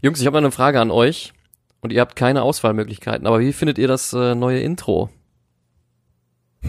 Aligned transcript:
Jungs, 0.00 0.20
ich 0.20 0.26
habe 0.26 0.38
eine 0.38 0.50
Frage 0.50 0.80
an 0.80 0.90
euch 0.90 1.32
und 1.80 1.92
ihr 1.92 2.00
habt 2.00 2.16
keine 2.16 2.42
Auswahlmöglichkeiten, 2.42 3.26
aber 3.26 3.40
wie 3.40 3.52
findet 3.52 3.78
ihr 3.78 3.88
das 3.88 4.12
äh, 4.12 4.34
neue 4.34 4.60
Intro? 4.60 5.10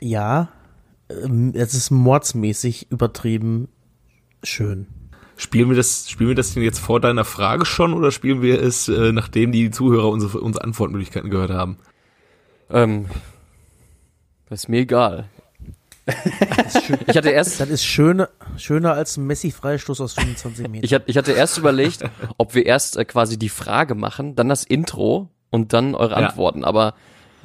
Ja, 0.00 0.48
ähm, 1.10 1.52
es 1.54 1.74
ist 1.74 1.90
mordsmäßig 1.90 2.90
übertrieben 2.90 3.68
schön. 4.42 4.86
Spielen 5.36 5.68
wir 5.68 5.76
das, 5.76 6.10
spielen 6.10 6.28
wir 6.28 6.36
das 6.36 6.54
denn 6.54 6.62
jetzt 6.62 6.78
vor 6.78 7.00
deiner 7.00 7.24
Frage 7.24 7.64
schon 7.64 7.94
oder 7.94 8.10
spielen 8.10 8.42
wir 8.42 8.60
es, 8.60 8.88
äh, 8.88 9.12
nachdem 9.12 9.52
die 9.52 9.70
Zuhörer 9.70 10.08
unsere, 10.08 10.40
unsere 10.40 10.64
Antwortmöglichkeiten 10.64 11.30
gehört 11.30 11.50
haben? 11.50 11.78
Ähm, 12.70 13.06
das 14.48 14.60
ist 14.60 14.68
mir 14.68 14.80
egal. 14.80 15.28
ich 17.06 17.16
hatte 17.16 17.30
erst. 17.30 17.60
Das 17.60 17.68
ist 17.68 17.84
schöner, 17.84 18.28
schöner 18.58 18.92
als 18.94 19.16
ein 19.16 19.26
Messi-Freistoß 19.26 20.00
aus 20.00 20.14
25 20.14 20.68
Metern. 20.68 20.84
Ich, 20.84 20.94
hatte, 20.94 21.04
ich 21.10 21.16
hatte 21.16 21.32
erst 21.32 21.58
überlegt, 21.58 22.02
ob 22.38 22.54
wir 22.54 22.66
erst 22.66 22.96
äh, 22.96 23.04
quasi 23.04 23.38
die 23.38 23.48
Frage 23.48 23.94
machen, 23.94 24.36
dann 24.36 24.48
das 24.48 24.64
Intro 24.64 25.28
und 25.50 25.72
dann 25.72 25.94
eure 25.94 26.10
Ja. 26.12 26.16
Antworten. 26.28 26.64
Aber 26.64 26.94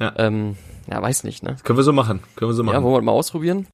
Ja. 0.00 0.12
ähm, 0.16 0.56
ja, 0.90 1.00
weiß 1.00 1.24
nicht, 1.24 1.42
ne? 1.42 1.56
Können 1.64 1.78
wir 1.78 1.82
so 1.84 1.92
machen. 1.92 2.22
Können 2.36 2.50
wir 2.50 2.54
so 2.54 2.62
machen. 2.62 2.74
Ja, 2.74 2.82
wollen 2.82 2.94
wir 2.94 3.02
mal 3.02 3.12
ausprobieren? 3.12 3.66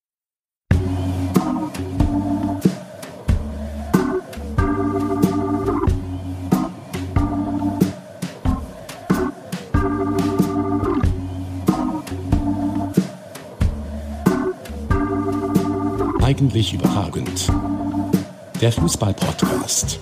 Eigentlich 16.31 16.73
überragend. 16.73 17.53
Der 18.61 18.71
Fußball-Podcast. 18.71 19.99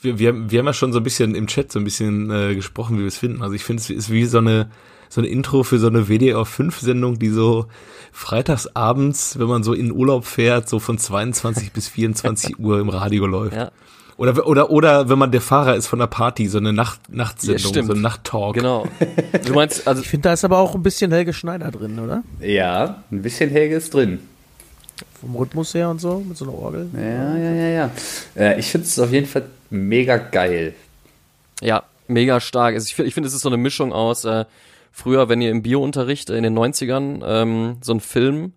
wir, 0.00 0.18
wir, 0.18 0.50
wir 0.50 0.58
haben 0.58 0.66
ja 0.66 0.72
schon 0.72 0.92
so 0.92 0.98
ein 0.98 1.04
bisschen 1.04 1.36
im 1.36 1.46
Chat 1.46 1.70
so 1.70 1.78
ein 1.78 1.84
bisschen 1.84 2.32
äh, 2.32 2.56
gesprochen, 2.56 2.96
wie 2.96 3.02
wir 3.02 3.06
es 3.06 3.16
finden. 3.16 3.42
Also 3.42 3.54
ich 3.54 3.62
finde, 3.62 3.80
es 3.80 3.90
ist 3.90 4.10
wie 4.10 4.24
so 4.24 4.38
eine 4.38 4.70
so 5.08 5.20
eine 5.20 5.30
Intro 5.30 5.62
für 5.62 5.78
so 5.78 5.86
eine 5.86 6.08
WDR 6.08 6.44
5 6.44 6.80
Sendung, 6.80 7.20
die 7.20 7.28
so 7.28 7.66
freitags 8.10 8.66
abends, 8.74 9.38
wenn 9.38 9.46
man 9.46 9.62
so 9.62 9.72
in 9.72 9.92
Urlaub 9.92 10.24
fährt, 10.24 10.68
so 10.68 10.80
von 10.80 10.98
22 10.98 11.70
bis 11.70 11.86
24 11.86 12.58
Uhr 12.58 12.80
im 12.80 12.88
Radio 12.88 13.26
läuft. 13.26 13.54
Ja. 13.54 13.70
Oder 14.18 14.46
oder 14.48 14.70
oder 14.70 15.08
wenn 15.08 15.18
man 15.18 15.30
der 15.30 15.40
Fahrer 15.40 15.76
ist 15.76 15.86
von 15.86 16.00
der 16.00 16.08
Party, 16.08 16.48
so 16.48 16.58
eine 16.58 16.72
Nacht 16.72 17.00
Nachtsendung, 17.08 17.72
Ja, 17.72 17.84
so 17.84 17.92
ein 17.92 18.00
Nachttalk. 18.00 18.54
Genau. 18.54 18.84
Du 19.46 19.52
meinst, 19.54 19.86
also 19.86 20.02
Ich 20.02 20.08
finde, 20.08 20.24
da 20.28 20.32
ist 20.32 20.44
aber 20.44 20.58
auch 20.58 20.74
ein 20.74 20.82
bisschen 20.82 21.12
Helge 21.12 21.32
Schneider 21.32 21.70
drin, 21.70 21.98
oder? 22.00 22.24
Ja, 22.40 23.04
ein 23.12 23.22
bisschen 23.22 23.48
Helge 23.48 23.76
ist 23.76 23.94
drin. 23.94 24.18
Vom 25.20 25.36
Rhythmus 25.36 25.72
her 25.74 25.88
und 25.88 26.00
so, 26.00 26.18
mit 26.18 26.36
so 26.36 26.44
einer 26.44 26.54
Orgel. 26.54 26.88
Ja, 26.94 27.36
ja, 27.36 27.52
ja, 27.52 27.68
ja. 27.68 27.90
Äh, 28.36 28.58
ich 28.58 28.66
finde 28.66 28.88
es 28.88 28.98
auf 28.98 29.12
jeden 29.12 29.26
Fall 29.26 29.44
mega 29.70 30.16
geil. 30.16 30.74
Ja, 31.60 31.84
mega 32.08 32.40
stark. 32.40 32.74
Also 32.74 32.86
ich 32.88 32.96
finde, 32.96 33.08
ich 33.08 33.14
finde, 33.14 33.28
es 33.28 33.34
ist 33.34 33.42
so 33.42 33.48
eine 33.48 33.56
Mischung 33.56 33.92
aus, 33.92 34.24
äh, 34.24 34.46
früher, 34.90 35.28
wenn 35.28 35.40
ihr 35.40 35.52
im 35.52 35.62
Biounterricht 35.62 36.30
in 36.30 36.42
den 36.42 36.58
90ern 36.58 37.22
ähm, 37.24 37.76
so 37.82 37.92
einen 37.92 38.00
Film, 38.00 38.52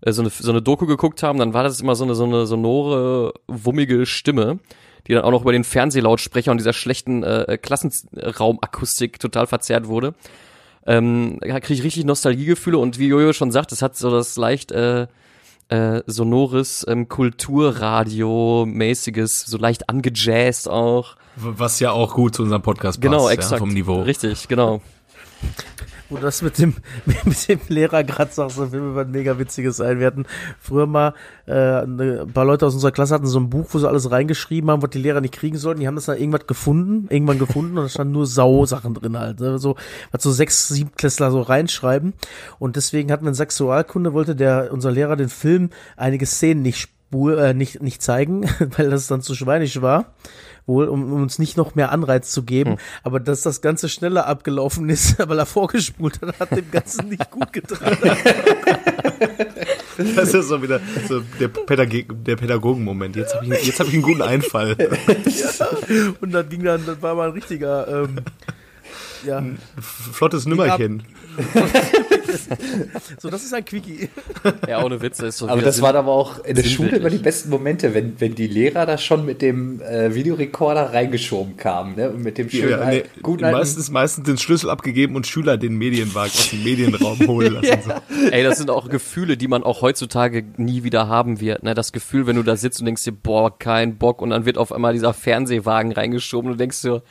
äh, 0.00 0.12
so, 0.12 0.22
eine, 0.22 0.30
so 0.30 0.50
eine 0.50 0.62
Doku 0.62 0.86
geguckt 0.86 1.22
haben, 1.22 1.38
dann 1.38 1.52
war 1.52 1.62
das 1.62 1.78
immer 1.80 1.94
so 1.94 2.04
eine, 2.04 2.14
so 2.14 2.24
eine 2.24 2.46
sonore, 2.46 3.34
wummige 3.46 4.06
Stimme, 4.06 4.58
die 5.06 5.14
dann 5.14 5.24
auch 5.24 5.30
noch 5.30 5.42
über 5.42 5.52
den 5.52 5.64
Fernsehlautsprecher 5.64 6.50
und 6.50 6.58
dieser 6.58 6.72
schlechten 6.72 7.22
äh, 7.22 7.58
Klassenraumakustik 7.60 9.18
total 9.18 9.46
verzerrt 9.46 9.86
wurde. 9.86 10.14
Ähm, 10.86 11.38
da 11.40 11.60
kriege 11.60 11.78
ich 11.78 11.84
richtig 11.84 12.04
Nostalgiegefühle 12.04 12.78
und 12.78 12.98
wie 12.98 13.08
Jojo 13.08 13.32
schon 13.32 13.50
sagt, 13.50 13.72
es 13.72 13.82
hat 13.82 13.96
so 13.96 14.10
das 14.10 14.36
leicht 14.36 14.72
äh, 14.72 15.06
äh, 15.68 16.02
sonores 16.06 16.84
ähm, 16.88 17.08
Kulturradio-mäßiges, 17.08 19.44
so 19.46 19.58
leicht 19.58 19.88
angejazzt 19.88 20.68
auch. 20.68 21.16
Was 21.36 21.80
ja 21.80 21.90
auch 21.92 22.14
gut 22.14 22.34
zu 22.34 22.42
unserem 22.42 22.62
Podcast 22.62 23.00
passt, 23.00 23.02
Genau, 23.02 23.28
ja, 23.28 23.34
exakt. 23.34 23.58
vom 23.58 23.72
Niveau. 23.72 24.02
Richtig, 24.02 24.46
genau. 24.48 24.82
Wo 26.14 26.18
das 26.20 26.42
mit 26.42 26.58
dem, 26.58 26.74
mit 27.24 27.48
dem 27.48 27.58
Lehrer 27.68 28.04
gerade 28.04 28.32
sagst, 28.32 28.56
das 28.58 28.70
wird 28.70 28.82
mir 28.82 28.94
was 28.94 29.08
mega 29.08 29.36
witziges 29.38 29.78
sein. 29.78 29.98
Wir 29.98 30.06
hatten 30.06 30.26
früher 30.60 30.86
mal, 30.86 31.14
äh, 31.46 31.52
eine- 31.52 32.22
ein 32.22 32.32
paar 32.32 32.44
Leute 32.44 32.66
aus 32.66 32.74
unserer 32.74 32.92
Klasse 32.92 33.14
hatten 33.14 33.26
so 33.26 33.40
ein 33.40 33.50
Buch, 33.50 33.66
wo 33.72 33.78
sie 33.80 33.88
alles 33.88 34.10
reingeschrieben 34.10 34.70
haben, 34.70 34.80
was 34.82 34.90
die 34.90 34.98
Lehrer 34.98 35.20
nicht 35.20 35.34
kriegen 35.34 35.56
sollten. 35.58 35.80
Die 35.80 35.86
haben 35.88 35.96
das 35.96 36.04
dann 36.06 36.18
irgendwas 36.18 36.46
gefunden, 36.46 37.08
irgendwann 37.10 37.38
gefunden 37.40 37.76
und 37.78 37.84
da 37.84 37.88
standen 37.88 38.12
nur 38.12 38.26
Sau-Sachen 38.26 38.94
drin 38.94 39.18
halt. 39.18 39.40
Ne? 39.40 39.58
So, 39.58 39.74
was 40.12 40.22
so 40.22 40.30
sechs, 40.30 40.68
sieben 40.68 40.92
Klässler 40.94 41.30
so 41.32 41.40
reinschreiben. 41.40 42.12
Und 42.60 42.76
deswegen 42.76 43.10
hatten 43.10 43.24
wir 43.24 43.30
in 43.30 43.34
Sexualkunde, 43.34 44.12
wollte 44.12 44.36
der, 44.36 44.68
unser 44.72 44.92
Lehrer 44.92 45.16
den 45.16 45.28
Film 45.28 45.70
einige 45.96 46.26
Szenen 46.26 46.62
nicht 46.62 46.90
spur, 47.14 47.38
äh, 47.38 47.54
nicht, 47.54 47.80
nicht 47.80 48.02
zeigen, 48.02 48.42
weil 48.76 48.90
das 48.90 49.06
dann 49.06 49.22
zu 49.22 49.34
schweinisch 49.34 49.80
war 49.80 50.06
wohl, 50.66 50.88
um, 50.88 51.12
um 51.12 51.22
uns 51.22 51.38
nicht 51.38 51.58
noch 51.58 51.74
mehr 51.74 51.92
Anreiz 51.92 52.30
zu 52.30 52.42
geben. 52.42 52.78
Aber 53.02 53.20
dass 53.20 53.42
das 53.42 53.60
Ganze 53.60 53.90
schneller 53.90 54.26
abgelaufen 54.26 54.88
ist, 54.88 55.18
weil 55.28 55.38
er 55.38 55.44
vorgespult 55.44 56.22
hat, 56.22 56.40
hat 56.40 56.50
dem 56.52 56.70
Ganzen 56.70 57.10
nicht 57.10 57.30
gut 57.30 57.52
getan. 57.52 57.96
Das 60.16 60.34
ist 60.34 60.48
so 60.48 60.60
wieder 60.60 60.80
so 61.08 61.20
der, 61.38 61.46
Pädagog 61.46 62.24
der 62.24 62.34
Pädagogen-Moment. 62.34 63.14
Jetzt 63.14 63.32
habe 63.32 63.46
ich, 63.46 63.64
jetzt 63.64 63.78
hab 63.78 63.86
ich 63.86 63.94
einen 63.94 64.02
guten 64.02 64.22
Einfall. 64.22 64.76
Und 66.20 66.32
dann 66.32 66.48
ging 66.48 66.64
dann, 66.64 66.84
das 66.84 67.00
war 67.00 67.14
mal 67.14 67.28
ein 67.28 67.32
richtiger, 67.32 68.02
ähm, 68.02 68.16
ja, 69.24 69.40
Flottes 69.80 70.46
Nümmerchen. 70.46 71.04
so 73.18 73.30
das 73.30 73.44
ist 73.44 73.54
ein 73.54 73.64
Quickie. 73.64 74.08
Ja, 74.68 74.84
ohne 74.84 75.00
Witz, 75.00 75.18
das 75.18 75.28
ist 75.30 75.38
so 75.38 75.48
Aber 75.48 75.62
das 75.62 75.76
Sinn- 75.76 75.84
waren 75.84 75.96
aber 75.96 76.12
auch 76.12 76.44
in 76.44 76.56
der 76.56 76.62
Schule 76.64 76.96
immer 76.96 77.10
die 77.10 77.18
besten 77.18 77.50
Momente, 77.50 77.94
wenn, 77.94 78.20
wenn 78.20 78.34
die 78.34 78.46
Lehrer 78.46 78.86
da 78.86 78.98
schon 78.98 79.24
mit 79.24 79.42
dem 79.42 79.80
äh, 79.80 80.14
Videorekorder 80.14 80.92
reingeschoben 80.92 81.56
kamen, 81.56 81.96
ne? 81.96 82.10
Und 82.10 82.22
mit 82.22 82.38
dem 82.38 82.50
schönen 82.50 82.70
Ja, 82.70 82.84
nee, 82.86 83.04
guten 83.22 83.42
meistens, 83.50 83.90
meistens 83.90 84.24
den 84.26 84.38
Schlüssel 84.38 84.70
abgegeben 84.70 85.16
und 85.16 85.26
Schüler 85.26 85.56
den 85.56 85.76
Medienwagen 85.76 86.32
aus 86.32 86.50
dem 86.50 86.62
Medienraum 86.64 87.18
holen 87.26 87.54
lassen. 87.54 87.78
so. 87.84 87.92
Ey, 88.30 88.42
das 88.42 88.58
sind 88.58 88.70
auch 88.70 88.88
Gefühle, 88.88 89.36
die 89.36 89.48
man 89.48 89.62
auch 89.62 89.82
heutzutage 89.82 90.44
nie 90.56 90.82
wieder 90.84 91.08
haben 91.08 91.40
wird. 91.40 91.62
Ne? 91.62 91.74
Das 91.74 91.92
Gefühl, 91.92 92.26
wenn 92.26 92.36
du 92.36 92.42
da 92.42 92.56
sitzt 92.56 92.80
und 92.80 92.86
denkst 92.86 93.04
dir, 93.04 93.12
boah, 93.12 93.56
kein 93.58 93.96
Bock, 93.96 94.20
und 94.22 94.30
dann 94.30 94.44
wird 94.46 94.58
auf 94.58 94.72
einmal 94.72 94.92
dieser 94.92 95.14
Fernsehwagen 95.14 95.92
reingeschoben 95.92 96.50
und 96.50 96.58
du 96.58 96.62
denkst 96.62 96.82
dir, 96.82 97.02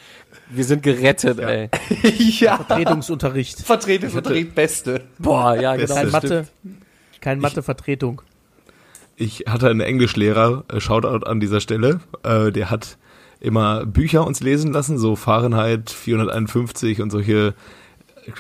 wir 0.50 0.64
sind 0.64 0.84
gerettet, 0.84 1.40
ey. 1.40 1.70
ja, 2.40 2.58
Vertretungsunterricht. 2.58 3.60
Vertrete, 3.60 4.10
Vertret, 4.10 4.56
Beste. 4.56 5.02
Boah, 5.20 5.56
ja, 5.56 5.76
genau. 5.76 5.94
Kein 5.94 6.12
Beste. 6.12 6.12
Mathe, 6.12 6.48
kein 7.22 7.40
Mathe-Vertretung. 7.40 8.22
Ich 9.16 9.46
hatte 9.48 9.70
einen 9.70 9.82
Englischlehrer, 9.82 10.66
äh, 10.68 10.80
Shoutout 10.80 11.26
an 11.26 11.40
dieser 11.40 11.62
Stelle, 11.62 12.00
äh, 12.24 12.52
der 12.52 12.70
hat 12.70 12.98
immer 13.40 13.86
Bücher 13.86 14.26
uns 14.26 14.40
lesen 14.40 14.72
lassen, 14.72 14.98
so 14.98 15.16
Fahrenheit 15.16 15.90
451 15.90 17.02
und 17.02 17.12
solche 17.12 17.54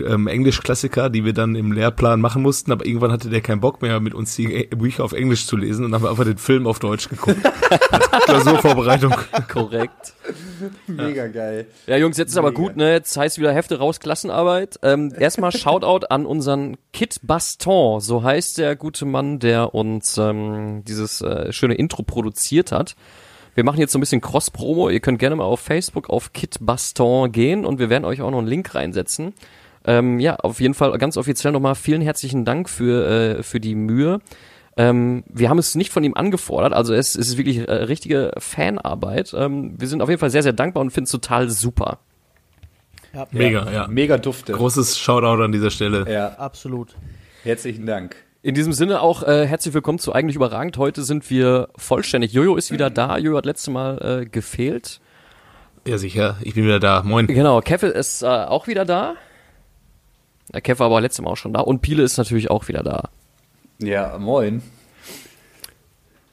ähm, 0.06 0.28
Englischklassiker, 0.28 1.10
die 1.10 1.26
wir 1.26 1.34
dann 1.34 1.56
im 1.56 1.72
Lehrplan 1.72 2.22
machen 2.22 2.42
mussten, 2.42 2.72
aber 2.72 2.86
irgendwann 2.86 3.12
hatte 3.12 3.30
der 3.30 3.42
keinen 3.42 3.62
Bock 3.62 3.82
mehr, 3.82 4.00
mit 4.00 4.14
uns 4.14 4.36
die 4.36 4.68
Bücher 4.76 5.04
auf 5.04 5.14
Englisch 5.14 5.46
zu 5.46 5.58
lesen 5.58 5.86
und 5.86 5.92
dann 5.92 6.02
haben 6.02 6.06
wir 6.06 6.12
einfach 6.12 6.26
den 6.26 6.38
Film 6.38 6.68
auf 6.68 6.80
Deutsch 6.80 7.10
geguckt. 7.10 7.38
Klausurvorbereitung. 8.26 9.14
Korrekt. 9.52 10.14
Mega 10.88 11.28
geil. 11.28 11.68
Ja, 11.88 11.98
Jungs, 11.98 12.18
jetzt 12.18 12.32
ist 12.32 12.38
aber 12.38 12.52
gut, 12.52 12.76
ne? 12.76 12.92
Jetzt 12.92 13.16
heißt 13.18 13.38
wieder 13.40 13.54
Hefte 13.54 13.80
raus, 13.80 14.00
Klassenarbeit. 14.00 14.80
Ähm, 14.84 15.14
erstmal 15.18 15.52
Shoutout 15.52 16.08
an 16.10 16.26
unseren 16.26 16.78
Kit 16.94 17.18
Baston, 17.24 18.00
so 18.00 18.24
heißt 18.24 18.58
der 18.58 18.76
gute 18.76 19.06
Mann, 19.06 19.40
der 19.40 19.74
uns 19.74 20.18
ähm, 20.18 20.84
dieses 20.88 21.22
äh, 21.22 21.52
schöne 21.52 21.76
Intro 21.76 22.04
produziert 22.04 22.72
hat. 22.72 22.96
Wir 23.56 23.64
machen 23.64 23.80
jetzt 23.80 23.92
so 23.92 24.00
ein 24.00 24.02
bisschen 24.02 24.22
Cross-Promo. 24.22 24.90
Ihr 24.90 25.00
könnt 25.00 25.20
gerne 25.20 25.36
mal 25.36 25.44
auf 25.44 25.60
Facebook 25.60 26.10
auf 26.10 26.34
Kit 26.34 26.58
Baston 26.60 27.32
gehen 27.32 27.66
und 27.66 27.78
wir 27.80 27.90
werden 27.90 28.06
euch 28.06 28.22
auch 28.22 28.32
noch 28.32 28.40
einen 28.40 28.48
Link 28.48 28.74
reinsetzen. 28.74 29.34
Ähm, 29.86 30.20
ja, 30.20 30.36
auf 30.38 30.60
jeden 30.60 30.74
Fall 30.74 30.98
ganz 30.98 31.18
offiziell 31.18 31.52
nochmal 31.52 31.76
vielen 31.76 32.02
herzlichen 32.02 32.46
Dank 32.46 32.70
für, 32.70 33.38
äh, 33.40 33.44
für 33.44 33.60
die 33.60 33.76
Mühe. 33.76 34.20
Ähm, 34.76 35.24
wir 35.28 35.50
haben 35.50 35.60
es 35.60 35.76
nicht 35.76 35.92
von 35.92 36.04
ihm 36.04 36.16
angefordert, 36.16 36.74
also 36.74 36.94
es, 36.94 37.16
es 37.16 37.28
ist 37.28 37.38
wirklich 37.38 37.60
äh, 37.60 37.72
richtige 37.72 38.32
Fanarbeit. 38.38 39.34
Ähm, 39.38 39.76
wir 39.78 39.88
sind 39.88 40.02
auf 40.02 40.10
jeden 40.10 40.20
Fall 40.20 40.32
sehr, 40.32 40.42
sehr 40.42 40.54
dankbar 40.54 40.82
und 40.82 40.90
finden 40.90 41.06
es 41.06 41.12
total 41.12 41.50
super. 41.50 42.00
Ja, 43.14 43.28
Mega, 43.32 43.72
ja. 43.72 43.88
Mega 43.88 44.18
dufte. 44.18 44.54
Großes 44.54 44.98
Shoutout 44.98 45.44
an 45.44 45.52
dieser 45.52 45.70
Stelle. 45.70 46.12
Ja, 46.12 46.30
absolut. 46.40 46.96
herzlichen 47.44 47.86
Dank. 47.86 48.16
In 48.42 48.56
diesem 48.56 48.74
Sinne 48.74 49.02
auch 49.02 49.22
äh, 49.24 49.46
herzlich 49.46 49.74
willkommen 49.76 50.00
zu 50.00 50.12
Eigentlich 50.12 50.36
Überragend. 50.36 50.78
Heute 50.78 51.04
sind 51.04 51.30
wir 51.30 51.70
vollständig. 51.78 52.34
Jojo 52.34 52.56
ist 52.56 52.72
wieder 52.72 52.90
da. 52.90 53.18
Jojo 53.18 53.38
hat 53.38 53.46
letztes 53.46 53.72
Mal 53.72 54.22
äh, 54.22 54.26
gefehlt. 54.26 55.00
Ja, 55.88 55.98
sicher. 55.98 56.38
Ich 56.42 56.56
bin 56.56 56.66
wieder 56.66 56.80
da. 56.80 57.04
Moin. 57.04 57.28
Genau, 57.28 57.62
Kev 57.62 57.86
ist 57.86 58.24
äh, 58.24 58.26
auch 58.26 58.68
wieder 58.68 58.84
da. 58.84 59.16
Der 60.52 60.62
Kev 60.62 60.80
war 60.80 60.88
aber 60.88 61.02
letztes 61.02 61.24
Mal 61.24 61.32
auch 61.32 61.38
schon 61.38 61.54
da. 61.54 61.62
Und 61.62 61.82
Piele 61.82 62.04
ist 62.04 62.18
natürlich 62.18 62.50
auch 62.50 62.68
wieder 62.68 62.84
da. 62.84 63.10
Ja, 63.80 64.18
moin. 64.18 64.62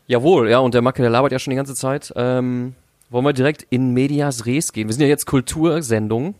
Jawohl, 0.06 0.50
ja, 0.50 0.58
und 0.58 0.74
der 0.74 0.82
Macke, 0.82 1.02
der 1.02 1.10
labert 1.10 1.32
ja 1.32 1.38
schon 1.38 1.52
die 1.52 1.56
ganze 1.56 1.74
Zeit. 1.74 2.12
Ähm, 2.16 2.74
wollen 3.10 3.24
wir 3.24 3.32
direkt 3.32 3.66
in 3.70 3.92
Medias 3.92 4.46
Res 4.46 4.72
gehen? 4.72 4.88
Wir 4.88 4.92
sind 4.92 5.02
ja 5.02 5.08
jetzt 5.08 5.26
Kultursendung. 5.26 6.34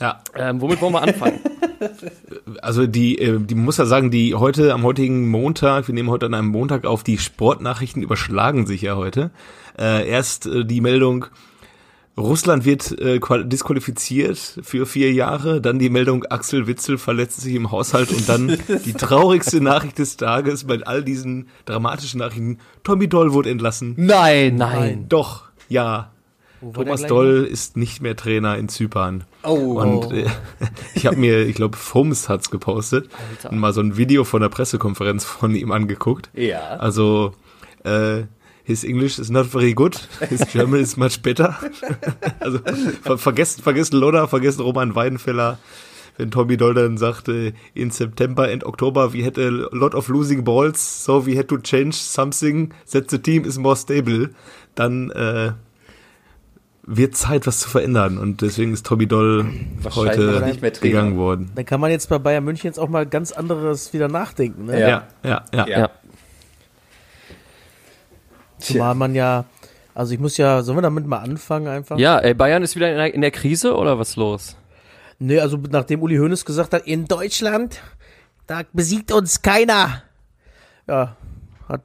Ja. 0.00 0.22
Ähm, 0.34 0.60
womit 0.60 0.80
wollen 0.80 0.94
wir 0.94 1.02
anfangen? 1.02 1.40
Also 2.60 2.86
die, 2.86 3.18
äh, 3.18 3.38
die 3.40 3.54
muss 3.54 3.78
ja 3.78 3.86
sagen, 3.86 4.10
die 4.10 4.34
heute 4.34 4.74
am 4.74 4.82
heutigen 4.82 5.30
Montag, 5.30 5.88
wir 5.88 5.94
nehmen 5.94 6.10
heute 6.10 6.26
an 6.26 6.34
einem 6.34 6.48
Montag 6.48 6.84
auf, 6.84 7.02
die 7.04 7.16
Sportnachrichten 7.16 8.02
überschlagen 8.02 8.66
sich 8.66 8.82
ja 8.82 8.96
heute. 8.96 9.30
Äh, 9.78 10.06
erst 10.06 10.44
äh, 10.44 10.66
die 10.66 10.82
Meldung, 10.82 11.26
Russland 12.20 12.64
wird 12.64 12.98
äh, 13.00 13.18
qual- 13.18 13.44
disqualifiziert 13.44 14.60
für 14.62 14.86
vier 14.86 15.12
Jahre, 15.12 15.60
dann 15.60 15.78
die 15.78 15.90
Meldung, 15.90 16.24
Axel 16.26 16.66
Witzel 16.66 16.98
verletzt 16.98 17.40
sich 17.40 17.54
im 17.54 17.70
Haushalt 17.70 18.10
und 18.12 18.28
dann 18.28 18.58
die 18.84 18.92
traurigste 18.92 19.60
Nachricht 19.60 19.98
des 19.98 20.16
Tages 20.16 20.64
bei 20.64 20.80
all 20.84 21.02
diesen 21.02 21.48
dramatischen 21.64 22.20
Nachrichten, 22.20 22.58
Tommy 22.84 23.08
Doll 23.08 23.32
wurde 23.32 23.50
entlassen. 23.50 23.94
Nein. 23.96 24.56
Nein. 24.56 25.06
Doch, 25.08 25.44
ja. 25.68 26.10
Wo 26.62 26.72
Thomas 26.72 27.06
Doll 27.06 27.48
ist 27.50 27.78
nicht 27.78 28.02
mehr 28.02 28.16
Trainer 28.16 28.58
in 28.58 28.68
Zypern. 28.68 29.24
Oh. 29.44 29.80
Und 29.80 30.12
äh, 30.12 30.26
ich 30.94 31.06
habe 31.06 31.16
mir, 31.16 31.46
ich 31.46 31.54
glaube, 31.54 31.76
Fums 31.76 32.28
hat's 32.28 32.50
gepostet, 32.50 33.08
und 33.50 33.58
mal 33.58 33.72
so 33.72 33.80
ein 33.80 33.96
Video 33.96 34.24
von 34.24 34.42
der 34.42 34.50
Pressekonferenz 34.50 35.24
von 35.24 35.54
ihm 35.54 35.72
angeguckt. 35.72 36.28
Ja. 36.34 36.76
Also, 36.76 37.32
äh, 37.84 38.24
his 38.70 38.84
English 38.84 39.18
is 39.18 39.30
not 39.30 39.46
very 39.46 39.74
good, 39.74 39.96
his 40.28 40.40
German 40.52 40.80
is 40.80 40.96
much 40.96 41.22
better. 41.22 41.56
also 42.40 42.58
ver 43.02 43.18
vergesst, 43.18 43.62
vergesst 43.62 43.92
Lodder, 43.92 44.28
vergesst 44.28 44.60
Roman 44.60 44.94
Weidenfeller. 44.94 45.58
Wenn 46.16 46.30
Tommy 46.30 46.56
Doll 46.56 46.74
dann 46.74 46.98
sagte, 46.98 47.54
in 47.74 47.90
September 47.90 48.44
and 48.44 48.64
October 48.64 49.12
we 49.12 49.24
had 49.24 49.38
a 49.38 49.48
lot 49.72 49.94
of 49.94 50.08
losing 50.08 50.44
balls, 50.44 51.04
so 51.04 51.26
we 51.26 51.36
had 51.36 51.48
to 51.48 51.58
change 51.58 51.96
something 51.96 52.72
that 52.92 53.10
the 53.10 53.18
team 53.18 53.44
is 53.44 53.58
more 53.58 53.76
stable, 53.76 54.30
dann 54.74 55.10
äh, 55.10 55.52
wird 56.82 57.16
Zeit, 57.16 57.46
was 57.46 57.60
zu 57.60 57.68
verändern. 57.68 58.18
Und 58.18 58.42
deswegen 58.42 58.72
ist 58.72 58.86
Tommy 58.86 59.06
Doll 59.06 59.46
heute 59.94 60.42
nicht 60.44 60.60
mehr 60.60 60.70
gegangen 60.70 61.16
worden. 61.16 61.50
Dann 61.54 61.64
kann 61.64 61.80
man 61.80 61.90
jetzt 61.90 62.08
bei 62.08 62.18
Bayern 62.18 62.44
München 62.44 62.66
jetzt 62.66 62.78
auch 62.78 62.88
mal 62.88 63.06
ganz 63.06 63.32
anderes 63.32 63.92
wieder 63.92 64.08
nachdenken. 64.08 64.66
Ne? 64.66 64.80
Ja. 64.80 64.88
Ja, 64.88 65.06
ja, 65.24 65.44
ja. 65.52 65.66
Ja. 65.66 65.90
Zumal 68.60 68.94
man 68.94 69.14
ja, 69.14 69.44
also 69.94 70.14
ich 70.14 70.20
muss 70.20 70.36
ja, 70.36 70.62
sollen 70.62 70.78
wir 70.78 70.82
damit 70.82 71.06
mal 71.06 71.18
anfangen 71.18 71.68
einfach? 71.68 71.98
Ja, 71.98 72.18
ey, 72.18 72.34
Bayern 72.34 72.62
ist 72.62 72.76
wieder 72.76 72.90
in 72.90 72.96
der, 72.96 73.14
in 73.14 73.20
der 73.20 73.30
Krise 73.30 73.76
oder 73.76 73.98
was 73.98 74.16
los? 74.16 74.56
Nee, 75.18 75.40
also 75.40 75.58
nachdem 75.70 76.02
Uli 76.02 76.16
Hoeneß 76.16 76.44
gesagt 76.44 76.72
hat, 76.72 76.86
in 76.86 77.06
Deutschland, 77.06 77.80
da 78.46 78.62
besiegt 78.72 79.12
uns 79.12 79.42
keiner. 79.42 80.02
Ja, 80.88 81.16
hat, 81.68 81.82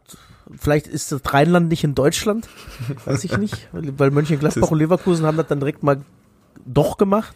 vielleicht 0.58 0.88
ist 0.88 1.12
das 1.12 1.22
Rheinland 1.34 1.70
nicht 1.70 1.84
in 1.84 1.96
Deutschland, 1.96 2.48
weiß 3.06 3.24
ich 3.24 3.38
nicht, 3.38 3.68
weil 3.72 4.12
Mönchengladbach 4.12 4.72
und 4.72 4.80
Leverkusen 4.80 5.26
haben 5.26 5.38
das 5.38 5.48
dann 5.48 5.60
direkt 5.60 5.84
mal 5.84 6.02
doch 6.66 6.98
gemacht. 6.98 7.36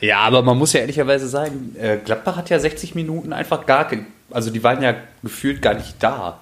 Ja, 0.00 0.18
aber 0.18 0.42
man 0.42 0.58
muss 0.58 0.74
ja 0.74 0.80
ehrlicherweise 0.80 1.28
sagen, 1.28 1.74
äh, 1.78 1.96
Gladbach 1.96 2.36
hat 2.36 2.50
ja 2.50 2.58
60 2.58 2.94
Minuten 2.94 3.32
einfach 3.32 3.64
gar, 3.64 3.90
also 4.30 4.50
die 4.50 4.62
waren 4.62 4.82
ja 4.82 4.94
gefühlt 5.22 5.62
gar 5.62 5.74
nicht 5.74 6.02
da. 6.02 6.40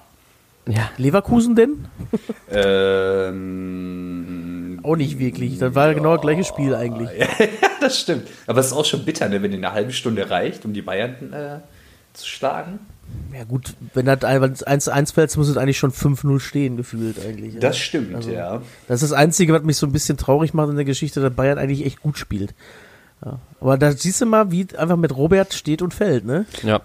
Ja. 0.67 0.89
Leverkusen 0.97 1.55
denn? 1.55 1.85
Ähm, 3.53 4.79
Auch 4.83 4.95
nicht 4.95 5.19
wirklich. 5.19 5.59
Das 5.59 5.75
war 5.75 5.93
genau 5.93 6.13
das 6.13 6.21
gleiche 6.21 6.43
Spiel 6.43 6.73
eigentlich. 6.75 7.09
ja, 7.19 7.27
das 7.81 7.99
stimmt. 7.99 8.27
Aber 8.47 8.59
es 8.61 8.67
ist 8.67 8.73
auch 8.73 8.85
schon 8.85 9.03
bitter, 9.05 9.27
ne, 9.29 9.41
wenn 9.41 9.53
eine 9.53 9.71
halbe 9.73 9.91
Stunde 9.91 10.29
reicht, 10.29 10.63
um 10.65 10.73
die 10.73 10.81
Bayern 10.81 11.33
äh, 11.33 11.59
zu 12.13 12.25
schlagen. 12.27 12.79
Ja 13.33 13.43
gut, 13.43 13.73
wenn 13.93 14.05
das 14.05 14.21
1-1 14.21 15.13
fällt, 15.13 15.35
muss 15.37 15.49
es 15.49 15.57
eigentlich 15.57 15.77
schon 15.77 15.91
5-0 15.91 16.39
stehen, 16.39 16.77
gefühlt 16.77 17.17
eigentlich. 17.23 17.55
Das 17.59 17.77
ja. 17.77 17.83
stimmt, 17.83 18.15
Also- 18.15 18.31
ja. 18.31 18.61
Das 18.87 19.01
ist 19.03 19.11
das 19.11 19.17
Einzige, 19.17 19.53
was 19.53 19.63
mich 19.63 19.77
so 19.77 19.85
ein 19.85 19.91
bisschen 19.91 20.17
traurig 20.17 20.53
macht 20.53 20.69
in 20.69 20.75
der 20.77 20.85
Geschichte, 20.85 21.19
dass 21.21 21.33
Bayern 21.33 21.57
eigentlich 21.57 21.85
echt 21.85 22.01
gut 22.01 22.17
spielt. 22.17 22.53
Ja. 23.23 23.39
Aber 23.59 23.77
da 23.77 23.91
siehst 23.91 24.21
du 24.21 24.25
mal, 24.25 24.51
wie 24.51 24.65
einfach 24.77 24.95
mit 24.97 25.15
Robert 25.15 25.53
steht 25.53 25.81
und 25.81 25.93
fällt, 25.93 26.25
ne? 26.25 26.45
Ja. 26.63 26.81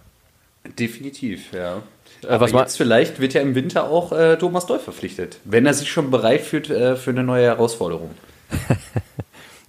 Definitiv, 0.78 1.52
ja. 1.52 1.82
Äh, 2.22 2.28
Aber 2.28 2.40
was 2.40 2.52
jetzt 2.52 2.76
vielleicht 2.76 3.20
wird 3.20 3.34
ja 3.34 3.40
im 3.40 3.54
Winter 3.54 3.90
auch 3.90 4.12
äh, 4.12 4.36
Thomas 4.36 4.66
Doll 4.66 4.78
verpflichtet, 4.78 5.38
wenn 5.44 5.66
er 5.66 5.74
sich 5.74 5.90
schon 5.90 6.10
bereit 6.10 6.42
fühlt 6.42 6.70
äh, 6.70 6.96
für 6.96 7.10
eine 7.10 7.22
neue 7.22 7.44
Herausforderung. 7.44 8.10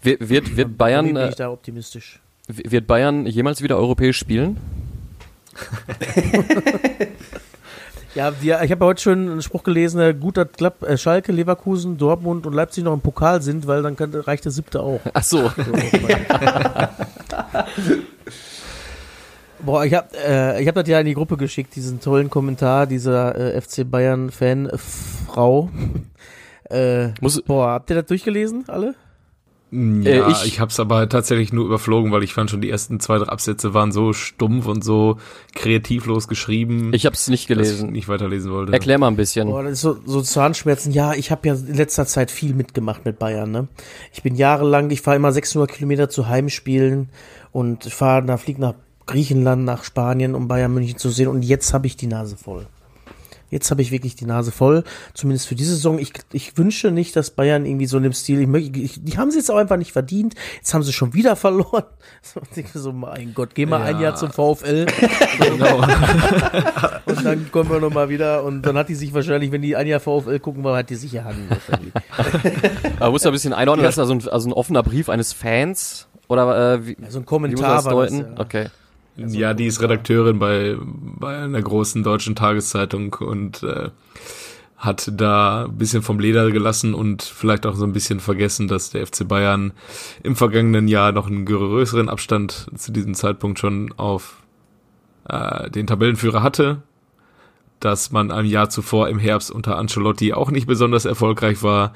Wird, 0.01 0.29
wird, 0.29 0.55
wird, 0.55 0.77
Bayern, 0.77 1.07
bin 1.07 1.17
äh, 1.17 1.27
ich 1.27 1.35
da 1.35 1.49
optimistisch. 1.49 2.21
wird 2.47 2.87
Bayern 2.87 3.25
jemals 3.25 3.61
wieder 3.61 3.75
europäisch 3.75 4.17
spielen? 4.17 4.55
Ja, 8.15 8.31
die, 8.31 8.47
ich 8.47 8.71
habe 8.71 8.85
heute 8.85 9.01
schon 9.01 9.31
einen 9.31 9.41
Spruch 9.41 9.63
gelesen, 9.63 10.01
äh, 10.01 10.13
gut, 10.13 10.37
dass 10.37 10.47
Glatt, 10.53 10.81
äh, 10.81 10.97
Schalke, 10.97 11.31
Leverkusen, 11.31 11.97
Dortmund 11.97 12.47
und 12.47 12.53
Leipzig 12.53 12.83
noch 12.83 12.93
im 12.93 13.01
Pokal 13.01 13.41
sind, 13.41 13.67
weil 13.67 13.83
dann 13.83 13.95
kann, 13.95 14.13
reicht 14.13 14.45
der 14.45 14.51
siebte 14.51 14.81
auch. 14.81 15.01
Ach 15.13 15.23
so. 15.23 15.51
Boah, 19.65 19.83
ich 19.85 19.93
habe 19.93 20.07
äh, 20.25 20.61
ich 20.61 20.67
hab 20.67 20.75
das 20.75 20.87
ja 20.87 20.99
in 20.99 21.05
die 21.05 21.13
Gruppe 21.13 21.35
geschickt, 21.37 21.75
diesen 21.75 21.99
tollen 21.99 22.29
Kommentar 22.29 22.87
dieser 22.87 23.35
äh, 23.55 23.59
FC 23.61 23.89
Bayern-Fan-Frau. 23.89 25.69
äh, 26.69 27.09
Muss, 27.21 27.41
boah, 27.41 27.71
habt 27.71 27.89
ihr 27.89 27.97
das 27.97 28.05
durchgelesen, 28.05 28.65
alle? 28.67 28.95
Ja, 29.71 30.27
Äh, 30.27 30.31
ich, 30.31 30.45
ich- 30.45 30.59
habe 30.59 30.71
es 30.71 30.79
aber 30.79 31.07
tatsächlich 31.09 31.53
nur 31.53 31.63
überflogen, 31.65 32.11
weil 32.11 32.23
ich 32.23 32.33
fand 32.33 32.49
schon 32.49 32.59
die 32.61 32.71
ersten 32.71 32.99
zwei, 32.99 33.19
drei 33.19 33.27
Absätze 33.27 33.75
waren 33.75 33.91
so 33.91 34.13
stumpf 34.13 34.65
und 34.65 34.83
so 34.83 35.17
kreativlos 35.53 36.27
geschrieben, 36.27 36.91
ich 36.91 37.05
habe 37.05 37.13
es 37.13 37.27
nicht 37.27 37.43
dass 37.51 37.57
ich 37.57 37.63
gelesen. 37.67 37.91
nicht 37.91 38.07
weiterlesen 38.09 38.51
wollte. 38.51 38.73
Erklär 38.73 38.97
mal 38.97 39.07
ein 39.09 39.15
bisschen. 39.15 39.47
Boah, 39.47 39.61
das 39.61 39.73
ist 39.73 39.81
so, 39.81 39.97
so 40.07 40.21
Zahnschmerzen. 40.23 40.91
Ja, 40.91 41.13
ich 41.13 41.29
habe 41.29 41.47
ja 41.47 41.53
in 41.53 41.75
letzter 41.75 42.07
Zeit 42.07 42.31
viel 42.31 42.55
mitgemacht 42.55 43.05
mit 43.05 43.19
Bayern. 43.19 43.51
Ne? 43.51 43.67
Ich 44.11 44.23
bin 44.23 44.33
jahrelang, 44.33 44.89
ich 44.89 45.01
fahre 45.01 45.17
immer 45.17 45.31
600 45.31 45.69
Kilometer 45.71 46.09
zu 46.09 46.27
Heimspielen 46.27 47.09
und 47.51 47.83
fahre, 47.83 48.25
da 48.25 48.37
fliege 48.37 48.61
nach 48.61 48.73
Griechenland, 49.09 49.65
nach 49.65 49.83
Spanien, 49.83 50.35
um 50.35 50.47
Bayern 50.47 50.73
München 50.73 50.97
zu 50.97 51.09
sehen. 51.09 51.27
Und 51.27 51.43
jetzt 51.43 51.73
habe 51.73 51.87
ich 51.87 51.97
die 51.97 52.07
Nase 52.07 52.37
voll. 52.37 52.67
Jetzt 53.51 53.71
habe 53.71 53.81
ich 53.81 53.89
wirklich 53.89 54.15
die 54.15 54.25
Nase 54.25 54.51
voll, 54.51 54.83
zumindest 55.15 55.47
für 55.47 55.55
diese 55.55 55.71
Saison. 55.73 55.97
Ich, 55.97 56.13
ich 56.33 56.55
wünsche 56.59 56.91
nicht, 56.91 57.15
dass 57.15 57.31
Bayern 57.31 57.65
irgendwie 57.65 57.87
so 57.87 57.97
in 57.97 58.03
dem 58.03 58.13
Stil, 58.13 58.39
ich, 58.41 58.47
möchte- 58.47 58.77
ich, 58.79 59.03
die 59.03 59.17
haben 59.17 59.31
sie 59.31 59.39
jetzt 59.39 59.49
auch 59.49 59.55
einfach 59.57 59.77
nicht 59.77 59.91
verdient. 59.91 60.35
Jetzt 60.57 60.71
haben 60.75 60.83
sie 60.83 60.93
schon 60.93 61.15
wieder 61.15 61.35
verloren. 61.35 61.85
So, 62.21 62.41
ich 62.43 62.49
denke 62.49 62.77
so, 62.77 62.93
mein 62.93 63.33
Gott, 63.33 63.55
geh 63.55 63.65
mal 63.65 63.81
ein 63.81 63.99
Jahr 63.99 64.15
zum 64.15 64.29
VfL. 64.31 64.85
Genau. 65.39 65.77
Und 67.07 67.25
dann 67.25 67.51
kommen 67.51 67.71
wir 67.71 67.79
nochmal 67.79 68.09
wieder 68.09 68.43
und 68.43 68.61
dann 68.61 68.77
hat 68.77 68.89
die 68.89 68.93
sich 68.95 69.13
wahrscheinlich, 69.13 69.51
wenn 69.51 69.61
die 69.63 69.75
ein 69.75 69.87
Jahr 69.87 69.99
VfL 69.99 70.37
gucken 70.39 70.63
wollen, 70.63 70.75
hat 70.77 70.89
die 70.91 70.95
sich 70.95 71.13
wahrscheinlich. 71.15 71.93
Aber 72.99 73.11
muss 73.11 73.23
da 73.23 73.29
ein 73.29 73.33
bisschen 73.33 73.53
einordnen 73.53 73.85
lassen, 73.85 73.99
also 74.01 74.13
ein, 74.13 74.27
also 74.27 74.49
ein 74.49 74.53
offener 74.53 74.83
Brief 74.83 75.09
eines 75.09 75.33
Fans? 75.33 76.07
Oder 76.27 76.73
äh, 76.75 76.85
wie, 76.85 76.97
Ja, 77.01 77.09
so 77.09 77.19
ein 77.19 77.21
wie 77.21 77.23
muss 77.23 77.25
Kommentar 77.25 77.67
man 77.67 77.75
das 77.77 77.85
war 77.85 78.03
das, 78.03 78.11
deuten? 78.11 78.35
ja. 78.35 78.39
Okay. 78.41 78.67
Ja, 79.27 79.53
die 79.53 79.65
ist 79.65 79.81
Redakteurin 79.81 80.39
bei, 80.39 80.77
bei 80.79 81.37
einer 81.37 81.61
großen 81.61 82.03
deutschen 82.03 82.35
Tageszeitung 82.35 83.13
und 83.13 83.63
äh, 83.63 83.89
hat 84.77 85.11
da 85.13 85.65
ein 85.65 85.77
bisschen 85.77 86.01
vom 86.01 86.19
Leder 86.19 86.49
gelassen 86.51 86.93
und 86.93 87.21
vielleicht 87.21 87.65
auch 87.65 87.75
so 87.75 87.85
ein 87.85 87.91
bisschen 87.91 88.19
vergessen, 88.19 88.67
dass 88.67 88.89
der 88.89 89.05
FC 89.05 89.27
Bayern 89.27 89.73
im 90.23 90.35
vergangenen 90.35 90.87
Jahr 90.87 91.11
noch 91.11 91.27
einen 91.27 91.45
größeren 91.45 92.07
Abstand 92.07 92.67
zu 92.75 92.91
diesem 92.91 93.13
Zeitpunkt 93.13 93.59
schon 93.59 93.93
auf 93.97 94.37
äh, 95.27 95.69
den 95.69 95.85
Tabellenführer 95.85 96.41
hatte, 96.41 96.81
dass 97.81 98.11
man 98.11 98.31
ein 98.31 98.45
Jahr 98.45 98.69
zuvor 98.69 99.09
im 99.09 99.19
Herbst 99.19 99.51
unter 99.51 99.77
Ancelotti 99.77 100.33
auch 100.33 100.49
nicht 100.49 100.67
besonders 100.67 101.05
erfolgreich 101.05 101.61
war 101.61 101.93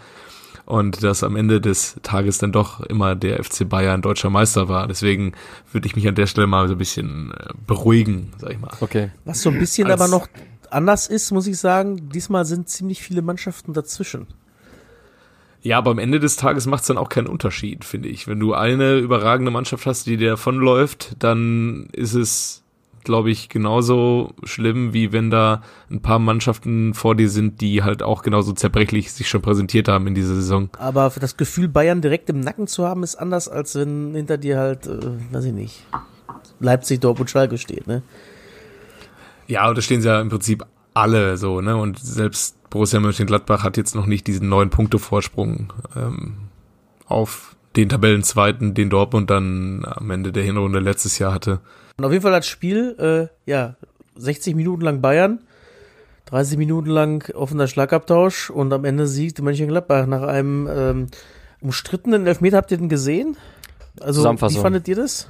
und 0.65 1.03
dass 1.03 1.23
am 1.23 1.35
Ende 1.35 1.59
des 1.61 1.95
Tages 2.03 2.37
dann 2.37 2.51
doch 2.51 2.79
immer 2.81 3.15
der 3.15 3.43
FC 3.43 3.67
Bayern 3.67 4.01
deutscher 4.01 4.29
Meister 4.29 4.69
war. 4.69 4.87
Deswegen 4.87 5.33
würde 5.71 5.87
ich 5.87 5.95
mich 5.95 6.07
an 6.07 6.15
der 6.15 6.27
Stelle 6.27 6.47
mal 6.47 6.67
so 6.67 6.75
ein 6.75 6.77
bisschen 6.77 7.31
äh, 7.31 7.49
beruhigen, 7.67 8.31
sag 8.37 8.51
ich 8.51 8.59
mal. 8.59 8.71
Okay. 8.79 9.11
Was 9.25 9.41
so 9.41 9.49
ein 9.49 9.59
bisschen 9.59 9.89
Als- 9.89 9.99
aber 10.01 10.09
noch 10.09 10.27
anders 10.69 11.07
ist, 11.07 11.31
muss 11.31 11.47
ich 11.47 11.57
sagen, 11.57 12.09
diesmal 12.09 12.45
sind 12.45 12.69
ziemlich 12.69 13.01
viele 13.01 13.21
Mannschaften 13.21 13.73
dazwischen. 13.73 14.27
Ja, 15.61 15.77
aber 15.77 15.91
am 15.91 15.99
Ende 15.99 16.19
des 16.19 16.35
Tages 16.35 16.65
macht 16.65 16.81
es 16.81 16.87
dann 16.87 16.97
auch 16.97 17.07
keinen 17.09 17.27
Unterschied, 17.27 17.85
finde 17.85 18.09
ich. 18.09 18.27
Wenn 18.27 18.39
du 18.39 18.53
eine 18.53 18.97
überragende 18.97 19.49
Mannschaft 19.51 19.85
hast, 19.85 20.07
die 20.07 20.17
dir 20.17 20.31
davonläuft, 20.31 21.15
dann 21.19 21.87
ist 21.93 22.15
es, 22.15 22.62
glaube 23.03 23.31
ich, 23.31 23.49
genauso 23.49 24.33
schlimm, 24.43 24.93
wie 24.93 25.11
wenn 25.11 25.29
da 25.29 25.61
ein 25.89 26.01
paar 26.01 26.19
Mannschaften 26.19 26.93
vor 26.93 27.15
dir 27.15 27.29
sind, 27.29 27.61
die 27.61 27.83
halt 27.83 28.03
auch 28.03 28.23
genauso 28.23 28.53
zerbrechlich 28.53 29.11
sich 29.11 29.29
schon 29.29 29.41
präsentiert 29.41 29.87
haben 29.87 30.07
in 30.07 30.15
dieser 30.15 30.35
Saison. 30.35 30.69
Aber 30.77 31.11
das 31.19 31.37
Gefühl, 31.37 31.67
Bayern 31.67 32.01
direkt 32.01 32.29
im 32.29 32.39
Nacken 32.39 32.67
zu 32.67 32.87
haben, 32.87 33.03
ist 33.03 33.15
anders, 33.15 33.47
als 33.47 33.75
wenn 33.75 34.13
hinter 34.15 34.37
dir 34.37 34.57
halt, 34.57 34.87
äh, 34.87 34.99
weiß 35.31 35.45
ich 35.45 35.53
nicht, 35.53 35.85
Leipzig, 36.59 37.01
Dortmund, 37.01 37.29
Schalke 37.29 37.57
steht, 37.57 37.87
ne? 37.87 38.03
Ja, 39.47 39.67
und 39.67 39.77
da 39.77 39.81
stehen 39.81 40.01
sie 40.01 40.07
ja 40.07 40.21
im 40.21 40.29
Prinzip 40.29 40.65
alle 40.93 41.37
so, 41.37 41.61
ne? 41.61 41.75
Und 41.75 41.99
selbst 41.99 42.69
Borussia 42.69 42.99
Mönchengladbach 42.99 43.63
hat 43.63 43.77
jetzt 43.77 43.95
noch 43.95 44.05
nicht 44.05 44.25
diesen 44.27 44.49
neun 44.49 44.69
Punkte 44.69 44.99
Vorsprung 44.99 45.73
ähm, 45.95 46.37
auf 47.05 47.55
den 47.75 47.89
Tabellenzweiten, 47.89 48.73
den 48.73 48.89
Dortmund 48.89 49.29
dann 49.29 49.85
am 49.85 50.09
Ende 50.11 50.31
der 50.31 50.43
Hinrunde 50.43 50.79
letztes 50.79 51.19
Jahr 51.19 51.33
hatte. 51.33 51.59
Und 51.97 52.05
auf 52.05 52.11
jeden 52.11 52.21
Fall 52.23 52.31
das 52.31 52.47
Spiel, 52.47 53.29
äh, 53.45 53.49
ja, 53.49 53.75
60 54.15 54.55
Minuten 54.55 54.81
lang 54.83 55.01
Bayern, 55.01 55.39
30 56.25 56.57
Minuten 56.57 56.89
lang 56.89 57.29
offener 57.35 57.67
Schlagabtausch 57.67 58.49
und 58.49 58.71
am 58.73 58.85
Ende 58.85 59.07
siegt 59.07 59.41
Mönchengladbach 59.41 60.05
nach 60.07 60.23
einem 60.23 60.67
ähm, 60.71 61.07
umstrittenen 61.61 62.25
Elfmeter. 62.27 62.57
Habt 62.57 62.71
ihr 62.71 62.77
den 62.77 62.89
gesehen? 62.89 63.37
Also, 64.01 64.23
wie 64.23 64.55
fandet 64.57 64.87
ihr 64.87 64.95
das? 64.95 65.27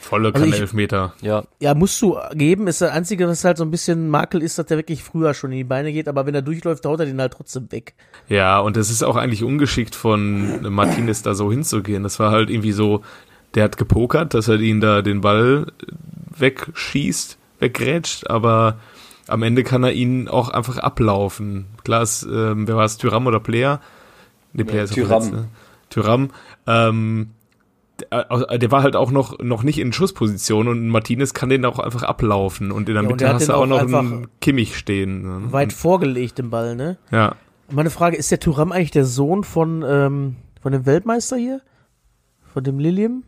Volle 0.00 0.34
Also 0.34 0.46
ich- 0.46 0.58
Elfmeter. 0.58 1.12
Ja, 1.20 1.44
Ja, 1.60 1.74
musst 1.74 2.00
du 2.00 2.16
geben. 2.34 2.66
Ist 2.66 2.80
das 2.80 2.90
Einzige, 2.90 3.28
was 3.28 3.44
halt 3.44 3.58
so 3.58 3.64
ein 3.64 3.70
bisschen 3.70 4.08
Makel 4.08 4.42
ist, 4.42 4.58
dass 4.58 4.66
der 4.66 4.78
wirklich 4.78 5.04
früher 5.04 5.34
schon 5.34 5.52
in 5.52 5.58
die 5.58 5.64
Beine 5.64 5.92
geht, 5.92 6.08
aber 6.08 6.24
wenn 6.26 6.34
er 6.34 6.42
durchläuft, 6.42 6.84
haut 6.86 7.00
er 7.00 7.06
den 7.06 7.20
halt 7.20 7.34
trotzdem 7.34 7.70
weg. 7.70 7.94
Ja, 8.28 8.58
und 8.60 8.76
es 8.78 8.90
ist 8.90 9.02
auch 9.02 9.16
eigentlich 9.16 9.44
ungeschickt 9.44 9.94
von 9.94 10.62
Martinez 10.72 11.22
da 11.22 11.34
so 11.34 11.50
hinzugehen. 11.52 12.02
Das 12.02 12.18
war 12.18 12.30
halt 12.32 12.48
irgendwie 12.50 12.72
so, 12.72 13.02
der 13.54 13.64
hat 13.64 13.76
gepokert, 13.76 14.34
dass 14.34 14.48
er 14.48 14.60
ihn 14.60 14.80
da 14.80 15.02
den 15.02 15.20
Ball 15.20 15.66
wegschießt, 16.36 17.38
weggrätscht, 17.58 18.28
aber 18.28 18.78
am 19.28 19.42
Ende 19.42 19.62
kann 19.64 19.84
er 19.84 19.92
ihn 19.92 20.28
auch 20.28 20.48
einfach 20.48 20.78
ablaufen. 20.78 21.66
Klar 21.84 22.02
ist, 22.02 22.22
ähm, 22.24 22.66
wer 22.66 22.76
war 22.76 22.84
es, 22.84 22.96
Tyram 22.98 23.26
oder 23.26 23.40
Player? 23.40 23.80
Nee, 24.52 24.64
Player 24.64 24.84
ist 24.84 24.96
ja 24.96 25.04
Thuram. 25.04 25.22
verletzt, 25.22 25.44
ne? 25.44 25.48
Tyram. 25.90 26.30
Ähm, 26.66 27.30
der, 28.00 28.58
der 28.58 28.70
war 28.70 28.82
halt 28.82 28.96
auch 28.96 29.10
noch, 29.10 29.38
noch 29.40 29.62
nicht 29.62 29.78
in 29.78 29.92
Schussposition 29.92 30.68
und 30.68 30.88
Martinez 30.88 31.34
kann 31.34 31.50
den 31.50 31.64
auch 31.66 31.78
einfach 31.78 32.02
ablaufen 32.02 32.72
und 32.72 32.88
in 32.88 32.94
der 32.94 33.02
Ja, 33.04 33.08
Mitte 33.10 33.28
hast 33.32 33.48
du 33.48 33.52
auch 33.54 33.60
auch 33.62 33.66
noch 33.66 33.80
einen 33.80 34.28
Kimmich 34.40 34.76
stehen. 34.76 35.22
ne? 35.22 35.52
Weit 35.52 35.72
vorgelegt 35.72 36.38
den 36.38 36.50
Ball, 36.50 36.76
ne? 36.76 36.96
Ja. 37.10 37.34
Meine 37.70 37.90
Frage, 37.90 38.16
ist 38.16 38.30
der 38.30 38.40
Turam 38.40 38.72
eigentlich 38.72 38.90
der 38.90 39.04
Sohn 39.04 39.44
von, 39.44 39.84
ähm, 39.86 40.36
von 40.62 40.72
dem 40.72 40.86
Weltmeister 40.86 41.36
hier? 41.36 41.60
Von 42.52 42.64
dem 42.64 42.78
Lilium? 42.80 43.22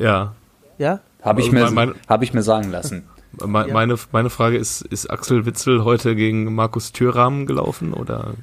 Ja. 0.00 0.34
Ja? 0.78 1.00
Habe 1.22 1.40
ich, 1.40 1.52
Also 1.54 1.74
mir- 1.74 1.94
hab 2.08 2.22
ich 2.22 2.32
mir 2.34 2.42
sagen 2.42 2.70
lassen. 2.70 3.04
Me 3.44 3.66
Ja. 3.68 3.74
meine, 3.74 3.96
meine 4.12 4.30
Frage 4.30 4.56
ist, 4.56 4.80
ist 4.82 5.10
Axel 5.10 5.44
Witzel 5.44 5.84
heute 5.84 6.14
gegen 6.16 6.54
Markus 6.54 6.92
Thüram 6.92 7.44
gelaufen 7.46 7.92
oder? 7.92 8.34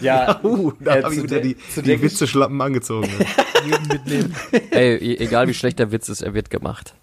Ja, 0.00 0.34
da 0.80 0.96
äh, 0.96 1.02
habe 1.02 1.14
ich 1.14 1.22
wieder 1.22 1.40
der- 1.40 1.54
die, 1.54 1.56
die 1.82 2.02
Witzeschlappen 2.02 2.60
angezogen. 2.60 3.08
Ey, 4.70 4.96
e- 4.96 5.16
egal 5.18 5.46
wie 5.48 5.54
schlecht 5.54 5.78
der 5.78 5.92
Witz 5.92 6.08
ist, 6.08 6.22
er 6.22 6.34
wird 6.34 6.50
gemacht. 6.50 6.94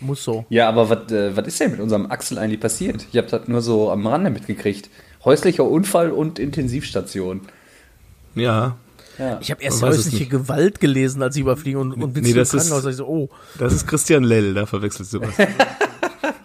Muss 0.00 0.24
so. 0.24 0.44
Ja, 0.48 0.68
aber 0.68 0.90
was 0.90 1.12
äh, 1.12 1.36
was 1.36 1.46
ist 1.46 1.60
denn 1.60 1.70
mit 1.72 1.80
unserem 1.80 2.06
Axel 2.10 2.38
eigentlich 2.38 2.60
passiert? 2.60 3.06
Ich 3.12 3.16
habe 3.18 3.28
das 3.28 3.46
nur 3.48 3.60
so 3.62 3.90
am 3.90 4.06
Rande 4.06 4.30
mitgekriegt. 4.30 4.90
Häuslicher 5.24 5.64
Unfall 5.64 6.10
und 6.10 6.38
Intensivstation. 6.38 7.42
ja, 8.34 8.76
Ja. 9.22 9.38
Ich 9.40 9.50
habe 9.50 9.62
erst 9.62 9.82
häusliche. 9.82 10.26
Gewalt 10.26 10.80
gelesen, 10.80 11.22
als 11.22 11.36
ich 11.36 11.42
überfliegen 11.42 11.80
und, 11.80 11.92
und 11.92 12.12
bin 12.12 12.24
Nee, 12.24 12.32
das 12.32 12.52
ist- 12.54 12.68
Krankenhaus. 12.68 12.90
Ich 12.90 12.96
so, 12.96 13.06
oh, 13.06 13.28
das 13.58 13.72
ist 13.72 13.86
Christian 13.86 14.24
Lell, 14.24 14.54
da 14.54 14.66
verwechselst 14.66 15.14
du 15.14 15.20
was. 15.20 15.34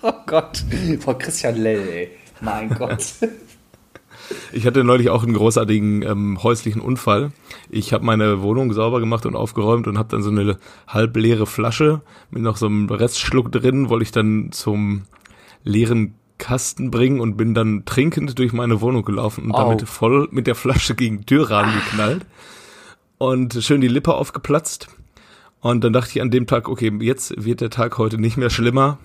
Oh 0.03 0.13
Gott, 0.25 0.63
Frau 1.01 1.15
Christian 1.15 1.55
Lell, 1.57 1.87
ey. 1.89 2.09
Mein 2.39 2.69
Gott. 2.69 3.03
Ich 4.51 4.65
hatte 4.65 4.83
neulich 4.83 5.09
auch 5.09 5.23
einen 5.23 5.33
großartigen 5.33 6.01
ähm, 6.03 6.43
häuslichen 6.43 6.81
Unfall. 6.81 7.31
Ich 7.69 7.93
habe 7.93 8.05
meine 8.05 8.41
Wohnung 8.41 8.73
sauber 8.73 8.99
gemacht 8.99 9.25
und 9.25 9.35
aufgeräumt 9.35 9.87
und 9.87 9.97
habe 9.97 10.09
dann 10.09 10.21
so 10.21 10.29
eine 10.29 10.57
halbleere 10.87 11.45
Flasche 11.45 12.01
mit 12.29 12.43
noch 12.43 12.57
so 12.57 12.67
einem 12.67 12.89
Restschluck 12.89 13.51
drin, 13.51 13.89
wollte 13.89 14.03
ich 14.03 14.11
dann 14.11 14.49
zum 14.51 15.03
leeren 15.63 16.13
Kasten 16.37 16.91
bringen 16.91 17.19
und 17.19 17.35
bin 17.37 17.53
dann 17.53 17.83
trinkend 17.85 18.37
durch 18.37 18.53
meine 18.53 18.79
Wohnung 18.81 19.03
gelaufen 19.03 19.45
und 19.45 19.55
Au. 19.55 19.69
damit 19.69 19.87
voll 19.87 20.27
mit 20.31 20.45
der 20.45 20.55
Flasche 20.55 20.93
gegen 20.95 21.25
Türrahmen 21.25 21.73
geknallt 21.73 22.25
und 23.17 23.53
schön 23.63 23.81
die 23.81 23.87
Lippe 23.87 24.13
aufgeplatzt. 24.13 24.87
Und 25.59 25.83
dann 25.83 25.93
dachte 25.93 26.11
ich 26.11 26.21
an 26.21 26.31
dem 26.31 26.47
Tag, 26.47 26.69
okay, 26.69 26.91
jetzt 27.01 27.43
wird 27.43 27.61
der 27.61 27.69
Tag 27.69 27.97
heute 27.97 28.17
nicht 28.17 28.37
mehr 28.37 28.49
schlimmer. 28.49 28.99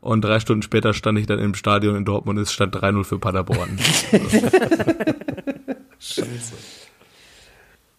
Und 0.00 0.22
drei 0.22 0.40
Stunden 0.40 0.62
später 0.62 0.92
stand 0.94 1.18
ich 1.18 1.26
dann 1.26 1.38
im 1.38 1.54
Stadion 1.54 1.96
in 1.96 2.04
Dortmund 2.04 2.38
und 2.38 2.42
es 2.44 2.52
stand 2.52 2.76
3-0 2.76 3.04
für 3.04 3.18
Paderborn. 3.18 3.78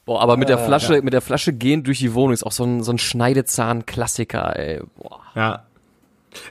Boah, 0.06 0.22
aber 0.22 0.38
mit 0.38 0.48
der 0.48 0.58
Flasche, 0.58 1.02
mit 1.02 1.12
der 1.12 1.20
Flasche 1.20 1.52
gehen 1.52 1.84
durch 1.84 2.00
die 2.00 2.14
Wohnung 2.14 2.32
ist 2.32 2.44
auch 2.44 2.54
so 2.54 2.64
ein, 2.64 2.82
so 2.82 2.94
ein 2.94 2.98
Schneidezahn-Klassiker, 2.98 4.58
ey. 4.58 4.82
Boah. 4.96 5.20
Ja. 5.36 5.67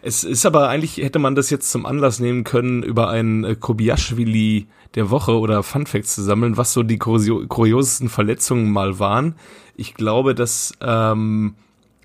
Es 0.02 0.24
ist 0.24 0.46
aber 0.46 0.68
eigentlich, 0.68 0.96
hätte 0.98 1.18
man 1.18 1.34
das 1.34 1.50
jetzt 1.50 1.70
zum 1.70 1.86
Anlass 1.86 2.18
nehmen 2.18 2.44
können, 2.44 2.82
über 2.82 3.08
einen 3.08 3.44
äh, 3.44 3.54
Kobiaschwili 3.54 4.66
der 4.94 5.10
Woche 5.10 5.38
oder 5.38 5.62
Funfacts 5.62 6.14
zu 6.14 6.22
sammeln, 6.22 6.56
was 6.56 6.72
so 6.72 6.82
die 6.82 6.98
kurio 6.98 7.46
kuriosesten 7.46 8.08
Verletzungen 8.08 8.70
mal 8.70 8.98
waren. 8.98 9.34
Ich 9.76 9.94
glaube, 9.94 10.34
dass 10.34 10.72
ähm, 10.80 11.54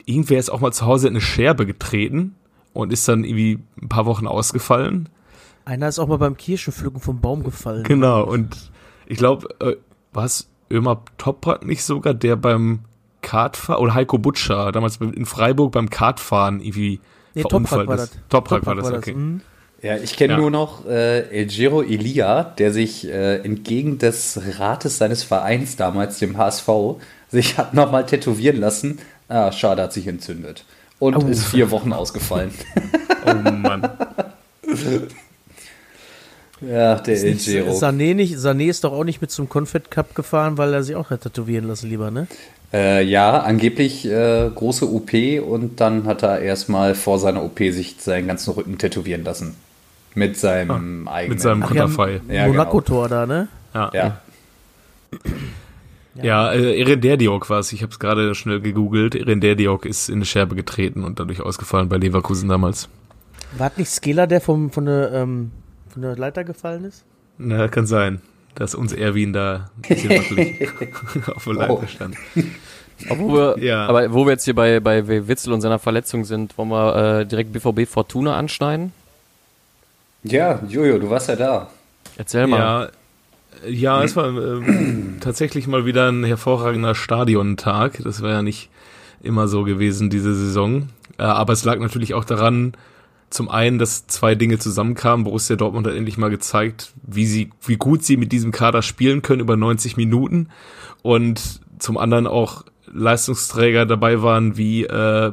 irgendwer 0.06 0.40
ist 0.40 0.50
auch 0.50 0.60
mal 0.60 0.74
zu 0.74 0.86
Hause 0.86 1.08
in 1.08 1.14
eine 1.14 1.22
Scherbe 1.22 1.66
getreten 1.66 2.36
und 2.74 2.92
ist 2.92 3.08
dann 3.08 3.24
irgendwie 3.24 3.60
ein 3.82 3.90
paar 3.90 4.06
Wochen 4.06 4.28
ausgefallen. 4.28 5.10
einer 5.66 5.88
ist 5.88 6.00
auch 6.00 6.08
mal 6.08 6.18
beim 6.18 6.38
Kirschenpflücken 6.38 7.00
vom 7.00 7.22
Baum 7.22 7.44
gefallen. 7.44 7.84
Genau, 7.84 8.24
und 8.24 8.72
ich 9.06 9.18
glaube, 9.18 9.48
äh, 9.60 9.76
war 10.14 10.26
es 10.26 10.50
Ömer 10.70 11.04
Toprak 11.18 11.66
nicht 11.66 11.84
sogar, 11.84 12.14
der 12.14 12.36
beim 12.36 12.82
Kartfahren, 13.22 13.82
oder 13.82 13.94
Heiko 13.94 14.18
Butscher, 14.18 14.72
damals 14.72 14.98
in 14.98 15.26
Freiburg 15.26 15.72
beim 15.74 15.90
Kartfahren 15.90 16.60
irgendwie 16.60 17.00
Nee, 17.34 17.44
Toprak 17.44 17.88
war 17.88 17.98
das. 17.98 18.12
Toprak 18.30 18.66
war 18.66 18.76
das, 18.76 18.92
okay. 18.92 19.14
mhm. 19.14 19.42
Ja, 19.82 19.98
ich 19.98 20.16
kenne 20.16 20.34
Ja. 20.34 20.40
nur 20.40 20.52
noch 20.52 20.86
äh, 20.86 21.22
El 21.40 21.48
Giro 21.48 21.82
Elia, 21.82 22.44
der 22.44 22.72
sich 22.72 23.08
äh, 23.08 23.38
entgegen 23.38 23.98
des 23.98 24.40
Rates 24.60 24.98
seines 25.00 25.24
Vereins 25.24 25.76
damals, 25.76 26.20
dem 26.20 26.38
HSV, 26.38 26.70
sich 27.30 27.58
hat 27.58 27.74
nochmal 27.74 28.06
tätowieren 28.06 28.58
lassen. 28.60 29.00
Ah, 29.28 29.52
schade, 29.52 29.82
hat 29.82 29.94
sich 29.94 30.06
entzündet. 30.08 30.66
Und 31.00 31.16
Au. 31.16 31.22
ist 31.28 31.46
vier 31.46 31.72
Wochen 31.72 31.94
ausgefallen. 31.94 32.52
Oh 33.26 33.34
Mann. 33.52 33.90
ja, 36.62 36.96
der 36.96 37.14
Ist 37.16 37.46
Giro. 37.46 37.72
Sané 37.72 38.14
nicht, 38.14 38.36
Sané 38.38 38.70
ist 38.70 38.84
doch 38.84 38.94
auch 38.94 39.04
nicht 39.04 39.22
mit 39.22 39.32
zum 39.32 39.50
Confed 39.50 39.90
Cup 39.90 40.16
gefahren, 40.16 40.58
weil 40.58 40.74
er 40.74 40.84
sich 40.84 40.96
auch 40.96 41.10
hat 41.10 41.22
tätowieren 41.22 41.68
lassen 41.68 41.90
lieber, 41.90 42.12
ne? 42.12 42.28
Äh, 42.74 43.04
ja, 43.04 43.42
angeblich 43.42 44.06
äh, 44.06 44.50
große 44.54 44.90
OP 44.90 45.12
und 45.46 45.82
dann 45.82 46.06
hat 46.06 46.24
er 46.24 46.40
erstmal 46.40 46.96
vor 46.96 47.20
seiner 47.20 47.44
OP 47.44 47.60
sich 47.60 47.96
seinen 48.00 48.28
ganzen 48.28 48.52
Rücken 48.54 48.78
tätowieren 48.78 49.24
lassen. 49.24 49.56
Mit 50.14 50.38
seinem 50.38 51.08
eigenen. 51.08 51.34
Mit 51.34 51.42
seinem 51.42 51.62
ja, 51.62 51.68
Konterfei. 51.68 52.22
Ja, 52.30 52.48
Monaco-Tor 52.48 53.10
da, 53.10 53.26
ne? 53.26 53.48
Ja, 53.74 53.92
Ja. 53.94 54.22
ja 56.22 56.52
äh, 56.52 56.80
Eren 56.80 57.02
Diok 57.02 57.50
war 57.50 57.60
es. 57.60 57.74
Ich 57.74 57.82
habe 57.82 57.92
es 57.92 58.00
gerade 58.00 58.36
schnell 58.36 58.62
gegoogelt. 58.62 59.16
Eren 59.16 59.42
Diok 59.42 59.86
ist 59.86 60.10
in 60.10 60.16
eine 60.16 60.26
Scherbe 60.26 60.56
getreten 60.56 61.04
und 61.04 61.20
dadurch 61.20 61.42
ausgefallen 61.42 61.90
bei 61.90 61.98
Leverkusen 61.98 62.50
damals. 62.50 62.90
War 63.58 63.72
nicht 63.76 63.90
Skela, 63.90 64.28
der 64.28 64.40
vom, 64.40 64.72
von, 64.72 64.86
der, 64.86 65.12
ähm, 65.14 65.52
von 65.92 66.02
der 66.02 66.16
Leiter 66.16 66.44
gefallen 66.44 66.86
ist? 66.86 67.04
Na, 67.38 67.68
kann 67.68 67.86
sein, 67.86 68.22
dass 68.56 68.76
uns 68.76 68.94
Erwin 68.94 69.34
da 69.34 69.70
ein 69.78 69.82
bisschen 69.96 70.10
wackelig 70.12 70.70
auf 71.36 71.44
der 71.46 71.54
Leiter 71.54 71.74
Oh. 71.74 71.84
stand. 71.88 72.16
Obwohl 73.10 73.56
wir, 73.58 73.64
Ja. 73.64 73.88
Aber 73.88 74.14
wo 74.14 74.26
wir 74.26 74.32
jetzt 74.34 74.46
hier 74.46 74.54
bei, 74.56 74.80
bei 74.80 75.08
Witzel 75.28 75.54
und 75.54 75.62
seiner 75.62 75.80
Verletzung 75.80 76.24
sind, 76.26 76.58
wollen 76.58 76.70
wir 76.70 77.20
äh, 77.22 77.26
direkt 77.26 77.52
BVB 77.54 77.88
Fortuna 77.90 78.36
anschneiden? 78.38 78.94
ja, 80.24 80.60
Jojo, 80.68 81.00
du 81.00 81.10
warst 81.10 81.30
ja 81.30 81.36
da. 81.36 81.70
Erzähl 82.18 82.46
mal. 82.46 82.92
Ja, 83.66 83.70
ja, 83.70 84.04
es 84.04 84.16
war 84.16 84.28
ähm, 84.28 85.18
tatsächlich 85.22 85.66
mal 85.68 85.86
wieder 85.86 86.12
ein 86.12 86.24
hervorragender 86.24 86.94
Stadiontag. 86.94 88.00
Das 88.04 88.22
war 88.22 88.30
ja 88.30 88.42
nicht 88.44 88.70
immer 89.24 89.48
so 89.48 89.64
gewesen 89.64 90.10
diese 90.12 90.36
Saison. 90.36 90.90
Äh, 91.18 91.24
aber 91.24 91.54
es 91.54 91.64
lag 91.66 91.80
natürlich 91.80 92.14
auch 92.14 92.26
daran, 92.26 92.74
zum 93.32 93.50
einen, 93.50 93.80
dass 93.80 94.08
zwei 94.08 94.36
Dinge 94.36 94.60
zusammenkamen. 94.60 95.24
Borussia 95.24 95.56
Dortmund 95.56 95.88
hat 95.88 95.96
endlich 95.96 96.18
mal 96.18 96.30
gezeigt, 96.30 96.94
wie 97.02 97.26
sie, 97.26 97.50
wie 97.66 97.78
gut 97.78 98.04
sie 98.04 98.18
mit 98.18 98.32
diesem 98.32 98.52
Kader 98.52 98.82
spielen 98.82 99.22
können 99.22 99.42
über 99.42 99.58
90 99.58 99.98
Minuten. 99.98 100.50
Und 101.02 101.62
zum 101.80 101.98
anderen 101.98 102.28
auch 102.28 102.66
Leistungsträger 102.94 103.86
dabei 103.86 104.22
waren 104.22 104.58
wie 104.58 104.84
äh, 104.84 105.32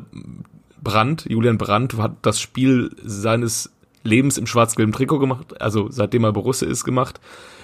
Brandt, 0.81 1.26
Julian 1.28 1.59
Brandt 1.59 1.99
hat 1.99 2.17
das 2.23 2.40
Spiel 2.40 2.90
seines 3.05 3.73
Lebens 4.05 4.38
im 4.38 4.47
schwarz-gelben 4.47 4.93
Trikot 4.93 5.19
gemacht, 5.19 5.61
also 5.61 5.88
seitdem 5.90 6.25
er 6.25 6.33
Borussia 6.33 6.69
ist 6.69 6.85
gemacht. 6.85 7.21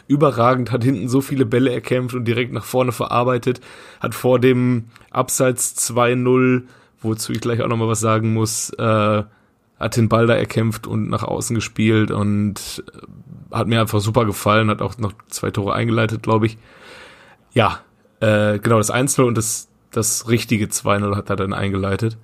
Überragend, 0.06 0.70
hat 0.70 0.84
hinten 0.84 1.08
so 1.08 1.20
viele 1.20 1.46
Bälle 1.46 1.72
erkämpft 1.72 2.14
und 2.14 2.26
direkt 2.26 2.52
nach 2.52 2.64
vorne 2.64 2.92
verarbeitet, 2.92 3.60
hat 4.00 4.14
vor 4.14 4.38
dem 4.38 4.86
Abseits 5.10 5.76
2-0, 5.90 6.64
wozu 7.00 7.32
ich 7.32 7.40
gleich 7.40 7.62
auch 7.62 7.68
nochmal 7.68 7.88
was 7.88 8.00
sagen 8.00 8.34
muss, 8.34 8.70
äh, 8.70 9.22
hat 9.84 9.96
den 9.96 10.08
Ball 10.08 10.26
da 10.26 10.34
erkämpft 10.34 10.86
und 10.86 11.10
nach 11.10 11.22
außen 11.22 11.54
gespielt 11.54 12.10
und 12.10 12.82
äh, 12.88 13.54
hat 13.54 13.68
mir 13.68 13.80
einfach 13.80 14.00
super 14.00 14.24
gefallen, 14.24 14.70
hat 14.70 14.80
auch 14.80 14.96
noch 14.98 15.12
zwei 15.28 15.50
Tore 15.50 15.74
eingeleitet, 15.74 16.22
glaube 16.22 16.46
ich. 16.46 16.56
Ja, 17.52 17.80
äh, 18.20 18.58
genau, 18.58 18.78
das 18.78 18.92
1-0 18.92 19.22
und 19.22 19.36
das, 19.36 19.68
das 19.90 20.28
richtige 20.28 20.66
2-0 20.66 21.14
hat 21.14 21.28
er 21.28 21.36
dann 21.36 21.52
eingeleitet. 21.52 22.16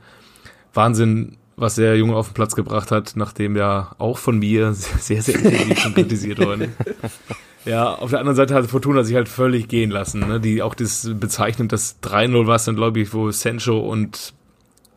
Wahnsinn, 0.72 1.36
was 1.56 1.74
der 1.74 1.96
Junge 1.98 2.16
auf 2.16 2.28
den 2.28 2.34
Platz 2.34 2.56
gebracht 2.56 2.90
hat, 2.90 3.12
nachdem 3.14 3.56
ja 3.56 3.94
auch 3.98 4.16
von 4.16 4.38
mir 4.38 4.72
sehr, 4.74 5.22
sehr 5.22 5.36
intensiv 5.36 5.94
kritisiert 5.94 6.38
worden 6.38 6.62
ist. 6.62 7.20
Ja, 7.66 7.92
auf 7.92 8.08
der 8.08 8.20
anderen 8.20 8.36
Seite 8.36 8.54
hat 8.54 8.66
Fortuna 8.68 9.04
sich 9.04 9.14
halt 9.16 9.28
völlig 9.28 9.68
gehen 9.68 9.90
lassen. 9.90 10.20
Ne? 10.20 10.40
Die 10.40 10.62
auch 10.62 10.74
das 10.74 11.10
bezeichnet, 11.12 11.72
das 11.72 12.00
3-0 12.02 12.46
war 12.46 12.56
es 12.56 12.64
dann, 12.64 12.74
glaube 12.74 13.00
ich, 13.00 13.12
wo 13.12 13.30
Sancho 13.30 13.78
und 13.80 14.32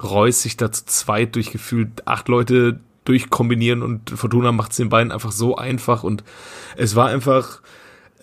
Reus 0.01 0.41
sich 0.41 0.57
da 0.57 0.71
zu 0.71 0.85
zweit 0.85 1.35
durchgefühlt 1.35 2.07
acht 2.07 2.27
Leute 2.27 2.79
durchkombinieren 3.05 3.81
und 3.81 4.09
Fortuna 4.11 4.51
macht 4.51 4.71
es 4.71 4.77
den 4.77 4.89
beiden 4.89 5.11
einfach 5.11 5.31
so 5.31 5.55
einfach 5.55 6.03
und 6.03 6.23
es 6.77 6.95
war 6.95 7.07
einfach 7.07 7.61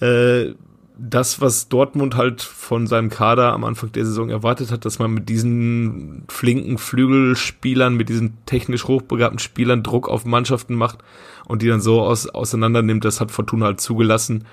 äh, 0.00 0.55
das, 1.03 1.41
was 1.41 1.69
Dortmund 1.69 2.17
halt 2.17 2.43
von 2.43 2.87
seinem 2.87 3.09
Kader 3.09 3.53
am 3.53 3.65
Anfang 3.65 3.93
der 3.93 4.05
Saison 4.05 4.29
erwartet 4.29 4.71
hat, 4.71 4.85
dass 4.85 4.99
man 4.99 5.12
mit 5.12 5.29
diesen 5.29 6.25
flinken 6.29 6.77
Flügelspielern, 6.77 7.95
mit 7.95 8.11
diesen 8.11 8.37
technisch 8.45 8.85
hochbegabten 8.85 9.39
Spielern 9.39 9.83
Druck 9.83 10.09
auf 10.09 10.27
Mannschaften 10.27 10.75
macht 10.75 10.99
und 11.47 11.62
die 11.62 11.69
dann 11.69 11.81
so 11.81 12.03
aus, 12.03 12.29
auseinander 12.29 12.83
nimmt, 12.83 13.05
das 13.05 13.21
hat 13.21 13.31
Fortuna 13.31 13.67
halt 13.67 13.81
zugelassen. 13.81 14.45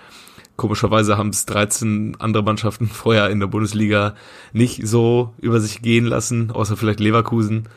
Komischerweise 0.57 1.17
haben 1.17 1.29
es 1.29 1.45
13 1.45 2.17
andere 2.19 2.43
Mannschaften 2.43 2.87
vorher 2.87 3.29
in 3.29 3.39
der 3.39 3.47
Bundesliga 3.47 4.13
nicht 4.51 4.85
so 4.85 5.33
über 5.39 5.61
sich 5.61 5.81
gehen 5.81 6.05
lassen, 6.05 6.51
außer 6.51 6.75
vielleicht 6.75 6.99
Leverkusen. 6.99 7.69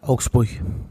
Augsburg. 0.00 0.48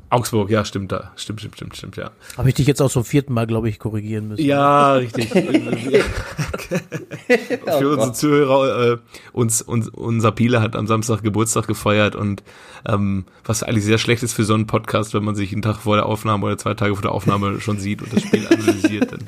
Augsburg, 0.09 0.49
ja, 0.49 0.63
stimmt 0.63 0.93
da. 0.93 1.11
Stimmt, 1.17 1.41
stimmt, 1.41 1.57
stimmt, 1.57 1.75
stimmt, 1.75 1.97
ja. 1.97 2.11
Habe 2.37 2.47
ich 2.47 2.55
dich 2.55 2.65
jetzt 2.65 2.81
auch 2.81 2.89
zum 2.89 3.03
vierten 3.03 3.33
Mal, 3.33 3.45
glaube 3.45 3.67
ich, 3.67 3.77
korrigieren 3.77 4.29
müssen. 4.29 4.45
Ja, 4.45 4.93
richtig. 4.93 5.27
Für 5.29 6.05
unsere 7.89 8.13
Zuhörer, 8.13 8.93
äh, 8.93 8.97
uns, 9.33 9.61
uns, 9.61 9.89
unser 9.89 10.31
Pile 10.31 10.61
hat 10.61 10.77
am 10.77 10.87
Samstag 10.87 11.23
Geburtstag 11.23 11.67
gefeiert 11.67 12.15
und 12.15 12.41
ähm, 12.87 13.25
was 13.43 13.63
eigentlich 13.63 13.83
sehr 13.83 13.97
schlecht 13.97 14.23
ist 14.23 14.31
für 14.31 14.45
so 14.45 14.53
einen 14.53 14.67
Podcast, 14.67 15.13
wenn 15.13 15.25
man 15.25 15.35
sich 15.35 15.51
einen 15.51 15.61
Tag 15.61 15.79
vor 15.79 15.97
der 15.97 16.05
Aufnahme 16.05 16.45
oder 16.45 16.57
zwei 16.57 16.73
Tage 16.73 16.95
vor 16.95 17.01
der 17.01 17.11
Aufnahme 17.11 17.59
schon 17.59 17.79
sieht 17.79 18.01
und 18.01 18.13
das 18.13 18.23
Spiel 18.23 18.47
analysiert. 18.47 19.11
Dann. 19.11 19.25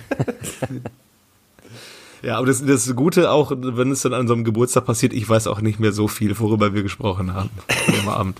Ja, 2.23 2.37
aber 2.37 2.47
das, 2.47 2.65
das 2.65 2.95
Gute 2.95 3.29
auch, 3.29 3.51
wenn 3.55 3.91
es 3.91 4.01
dann 4.01 4.13
an 4.13 4.27
so 4.27 4.33
einem 4.33 4.43
Geburtstag 4.45 4.85
passiert, 4.85 5.11
ich 5.13 5.27
weiß 5.27 5.47
auch 5.47 5.59
nicht 5.61 5.79
mehr 5.79 5.91
so 5.91 6.07
viel, 6.07 6.39
worüber 6.39 6.73
wir 6.73 6.81
gesprochen 6.81 7.33
haben 7.33 7.49
dem 7.87 8.07
Abend. 8.09 8.39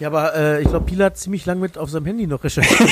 Ja, 0.00 0.08
aber 0.08 0.34
äh, 0.34 0.62
ich 0.62 0.68
glaube, 0.68 0.86
Pila 0.86 1.06
hat 1.06 1.18
ziemlich 1.18 1.44
lang 1.46 1.60
mit 1.60 1.76
auf 1.78 1.90
seinem 1.90 2.06
Handy 2.06 2.26
noch 2.26 2.42
recherchiert. 2.44 2.80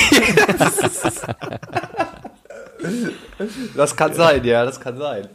Das 3.75 3.95
kann 3.95 4.13
sein, 4.13 4.43
ja, 4.43 4.65
das 4.65 4.79
kann 4.79 4.97
sein. 4.97 5.27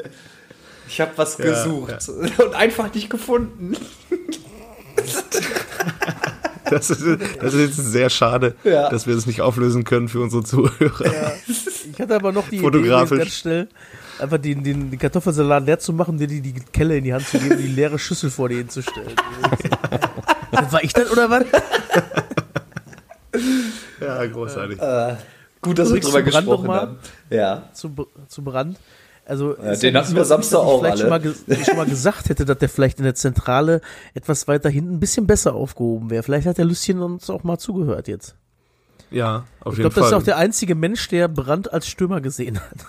Ich 0.86 1.00
habe 1.00 1.12
was 1.16 1.38
Ja, 1.38 1.44
gesucht 1.46 2.08
und 2.38 2.54
einfach 2.54 2.92
nicht 2.94 3.10
gefunden. 3.10 3.76
Das 6.70 6.90
ist, 6.90 7.02
das 7.40 7.54
ist 7.54 7.60
jetzt 7.78 7.92
sehr 7.92 8.10
schade, 8.10 8.54
Ja. 8.62 8.90
dass 8.90 9.06
wir 9.06 9.14
das 9.14 9.24
nicht 9.24 9.40
auflösen 9.40 9.84
können 9.84 10.06
für 10.08 10.20
unsere 10.20 10.44
Zuhörer. 10.44 11.32
Ich 11.46 11.98
hatte 11.98 12.14
aber 12.14 12.30
noch 12.30 12.46
die 12.50 12.58
Fotografisch. 12.58 13.12
Idee, 13.12 13.18
ganz 13.24 13.34
schnell 13.38 13.68
einfach 14.20 14.38
den, 14.38 14.62
den, 14.64 14.90
den 14.90 14.98
Kartoffelsalat 14.98 15.64
leer 15.66 15.78
zu 15.78 15.92
machen, 15.92 16.18
dir 16.18 16.26
die, 16.26 16.40
die 16.40 16.52
Kelle 16.54 16.96
in 16.98 17.04
die 17.04 17.14
Hand 17.14 17.26
zu 17.26 17.38
geben 17.38 17.52
und 17.56 17.58
die 17.62 17.68
leere 17.68 17.98
Schüssel 17.98 18.30
vor 18.30 18.48
dir 18.48 18.58
hinzustellen. 18.58 19.12
War 20.70 20.82
ich 20.82 20.92
das 20.92 21.10
oder 21.10 21.30
was? 21.30 21.44
Ja, 24.00 24.26
großartig. 24.26 24.78
Gut, 25.60 25.78
dass 25.78 25.92
wir 25.92 26.00
drüber 26.00 26.22
gesprochen 26.22 26.46
noch 26.46 26.62
mal. 26.64 26.80
haben. 26.80 26.98
Ja. 27.30 27.68
Zu, 27.72 27.90
zu 28.28 28.42
Brand. 28.42 28.78
Also, 29.26 29.56
Ja, 29.62 29.74
den 29.76 29.96
hatten 29.96 30.14
wir 30.14 30.24
Samstag 30.24 30.60
ich 30.60 30.64
auch 30.64 30.80
vielleicht 30.80 31.02
alle. 31.04 31.34
Schon 31.34 31.46
mal, 31.56 31.64
schon 31.64 31.76
mal 31.76 31.86
gesagt 31.86 32.28
hätte, 32.30 32.44
dass 32.46 32.58
der 32.58 32.68
vielleicht 32.68 32.98
in 32.98 33.04
der 33.04 33.14
Zentrale 33.14 33.80
etwas 34.14 34.48
weiter 34.48 34.70
hinten 34.70 34.94
ein 34.94 35.00
bisschen 35.00 35.26
besser 35.26 35.54
aufgehoben 35.54 36.08
wäre. 36.10 36.22
Vielleicht 36.22 36.46
hat 36.46 36.56
der 36.58 36.64
Lüsschen 36.64 37.00
uns 37.02 37.28
auch 37.28 37.44
mal 37.44 37.58
zugehört 37.58 38.08
jetzt. 38.08 38.36
Ja, 39.10 39.44
auf 39.60 39.72
Ich 39.74 39.78
jeden 39.78 39.90
glaube, 39.90 39.94
das 39.96 40.04
ist 40.04 40.10
Fall. 40.10 40.18
auch 40.20 40.24
der 40.24 40.36
einzige 40.38 40.74
Mensch, 40.74 41.08
der 41.08 41.28
Brand 41.28 41.72
als 41.72 41.88
Stürmer 41.88 42.20
gesehen 42.20 42.58
hat. 42.60 42.86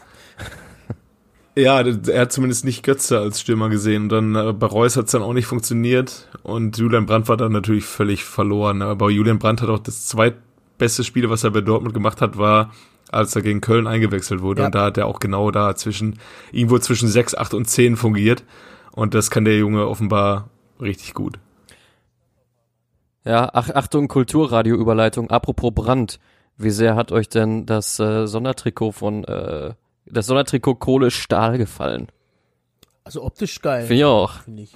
Ja, 1.59 1.81
er 1.81 2.21
hat 2.21 2.31
zumindest 2.31 2.63
nicht 2.63 2.83
Götze 2.83 3.19
als 3.19 3.41
Stürmer 3.41 3.69
gesehen. 3.69 4.03
Und 4.03 4.09
dann 4.09 4.35
äh, 4.35 4.53
bei 4.53 4.67
Reus 4.67 4.95
hat 4.95 5.05
es 5.05 5.11
dann 5.11 5.21
auch 5.21 5.33
nicht 5.33 5.45
funktioniert. 5.45 6.29
Und 6.43 6.77
Julian 6.77 7.05
Brandt 7.05 7.27
war 7.27 7.37
dann 7.37 7.51
natürlich 7.51 7.85
völlig 7.85 8.23
verloren. 8.23 8.81
Aber 8.81 9.09
Julian 9.09 9.39
Brandt 9.39 9.61
hat 9.61 9.69
auch 9.69 9.79
das 9.79 10.07
zweitbeste 10.07 11.03
Spiel, 11.03 11.29
was 11.29 11.43
er 11.43 11.51
bei 11.51 11.61
Dortmund 11.61 11.93
gemacht 11.93 12.21
hat, 12.21 12.37
war, 12.37 12.71
als 13.11 13.35
er 13.35 13.41
gegen 13.41 13.61
Köln 13.61 13.87
eingewechselt 13.87 14.41
wurde. 14.41 14.61
Ja. 14.61 14.65
Und 14.67 14.75
da 14.75 14.85
hat 14.85 14.97
er 14.97 15.07
auch 15.07 15.19
genau 15.19 15.51
da 15.51 15.75
zwischen, 15.75 16.19
irgendwo 16.51 16.79
zwischen 16.79 17.09
6, 17.09 17.35
8 17.35 17.53
und 17.53 17.65
10 17.65 17.97
fungiert. 17.97 18.43
Und 18.91 19.13
das 19.13 19.29
kann 19.29 19.45
der 19.45 19.57
Junge 19.57 19.87
offenbar 19.87 20.49
richtig 20.79 21.13
gut. 21.13 21.39
Ja, 23.25 23.49
ach, 23.53 23.69
Achtung, 23.69 24.07
Kulturradio-Überleitung. 24.07 25.29
Apropos 25.29 25.73
Brand. 25.73 26.19
Wie 26.57 26.71
sehr 26.71 26.95
hat 26.95 27.11
euch 27.11 27.29
denn 27.29 27.65
das 27.65 27.99
äh, 27.99 28.27
Sondertrikot 28.27 28.91
von, 28.91 29.23
äh, 29.23 29.73
das 30.11 30.27
Sondertrikot 30.27 30.75
Kohle 30.75 31.12
Stahl 31.12 31.57
gefallen? 31.57 32.07
Also 33.03 33.23
optisch 33.23 33.62
geil. 33.62 33.86
Finde 33.88 33.95
ich 33.95 34.05
auch. 34.05 34.34
Finde 34.41 34.63
ich. 34.63 34.75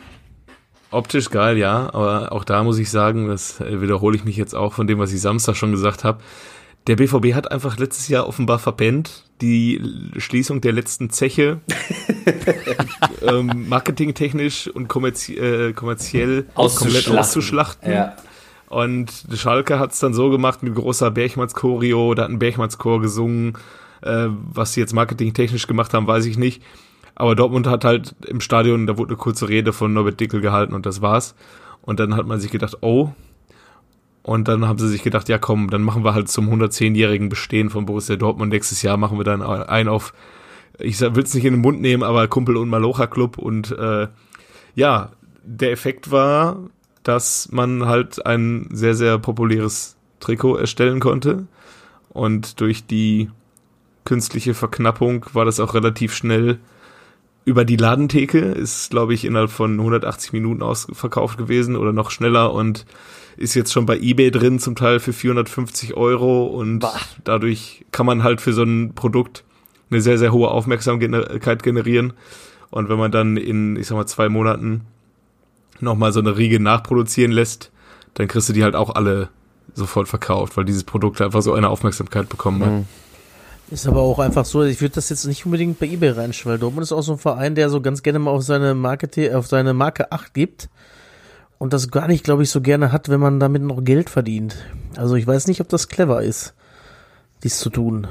Optisch 0.91 1.29
geil, 1.31 1.58
ja, 1.58 1.91
aber 1.93 2.31
auch 2.31 2.43
da 2.43 2.63
muss 2.63 2.77
ich 2.77 2.91
sagen, 2.91 3.27
das 3.27 3.60
äh, 3.60 3.81
wiederhole 3.81 4.15
ich 4.15 4.25
mich 4.25 4.38
jetzt 4.38 4.53
auch 4.53 4.73
von 4.73 4.86
dem, 4.86 4.99
was 4.99 5.12
ich 5.12 5.21
Samstag 5.21 5.55
schon 5.55 5.71
gesagt 5.71 6.03
habe. 6.03 6.19
Der 6.86 6.97
BVB 6.97 7.34
hat 7.34 7.51
einfach 7.51 7.77
letztes 7.77 8.10
Jahr 8.10 8.27
offenbar 8.27 8.60
verpennt, 8.60 9.23
die 9.41 9.81
Schließung 10.17 10.62
der 10.62 10.73
letzten 10.73 11.10
Zeche 11.10 11.62
ähm, 13.21 13.69
marketingtechnisch 13.69 14.67
und 14.67 14.89
kommerzie 14.89 15.38
äh, 15.38 15.73
kommerziell 15.73 16.43
komplett 16.43 16.58
Auszuschlachten. 16.58 17.17
auszuschlachten. 17.17 17.91
Ja. 17.91 18.15
Und 18.67 19.25
Schalke 19.34 19.79
hat 19.79 19.93
es 19.93 19.99
dann 19.99 20.13
so 20.13 20.29
gemacht 20.29 20.62
mit 20.62 20.75
großer 20.75 21.10
Berchmanns-Choreo, 21.12 22.15
da 22.15 22.23
hat 22.23 22.29
ein 22.29 22.39
Berchmanns-Chor 22.39 23.01
gesungen. 23.01 23.58
Äh, 24.03 24.27
was 24.29 24.73
sie 24.73 24.81
jetzt 24.81 24.93
marketingtechnisch 24.93 25.67
gemacht 25.67 25.93
haben, 25.93 26.07
weiß 26.07 26.25
ich 26.25 26.37
nicht. 26.37 26.61
Aber 27.15 27.35
Dortmund 27.35 27.67
hat 27.67 27.85
halt 27.85 28.15
im 28.27 28.41
Stadion, 28.41 28.87
da 28.87 28.97
wurde 28.97 29.11
eine 29.11 29.17
kurze 29.17 29.47
Rede 29.47 29.71
von 29.71 29.93
Norbert 29.93 30.19
Dickel 30.19 30.41
gehalten 30.41 30.73
und 30.73 30.85
das 30.85 31.01
war's. 31.01 31.35
Und 31.81 31.99
dann 31.99 32.15
hat 32.15 32.25
man 32.25 32.39
sich 32.39 32.51
gedacht, 32.51 32.77
oh. 32.81 33.11
Und 34.23 34.47
dann 34.47 34.67
haben 34.67 34.79
sie 34.79 34.87
sich 34.87 35.03
gedacht, 35.03 35.29
ja 35.29 35.37
komm, 35.37 35.69
dann 35.69 35.83
machen 35.83 36.03
wir 36.03 36.13
halt 36.13 36.29
zum 36.29 36.49
110-jährigen 36.49 37.29
Bestehen 37.29 37.69
von 37.69 37.85
Borussia 37.85 38.15
Dortmund. 38.15 38.51
Nächstes 38.51 38.81
Jahr 38.81 38.97
machen 38.97 39.17
wir 39.17 39.25
dann 39.25 39.41
ein 39.41 39.87
auf, 39.87 40.13
ich 40.79 40.99
will 41.01 41.23
es 41.23 41.33
nicht 41.33 41.45
in 41.45 41.55
den 41.55 41.61
Mund 41.61 41.81
nehmen, 41.81 42.03
aber 42.03 42.27
Kumpel 42.27 42.57
und 42.57 42.69
Malocha 42.69 43.07
Club. 43.07 43.37
Und 43.37 43.71
äh, 43.71 44.07
ja, 44.75 45.11
der 45.43 45.71
Effekt 45.71 46.09
war, 46.09 46.57
dass 47.03 47.49
man 47.51 47.85
halt 47.85 48.25
ein 48.25 48.69
sehr, 48.71 48.95
sehr 48.95 49.19
populäres 49.19 49.97
Trikot 50.19 50.55
erstellen 50.55 50.99
konnte. 50.99 51.47
Und 52.09 52.61
durch 52.61 52.85
die 52.85 53.29
künstliche 54.05 54.53
Verknappung 54.53 55.25
war 55.33 55.45
das 55.45 55.59
auch 55.59 55.73
relativ 55.73 56.13
schnell 56.13 56.59
über 57.45 57.65
die 57.65 57.77
Ladentheke. 57.77 58.39
Ist, 58.39 58.91
glaube 58.91 59.13
ich, 59.13 59.25
innerhalb 59.25 59.51
von 59.51 59.79
180 59.79 60.33
Minuten 60.33 60.61
ausverkauft 60.61 61.37
gewesen 61.37 61.75
oder 61.75 61.93
noch 61.93 62.11
schneller 62.11 62.53
und 62.53 62.85
ist 63.37 63.55
jetzt 63.55 63.73
schon 63.73 63.85
bei 63.85 63.97
eBay 63.97 64.31
drin, 64.31 64.59
zum 64.59 64.75
Teil 64.75 64.99
für 64.99 65.13
450 65.13 65.95
Euro. 65.95 66.45
Und 66.45 66.85
dadurch 67.23 67.85
kann 67.91 68.05
man 68.05 68.23
halt 68.23 68.41
für 68.41 68.53
so 68.53 68.63
ein 68.63 68.93
Produkt 68.93 69.43
eine 69.89 70.01
sehr, 70.01 70.17
sehr 70.17 70.31
hohe 70.31 70.49
Aufmerksamkeit 70.49 71.63
generieren. 71.63 72.13
Und 72.69 72.89
wenn 72.89 72.97
man 72.97 73.11
dann 73.11 73.37
in, 73.37 73.75
ich 73.75 73.87
sag 73.87 73.95
mal, 73.95 74.05
zwei 74.05 74.29
Monaten 74.29 74.81
nochmal 75.79 76.11
so 76.11 76.19
eine 76.19 76.37
Riege 76.37 76.59
nachproduzieren 76.59 77.31
lässt, 77.31 77.71
dann 78.13 78.27
kriegst 78.27 78.49
du 78.49 78.53
die 78.53 78.63
halt 78.63 78.75
auch 78.75 78.95
alle 78.95 79.29
sofort 79.73 80.07
verkauft, 80.07 80.55
weil 80.57 80.65
dieses 80.65 80.83
Produkt 80.83 81.21
einfach 81.21 81.41
so 81.41 81.53
eine 81.53 81.69
Aufmerksamkeit 81.69 82.29
bekommen 82.29 82.63
hat. 82.63 82.71
Mhm. 82.71 82.85
Ist 83.71 83.88
aber 83.88 84.02
auch 84.02 84.19
einfach 84.19 84.45
so, 84.45 84.63
ich 84.63 84.82
würde 84.82 84.95
das 84.95 85.10
jetzt 85.10 85.26
nicht 85.26 85.45
unbedingt 85.45 85.80
bei 85.80 85.88
eBay 85.88 86.12
reinstellen, 86.12 86.54
weil 86.54 86.60
Dortmund 86.60 86.84
ist 86.84 86.91
auch 86.91 87.02
so 87.02 87.13
ein 87.13 87.17
Verein, 87.17 87.56
der 87.56 87.69
so 87.69 87.82
ganz 87.82 88.04
gerne 88.04 88.19
mal 88.19 88.32
auf 88.32 88.43
seine 88.43 88.76
Marke, 88.76 89.38
auf 89.38 89.47
seine 89.47 89.73
Marke 89.73 90.12
Acht 90.12 90.34
gibt 90.34 90.69
und 91.58 91.73
das 91.73 91.89
gar 91.89 92.08
nicht, 92.08 92.23
glaube 92.23 92.43
ich, 92.43 92.49
so 92.49 92.62
gerne 92.62 92.91
hat, 92.91 93.10
wenn 93.10 93.19
man 93.19 93.39
damit 93.39 93.63
noch 93.63 93.84
Geld 93.84 94.10
verdient. 94.10 94.56
Also 94.97 95.15
ich 95.15 95.26
weiß 95.26 95.47
nicht, 95.47 95.62
ob 95.62 95.69
das 95.69 95.88
clever 95.88 96.21
ist, 96.21 96.54
dies 97.43 97.60
zu 97.60 97.69
tun. 97.69 98.08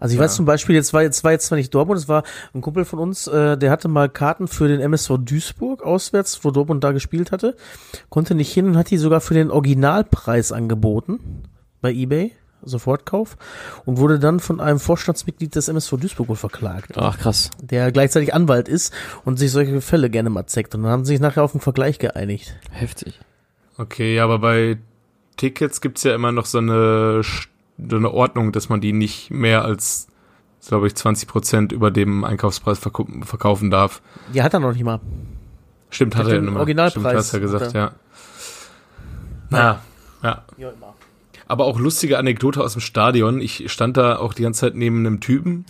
Also 0.00 0.14
ich 0.14 0.20
weiß 0.20 0.34
zum 0.34 0.44
Beispiel, 0.44 0.74
jetzt 0.74 0.92
war 0.92 1.02
jetzt 1.02 1.22
war 1.24 1.32
jetzt 1.32 1.46
zwar 1.46 1.56
nicht 1.56 1.72
Dortmund, 1.74 1.98
es 1.98 2.08
war 2.08 2.24
ein 2.54 2.60
Kumpel 2.60 2.84
von 2.84 2.98
uns, 2.98 3.26
äh, 3.26 3.56
der 3.56 3.70
hatte 3.70 3.88
mal 3.88 4.08
Karten 4.08 4.48
für 4.48 4.68
den 4.68 4.80
MSV 4.80 5.18
Duisburg 5.18 5.82
auswärts, 5.82 6.44
wo 6.44 6.50
Dortmund 6.50 6.82
da 6.82 6.92
gespielt 6.92 7.32
hatte, 7.32 7.56
konnte 8.08 8.34
nicht 8.34 8.52
hin 8.52 8.66
und 8.66 8.76
hat 8.76 8.90
die 8.90 8.98
sogar 8.98 9.20
für 9.20 9.34
den 9.34 9.50
Originalpreis 9.50 10.52
angeboten 10.52 11.44
bei 11.80 11.92
eBay. 11.92 12.32
Sofortkauf 12.64 13.36
und 13.84 13.98
wurde 13.98 14.18
dann 14.18 14.40
von 14.40 14.60
einem 14.60 14.78
Vorstandsmitglied 14.78 15.54
des 15.54 15.68
MSV 15.68 15.96
Duisburg 15.98 16.28
wohl 16.28 16.36
verklagt, 16.36 16.92
Ach, 16.96 17.18
krass. 17.18 17.50
der 17.60 17.92
gleichzeitig 17.92 18.34
Anwalt 18.34 18.68
ist 18.68 18.92
und 19.24 19.38
sich 19.38 19.50
solche 19.52 19.80
Fälle 19.80 20.10
gerne 20.10 20.30
mal 20.30 20.46
zeigt. 20.46 20.74
Und 20.74 20.82
dann 20.82 20.90
haben 20.92 21.04
sie 21.04 21.12
sich 21.14 21.20
nachher 21.20 21.42
auf 21.42 21.54
einen 21.54 21.60
Vergleich 21.60 21.98
geeinigt. 21.98 22.54
Heftig. 22.70 23.20
Okay, 23.78 24.14
ja, 24.14 24.24
aber 24.24 24.38
bei 24.38 24.78
Tickets 25.36 25.80
gibt's 25.80 26.02
ja 26.04 26.14
immer 26.14 26.30
noch 26.32 26.46
so 26.46 26.58
eine, 26.58 27.22
so 27.22 27.96
eine 27.96 28.10
Ordnung, 28.12 28.52
dass 28.52 28.68
man 28.68 28.80
die 28.80 28.92
nicht 28.92 29.30
mehr 29.30 29.64
als, 29.64 30.06
glaube 30.68 30.86
ich, 30.86 30.94
20 30.94 31.28
Prozent 31.28 31.72
über 31.72 31.90
dem 31.90 32.22
Einkaufspreis 32.24 32.78
verkau- 32.78 33.24
verkaufen 33.24 33.70
darf. 33.70 34.02
Die 34.34 34.42
hat 34.42 34.52
er 34.54 34.60
noch 34.60 34.72
nicht 34.72 34.84
mal. 34.84 35.00
Stimmt, 35.90 36.14
hat 36.16 36.24
Mit 36.24 36.34
er 36.34 36.40
ja 36.42 36.46
immer. 36.46 36.58
Originalpreis 36.60 36.92
Stimmt, 37.02 37.16
hast 37.18 37.32
ja 37.32 37.38
gesagt, 37.38 37.66
hat 37.66 37.74
er. 37.74 37.80
ja. 37.80 37.92
Naja, 39.50 39.80
ja. 40.22 40.44
Ja, 40.56 40.68
immer. 40.70 40.94
Aber 41.46 41.64
auch 41.64 41.78
lustige 41.78 42.18
Anekdote 42.18 42.62
aus 42.62 42.72
dem 42.72 42.80
Stadion. 42.80 43.40
Ich 43.40 43.70
stand 43.70 43.96
da 43.96 44.16
auch 44.16 44.34
die 44.34 44.42
ganze 44.42 44.60
Zeit 44.60 44.74
neben 44.74 44.98
einem 44.98 45.20
Typen. 45.20 45.64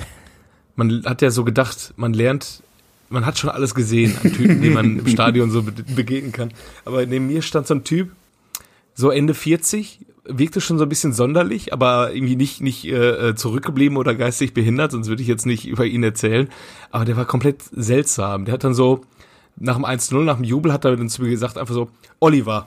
Man 0.77 1.05
hat 1.05 1.23
ja 1.23 1.31
so 1.31 1.45
gedacht, 1.45 1.95
man 1.97 2.13
lernt, 2.13 2.63
man 3.09 3.27
hat 3.27 3.39
schon 3.39 3.51
alles 3.51 3.75
gesehen 3.75 4.17
an 4.23 4.33
Typen, 4.33 4.63
die 4.63 4.71
man 4.71 4.99
im 4.99 5.07
Stadion 5.09 5.51
so 5.51 5.63
be 5.63 5.73
begegnen 5.73 6.33
kann. 6.33 6.53
Aber 6.85 7.05
neben 7.05 7.27
mir 7.27 7.43
stand 7.43 7.67
so 7.67 7.75
ein 7.75 7.85
Typ, 7.85 8.11
so 8.95 9.11
Ende 9.11 9.35
40, 9.35 10.01
wirkte 10.25 10.61
schon 10.61 10.79
so 10.79 10.85
ein 10.85 10.89
bisschen 10.89 11.13
sonderlich, 11.13 11.73
aber 11.73 12.15
irgendwie 12.15 12.37
nicht, 12.37 12.61
nicht 12.61 12.85
äh, 12.87 13.35
zurückgeblieben 13.35 13.97
oder 13.97 14.15
geistig 14.15 14.55
behindert, 14.55 14.93
sonst 14.93 15.09
würde 15.09 15.23
ich 15.23 15.29
jetzt 15.29 15.47
nicht 15.47 15.67
über 15.67 15.85
ihn 15.85 16.03
erzählen. 16.03 16.49
Aber 16.91 17.05
der 17.05 17.17
war 17.17 17.25
komplett 17.25 17.63
seltsam. 17.73 18.45
Der 18.45 18.55
hat 18.55 18.65
dann 18.65 18.75
so, 18.75 19.03
nach 19.57 19.77
dem 19.77 19.85
1-0, 19.85 20.25
nach 20.25 20.37
dem 20.37 20.45
Jubel, 20.45 20.73
hat 20.73 20.85
er 20.85 20.97
dann 20.97 21.09
zu 21.09 21.23
mir 21.23 21.31
gesagt, 21.31 21.59
einfach 21.59 21.75
so, 21.75 21.91
Oliver. 22.21 22.67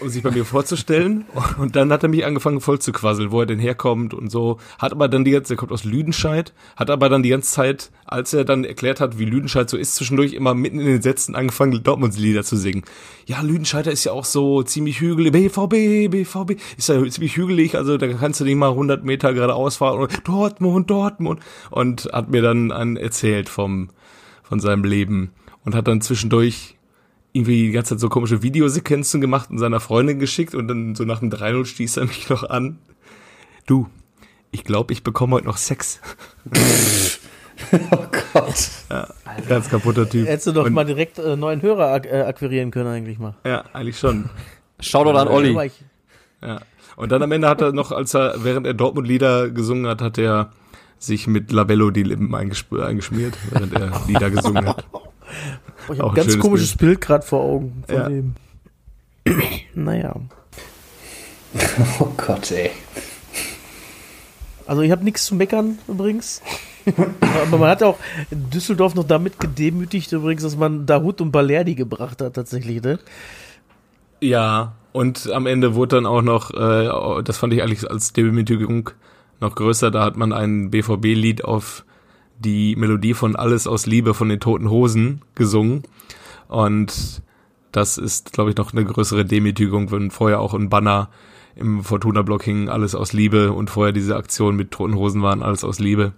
Um 0.00 0.08
sich 0.08 0.22
bei 0.22 0.30
mir 0.30 0.44
vorzustellen. 0.44 1.24
Und 1.58 1.76
dann 1.76 1.92
hat 1.92 2.02
er 2.02 2.08
mich 2.08 2.24
angefangen 2.24 2.60
voll 2.60 2.78
zu 2.78 2.92
quasseln, 2.92 3.30
wo 3.30 3.40
er 3.40 3.46
denn 3.46 3.58
herkommt 3.58 4.14
und 4.14 4.30
so. 4.30 4.58
Hat 4.78 4.92
aber 4.92 5.08
dann 5.08 5.24
die 5.24 5.32
ganze, 5.32 5.54
er 5.54 5.56
kommt 5.56 5.72
aus 5.72 5.84
Lüdenscheid, 5.84 6.52
hat 6.76 6.90
aber 6.90 7.08
dann 7.08 7.22
die 7.22 7.30
ganze 7.30 7.50
Zeit, 7.52 7.90
als 8.04 8.32
er 8.32 8.44
dann 8.44 8.64
erklärt 8.64 9.00
hat, 9.00 9.18
wie 9.18 9.24
Lüdenscheid 9.24 9.68
so 9.68 9.76
ist, 9.76 9.96
zwischendurch 9.96 10.32
immer 10.32 10.54
mitten 10.54 10.80
in 10.80 10.86
den 10.86 11.02
Sätzen 11.02 11.34
angefangen, 11.34 11.82
Dortmunds 11.82 12.18
Lieder 12.18 12.44
zu 12.44 12.56
singen. 12.56 12.84
Ja, 13.26 13.42
Lüdenscheider 13.42 13.92
ist 13.92 14.04
ja 14.04 14.12
auch 14.12 14.24
so 14.24 14.62
ziemlich 14.62 15.00
hügelig. 15.00 15.32
BVB, 15.32 16.10
BVB, 16.10 16.60
ist 16.76 16.88
ja 16.88 17.06
ziemlich 17.08 17.36
hügelig, 17.36 17.74
also 17.74 17.98
da 17.98 18.08
kannst 18.08 18.40
du 18.40 18.44
nicht 18.44 18.56
mal 18.56 18.70
100 18.70 19.04
Meter 19.04 19.34
geradeaus 19.34 19.76
fahren. 19.76 20.00
Und 20.00 20.26
Dortmund, 20.26 20.88
Dortmund. 20.90 21.40
Und 21.70 22.08
hat 22.12 22.30
mir 22.30 22.42
dann 22.42 22.72
an 22.72 22.96
erzählt 22.96 23.48
vom, 23.48 23.90
von 24.42 24.60
seinem 24.60 24.84
Leben. 24.84 25.32
Und 25.64 25.74
hat 25.74 25.88
dann 25.88 26.00
zwischendurch 26.00 26.77
irgendwie 27.32 27.66
die 27.66 27.72
ganze 27.72 27.94
Zeit 27.94 28.00
so 28.00 28.08
komische 28.08 28.42
Videosequenzen 28.42 29.20
gemacht 29.20 29.50
und 29.50 29.58
seiner 29.58 29.80
Freundin 29.80 30.18
geschickt 30.18 30.54
und 30.54 30.68
dann 30.68 30.94
so 30.94 31.04
nach 31.04 31.20
dem 31.20 31.30
3-0 31.30 31.66
stieß 31.66 31.98
er 31.98 32.06
mich 32.06 32.28
noch 32.28 32.48
an. 32.48 32.78
Du, 33.66 33.88
ich 34.50 34.64
glaube, 34.64 34.92
ich 34.92 35.02
bekomme 35.02 35.36
heute 35.36 35.46
noch 35.46 35.56
Sex. 35.56 36.00
Oh 37.90 38.06
Gott. 38.32 38.70
Ja, 38.88 39.08
ganz 39.48 39.68
kaputter 39.68 40.08
Typ. 40.08 40.28
Hättest 40.28 40.46
du 40.46 40.52
doch 40.52 40.66
und, 40.66 40.72
mal 40.72 40.84
direkt 40.84 41.18
äh, 41.18 41.36
neuen 41.36 41.60
Hörer 41.60 41.92
ak 41.92 42.06
äh, 42.06 42.22
akquirieren 42.22 42.70
können 42.70 42.88
eigentlich 42.88 43.18
mal. 43.18 43.34
Ja, 43.44 43.64
eigentlich 43.72 43.98
schon. 43.98 44.30
Shoutout 44.80 45.10
an 45.10 45.26
Aber 45.26 45.32
Olli. 45.32 45.70
Ja. 46.40 46.60
Und 46.96 47.10
dann 47.10 47.22
am 47.22 47.32
Ende 47.32 47.48
hat 47.48 47.60
er 47.60 47.72
noch, 47.72 47.90
als 47.90 48.14
er, 48.14 48.44
während 48.44 48.66
er 48.66 48.74
Dortmund-Lieder 48.74 49.50
gesungen 49.50 49.88
hat, 49.88 50.00
hat 50.00 50.18
er 50.18 50.52
sich 50.98 51.26
mit 51.26 51.52
Labello 51.52 51.90
die 51.90 52.02
Lippen 52.02 52.34
eingeschmiert, 52.34 53.36
während 53.50 53.72
er 53.72 53.90
Lieder 54.06 54.30
gesungen 54.30 54.66
hat. 54.66 54.84
Boah, 55.86 55.94
ich 55.94 55.98
habe 56.00 56.10
ein 56.10 56.10
ein 56.10 56.14
ganz 56.26 56.38
komisches 56.38 56.76
Bild, 56.76 57.00
gerade 57.00 57.24
vor 57.24 57.40
Augen 57.40 57.84
von 57.86 57.96
Ja. 57.96 58.08
dem. 58.08 58.34
naja. 59.74 60.14
Oh 62.00 62.08
Gott, 62.16 62.50
ey. 62.50 62.70
Also 64.66 64.82
ich 64.82 64.90
habe 64.90 65.02
nichts 65.04 65.24
zu 65.24 65.34
meckern 65.34 65.78
übrigens. 65.88 66.42
Aber 67.20 67.58
man 67.58 67.70
hat 67.70 67.82
auch 67.82 67.96
in 68.30 68.50
Düsseldorf 68.50 68.94
noch 68.94 69.04
damit 69.04 69.38
gedemütigt 69.40 70.12
übrigens, 70.12 70.42
dass 70.42 70.56
man 70.56 70.86
Dahut 70.86 71.20
und 71.20 71.32
Balerdi 71.32 71.74
gebracht 71.74 72.20
hat 72.20 72.34
tatsächlich, 72.34 72.82
ne? 72.82 72.98
Ja, 74.20 74.74
und 74.92 75.30
am 75.30 75.46
Ende 75.46 75.74
wurde 75.74 75.96
dann 75.96 76.06
auch 76.06 76.22
noch, 76.22 76.50
äh, 76.52 77.22
das 77.22 77.36
fand 77.38 77.52
ich 77.52 77.62
eigentlich 77.62 77.90
als 77.90 78.12
Demütigung 78.12 78.90
noch 79.40 79.54
größer, 79.54 79.90
da 79.90 80.02
hat 80.04 80.16
man 80.16 80.32
ein 80.32 80.70
BVB-Lied 80.70 81.44
auf 81.44 81.84
die 82.38 82.76
Melodie 82.76 83.14
von 83.14 83.36
Alles 83.36 83.66
aus 83.66 83.86
Liebe 83.86 84.14
von 84.14 84.28
den 84.28 84.40
Toten 84.40 84.70
Hosen 84.70 85.22
gesungen. 85.34 85.82
Und 86.48 87.22
das 87.72 87.98
ist, 87.98 88.32
glaube 88.32 88.50
ich, 88.50 88.56
noch 88.56 88.72
eine 88.72 88.84
größere 88.84 89.24
Demütigung, 89.24 89.90
wenn 89.90 90.10
vorher 90.10 90.40
auch 90.40 90.54
ein 90.54 90.68
Banner 90.68 91.10
im 91.56 91.82
Fortuna-Block 91.82 92.42
hing, 92.44 92.68
Alles 92.68 92.94
aus 92.94 93.12
Liebe 93.12 93.52
und 93.52 93.70
vorher 93.70 93.92
diese 93.92 94.16
Aktion 94.16 94.56
mit 94.56 94.70
Toten 94.70 94.94
Hosen 94.94 95.22
waren, 95.22 95.42
Alles 95.42 95.64
aus 95.64 95.78
Liebe. 95.78 96.12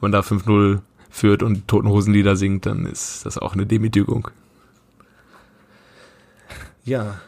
Wenn 0.00 0.10
man 0.10 0.12
da 0.12 0.20
5-0 0.20 0.80
führt 1.10 1.42
und 1.42 1.66
Toten 1.66 1.88
Hosen-Lieder 1.88 2.36
singt, 2.36 2.66
dann 2.66 2.86
ist 2.86 3.26
das 3.26 3.38
auch 3.38 3.54
eine 3.54 3.66
Demütigung. 3.66 4.28
Ja. 6.84 7.20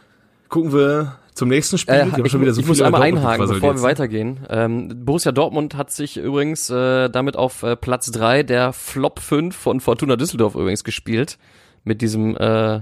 Gucken 0.48 0.72
wir 0.72 1.18
zum 1.38 1.48
nächsten 1.48 1.78
Spiel. 1.78 1.94
Äh, 1.94 2.06
ich, 2.22 2.30
schon 2.30 2.40
wieder 2.40 2.52
so 2.52 2.60
ich 2.60 2.66
muss 2.66 2.82
einmal 2.82 3.02
einhaken, 3.02 3.48
bevor 3.48 3.74
wir 3.76 3.82
weitergehen. 3.82 4.40
Ähm, 4.50 5.04
Borussia 5.04 5.32
Dortmund 5.32 5.76
hat 5.76 5.90
sich 5.90 6.16
übrigens 6.16 6.68
äh, 6.68 7.08
damit 7.08 7.36
auf 7.36 7.62
äh, 7.62 7.76
Platz 7.76 8.10
drei 8.10 8.42
der 8.42 8.72
Flop 8.72 9.20
5 9.20 9.56
von 9.56 9.80
Fortuna 9.80 10.16
Düsseldorf 10.16 10.54
übrigens 10.54 10.84
gespielt. 10.84 11.38
Mit 11.84 12.02
diesem, 12.02 12.36
äh, 12.36 12.80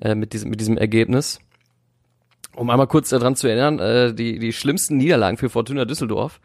äh, 0.00 0.14
mit 0.14 0.34
diesem, 0.34 0.50
mit 0.50 0.60
diesem 0.60 0.76
Ergebnis. 0.76 1.40
Um 2.54 2.70
einmal 2.70 2.86
kurz 2.86 3.08
daran 3.08 3.34
zu 3.34 3.48
erinnern, 3.48 3.78
äh, 3.78 4.14
die, 4.14 4.38
die 4.38 4.52
schlimmsten 4.52 4.98
Niederlagen 4.98 5.38
für 5.38 5.48
Fortuna 5.48 5.84
Düsseldorf 5.84 6.40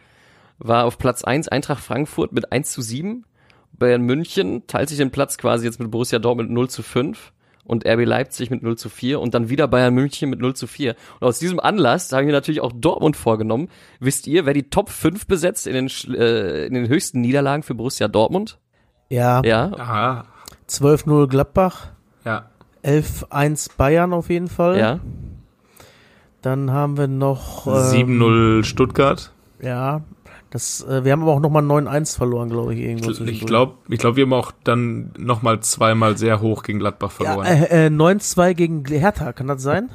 war 0.57 0.85
auf 0.85 0.97
Platz 0.97 1.23
1 1.23 1.49
Eintracht 1.49 1.83
Frankfurt 1.83 2.31
mit 2.31 2.51
1 2.51 2.71
zu 2.71 2.81
7. 2.81 3.25
Bayern 3.73 4.03
München 4.03 4.65
teilt 4.67 4.89
sich 4.89 4.99
den 4.99 5.11
Platz 5.11 5.37
quasi 5.37 5.65
jetzt 5.65 5.79
mit 5.79 5.91
Borussia 5.91 6.19
Dortmund 6.19 6.49
0 6.49 6.69
zu 6.69 6.81
5 6.81 7.33
und 7.65 7.85
RB 7.85 8.05
Leipzig 8.05 8.49
mit 8.49 8.61
0 8.63 8.77
zu 8.77 8.89
4 8.89 9.19
und 9.19 9.33
dann 9.33 9.49
wieder 9.49 9.67
Bayern 9.67 9.93
München 9.93 10.29
mit 10.29 10.39
0 10.39 10.55
zu 10.55 10.67
4. 10.67 10.95
Und 11.19 11.27
aus 11.27 11.39
diesem 11.39 11.59
Anlass 11.59 12.11
habe 12.11 12.23
ich 12.23 12.27
mir 12.27 12.33
natürlich 12.33 12.61
auch 12.61 12.71
Dortmund 12.75 13.15
vorgenommen. 13.15 13.69
Wisst 13.99 14.27
ihr, 14.27 14.45
wer 14.45 14.53
die 14.53 14.69
Top 14.69 14.89
5 14.89 15.27
besetzt 15.27 15.67
in 15.67 15.73
den, 15.73 15.87
äh, 16.15 16.65
in 16.65 16.73
den 16.73 16.87
höchsten 16.87 17.21
Niederlagen 17.21 17.63
für 17.63 17.75
Borussia 17.75 18.07
Dortmund? 18.07 18.59
Ja, 19.09 19.41
Ja, 19.43 19.71
Aha, 19.77 20.25
12-0 20.67 21.27
Gladbach, 21.27 21.91
ja. 22.25 22.49
11-1 22.83 23.69
Bayern 23.77 24.11
auf 24.13 24.29
jeden 24.29 24.47
Fall. 24.47 24.77
ja. 24.77 24.99
Dann 26.41 26.71
haben 26.71 26.97
wir 26.97 27.07
noch 27.07 27.67
ähm, 27.67 28.19
7-0 28.19 28.63
Stuttgart. 28.65 29.31
Ja, 29.61 30.01
das, 30.53 30.81
äh, 30.87 31.03
wir 31.03 31.11
haben 31.13 31.23
aber 31.23 31.31
auch 31.33 31.39
nochmal 31.39 31.63
9-1 31.63 32.15
verloren, 32.15 32.47
glaube 32.51 32.75
ich, 32.75 32.81
irgendwo. 32.81 33.09
Ich 33.25 33.43
glaube, 33.43 33.73
ich 33.89 33.97
glaub, 33.97 34.15
wir 34.17 34.23
haben 34.25 34.33
auch 34.33 34.51
dann 34.63 35.11
nochmal 35.17 35.61
zweimal 35.61 36.15
sehr 36.15 36.41
hoch 36.41 36.61
gegen 36.61 36.77
Gladbach 36.77 37.11
Ja, 37.19 37.25
verloren. 37.33 37.47
äh, 37.47 37.87
äh, 37.87 37.89
9-2 37.89 38.53
gegen 38.53 38.85
Hertha, 38.85 39.33
kann 39.33 39.47
das 39.47 39.63
sein? 39.63 39.89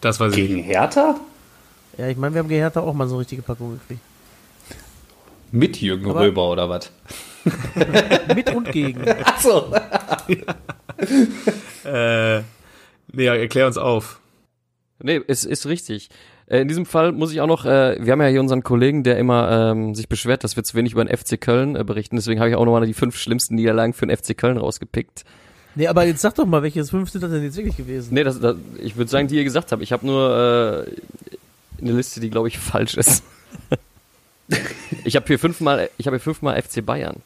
das 0.00 0.18
weiß 0.18 0.32
ich 0.32 0.48
Gegen 0.48 0.62
Hertha? 0.64 1.20
Ja, 1.96 2.08
ich 2.08 2.16
meine, 2.16 2.34
wir 2.34 2.40
haben 2.40 2.48
gegen 2.48 2.60
Hertha 2.60 2.80
auch 2.80 2.92
mal 2.94 3.06
so 3.06 3.14
eine 3.14 3.20
richtige 3.20 3.42
Packung 3.42 3.78
gekriegt. 3.78 4.00
Mit 5.52 5.80
Jürgen 5.80 6.10
Aber- 6.10 6.20
Röber 6.22 6.50
oder 6.50 6.68
was? 6.68 6.90
Mit 8.34 8.52
und 8.54 8.72
gegen. 8.72 9.08
Achso. 9.08 9.72
Äh, 11.84 12.38
nee, 13.12 13.24
ja, 13.24 13.34
erklär 13.34 13.66
uns 13.66 13.76
auf. 13.76 14.20
Nee, 15.02 15.16
ist, 15.26 15.44
ist 15.44 15.66
richtig. 15.66 16.08
Äh, 16.46 16.60
in 16.60 16.68
diesem 16.68 16.86
Fall 16.86 17.12
muss 17.12 17.32
ich 17.32 17.40
auch 17.40 17.46
noch, 17.46 17.64
äh, 17.64 17.96
wir 18.00 18.12
haben 18.12 18.20
ja 18.20 18.28
hier 18.28 18.40
unseren 18.40 18.62
Kollegen, 18.62 19.02
der 19.02 19.18
immer 19.18 19.72
ähm, 19.72 19.94
sich 19.94 20.08
beschwert, 20.08 20.44
dass 20.44 20.56
wir 20.56 20.64
zu 20.64 20.76
wenig 20.76 20.92
über 20.92 21.04
den 21.04 21.16
FC 21.16 21.40
Köln 21.40 21.76
äh, 21.76 21.84
berichten. 21.84 22.16
Deswegen 22.16 22.40
habe 22.40 22.50
ich 22.50 22.56
auch 22.56 22.64
nochmal 22.64 22.86
die 22.86 22.94
fünf 22.94 23.16
schlimmsten 23.16 23.54
Niederlagen 23.54 23.92
für 23.92 24.06
den 24.06 24.16
FC 24.16 24.36
Köln 24.36 24.58
rausgepickt. 24.58 25.24
Nee, 25.74 25.88
aber 25.88 26.06
jetzt 26.06 26.20
sag 26.20 26.34
doch 26.34 26.46
mal, 26.46 26.62
welches 26.62 26.90
fünf 26.90 27.10
sind 27.10 27.22
das 27.22 27.30
denn 27.30 27.42
jetzt 27.42 27.56
wirklich 27.56 27.76
gewesen? 27.76 28.14
Nee, 28.14 28.22
das, 28.22 28.38
das, 28.38 28.56
ich 28.80 28.96
würde 28.96 29.10
sagen, 29.10 29.26
die 29.26 29.36
ihr 29.36 29.44
gesagt 29.44 29.72
habt. 29.72 29.82
Ich 29.82 29.92
habe 29.92 30.06
nur 30.06 30.86
äh, 30.86 31.82
eine 31.82 31.92
Liste, 31.92 32.20
die 32.20 32.30
glaube 32.30 32.48
ich 32.48 32.58
falsch 32.58 32.96
ist. 32.96 33.24
ich 35.04 35.16
habe 35.16 35.26
hier 35.26 35.38
fünfmal, 35.38 35.90
ich 35.96 36.06
habe 36.06 36.16
hier 36.16 36.22
fünfmal 36.22 36.60
FC 36.60 36.84
Bayern. 36.84 37.16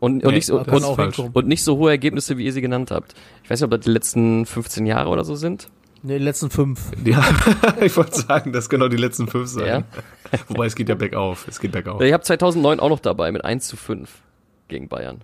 Und, 0.00 0.24
und, 0.24 0.30
Nee, 0.30 0.36
nicht 0.36 0.46
so, 0.46 0.62
hinkommen. 0.64 1.30
und 1.32 1.46
nicht 1.46 1.64
so 1.64 1.78
hohe 1.78 1.90
Ergebnisse, 1.90 2.36
wie 2.36 2.44
ihr 2.44 2.52
sie 2.52 2.60
genannt 2.60 2.90
habt. 2.90 3.14
Ich 3.42 3.50
weiß 3.50 3.60
nicht, 3.60 3.64
ob 3.64 3.70
das 3.70 3.80
die 3.80 3.90
letzten 3.90 4.44
15 4.44 4.84
Jahre 4.84 5.08
oder 5.08 5.24
so 5.24 5.34
sind. 5.34 5.68
Nee, 6.06 6.18
die 6.18 6.24
letzten 6.24 6.50
fünf. 6.50 6.90
Ja, 7.02 7.24
ich 7.80 7.96
wollte 7.96 8.14
sagen, 8.20 8.52
das 8.52 8.68
können 8.68 8.82
auch 8.82 8.88
die 8.90 8.98
letzten 8.98 9.26
fünf 9.26 9.48
sein. 9.48 9.66
Ja. 9.66 9.82
Wobei 10.48 10.66
es 10.66 10.74
geht 10.74 10.88
ja 10.90 10.94
bergauf. 10.94 11.46
Es 11.48 11.58
geht 11.60 11.72
bergauf. 11.72 12.00
Ich 12.02 12.12
habe 12.12 12.22
2009 12.22 12.78
auch 12.78 12.90
noch 12.90 13.00
dabei 13.00 13.32
mit 13.32 13.42
1 13.44 13.66
zu 13.66 13.76
5 13.78 14.10
gegen 14.68 14.88
Bayern. 14.88 15.22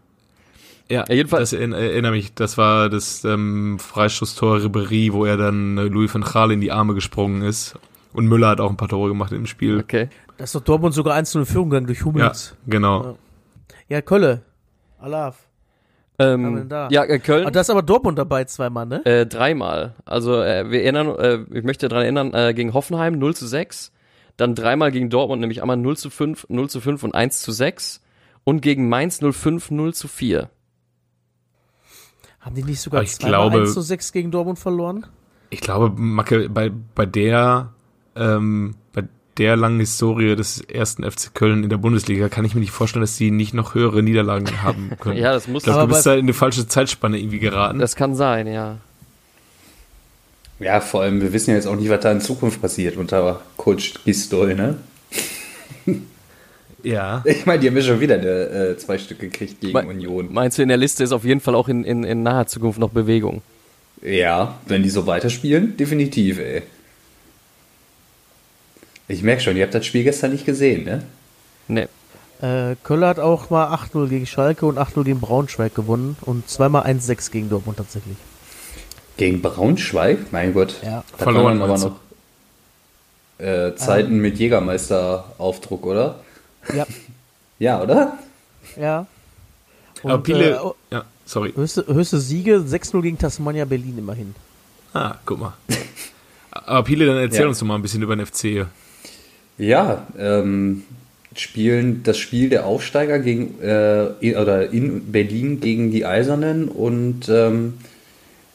Ja, 0.89 1.05
Ja, 1.07 1.15
jedenfalls- 1.15 1.51
das 1.51 1.59
erinn- 1.61 1.75
erinnere 1.75 2.13
mich. 2.13 2.33
Das 2.35 2.57
war 2.57 2.89
das 2.89 3.25
ähm, 3.25 3.79
Freistoßtor 3.79 4.57
Ribéry, 4.59 5.13
wo 5.13 5.27
er 5.27 5.37
dann 5.37 5.77
äh, 5.77 5.83
Louis 5.83 6.13
van 6.15 6.23
Gaal 6.23 6.51
in 6.51 6.61
die 6.63 6.73
Arme 6.73 6.95
gesprungen 6.95 7.43
ist. 7.43 7.75
Und 8.15 8.27
Müller 8.27 8.49
hat 8.49 8.61
auch 8.61 8.71
ein 8.71 8.77
paar 8.79 8.89
Tore 8.89 9.09
gemacht 9.11 9.33
im 9.33 9.47
Spiel. 9.47 9.79
Okay. 9.81 10.09
Da 10.39 10.45
ist 10.45 10.55
doch 10.55 10.63
Dortmund 10.63 10.95
sogar 10.95 11.15
1 11.15 11.35
in 11.35 11.45
Führung 11.47 11.69
gegangen 11.71 11.87
durch 11.87 11.99
Ja, 12.01 12.05
Hummels. 12.07 12.57
genau. 12.67 13.19
Ja, 13.89 14.01
Kölle. 14.01 14.43
Alaf. 14.99 15.37
Ähm, 16.21 16.69
da? 16.69 16.89
ja, 16.91 17.05
äh, 17.05 17.19
Köln. 17.19 17.47
Ah, 17.47 17.51
da 17.51 17.61
ist 17.61 17.71
aber 17.71 17.83
Dortmund 17.83 18.19
dabei 18.19 18.45
zweimal, 18.45 18.87
ne? 18.87 19.05
Äh, 19.07 19.27
dreimal. 19.27 19.95
Also 20.05 20.41
äh, 20.43 20.71
wir 20.71 20.83
erinnern, 20.83 21.09
äh, 21.19 21.39
ich 21.57 21.65
möchte 21.65 21.89
daran 21.89 22.03
erinnern, 22.05 22.35
äh, 22.35 22.53
gegen 22.55 22.75
Hoffenheim 22.75 23.19
0 23.19 23.35
zu 23.35 23.47
6, 23.47 23.93
dann 24.37 24.55
dreimal 24.55 24.91
gegen 24.93 25.11
Dortmund, 25.11 25.41
nämlich 25.41 25.63
einmal 25.63 25.77
0 25.77 25.97
zu 25.97 26.11
5, 26.11 26.47
0 26.49 26.69
zu 26.71 26.81
5 26.81 27.03
und 27.05 27.15
1 27.15 27.43
zu 27.43 27.53
6 27.53 28.03
und 28.45 28.61
gegen 28.61 28.89
Mainz 28.89 29.21
05 29.21 29.71
0 29.71 29.95
zu 29.95 30.09
4. 30.09 30.51
Haben 32.41 32.55
die 32.55 32.65
nicht 32.65 32.81
sogar 32.81 33.03
ich 33.03 33.13
zweimal 33.13 33.51
glaube- 33.51 33.61
1 33.65 33.75
zu 33.75 33.81
6 33.81 34.13
gegen 34.13 34.31
Dortmund 34.31 34.59
verloren? 34.59 35.07
Ich 35.51 35.61
glaube, 35.61 35.91
Macke, 36.01 36.49
bei, 36.49 36.71
bei 36.95 37.07
der, 37.07 37.75
ähm, 38.17 38.77
bei 38.93 39.05
der 39.41 39.57
langen 39.57 39.81
Historie 39.81 40.37
des 40.37 40.61
ersten 40.61 41.03
FC 41.11 41.35
Köln 41.35 41.65
in 41.65 41.71
der 41.71 41.79
Bundesliga 41.79 42.29
kann 42.29 42.45
ich 42.45 42.55
mir 42.55 42.61
nicht 42.61 42.71
vorstellen, 42.71 43.01
dass 43.01 43.17
sie 43.17 43.31
nicht 43.33 43.55
noch 43.55 43.75
höhere 43.75 44.03
Niederlagen 44.03 44.47
haben 44.63 44.93
können. 45.01 45.17
Ja, 45.17 45.33
das 45.33 45.49
muss 45.49 45.63
ich 45.63 45.65
glaube, 45.65 45.81
Aber 45.81 45.89
du 45.89 45.95
bist 45.95 46.07
da 46.07 46.15
in 46.15 46.21
eine 46.21 46.35
falsche 46.35 46.69
Zeitspanne 46.69 47.19
irgendwie 47.19 47.39
geraten. 47.41 47.79
das 47.81 47.97
kann 47.97 48.15
sein, 48.15 48.47
ja. 48.47 48.77
Ja, 50.61 50.81
vor 50.81 51.01
allem, 51.03 51.23
wir 51.23 51.33
wissen 51.33 51.51
ja 51.51 51.57
jetzt 51.57 51.67
auch 51.67 51.75
nicht, 51.75 51.89
was 51.89 52.01
da 52.01 52.13
in 52.13 52.21
Zukunft 52.21 52.61
passiert 52.61 52.97
unter 52.99 53.41
Coach 53.57 53.95
Gistol, 54.05 54.55
ne? 54.55 54.77
ja. 56.83 57.23
Ich 57.25 57.47
meine, 57.47 57.61
die 57.61 57.69
haben 57.69 57.77
ja 57.77 57.83
schon 57.83 58.01
wieder 58.01 58.17
eine, 58.17 58.29
äh, 58.29 58.77
zwei 58.77 58.99
Stück 58.99 59.21
gekriegt 59.21 59.61
gegen 59.61 59.73
Me- 59.73 59.87
Union. 59.87 60.29
Meinst 60.31 60.59
du, 60.59 60.63
in 60.63 60.69
der 60.69 60.77
Liste 60.77 61.03
ist 61.03 61.13
auf 61.13 61.25
jeden 61.25 61.41
Fall 61.41 61.55
auch 61.55 61.69
in, 61.69 61.85
in, 61.85 62.05
in 62.05 62.23
naher 62.23 62.47
Zukunft 62.47 62.79
noch 62.79 62.91
Bewegung? 62.91 63.43
Ja, 64.03 64.59
wenn 64.67 64.83
die 64.83 64.91
so 64.91 65.07
weiterspielen, 65.07 65.77
definitiv, 65.77 66.39
ey. 66.39 66.63
Ich 69.11 69.23
merke 69.25 69.43
schon, 69.43 69.57
ihr 69.57 69.65
habt 69.65 69.75
das 69.75 69.85
Spiel 69.87 70.05
gestern 70.05 70.31
nicht 70.33 70.47
gesehen, 70.47 70.85
ne? 70.85 71.03
Nee. 71.67 71.89
Äh, 72.41 72.77
Köller 72.85 73.09
hat 73.09 73.19
auch 73.19 73.51
mal 73.51 73.75
8-0 73.75 74.09
gegen 74.09 74.27
Schalke 74.27 74.67
und 74.67 74.79
8-0 74.79 75.05
gegen 75.05 75.21
Braunschweig 75.21 75.75
gewonnen 75.75 76.17
und 76.23 76.49
zweimal 76.49 76.87
1-6 76.87 77.31
gegen 77.33 77.51
Dortmund 77.51 77.79
tatsächlich. 77.79 78.17
Gegen 79.17 79.43
Braunschweig? 79.43 80.19
Mein 80.33 80.55
Gott. 80.55 80.77
Ja. 80.85 81.03
Da 81.19 81.25
Verloren, 81.25 81.61
aber 81.61 81.77
noch 81.77 81.97
äh, 83.39 83.75
Zeiten 83.75 84.19
mit 84.19 84.39
Jägermeister-Aufdruck, 84.39 85.87
oder? 85.87 86.21
Ja, 86.73 86.87
Ja, 87.59 87.83
oder? 87.83 88.17
ja. 88.77 89.07
Und, 90.03 90.11
Aber 90.13 90.25
viele, 90.25 90.51
äh, 90.55 90.95
ja, 90.95 91.05
sorry. 91.27 91.53
höchste, 91.55 91.85
höchste 91.87 92.21
Siege, 92.21 92.57
6-0 92.67 93.03
gegen 93.03 93.19
Tasmania 93.19 93.65
Berlin 93.67 93.99
immerhin. 93.99 94.35
Ah, 94.95 95.17
guck 95.27 95.41
mal. 95.41 95.53
Aber 96.53 96.85
Pile, 96.85 97.07
dann 97.07 97.19
erzähl 97.19 97.43
Ja. 97.43 97.49
uns 97.49 97.59
doch 97.59 97.67
mal 97.67 97.75
ein 97.75 97.83
bisschen 97.83 98.03
über 98.03 98.17
den 98.17 98.25
FC. 98.25 98.67
Ja, 99.61 100.07
ähm, 100.19 100.85
spielen 101.37 102.03
das 102.03 102.17
Spiel 102.17 102.49
der 102.49 102.65
Aufsteiger 102.65 103.19
gegen 103.19 103.61
äh, 103.61 104.07
in, 104.21 104.37
oder 104.37 104.71
in 104.71 105.13
Berlin 105.13 105.61
gegen 105.61 105.91
die 105.91 106.07
Eisernen 106.07 106.69
und 106.69 107.29
ähm, 107.29 107.75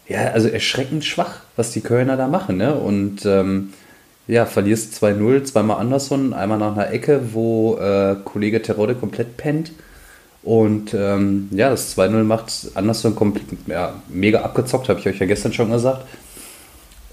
ja, 0.08 0.32
also 0.32 0.48
erschreckend 0.48 1.06
schwach, 1.06 1.42
was 1.58 1.72
die 1.72 1.82
Kölner 1.82 2.18
da 2.18 2.28
machen, 2.28 2.58
ne? 2.58 2.74
Und 2.74 3.24
ähm, 3.24 3.74
ja, 4.28 4.48
verlierst 4.48 4.96
2-0, 5.04 5.44
zweimal 5.44 5.78
Anderson, 5.78 6.34
einmal 6.34 6.58
nach 6.58 6.76
einer 6.76 6.92
Ecke, 6.92 7.34
wo 7.34 7.78
äh, 7.78 8.16
Kollege 8.26 8.64
Terodde 8.64 8.96
komplett 8.96 9.38
pennt. 9.38 9.74
Und 10.42 10.96
ähm, 10.96 11.50
ja, 11.52 11.70
das 11.70 11.96
2-0 11.96 12.24
macht 12.24 12.52
Anderson 12.74 13.16
komplett, 13.16 13.46
ja, 13.68 14.02
mega 14.10 14.42
abgezockt, 14.42 14.90
habe 14.90 15.00
ich 15.00 15.08
euch 15.08 15.20
ja 15.20 15.28
gestern 15.28 15.54
schon 15.54 15.72
gesagt. 15.72 16.08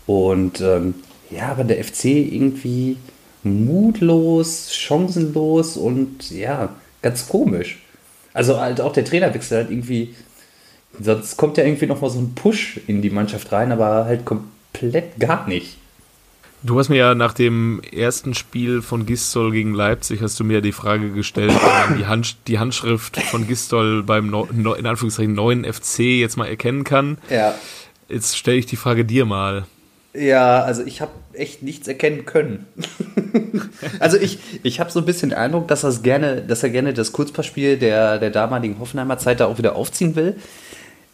Und 0.07 0.63
ähm, 0.63 0.95
ja, 1.31 1.49
aber 1.51 1.65
der 1.65 1.85
FC 1.85 2.07
irgendwie 2.07 2.97
mutlos, 3.43 4.75
chancenlos 4.75 5.77
und 5.77 6.31
ja, 6.31 6.75
ganz 7.03 7.29
komisch. 7.29 7.79
Also 8.35 8.61
halt 8.61 8.81
auch 8.81 8.93
der 8.93 9.05
Trainerwechsel 9.05 9.59
halt 9.59 9.71
irgendwie, 9.71 10.15
sonst 11.01 11.37
kommt 11.37 11.59
ja 11.59 11.65
irgendwie 11.65 11.87
nochmal 11.87 12.11
so 12.11 12.19
ein 12.19 12.35
Push 12.35 12.81
in 12.87 13.03
die 13.03 13.11
Mannschaft 13.11 13.53
rein, 13.53 13.73
aber 13.73 14.05
halt 14.07 14.25
komplett 14.25 15.19
gar 15.19 15.47
nicht. 15.49 15.77
Du 16.65 16.79
hast 16.79 16.89
mir 16.89 16.97
ja 16.97 17.15
nach 17.17 17.33
dem 17.33 17.83
ersten 17.93 18.35
Spiel 18.35 18.83
von 18.83 19.05
Gistol 19.05 19.51
gegen 19.51 19.75
Leipzig, 19.75 20.23
hast 20.23 20.39
du 20.39 20.45
mir 20.45 20.61
die 20.61 20.71
Frage 20.71 21.11
gestellt, 21.11 21.51
ob 21.51 21.89
man 21.89 21.99
die, 21.99 22.07
Hand, 22.07 22.37
die 22.47 22.61
Handschrift 22.61 23.21
von 23.21 23.49
Gistol 23.49 24.05
beim 24.05 24.31
no, 24.31 24.49
no, 24.53 24.75
in 24.75 24.87
Anführungszeichen 24.87 25.35
neuen 25.35 25.65
FC 25.65 25.99
jetzt 25.99 26.37
mal 26.37 26.47
erkennen 26.47 26.85
kann. 26.85 27.19
Ja. 27.29 27.57
Jetzt 28.09 28.37
stelle 28.39 28.59
ich 28.59 28.67
die 28.67 28.77
Frage 28.77 29.05
dir 29.05 29.25
mal. 29.25 29.65
Ja, 30.15 30.63
also 30.63 30.83
ich 30.83 31.01
habe 31.01 31.13
echt 31.33 31.63
nichts 31.63 31.89
erkennen 31.89 32.27
können. 32.27 32.67
also 33.99 34.19
ich, 34.19 34.39
ich 34.63 34.79
habe 34.79 34.91
so 34.91 34.99
ein 34.99 35.07
bisschen 35.07 35.31
den 35.31 35.39
Eindruck, 35.39 35.69
dass, 35.69 35.85
er's 35.85 36.03
gerne, 36.03 36.43
dass 36.43 36.63
er 36.63 36.69
gerne 36.69 36.93
das 36.93 37.13
Kurzpassspiel 37.13 37.79
der, 37.79 38.19
der 38.19 38.31
damaligen 38.31 38.79
Hoffenheimer 38.79 39.19
Zeit 39.19 39.41
da 39.41 39.47
auch 39.47 39.57
wieder 39.57 39.75
aufziehen 39.75 40.15
will. 40.15 40.37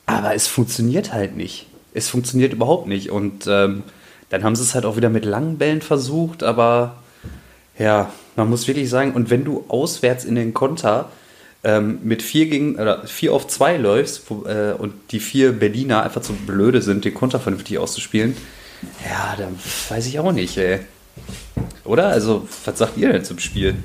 Aber 0.07 0.35
es 0.35 0.49
funktioniert 0.49 1.13
halt 1.13 1.37
nicht. 1.37 1.67
Es 1.95 2.09
funktioniert 2.09 2.53
überhaupt 2.53 2.89
nicht. 2.89 3.11
Und 3.11 3.47
ähm, 3.47 3.85
dann 4.31 4.43
haben 4.43 4.57
sie 4.57 4.63
es 4.63 4.75
halt 4.75 4.85
auch 4.85 4.97
wieder 4.97 5.11
mit 5.11 5.25
langen 5.25 5.59
Bällen 5.59 5.81
versucht. 5.81 6.43
Aber 6.43 6.97
ja, 7.79 8.13
man 8.35 8.51
muss 8.51 8.67
wirklich 8.67 8.91
sagen, 8.91 9.13
und 9.13 9.31
wenn 9.31 9.45
du 9.45 9.65
auswärts 9.69 10.25
in 10.25 10.35
den 10.35 10.55
Konter 10.55 11.09
ähm, 11.63 12.01
mit 12.03 12.23
vier 12.23 12.47
gegen 12.47 12.77
oder 12.77 13.07
vier 13.07 13.33
auf 13.33 13.47
zwei 13.47 13.77
läufst 13.77 14.29
wo, 14.29 14.45
äh, 14.47 14.75
und 14.77 14.93
die 15.11 15.21
vier 15.21 15.53
Berliner 15.53 16.03
einfach 16.03 16.23
zu 16.23 16.33
blöde 16.33 16.83
sind, 16.83 17.05
den 17.05 17.15
Konter 17.15 17.39
vernünftig 17.39 17.79
auszuspielen, 17.79 18.37
ja, 19.05 19.35
dann 19.37 19.57
weiß 19.89 20.07
ich 20.07 20.19
auch 20.19 20.33
nicht, 20.33 20.57
ey. 20.57 20.81
Oder? 21.85 22.09
Also, 22.09 22.47
was 22.65 22.79
sagt 22.79 22.97
ihr 22.97 23.13
denn 23.13 23.25
zum 23.25 23.39
Spiel? 23.39 23.77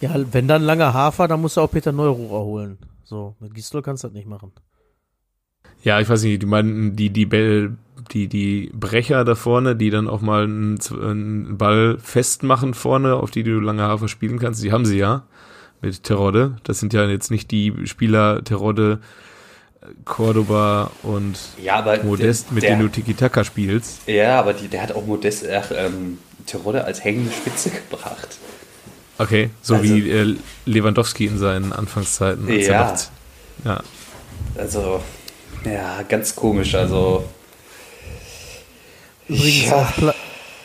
Ja, 0.00 0.14
wenn 0.32 0.48
dann 0.48 0.62
langer 0.62 0.94
Hafer, 0.94 1.28
dann 1.28 1.40
musst 1.40 1.56
du 1.56 1.60
auch 1.60 1.70
Peter 1.70 1.92
Neururer 1.92 2.44
holen. 2.44 2.78
So, 3.04 3.34
mit 3.40 3.54
Gistol 3.54 3.82
kannst 3.82 4.04
du 4.04 4.08
das 4.08 4.14
nicht 4.14 4.28
machen. 4.28 4.52
Ja, 5.82 6.00
ich 6.00 6.08
weiß 6.08 6.22
nicht, 6.22 6.40
die 6.40 6.46
meinten, 6.46 6.96
die, 6.96 7.10
die 7.10 7.26
Bell, 7.26 7.76
die, 8.12 8.28
die 8.28 8.70
Brecher 8.72 9.24
da 9.24 9.34
vorne, 9.34 9.76
die 9.76 9.90
dann 9.90 10.08
auch 10.08 10.22
mal 10.22 10.44
einen, 10.44 10.78
einen 10.90 11.58
Ball 11.58 11.98
festmachen 11.98 12.72
vorne, 12.72 13.16
auf 13.16 13.30
die 13.30 13.42
du 13.42 13.60
lange 13.60 13.82
Hafer 13.82 14.08
spielen 14.08 14.38
kannst, 14.38 14.62
die 14.62 14.72
haben 14.72 14.86
sie 14.86 14.98
ja 14.98 15.26
mit 15.82 16.02
Terodde. 16.02 16.56
Das 16.64 16.80
sind 16.80 16.94
ja 16.94 17.06
jetzt 17.06 17.30
nicht 17.30 17.50
die 17.50 17.74
Spieler 17.84 18.42
Terodde, 18.42 19.00
Cordoba 20.04 20.90
und 21.02 21.36
Ja, 21.62 21.76
aber 21.76 22.02
Modest, 22.04 22.52
mit 22.52 22.62
der, 22.62 22.70
denen 22.70 22.82
du 22.82 22.88
Tiki-Taka 22.88 23.44
spielst. 23.44 24.06
Ja, 24.06 24.38
aber 24.38 24.52
die, 24.54 24.68
der 24.68 24.82
hat 24.82 24.92
auch 24.92 25.04
Modest, 25.06 25.44
ach, 25.48 25.70
ähm, 25.74 26.18
Terodde 26.46 26.84
als 26.84 27.02
hängende 27.04 27.32
Spitze 27.32 27.70
gebracht. 27.70 28.38
Okay, 29.18 29.50
so 29.62 29.74
Also- 29.74 29.84
wie 29.86 30.10
äh, 30.10 30.36
Lewandowski 30.66 31.26
in 31.26 31.38
seinen 31.38 31.72
Anfangszeiten. 31.72 32.44
als 32.48 32.66
er 32.66 32.72
Ja. 32.72 32.92
noch- 32.92 33.64
ja. 33.64 33.82
Also, 34.56 35.00
ja, 35.64 36.02
ganz 36.08 36.34
komisch. 36.34 36.74
Also, 36.74 37.24
Übrigens 39.28 39.66
Ja. 39.70 39.76
auf, 39.76 39.96
Pla 39.96 40.14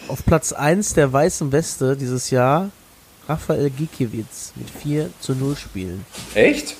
auf 0.07 0.25
Platz 0.25 0.51
1 0.51 0.93
der 0.95 1.13
weißen 1.13 1.51
Weste 1.51 1.95
dieses 1.95 2.29
Jahr 2.29 2.71
Rafael 3.27 3.69
Gikiewicz 3.69 4.51
mit 4.55 4.69
4 4.69 5.09
zu 5.21 5.33
0 5.35 5.55
Spielen. 5.55 6.05
echt? 6.33 6.75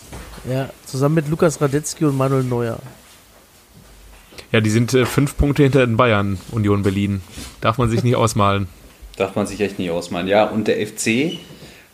Ja, 0.49 0.69
zusammen 0.85 1.15
mit 1.15 1.27
Lukas 1.29 1.61
Radetzky 1.61 2.05
und 2.05 2.17
Manuel 2.17 2.43
Neuer. 2.43 2.79
ja, 4.51 4.61
die 4.61 4.69
sind 4.69 4.93
äh, 4.93 5.05
fünf 5.05 5.37
Punkte 5.37 5.63
hinter 5.63 5.85
den 5.85 5.97
Bayern, 5.97 6.39
Union 6.51 6.83
Berlin. 6.83 7.21
Darf 7.61 7.77
man 7.77 7.89
sich 7.89 8.03
nicht 8.03 8.15
ausmalen. 8.15 8.67
Darf 9.17 9.35
man 9.35 9.45
sich 9.47 9.59
echt 9.61 9.79
nicht 9.79 9.91
ausmalen. 9.91 10.27
Ja, 10.27 10.45
und 10.45 10.67
der 10.67 10.85
FC 10.85 11.37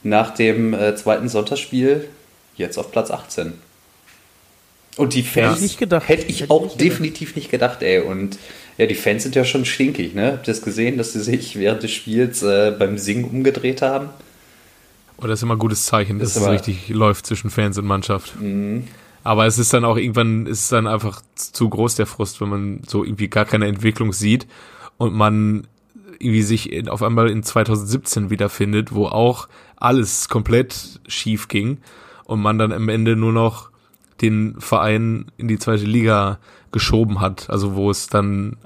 nach 0.03 0.33
dem 0.35 0.73
äh, 0.73 0.95
zweiten 0.95 1.27
Sonntagsspiel 1.27 2.07
jetzt 2.55 2.77
auf 2.77 2.91
Platz 2.91 3.09
18. 3.11 3.53
Und 4.97 5.13
die 5.13 5.23
Fans 5.23 5.45
Hätte 5.47 5.55
ich 5.55 5.61
nicht 5.61 5.77
gedacht. 5.79 6.07
hätte 6.07 6.25
ich 6.27 6.41
Hätte 6.41 6.51
auch 6.51 6.61
nicht 6.63 6.77
gedacht. 6.77 6.91
definitiv 6.91 7.35
nicht 7.35 7.51
gedacht, 7.51 7.81
ey. 7.81 7.99
Und 7.99 8.37
ja, 8.77 8.85
die 8.85 8.95
Fans 8.95 9.23
sind 9.23 9.35
ja 9.35 9.43
schon 9.43 9.65
stinkig, 9.65 10.13
ne? 10.13 10.33
Habt 10.33 10.47
ihr 10.47 10.53
das 10.53 10.61
gesehen, 10.61 10.97
dass 10.97 11.11
sie 11.13 11.21
sich 11.21 11.57
während 11.57 11.83
des 11.83 11.91
Spiels 11.91 12.43
äh, 12.43 12.71
beim 12.77 12.97
Singen 12.97 13.25
umgedreht 13.25 13.81
haben? 13.81 14.09
Und 15.17 15.29
das 15.29 15.39
ist 15.39 15.43
immer 15.43 15.55
ein 15.55 15.59
gutes 15.59 15.85
Zeichen, 15.85 16.19
dass 16.19 16.35
es 16.35 16.47
richtig 16.47 16.89
läuft 16.89 17.25
zwischen 17.25 17.49
Fans 17.49 17.77
und 17.77 17.85
Mannschaft. 17.85 18.35
Aber 19.23 19.45
es 19.47 19.57
ist 19.57 19.73
dann 19.73 19.85
auch 19.85 19.97
irgendwann, 19.97 20.45
ist 20.45 20.63
es 20.63 20.69
dann 20.69 20.87
einfach 20.87 21.21
zu 21.35 21.69
groß 21.69 21.95
der 21.95 22.05
Frust, 22.05 22.41
wenn 22.41 22.49
man 22.49 22.81
so 22.85 23.03
irgendwie 23.03 23.27
gar 23.27 23.45
keine 23.45 23.67
Entwicklung 23.67 24.13
sieht 24.13 24.45
und 24.97 25.13
man 25.13 25.67
irgendwie 26.19 26.43
sich 26.43 26.71
in, 26.71 26.89
auf 26.89 27.01
einmal 27.01 27.29
in 27.29 27.43
2017 27.43 28.29
wiederfindet, 28.29 28.93
wo 28.93 29.07
auch 29.07 29.47
alles 29.77 30.29
komplett 30.29 30.99
schief 31.07 31.47
ging 31.47 31.79
und 32.25 32.41
man 32.41 32.57
dann 32.57 32.71
am 32.71 32.89
Ende 32.89 33.15
nur 33.15 33.33
noch 33.33 33.69
den 34.21 34.59
Verein 34.59 35.25
in 35.37 35.47
die 35.47 35.59
zweite 35.59 35.85
Liga 35.85 36.39
geschoben 36.71 37.19
hat, 37.19 37.49
also 37.49 37.75
wo 37.75 37.89
es 37.89 38.07
dann 38.07 38.57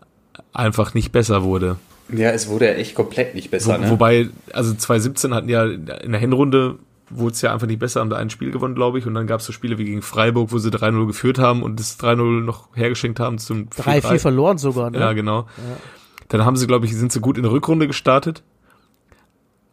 einfach 0.54 0.94
nicht 0.94 1.12
besser 1.12 1.44
wurde. 1.44 1.78
Ja, 2.12 2.32
es 2.32 2.48
wurde 2.48 2.66
ja 2.66 2.74
echt 2.74 2.96
komplett 2.96 3.36
nicht 3.36 3.52
besser, 3.52 3.78
Wo, 3.78 3.82
ne? 3.82 3.90
Wobei, 3.90 4.30
also 4.54 4.74
2017 4.74 5.34
hatten 5.34 5.50
ja 5.50 5.66
in 5.66 6.12
der 6.12 6.20
Hinrunde 6.20 6.80
wurde 7.10 7.34
es 7.34 7.42
ja 7.42 7.54
einfach 7.54 7.68
nicht 7.68 7.80
besser, 7.80 8.02
haben 8.02 8.10
da 8.10 8.18
ein 8.18 8.30
Spiel 8.30 8.52
gewonnen, 8.52 8.76
glaube 8.76 9.00
ich, 9.00 9.08
und 9.08 9.14
dann 9.14 9.28
gab 9.28 9.40
es 9.40 9.46
so 9.46 9.52
Spiele 9.52 9.78
wie 9.78 9.86
gegen 9.86 10.02
Freiburg, 10.02 10.52
wo 10.52 10.58
sie 10.60 10.70
3-0 10.70 11.08
geführt 11.08 11.40
haben 11.40 11.64
und 11.64 11.80
das 11.80 12.00
3-0 12.00 12.44
noch 12.44 12.76
hergeschenkt 12.76 13.20
haben 13.20 13.38
zum 13.40 13.70
3-4 13.70 14.02
4-3. 14.02 14.20
verloren 14.20 14.58
sogar, 14.58 14.92
ne? 14.92 15.00
Ja, 15.00 15.14
genau. 15.14 15.48
Dann 16.28 16.46
haben 16.46 16.56
sie, 16.56 16.68
glaube 16.68 16.86
ich, 16.86 16.96
sind 16.96 17.12
sie 17.12 17.20
gut 17.20 17.38
in 17.38 17.44
der 17.44 17.52
Rückrunde 17.52 17.88
gestartet 17.88 18.44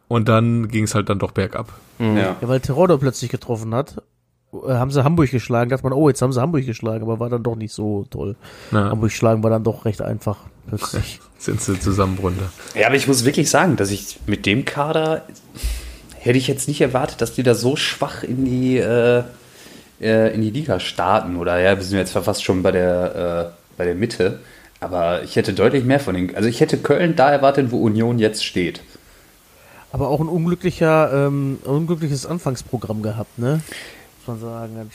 und 0.07 0.27
dann 0.27 0.67
ging 0.67 0.85
es 0.85 0.95
halt 0.95 1.09
dann 1.09 1.19
doch 1.19 1.31
bergab. 1.31 1.73
ja. 1.99 2.15
Ja, 2.15 2.35
weil 2.41 2.59
Terodde 2.59 2.97
plötzlich 2.97 3.29
getroffen 3.29 3.75
hat, 3.75 4.01
haben 4.67 4.91
sie 4.91 5.03
Hamburg 5.03 5.31
geschlagen. 5.31 5.69
Dachte 5.69 5.83
man, 5.83 5.93
oh, 5.93 6.09
jetzt 6.09 6.21
haben 6.21 6.33
sie 6.33 6.41
Hamburg 6.41 6.65
geschlagen, 6.65 7.03
aber 7.03 7.19
war 7.19 7.29
dann 7.29 7.43
doch 7.43 7.55
nicht 7.55 7.73
so 7.73 8.05
toll. 8.09 8.35
Ja, 8.71 8.89
Hamburg 8.89 9.11
schlagen 9.11 9.43
war 9.43 9.49
dann 9.49 9.63
doch 9.63 9.85
recht 9.85 10.01
einfach 10.01 10.37
plötzlich. 10.67 11.19
sind 11.37 11.61
sie 11.61 11.79
zusammen 11.79 12.17
runter. 12.21 12.49
Ja, 12.75 12.87
aber 12.87 12.95
ich 12.95 13.07
muss 13.07 13.25
wirklich 13.25 13.49
sagen, 13.49 13.75
dass 13.75 13.91
ich 13.91 14.19
mit 14.25 14.45
dem 14.45 14.65
Kader 14.65 15.23
hätte 16.19 16.37
ich 16.37 16.47
jetzt 16.47 16.67
nicht 16.67 16.81
erwartet, 16.81 17.21
dass 17.21 17.33
die 17.33 17.43
da 17.43 17.55
so 17.55 17.75
schwach 17.75 18.23
in 18.23 18.45
die, 18.45 18.77
äh, 18.77 19.23
äh, 20.01 20.33
in 20.33 20.41
die 20.41 20.49
Liga 20.49 20.79
starten. 20.79 21.37
Oder 21.37 21.59
ja, 21.59 21.77
wir 21.77 21.83
sind 21.83 21.97
jetzt 21.97 22.11
fast 22.11 22.43
schon 22.43 22.63
bei 22.63 22.71
der, 22.71 23.51
äh, 23.55 23.75
bei 23.77 23.85
der 23.85 23.95
Mitte. 23.95 24.39
Aber 24.79 25.23
ich 25.23 25.35
hätte 25.35 25.53
deutlich 25.53 25.83
mehr 25.83 25.99
von 25.99 26.15
den. 26.15 26.35
Also 26.35 26.49
ich 26.49 26.59
hätte 26.59 26.77
Köln 26.77 27.15
da 27.15 27.31
erwartet, 27.31 27.71
wo 27.71 27.81
Union 27.81 28.19
jetzt 28.19 28.45
steht. 28.45 28.81
aber 29.91 30.09
auch 30.09 30.19
ein 30.19 30.27
unglücklicher, 30.27 31.27
ähm, 31.27 31.59
unglückliches 31.63 32.25
Anfangsprogramm 32.25 33.01
gehabt, 33.01 33.39
ne? 33.39 33.61
Man 34.27 34.39
sagen. 34.39 34.91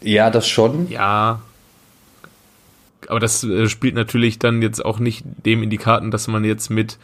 Ja, 0.00 0.30
das 0.30 0.48
schon. 0.48 0.88
Ja. 0.90 1.40
Aber 3.08 3.20
das 3.20 3.44
äh, 3.44 3.68
spielt 3.68 3.94
natürlich 3.94 4.38
dann 4.38 4.62
jetzt 4.62 4.84
auch 4.84 4.98
nicht 4.98 5.24
dem 5.44 5.62
in 5.62 5.70
die 5.70 5.78
Karten, 5.78 6.10
dass 6.10 6.28
man 6.28 6.44
jetzt 6.44 6.70
mit, 6.70 6.98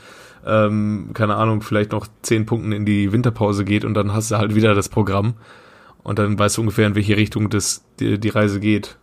ähm, 0.46 1.10
keine 1.14 1.36
Ahnung, 1.36 1.62
vielleicht 1.62 1.92
noch 1.92 2.06
zehn 2.22 2.46
Punkten 2.46 2.72
in 2.72 2.84
die 2.84 3.12
Winterpause 3.12 3.64
geht 3.64 3.84
und 3.84 3.94
dann 3.94 4.12
hast 4.12 4.30
du 4.30 4.38
halt 4.38 4.54
wieder 4.54 4.74
das 4.74 4.88
Programm. 4.88 5.34
Und 6.02 6.18
dann 6.18 6.38
weißt 6.38 6.56
du 6.56 6.62
ungefähr, 6.62 6.86
in 6.86 6.94
welche 6.94 7.16
Richtung 7.16 7.50
das, 7.50 7.82
die, 8.00 8.18
die 8.18 8.28
Reise 8.28 8.60
geht. 8.60 8.96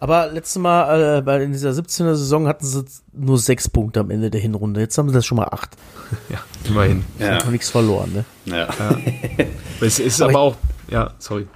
Aber 0.00 0.30
letztes 0.30 0.60
Mal, 0.60 1.18
äh, 1.18 1.22
bei 1.22 1.42
in 1.42 1.52
dieser 1.52 1.70
17er 1.70 2.14
Saison 2.14 2.46
hatten 2.46 2.66
sie 2.66 2.84
nur 3.12 3.38
sechs 3.38 3.68
Punkte 3.68 4.00
am 4.00 4.10
Ende 4.10 4.30
der 4.30 4.40
Hinrunde. 4.40 4.80
Jetzt 4.80 4.98
haben 4.98 5.08
sie 5.08 5.14
das 5.14 5.24
schon 5.24 5.36
mal 5.36 5.48
acht. 5.48 5.76
Ja, 6.28 6.38
immerhin. 6.68 7.04
Ja. 7.18 7.38
Noch 7.38 7.50
nichts 7.50 7.70
verloren, 7.70 8.12
ne? 8.12 8.24
Ja. 8.44 8.68
Es 9.80 9.98
ist 9.98 10.22
Aber 10.22 10.30
aber, 10.30 10.40
auch, 10.40 10.56
ja, 10.88 11.12
sorry. 11.18 11.46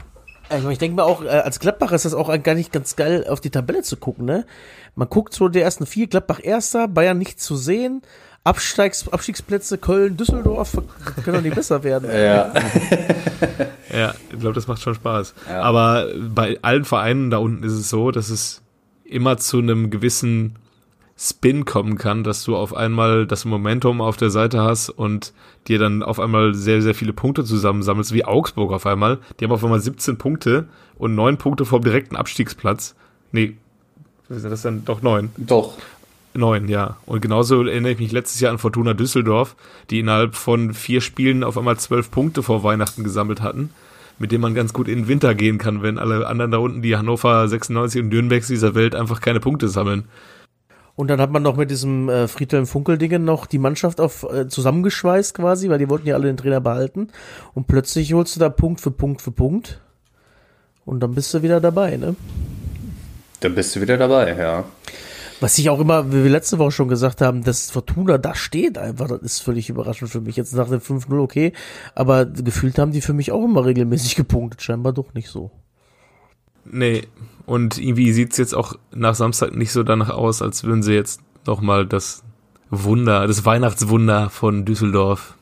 Also 0.49 0.71
ich 0.71 0.79
denke 0.79 0.97
mal 0.97 1.03
auch, 1.03 1.23
äh, 1.23 1.29
als 1.29 1.61
Gladbach 1.61 1.93
ist 1.93 2.05
das 2.05 2.14
auch 2.14 2.29
gar 2.43 2.55
nicht 2.55 2.73
ganz 2.73 2.97
geil, 2.97 3.27
auf 3.29 3.41
die 3.41 3.51
Tabelle 3.51 3.83
zu 3.83 3.97
gucken, 3.97 4.25
ne? 4.25 4.47
Man 4.95 5.09
guckt 5.09 5.35
so 5.35 5.49
die 5.49 5.61
ersten 5.61 5.87
vier, 5.87 6.07
Gladbach 6.07 6.41
erster, 6.43 6.88
Bayern 6.88 7.19
nicht 7.19 7.41
zu 7.41 7.57
sehen, 7.57 8.03
Absteigs 8.45 9.07
Abstiegsplätze 9.09 9.77
Köln, 9.79 10.17
Düsseldorf, 10.17 10.79
kann 11.25 11.35
doch 11.35 11.43
nicht 11.43 11.55
besser 11.55 11.85
werden. 11.85 12.11
ja. 12.14 12.53
Ja, 13.91 14.14
ich 14.31 14.38
glaube, 14.38 14.55
das 14.55 14.67
macht 14.67 14.83
schon 14.83 14.95
Spaß. 14.95 15.35
Ja. 15.49 15.62
Aber 15.62 16.09
bei 16.14 16.59
allen 16.62 16.85
Vereinen 16.85 17.31
da 17.31 17.38
unten 17.38 17.64
ist 17.64 17.73
es 17.73 17.88
so, 17.88 18.11
dass 18.11 18.29
es 18.29 18.62
immer 19.05 19.38
zu 19.38 19.59
einem 19.59 19.91
gewissen 19.91 20.57
Spin 21.20 21.64
kommen 21.64 21.98
kann, 21.98 22.22
dass 22.22 22.44
du 22.44 22.57
auf 22.57 22.74
einmal 22.74 23.26
das 23.26 23.44
Momentum 23.44 24.00
auf 24.00 24.16
der 24.16 24.31
Seite 24.31 24.62
hast 24.62 24.88
und 24.88 25.33
dir 25.66 25.78
dann 25.78 26.02
auf 26.02 26.20
einmal 26.20 26.54
sehr, 26.54 26.81
sehr 26.81 26.94
viele 26.94 27.12
Punkte 27.12 27.44
zusammensammelst, 27.44 28.12
wie 28.12 28.24
Augsburg 28.24 28.72
auf 28.72 28.87
einmal. 28.87 29.18
Die 29.38 29.44
haben 29.44 29.52
auf 29.52 29.64
einmal 29.64 29.81
17 29.81 30.16
Punkte 30.16 30.68
und 30.96 31.14
9 31.14 31.37
Punkte 31.37 31.64
vom 31.64 31.83
direkten 31.83 32.14
Abstiegsplatz. 32.14 32.94
Nee, 33.33 33.57
was 34.28 34.42
sind 34.42 34.50
das 34.50 34.62
dann? 34.62 34.85
Doch 34.85 35.02
9. 35.02 35.31
Doch. 35.38 35.74
Neun, 36.35 36.68
ja. 36.68 36.98
Und 37.07 37.20
genauso 37.20 37.64
erinnere 37.64 37.92
ich 37.92 37.98
mich 37.98 38.12
letztes 38.12 38.40
Jahr 38.40 38.52
an 38.52 38.59
Fortuna 38.59 38.94
Düsseldorf, 38.94 39.57
die 39.90 40.00
innerhalb 40.00 40.35
von 40.35 40.74
vier 40.74 41.00
Spielen 41.00 41.42
auf 41.42 41.57
einmal 41.57 41.78
zwölf 41.78 42.11
Punkte 42.11 42.42
vor 42.42 42.62
Weihnachten 42.62 43.02
gesammelt 43.02 43.40
hatten, 43.40 43.70
mit 44.18 44.31
denen 44.31 44.42
man 44.42 44.54
ganz 44.54 44.72
gut 44.72 44.87
in 44.87 44.98
den 44.98 45.09
Winter 45.09 45.35
gehen 45.35 45.59
kann, 45.59 45.83
wenn 45.83 45.98
alle 45.98 46.26
anderen 46.26 46.50
da 46.50 46.59
unten, 46.59 46.83
die 46.83 46.96
Hannover 46.96 47.48
96 47.48 48.02
und 48.02 48.09
Nürnbergs 48.11 48.46
dieser 48.46 48.74
Welt, 48.74 48.94
einfach 48.94 49.20
keine 49.20 49.40
Punkte 49.40 49.68
sammeln. 49.68 50.04
Und 50.99 51.07
dann 51.07 51.21
hat 51.21 51.31
man 51.31 51.45
noch 51.45 51.55
mit 51.55 51.71
diesem 51.71 52.09
äh, 52.09 52.27
Friedhelm 52.27 52.67
Funkel-Dingen 52.67 53.25
noch 53.25 53.47
die 53.47 53.61
Mannschaft 53.61 54.01
auf 54.01 54.25
äh, 54.25 54.49
zusammengeschweißt 54.49 55.33
quasi, 55.33 55.69
weil 55.69 55.79
die 55.79 55.89
wollten 55.89 56.09
ja 56.09 56.17
alle 56.17 56.27
den 56.27 56.37
Trainer 56.37 56.61
behalten. 56.61 57.07
Und 57.55 57.69
plötzlich 57.69 58.15
holst 58.15 58.35
du 58.35 58.41
da 58.41 58.49
Punkt 58.49 58.81
für 58.81 58.91
Punkt 58.91 59.23
für 59.23 59.31
Punkt. 59.31 59.81
Und 60.85 60.99
dann 60.99 61.15
bist 61.15 61.33
du 61.33 61.43
wieder 61.43 61.61
dabei, 61.61 61.97
ne? 61.99 62.17
Dann 63.39 63.55
bist 63.55 63.77
du 63.77 63.81
wieder 63.81 63.97
dabei, 63.97 64.37
ja. 64.37 64.65
Was 65.39 65.57
ich 65.59 65.71
auch 65.71 65.79
immer, 65.79 66.11
wie 66.13 66.25
wir 66.25 66.31
letzte 66.31 66.59
Woche 66.59 66.73
schon 66.73 66.89
gesagt 66.89 67.21
haben, 67.21 67.45
dass 67.45 67.71
Fortuna 67.71 68.19
da 68.19 68.35
steht 68.35 68.77
einfach, 68.77 69.07
das 69.07 69.23
ist 69.23 69.39
völlig 69.39 69.71
überraschend 69.71 70.11
für 70.11 70.21
mich. 70.21 70.35
Jetzt 70.35 70.53
nach 70.53 70.69
dem 70.69 70.81
5-0 70.81 71.17
okay, 71.21 71.53
aber 71.95 72.27
gefühlt 72.27 72.77
haben 72.77 72.91
die 72.91 73.03
für 73.03 73.13
mich 73.13 73.31
auch 73.31 73.45
immer 73.45 73.65
regelmäßig 73.65 74.17
gepunktet, 74.17 74.63
scheinbar 74.63 74.93
doch 74.95 75.15
nicht 75.15 75.29
so. 75.29 75.53
Nee, 76.70 77.07
und 77.46 77.78
irgendwie 77.78 78.12
sieht's 78.12 78.37
jetzt 78.37 78.54
auch 78.54 78.74
nach 78.94 79.14
Samstag 79.14 79.54
nicht 79.54 79.72
so 79.72 79.83
danach 79.83 80.11
aus, 80.11 80.42
als 80.42 80.64
würden 80.64 80.83
sie 80.83 80.92
jetzt 80.94 81.20
nochmal 81.46 81.87
das 81.87 82.22
Wunder, 82.70 83.26
das 83.26 83.44
Weihnachtswunder 83.44 84.28
von 84.31 84.64
Düsseldorf 84.64 85.35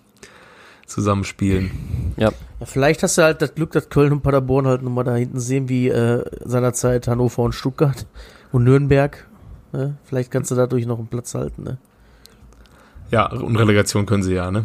zusammenspielen. 0.87 1.71
Ja. 2.17 2.31
Ja, 2.61 2.65
vielleicht 2.65 3.03
hast 3.03 3.19
du 3.19 3.23
halt 3.23 3.43
das 3.43 3.55
Glück, 3.55 3.73
dass 3.73 3.91
Köln 3.91 4.13
und 4.13 4.23
Paderborn 4.23 4.67
halt 4.67 4.83
nochmal 4.83 5.05
da 5.05 5.15
hinten 5.15 5.41
sehen, 5.41 5.69
wie 5.69 5.89
äh, 5.89 6.25
seinerzeit 6.45 7.07
Hannover 7.07 7.43
und 7.43 7.55
Stuttgart 7.55 8.07
und 8.53 8.65
Nürnberg. 8.65 9.27
Ne? 9.73 9.99
Vielleicht 10.05 10.31
kannst 10.31 10.51
du 10.51 10.55
dadurch 10.55 10.87
noch 10.87 10.99
einen 10.99 11.09
Platz 11.09 11.35
halten, 11.35 11.65
ne? 11.65 11.79
Ja, 13.11 13.27
und 13.31 13.57
Relegation 13.57 14.07
können 14.07 14.23
sie 14.23 14.33
ja, 14.35 14.51
ne? 14.51 14.65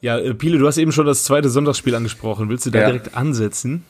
Ja, 0.00 0.18
äh, 0.18 0.34
Pile, 0.34 0.58
du 0.58 0.66
hast 0.66 0.78
eben 0.78 0.92
schon 0.92 1.06
das 1.06 1.24
zweite 1.24 1.48
Sonntagsspiel 1.48 1.94
angesprochen. 1.94 2.48
Willst 2.48 2.66
du 2.66 2.70
da 2.70 2.80
Ja. 2.80 2.86
direkt 2.86 3.14
ansetzen? 3.14 3.84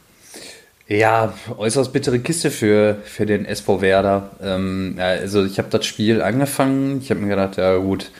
Ja, 0.90 1.34
äußerst 1.56 1.92
bittere 1.92 2.18
Kiste 2.18 2.50
für, 2.50 2.96
für 3.04 3.24
den 3.24 3.44
SV 3.44 3.80
Werder. 3.80 4.30
Ähm, 4.42 4.96
also 4.98 5.44
ich 5.44 5.58
habe 5.58 5.68
das 5.70 5.86
Spiel 5.86 6.20
angefangen. 6.20 6.98
Ich 7.00 7.10
habe 7.10 7.20
mir 7.20 7.28
gedacht, 7.28 7.58
ja 7.58 7.76
gut, 7.76 8.10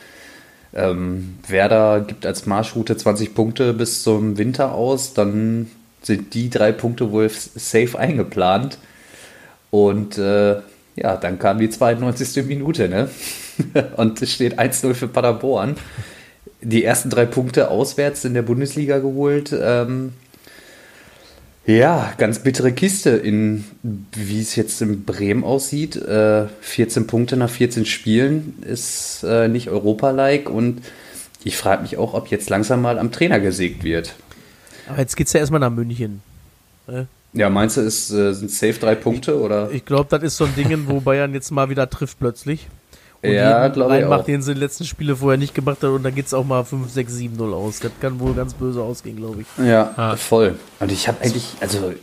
ähm, 0.73 1.37
Werder 1.45 1.99
gibt 1.99 2.25
als 2.25 2.45
Marschroute 2.45 2.95
20 2.95 3.35
Punkte 3.35 3.73
bis 3.73 4.03
zum 4.03 4.37
Winter 4.37 4.73
aus. 4.73 5.13
Dann 5.13 5.69
sind 6.01 6.33
die 6.33 6.49
drei 6.49 6.71
Punkte 6.71 7.11
wohl 7.11 7.29
safe 7.29 7.99
eingeplant. 7.99 8.77
Und 9.69 10.17
äh, 10.17 10.61
ja, 10.95 11.17
dann 11.17 11.39
kam 11.39 11.59
die 11.59 11.69
92. 11.69 12.45
Minute, 12.45 12.87
ne? 12.87 13.09
Und 13.97 14.21
es 14.21 14.31
steht 14.31 14.59
1-0 14.59 14.93
für 14.93 15.09
Paderborn. 15.09 15.75
Die 16.61 16.85
ersten 16.85 17.09
drei 17.09 17.25
Punkte 17.25 17.69
auswärts 17.69 18.23
in 18.23 18.33
der 18.33 18.43
Bundesliga 18.43 18.99
geholt. 18.99 19.53
Ähm, 19.61 20.13
ja, 21.65 22.13
ganz 22.17 22.39
bittere 22.39 22.71
Kiste, 22.71 23.11
in 23.11 23.65
wie 23.83 24.41
es 24.41 24.55
jetzt 24.55 24.81
in 24.81 25.05
Bremen 25.05 25.43
aussieht. 25.43 25.95
Äh, 25.95 26.47
14 26.61 27.07
Punkte 27.07 27.37
nach 27.37 27.49
14 27.49 27.85
Spielen 27.85 28.61
ist 28.61 29.23
äh, 29.23 29.47
nicht 29.47 29.69
Europa-like 29.69 30.49
und 30.49 30.81
ich 31.43 31.57
frage 31.57 31.83
mich 31.83 31.97
auch, 31.97 32.13
ob 32.13 32.27
jetzt 32.27 32.49
langsam 32.49 32.81
mal 32.81 32.99
am 32.99 33.11
Trainer 33.11 33.39
gesägt 33.39 33.83
wird. 33.83 34.15
Aber 34.87 34.99
jetzt 34.99 35.15
geht's 35.15 35.33
ja 35.33 35.39
erstmal 35.39 35.59
nach 35.59 35.71
München. 35.71 36.21
Ja, 37.33 37.49
meinst 37.49 37.77
du, 37.77 37.81
es 37.81 38.11
äh, 38.11 38.33
sind 38.33 38.51
safe 38.51 38.73
drei 38.73 38.95
Punkte 38.95 39.39
oder? 39.39 39.71
Ich 39.71 39.85
glaube, 39.85 40.07
das 40.09 40.23
ist 40.23 40.37
so 40.37 40.45
ein 40.45 40.55
Ding, 40.55 40.87
wo 40.87 40.99
Bayern 40.99 41.33
jetzt 41.33 41.51
mal 41.51 41.69
wieder 41.69 41.89
trifft 41.89 42.19
plötzlich. 42.19 42.67
Und 43.23 43.31
Ja, 43.31 43.67
glaube 43.67 43.99
ich 43.99 44.05
auch. 44.05 44.23
den 44.25 44.41
sie 44.41 44.51
in 44.51 44.55
den 44.57 44.61
letzten 44.63 44.83
Spiele 44.85 45.15
vorher 45.15 45.37
nicht 45.37 45.53
gemacht 45.53 45.77
hat 45.83 45.89
und 45.91 46.03
dann 46.03 46.15
geht's 46.15 46.33
auch 46.33 46.43
mal 46.45 46.63
5, 46.63 46.89
6, 46.91 47.13
7, 47.13 47.35
0 47.37 47.53
aus. 47.53 47.79
Das 47.79 47.91
kann 48.01 48.19
wohl 48.19 48.33
ganz 48.33 48.53
böse 48.55 48.81
ausgehen, 48.81 49.17
glaube 49.17 49.41
ich. 49.41 49.65
Ja, 49.65 49.91
Ah. 49.95 50.15
voll. 50.15 50.55
Und 50.79 50.91
ich 50.91 51.07
habe 51.07 51.21
eigentlich, 51.23 51.45
also 51.59 51.93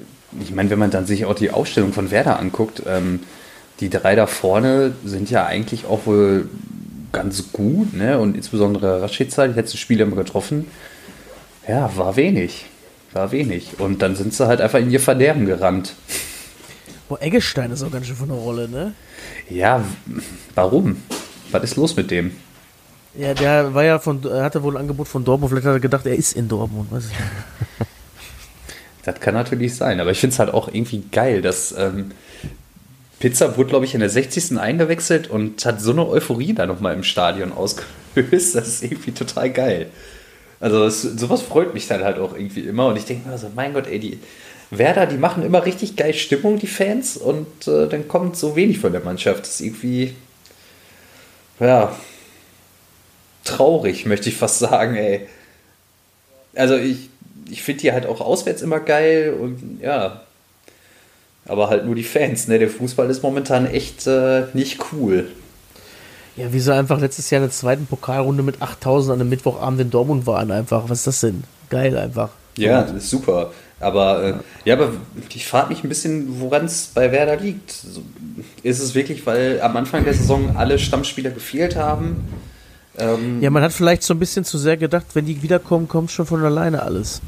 ich 0.40 0.52
meine, 0.54 0.70
wenn 0.70 0.78
man 0.78 0.90
dann 0.90 1.06
sich 1.06 1.24
auch 1.24 1.34
die 1.34 1.50
Aufstellung 1.50 1.92
von 1.92 2.10
Werder 2.12 2.38
anguckt, 2.38 2.82
ähm, 2.86 3.20
die 3.80 3.90
drei 3.90 4.14
da 4.14 4.26
vorne 4.26 4.92
sind 5.04 5.30
ja 5.30 5.44
eigentlich 5.46 5.86
auch 5.86 6.06
wohl 6.06 6.48
ganz 7.12 7.52
gut, 7.52 7.94
ne? 7.94 8.18
Und 8.18 8.36
insbesondere 8.36 9.02
Rashica, 9.02 9.46
die 9.48 9.54
letzten 9.54 9.78
Spiele 9.78 10.04
immer 10.04 10.16
getroffen. 10.16 10.66
Ja, 11.66 11.90
war 11.96 12.14
wenig. 12.16 12.66
War 13.12 13.32
wenig. 13.32 13.70
Und 13.78 14.02
dann 14.02 14.14
sind 14.14 14.34
sie 14.34 14.46
halt 14.46 14.60
einfach 14.60 14.78
in 14.78 14.90
ihr 14.90 15.00
Verderben 15.00 15.46
gerannt. 15.46 15.94
Boah, 17.08 17.22
Eggestein 17.22 17.70
ist 17.70 17.82
auch 17.82 17.90
ganz 17.90 18.06
schön 18.06 18.16
von 18.16 18.28
der 18.28 18.36
Rolle, 18.36 18.68
ne? 18.68 18.92
Ja, 19.48 19.82
warum? 20.54 21.02
Was 21.50 21.64
ist 21.64 21.76
los 21.76 21.96
mit 21.96 22.10
dem? 22.10 22.32
Ja, 23.14 23.32
der 23.32 23.72
war 23.72 23.84
ja 23.84 23.98
von, 23.98 24.22
hatte 24.24 24.62
wohl 24.62 24.76
ein 24.76 24.82
Angebot 24.82 25.08
von 25.08 25.24
Dortmund, 25.24 25.50
vielleicht 25.50 25.66
hat 25.66 25.72
er 25.72 25.80
gedacht, 25.80 26.06
er 26.06 26.14
ist 26.14 26.34
in 26.34 26.48
Dortmund, 26.48 26.92
weiß 26.92 27.04
ich 27.06 27.10
nicht. 27.10 27.20
Das 29.04 29.20
kann 29.20 29.32
natürlich 29.32 29.74
sein, 29.74 30.00
aber 30.00 30.10
ich 30.10 30.18
finde 30.18 30.34
es 30.34 30.38
halt 30.38 30.52
auch 30.52 30.68
irgendwie 30.68 31.02
geil, 31.10 31.40
dass 31.40 31.72
ähm, 31.72 32.10
Pizza 33.20 33.56
wurde, 33.56 33.70
glaube 33.70 33.86
ich, 33.86 33.94
in 33.94 34.00
der 34.00 34.10
60. 34.10 34.58
eingewechselt 34.58 35.28
und 35.28 35.64
hat 35.64 35.80
so 35.80 35.92
eine 35.92 36.06
Euphorie 36.06 36.52
da 36.52 36.66
nochmal 36.66 36.92
im 36.92 37.04
Stadion 37.04 37.52
ausgelöst. 37.52 37.86
Das 38.54 38.68
ist 38.68 38.82
irgendwie 38.82 39.12
total 39.12 39.50
geil. 39.50 39.86
Also 40.60 40.84
das, 40.84 41.00
sowas 41.02 41.40
freut 41.40 41.72
mich 41.72 41.86
dann 41.86 42.04
halt 42.04 42.18
auch 42.18 42.34
irgendwie 42.34 42.60
immer 42.60 42.88
und 42.88 42.96
ich 42.96 43.06
denke 43.06 43.28
mir 43.28 43.38
so, 43.38 43.50
mein 43.54 43.72
Gott, 43.72 43.86
ey, 43.86 43.98
die 43.98 44.18
Werder, 44.70 45.06
die 45.06 45.16
machen 45.16 45.42
immer 45.42 45.64
richtig 45.64 45.96
geil 45.96 46.14
Stimmung, 46.14 46.58
die 46.58 46.66
Fans, 46.66 47.16
und 47.16 47.66
äh, 47.66 47.88
dann 47.88 48.08
kommt 48.08 48.36
so 48.36 48.54
wenig 48.56 48.78
von 48.78 48.92
der 48.92 49.00
Mannschaft. 49.00 49.40
Das 49.40 49.54
ist 49.54 49.60
irgendwie, 49.60 50.14
ja, 51.58 51.94
traurig, 53.44 54.06
möchte 54.06 54.28
ich 54.28 54.36
fast 54.36 54.58
sagen, 54.58 54.96
ey. 54.96 55.26
Also 56.54 56.76
ich, 56.76 57.08
ich 57.50 57.62
finde 57.62 57.82
die 57.82 57.92
halt 57.92 58.06
auch 58.06 58.20
auswärts 58.20 58.62
immer 58.62 58.80
geil 58.80 59.34
und 59.40 59.80
ja. 59.80 60.22
Aber 61.46 61.70
halt 61.70 61.86
nur 61.86 61.94
die 61.94 62.04
Fans, 62.04 62.46
ne? 62.46 62.58
Der 62.58 62.68
Fußball 62.68 63.08
ist 63.08 63.22
momentan 63.22 63.66
echt 63.66 64.06
äh, 64.06 64.44
nicht 64.52 64.78
cool. 64.92 65.28
Ja, 66.36 66.52
wie 66.52 66.60
sie 66.60 66.74
einfach 66.74 67.00
letztes 67.00 67.30
Jahr 67.30 67.40
in 67.40 67.48
der 67.48 67.52
zweiten 67.52 67.86
Pokalrunde 67.86 68.42
mit 68.42 68.60
8000 68.60 69.14
an 69.14 69.20
einem 69.20 69.30
Mittwochabend 69.30 69.80
in 69.80 69.90
Dortmund 69.90 70.26
waren 70.26 70.50
einfach. 70.50 70.88
Was 70.88 70.98
ist 70.98 71.06
das 71.06 71.20
denn? 71.20 71.44
Geil 71.70 71.96
einfach. 71.96 72.30
Ja, 72.56 72.82
das 72.82 72.92
ist 72.92 73.10
super. 73.10 73.52
Aber 73.80 74.24
äh, 74.24 74.34
ja, 74.64 74.74
aber 74.74 74.92
ich 75.32 75.46
frage 75.46 75.68
mich 75.68 75.84
ein 75.84 75.88
bisschen, 75.88 76.40
woran 76.40 76.64
es 76.64 76.90
bei 76.94 77.12
Werder 77.12 77.36
liegt. 77.36 77.70
So, 77.70 78.02
ist 78.62 78.80
es 78.80 78.94
wirklich, 78.94 79.24
weil 79.26 79.60
am 79.60 79.76
Anfang 79.76 80.04
der 80.04 80.14
Saison 80.14 80.56
alle 80.56 80.78
Stammspieler 80.78 81.30
gefehlt 81.30 81.76
haben? 81.76 82.24
Ähm, 82.98 83.40
Ja, 83.40 83.50
man 83.50 83.62
hat 83.62 83.72
vielleicht 83.72 84.02
so 84.02 84.14
ein 84.14 84.18
bisschen 84.18 84.44
zu 84.44 84.58
sehr 84.58 84.76
gedacht, 84.76 85.06
wenn 85.14 85.26
die 85.26 85.42
wiederkommen, 85.42 85.86
kommt 85.86 86.10
schon 86.10 86.26
von 86.26 86.42
alleine 86.44 86.82
alles. 86.82 87.20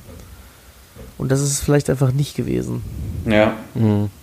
Und 1.18 1.30
das 1.30 1.40
ist 1.40 1.52
es 1.52 1.60
vielleicht 1.60 1.88
einfach 1.90 2.12
nicht 2.12 2.34
gewesen. 2.36 2.82
ja. 3.26 3.54
Es 3.74 4.19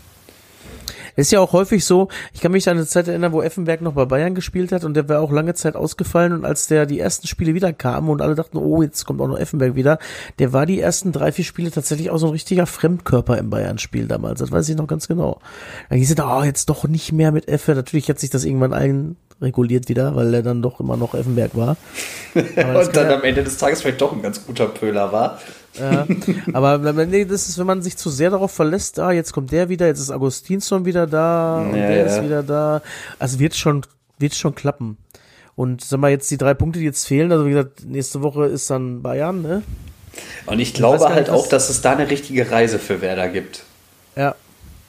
ist 1.18 1.32
ja 1.32 1.40
auch 1.40 1.52
häufig 1.52 1.84
so, 1.84 2.08
ich 2.34 2.42
kann 2.42 2.52
mich 2.52 2.70
an 2.70 2.78
eine 2.78 2.86
Zeit 2.86 3.08
erinnern, 3.08 3.34
wo 3.34 3.42
Effenberg 3.42 3.82
noch 3.82 3.94
bei 3.94 4.06
Bayern 4.06 4.36
gespielt 4.36 4.72
hat 4.72 4.84
und 4.84 4.94
der 4.94 5.10
war 5.10 5.20
auch 5.20 5.32
lange 5.32 5.54
Zeit 5.56 5.76
ausgefallen 5.76 6.32
und 6.32 6.46
als 6.46 6.68
der 6.68 6.86
die 6.86 7.00
ersten 7.00 7.28
Spiele 7.28 7.54
wieder 7.54 7.74
kamen 7.74 8.10
und 8.10 8.22
alle 8.22 8.36
dachten, 8.36 8.58
oh, 8.58 8.82
jetzt 8.82 9.06
kommt 9.06 9.20
auch 9.20 9.28
noch 9.28 9.40
Effenberg 9.40 9.76
wieder, 9.76 9.98
der 10.40 10.54
war 10.54 10.66
die 10.66 10.80
ersten 10.80 11.12
drei, 11.12 11.32
vier 11.32 11.44
Spiele 11.46 11.72
tatsächlich 11.72 12.10
auch 12.10 12.18
so 12.18 12.28
ein 12.28 12.32
richtiger 12.32 12.66
Fremdkörper 12.66 13.38
im 13.38 13.50
Bayern-Spiel 13.50 14.08
damals, 14.08 14.40
das 14.40 14.52
weiß 14.52 14.70
ich 14.70 14.78
noch 14.78 14.88
ganz 14.88 15.08
genau. 15.08 15.40
Dann 15.90 15.98
hieß 15.98 16.12
es, 16.12 16.24
oh, 16.24 16.44
jetzt 16.44 16.70
doch 16.70 16.88
nicht 16.88 17.12
mehr 17.12 17.32
mit 17.32 17.48
Effe, 17.48 17.74
natürlich 17.74 18.10
hat 18.10 18.20
sich 18.20 18.30
das 18.30 18.46
irgendwann 18.46 19.16
reguliert 19.42 19.90
wieder, 19.90 20.16
weil 20.16 20.34
er 20.34 20.44
dann 20.44 20.62
doch 20.62 20.80
immer 20.80 20.98
noch 20.98 21.14
Effenberg 21.14 21.56
war. 21.56 21.78
Und 22.36 22.96
dann 22.96 23.10
ja- 23.10 23.16
am 23.16 23.24
Ende 23.24 23.44
des 23.44 23.58
Tages 23.58 23.82
vielleicht 23.82 24.02
doch 24.02 24.14
ein 24.14 24.22
ganz 24.22 24.46
guter 24.46 24.68
Pöhler 24.68 25.12
war. 25.12 25.40
Ja, 25.80 26.08
aber 26.54 26.96
wenn- 26.96 27.10
nee, 27.10 27.26
das 27.26 27.50
ist, 27.50 27.58
wenn 27.58 27.68
man 27.68 27.82
sich 27.82 27.98
zu 27.98 28.10
sehr 28.10 28.30
darauf 28.30 28.52
verlässt, 28.52 29.00
ah, 29.00 29.12
jetzt 29.12 29.34
kommt 29.34 29.52
der 29.52 29.70
wieder, 29.70 29.86
jetzt 29.88 30.00
ist 30.00 30.12
Augustinsson 30.12 30.86
wieder 30.86 31.08
da 31.08 31.62
und 31.62 31.76
Ja, 31.76 31.88
der 31.88 31.98
ja. 31.98 32.06
ist 32.06 32.24
wieder 32.24 32.44
da. 32.44 32.82
Also 33.20 33.40
wird 33.40 33.56
schon, 33.56 33.84
wird 34.20 34.34
schon 34.36 34.56
klappen. 34.56 34.98
Und 35.56 35.84
sag 35.84 36.00
mal, 36.00 36.12
jetzt 36.12 36.30
die 36.30 36.38
drei 36.38 36.54
Punkte, 36.54 36.80
die 36.80 36.86
jetzt 36.86 37.06
fehlen, 37.08 37.32
also 37.32 37.46
wie 37.46 37.50
gesagt, 37.50 37.84
nächste 37.86 38.22
Woche 38.22 38.46
ist 38.46 38.70
dann 38.70 39.02
Bayern, 39.02 39.42
ne? 39.42 39.64
Und 40.46 40.60
ich 40.60 40.74
glaube 40.74 40.98
nicht, 41.04 41.10
halt 41.10 41.30
auch, 41.30 41.48
dass 41.48 41.70
es 41.70 41.82
da 41.82 41.92
eine 41.94 42.10
richtige 42.10 42.50
Reise 42.52 42.80
für 42.80 43.02
Werder 43.02 43.28
gibt. 43.30 43.64
Ja. 44.16 44.36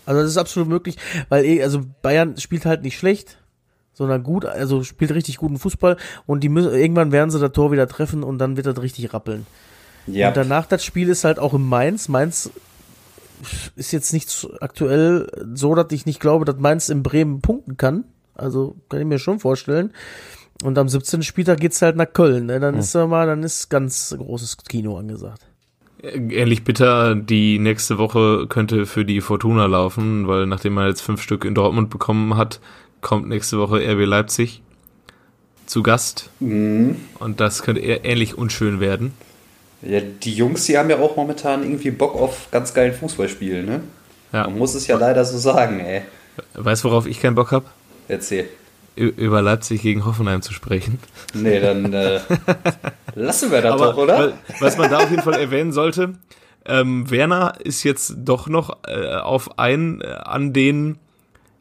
Also 0.06 0.22
das 0.22 0.30
ist 0.30 0.38
absolut 0.38 0.68
möglich, 0.70 0.96
weil 1.28 1.44
eh, 1.44 1.62
also 1.62 1.82
Bayern 2.00 2.36
spielt 2.38 2.64
halt 2.64 2.82
nicht 2.82 2.96
schlecht, 2.96 3.36
sondern 3.92 4.22
gut, 4.22 4.46
also 4.46 4.82
spielt 4.82 5.12
richtig 5.12 5.36
guten 5.36 5.58
Fußball 5.58 5.98
und 6.24 6.40
die 6.42 6.48
müssen, 6.48 6.72
irgendwann 6.72 7.12
werden 7.12 7.30
sie 7.30 7.38
das 7.40 7.52
Tor 7.52 7.72
wieder 7.72 7.86
treffen 7.88 8.22
und 8.22 8.38
dann 8.38 8.56
wird 8.56 8.66
das 8.66 8.80
richtig 8.80 9.12
rappeln. 9.12 9.46
Ja. 10.12 10.28
Und 10.28 10.36
danach 10.36 10.66
das 10.66 10.84
Spiel 10.84 11.08
ist 11.08 11.24
halt 11.24 11.38
auch 11.38 11.54
in 11.54 11.66
Mainz. 11.66 12.08
Mainz 12.08 12.50
ist 13.76 13.92
jetzt 13.92 14.12
nicht 14.12 14.48
aktuell 14.60 15.30
so, 15.54 15.74
dass 15.74 15.92
ich 15.92 16.06
nicht 16.06 16.20
glaube, 16.20 16.44
dass 16.44 16.56
Mainz 16.56 16.88
in 16.88 17.02
Bremen 17.02 17.40
punkten 17.40 17.76
kann. 17.76 18.04
Also 18.34 18.76
kann 18.88 19.00
ich 19.00 19.06
mir 19.06 19.18
schon 19.18 19.40
vorstellen. 19.40 19.92
Und 20.62 20.76
am 20.78 20.88
17. 20.88 21.22
Spieltag 21.22 21.60
geht's 21.60 21.82
halt 21.82 21.96
nach 21.96 22.12
Köln. 22.12 22.46
Ne? 22.46 22.58
Dann 22.58 22.76
ist 22.76 22.94
ja 22.94 23.06
mal, 23.06 23.26
dann 23.26 23.42
ist 23.42 23.68
ganz 23.68 24.14
großes 24.16 24.56
Kino 24.68 24.98
angesagt. 24.98 25.42
Ähnlich 26.02 26.62
bitter, 26.64 27.16
die 27.16 27.58
nächste 27.58 27.98
Woche 27.98 28.46
könnte 28.48 28.86
für 28.86 29.04
die 29.04 29.20
Fortuna 29.20 29.66
laufen, 29.66 30.28
weil 30.28 30.46
nachdem 30.46 30.74
man 30.74 30.86
jetzt 30.86 31.00
fünf 31.00 31.20
Stück 31.22 31.44
in 31.44 31.54
Dortmund 31.54 31.90
bekommen 31.90 32.36
hat, 32.36 32.60
kommt 33.00 33.28
nächste 33.28 33.58
Woche 33.58 33.78
RB 33.78 34.06
Leipzig 34.06 34.62
zu 35.66 35.82
Gast. 35.82 36.30
Mhm. 36.40 36.96
Und 37.18 37.40
das 37.40 37.62
könnte 37.62 37.80
eher 37.80 38.04
ähnlich 38.04 38.38
unschön 38.38 38.80
werden. 38.80 39.12
Ja. 39.82 40.00
Die 40.00 40.34
Jungs, 40.34 40.64
die 40.66 40.76
haben 40.78 40.90
ja 40.90 40.98
auch 40.98 41.16
momentan 41.16 41.62
irgendwie 41.62 41.90
Bock 41.90 42.14
auf 42.14 42.48
ganz 42.50 42.74
geilen 42.74 42.94
Fußballspielen, 42.94 43.64
ne? 43.66 43.80
Ja. 44.32 44.44
Man 44.44 44.58
muss 44.58 44.74
es 44.74 44.86
ja 44.86 44.96
leider 44.98 45.24
so 45.24 45.38
sagen, 45.38 45.80
ey. 45.80 46.02
Weißt 46.54 46.84
du, 46.84 46.88
worauf 46.90 47.06
ich 47.06 47.20
keinen 47.20 47.34
Bock 47.34 47.50
habe? 47.52 47.66
Erzähl. 48.08 48.48
Über 48.96 49.42
Leipzig 49.42 49.82
gegen 49.82 50.04
Hoffenheim 50.04 50.42
zu 50.42 50.52
sprechen. 50.52 50.98
Nee, 51.32 51.60
dann 51.60 51.92
äh, 51.92 52.18
lassen 53.14 53.50
wir 53.52 53.62
das 53.62 53.72
Aber 53.72 53.86
doch, 53.92 53.96
oder? 53.98 54.18
wa- 54.18 54.32
was 54.60 54.76
man 54.76 54.90
da 54.90 54.98
auf 54.98 55.10
jeden 55.10 55.22
Fall 55.22 55.34
erwähnen 55.40 55.72
sollte, 55.72 56.14
ähm, 56.66 57.08
Werner 57.10 57.54
ist 57.62 57.84
jetzt 57.84 58.14
doch 58.18 58.48
noch 58.48 58.76
äh, 58.88 59.14
auf 59.14 59.58
einen 59.58 60.00
äh, 60.00 60.06
an 60.24 60.52
den 60.52 60.98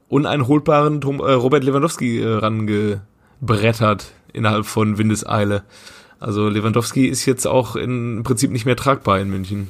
uneinholbaren 0.09 0.99
Tom, 1.01 1.19
äh, 1.19 1.31
Robert 1.31 1.63
Lewandowski 1.63 2.21
äh, 2.21 2.27
rangebrettert 2.27 4.11
innerhalb 4.33 4.65
von 4.65 4.97
Windeseile. 4.97 5.63
Also 6.19 6.49
Lewandowski 6.49 7.07
ist 7.07 7.25
jetzt 7.25 7.45
auch 7.45 7.75
in, 7.75 8.17
im 8.17 8.23
Prinzip 8.23 8.51
nicht 8.51 8.65
mehr 8.65 8.75
tragbar 8.75 9.19
in 9.19 9.29
München. 9.29 9.67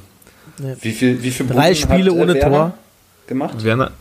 Wie 0.82 0.92
viel, 0.92 1.22
wie 1.22 1.32
viel 1.32 1.46
Drei 1.46 1.72
Buden 1.72 1.76
Spiele 1.76 2.12
hat, 2.12 2.18
äh, 2.18 2.22
ohne 2.22 2.34
Werner 2.36 2.50
Tor. 2.58 2.74
gemacht? 3.28 3.64
Werner, 3.64 3.92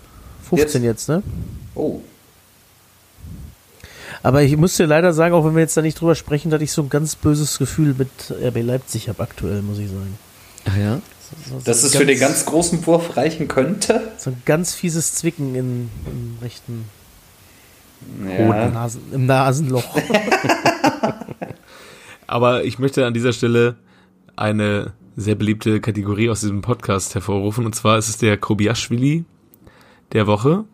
15 0.48 0.84
jetzt, 0.84 1.08
ne? 1.08 1.22
Oh, 1.74 2.00
Aber 4.22 4.42
ich 4.42 4.56
muss 4.56 4.76
dir 4.76 4.86
leider 4.86 5.12
sagen, 5.12 5.34
auch 5.34 5.44
wenn 5.44 5.54
wir 5.54 5.60
jetzt 5.62 5.76
da 5.76 5.82
nicht 5.82 6.00
drüber 6.00 6.14
sprechen, 6.14 6.50
dass 6.50 6.62
ich 6.62 6.72
so 6.72 6.82
ein 6.82 6.88
ganz 6.88 7.16
böses 7.16 7.58
Gefühl 7.58 7.94
mit 7.98 8.08
RB 8.30 8.62
Leipzig 8.62 9.08
habe 9.08 9.22
aktuell, 9.22 9.62
muss 9.62 9.78
ich 9.78 9.88
sagen. 9.88 10.18
Ah 10.64 10.78
ja? 10.78 11.00
So, 11.48 11.58
so 11.58 11.64
dass 11.64 11.82
es 11.82 11.94
für 11.96 12.06
den 12.06 12.18
ganz 12.18 12.46
großen 12.46 12.86
Wurf 12.86 13.16
reichen 13.16 13.48
könnte? 13.48 14.12
so 14.16 14.30
ein 14.30 14.40
ganz 14.44 14.74
fieses 14.74 15.14
Zwicken 15.16 15.54
in, 15.56 15.90
im 16.06 16.38
rechten 16.40 16.84
Ja. 18.24 18.68
Nasen, 18.70 19.00
im 19.12 19.26
Nasenloch. 19.26 19.84
Aber 22.26 22.64
ich 22.64 22.78
möchte 22.78 23.06
an 23.06 23.14
dieser 23.14 23.32
Stelle 23.32 23.76
eine 24.34 24.92
sehr 25.16 25.34
beliebte 25.34 25.80
Kategorie 25.80 26.28
aus 26.28 26.40
diesem 26.40 26.60
Podcast 26.60 27.14
hervorrufen. 27.14 27.64
Und 27.64 27.74
zwar 27.74 27.98
ist 27.98 28.08
es 28.08 28.18
der 28.18 28.36
Kobiaschwili 28.36 29.24
der 30.12 30.26
Woche. 30.26 30.64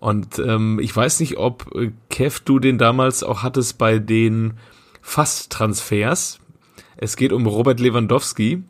Und 0.00 0.38
ähm, 0.38 0.80
ich 0.82 0.94
weiß 0.94 1.20
nicht, 1.20 1.38
ob 1.38 1.74
äh, 1.74 1.92
Kev 2.10 2.40
du 2.44 2.58
den 2.58 2.76
damals 2.76 3.22
auch 3.22 3.42
hattest 3.42 3.78
bei 3.78 3.98
den 3.98 4.54
Fast-Transfers. 5.00 6.40
Es 6.96 7.16
geht 7.16 7.32
um 7.32 7.46
Robert 7.46 7.80
Lewandowski. 7.80 8.62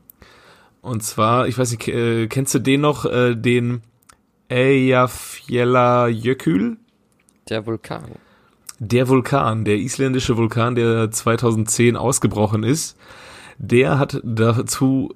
Und 0.81 1.03
zwar, 1.03 1.49
ich 1.49 1.57
weiß 1.57 1.73
nicht, 1.73 1.89
äh, 1.89 2.29
kennst 2.29 2.55
du 2.55 2.59
den 2.59 2.83
noch, 2.83 3.05
äh, 3.07 3.35
den 3.35 3.83
Eyjafjalla 4.49 6.09
Jökull? 6.09 6.77
Der 7.49 7.67
Vulkan. 7.67 8.13
Der 8.79 9.09
Vulkan, 9.09 9.65
der 9.65 9.79
isländische 9.79 10.37
Vulkan, 10.37 10.75
der 10.75 11.11
2010 11.11 11.97
ausgebrochen 11.97 12.65
ist, 12.65 12.97
der 13.59 13.99
hat 13.99 14.21
dazu 14.25 15.15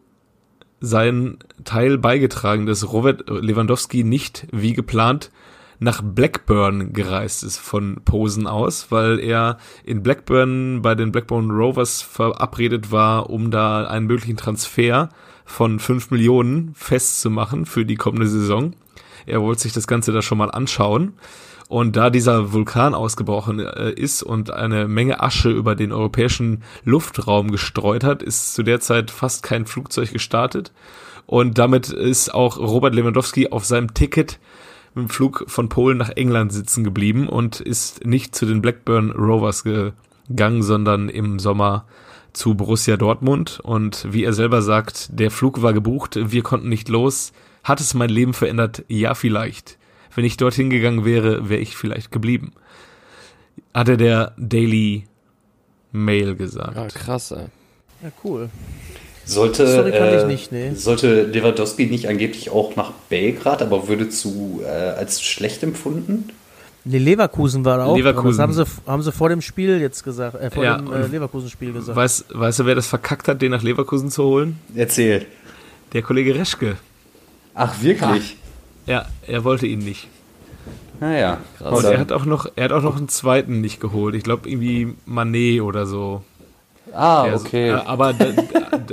seinen 0.80 1.38
Teil 1.64 1.98
beigetragen, 1.98 2.66
dass 2.66 2.92
Robert 2.92 3.28
Lewandowski 3.28 4.04
nicht 4.04 4.46
wie 4.52 4.74
geplant 4.74 5.32
nach 5.80 6.02
Blackburn 6.02 6.92
gereist 6.92 7.44
ist 7.44 7.58
von 7.58 8.00
Posen 8.04 8.46
aus, 8.46 8.90
weil 8.90 9.20
er 9.20 9.58
in 9.84 10.02
Blackburn 10.02 10.82
bei 10.82 10.94
den 10.94 11.12
Blackburn 11.12 11.50
Rovers 11.50 12.02
verabredet 12.02 12.90
war, 12.90 13.30
um 13.30 13.50
da 13.50 13.86
einen 13.86 14.06
möglichen 14.06 14.36
Transfer 14.36 15.08
von 15.44 15.78
5 15.78 16.10
Millionen 16.10 16.74
festzumachen 16.74 17.64
für 17.64 17.84
die 17.84 17.94
kommende 17.94 18.28
Saison. 18.28 18.74
Er 19.26 19.40
wollte 19.40 19.62
sich 19.62 19.72
das 19.72 19.86
Ganze 19.86 20.12
da 20.12 20.22
schon 20.22 20.38
mal 20.38 20.50
anschauen. 20.50 21.14
Und 21.68 21.96
da 21.96 22.08
dieser 22.08 22.52
Vulkan 22.54 22.94
ausgebrochen 22.94 23.60
äh, 23.60 23.90
ist 23.90 24.22
und 24.22 24.50
eine 24.50 24.88
Menge 24.88 25.20
Asche 25.20 25.50
über 25.50 25.74
den 25.74 25.92
europäischen 25.92 26.62
Luftraum 26.84 27.50
gestreut 27.50 28.04
hat, 28.04 28.22
ist 28.22 28.54
zu 28.54 28.62
der 28.62 28.80
Zeit 28.80 29.10
fast 29.10 29.42
kein 29.42 29.66
Flugzeug 29.66 30.12
gestartet. 30.12 30.72
Und 31.26 31.58
damit 31.58 31.90
ist 31.90 32.32
auch 32.32 32.56
Robert 32.56 32.94
Lewandowski 32.94 33.50
auf 33.50 33.66
seinem 33.66 33.92
Ticket 33.92 34.38
im 34.94 35.10
Flug 35.10 35.44
von 35.46 35.68
Polen 35.68 35.98
nach 35.98 36.08
England 36.08 36.52
sitzen 36.52 36.84
geblieben 36.84 37.28
und 37.28 37.60
ist 37.60 38.06
nicht 38.06 38.34
zu 38.34 38.46
den 38.46 38.62
Blackburn 38.62 39.10
Rovers 39.10 39.62
gegangen, 39.62 40.62
sondern 40.62 41.10
im 41.10 41.38
Sommer 41.38 41.84
zu 42.32 42.54
Borussia 42.54 42.96
Dortmund. 42.96 43.60
Und 43.62 44.06
wie 44.10 44.24
er 44.24 44.32
selber 44.32 44.62
sagt, 44.62 45.10
der 45.12 45.30
Flug 45.30 45.62
war 45.62 45.74
gebucht, 45.74 46.18
wir 46.20 46.42
konnten 46.42 46.70
nicht 46.70 46.88
los. 46.88 47.32
Hat 47.62 47.80
es 47.80 47.92
mein 47.92 48.10
Leben 48.10 48.32
verändert? 48.32 48.84
Ja, 48.88 49.14
vielleicht. 49.14 49.77
Wenn 50.18 50.24
ich 50.24 50.36
dorthin 50.36 50.68
gegangen 50.68 51.04
wäre, 51.04 51.48
wäre 51.48 51.60
ich 51.60 51.76
vielleicht 51.76 52.10
geblieben. 52.10 52.50
Hatte 53.72 53.96
der 53.96 54.32
Daily 54.36 55.04
Mail 55.92 56.34
gesagt. 56.34 56.76
Ah, 56.76 56.88
krass, 56.88 57.30
ey. 57.30 57.44
Ja, 58.02 58.10
cool. 58.24 58.48
Sollte, 59.24 59.62
äh, 59.92 60.26
nicht, 60.26 60.50
nee. 60.50 60.72
sollte 60.74 61.22
Lewandowski 61.22 61.86
nicht 61.86 62.08
angeblich 62.08 62.50
auch 62.50 62.74
nach 62.74 62.90
Belgrad, 63.08 63.62
aber 63.62 63.86
würde 63.86 64.08
zu 64.08 64.60
äh, 64.64 64.68
als 64.68 65.22
schlecht 65.22 65.62
empfunden? 65.62 66.30
Nee, 66.84 66.98
Leverkusen 66.98 67.64
war 67.64 67.78
da 67.78 67.84
auch. 67.84 67.96
Leverkusen. 67.96 68.30
Das 68.30 68.38
haben 68.40 68.52
sie, 68.52 68.64
haben 68.88 69.02
sie 69.02 69.12
vor 69.12 69.28
dem 69.28 69.40
Spiel 69.40 69.80
jetzt 69.80 70.02
gesagt, 70.02 70.34
äh, 70.34 70.50
vor 70.50 70.64
Ja, 70.64 70.78
dem 70.78 70.92
äh, 70.92 71.06
Leverkusen-Spiel 71.06 71.74
gesagt. 71.74 71.94
Weiß, 71.94 72.24
weißt 72.30 72.58
du, 72.58 72.66
wer 72.66 72.74
das 72.74 72.88
verkackt 72.88 73.28
hat, 73.28 73.40
den 73.40 73.52
nach 73.52 73.62
Leverkusen 73.62 74.10
zu 74.10 74.24
holen? 74.24 74.58
Erzähl. 74.74 75.26
Der 75.92 76.02
Kollege 76.02 76.34
Reschke. 76.34 76.76
Ach, 77.54 77.80
wirklich? 77.80 78.30
Ja, 78.30 78.47
er 79.26 79.44
wollte 79.44 79.66
ihn 79.66 79.80
nicht. 79.80 80.08
Naja. 81.00 81.38
Und 81.60 81.84
er 81.84 81.98
hat 82.00 82.10
auch 82.12 82.24
noch, 82.24 82.50
er 82.56 82.64
hat 82.64 82.72
auch 82.72 82.82
noch 82.82 82.96
einen 82.96 83.08
zweiten 83.08 83.60
nicht 83.60 83.80
geholt. 83.80 84.14
Ich 84.14 84.24
glaube 84.24 84.48
irgendwie 84.48 84.94
Manet 85.06 85.60
oder 85.60 85.86
so. 85.86 86.22
ah, 86.92 87.24
Der- 87.24 87.36
okay. 87.36 87.68
äh, 87.68 87.72
aber, 87.72 88.14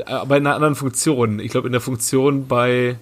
aber 0.05 0.37
in 0.37 0.45
einer 0.45 0.55
anderen 0.55 0.75
Funktion. 0.75 1.39
Ich 1.39 1.51
glaube 1.51 1.67
in 1.67 1.71
der 1.71 1.81
Funktion 1.81 2.47
bei 2.47 2.97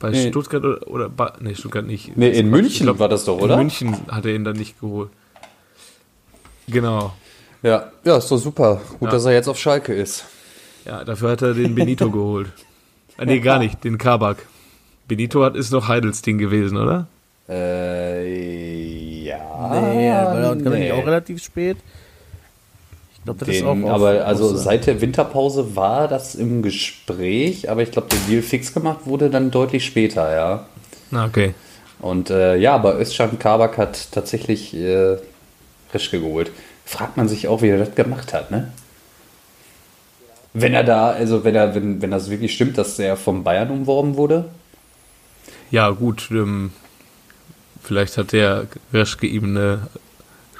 bei 0.00 0.10
Nee. 0.10 0.28
Stuttgart 0.30 0.64
oder, 0.64 0.88
oder 0.88 1.08
bei, 1.10 1.30
nee, 1.40 1.54
Stuttgart 1.54 1.86
nicht. 1.86 2.16
nee, 2.16 2.30
in 2.30 2.48
München 2.48 2.86
glaub, 2.86 2.98
war 2.98 3.08
das 3.10 3.26
doch, 3.26 3.38
oder? 3.38 3.54
In 3.54 3.60
München 3.60 3.94
hat 4.10 4.24
er 4.24 4.34
ihn 4.34 4.44
dann 4.44 4.56
nicht 4.56 4.80
geholt. 4.80 5.10
Genau. 6.68 7.12
Ja, 7.62 7.90
ja, 8.04 8.16
ist 8.16 8.30
doch 8.30 8.38
super. 8.38 8.80
Gut, 8.98 9.08
Ja. 9.08 9.10
dass 9.10 9.24
er 9.26 9.32
jetzt 9.32 9.48
auf 9.48 9.58
Schalke 9.58 9.92
ist. 9.92 10.24
Ja, 10.86 11.04
dafür 11.04 11.30
hat 11.32 11.42
er 11.42 11.52
den 11.52 11.74
Benito 11.74 12.10
geholt. 12.10 12.48
Ah, 13.18 13.26
nee, 13.26 13.40
gar 13.40 13.58
nicht, 13.64 13.84
den 13.84 13.98
Kabak. 13.98 14.38
Benito 15.10 15.42
hat, 15.42 15.56
ist 15.56 15.72
noch 15.72 15.88
Heidels 15.88 16.22
Ding 16.22 16.38
gewesen, 16.38 16.76
oder? 16.78 17.08
Äh, 17.48 19.24
ja. 19.24 19.80
nee, 19.82 20.08
weil 20.08 20.44
er 20.44 20.54
nee. 20.54 20.78
nicht 20.78 20.92
auch 20.92 21.04
relativ 21.04 21.42
spät. 21.42 21.78
Ich 23.12 23.24
glaube, 23.24 23.40
das 23.40 23.48
ist 23.48 23.60
Den, 23.60 23.66
auch 23.66 23.90
auf- 23.90 23.94
aber 24.00 24.24
also 24.24 24.56
seit 24.56 24.86
der 24.86 25.00
Winterpause 25.00 25.74
war 25.74 26.06
das 26.06 26.36
im 26.36 26.62
Gespräch, 26.62 27.68
aber 27.68 27.82
ich 27.82 27.90
glaube, 27.90 28.06
der 28.08 28.18
Deal 28.28 28.42
fix 28.42 28.72
gemacht 28.72 29.00
wurde 29.04 29.30
dann 29.30 29.50
deutlich 29.50 29.84
später, 29.84 30.32
ja. 30.32 30.66
Na, 31.10 31.26
okay. 31.26 31.54
Und 31.98 32.30
äh, 32.30 32.54
ja, 32.56 32.76
aber 32.76 32.98
Özcan 33.00 33.36
Kabak 33.38 33.76
hat 33.78 34.12
tatsächlich 34.12 34.72
äh, 34.74 35.16
Reschke 35.92 36.20
geholt. 36.20 36.52
Fragt 36.86 37.16
man 37.16 37.28
sich 37.28 37.48
auch, 37.48 37.62
wie 37.62 37.68
er 37.68 37.78
das 37.78 37.96
gemacht 37.96 38.32
hat, 38.32 38.52
ne? 38.52 38.72
Wenn 40.52 40.72
er 40.72 40.84
da, 40.84 41.10
also 41.10 41.42
wenn 41.44 41.56
er, 41.56 41.74
wenn, 41.74 42.00
wenn 42.00 42.10
das 42.12 42.30
wirklich 42.30 42.54
stimmt, 42.54 42.78
dass 42.78 42.98
er 42.98 43.16
vom 43.16 43.42
Bayern 43.42 43.70
umworben 43.70 44.16
wurde. 44.16 44.46
Ja, 45.70 45.90
gut. 45.90 46.28
Ähm, 46.30 46.72
Vielleicht 47.82 48.18
hat 48.18 48.32
der 48.32 48.66
Reschke 48.92 49.26
ihm 49.26 49.44
eine 49.56 49.86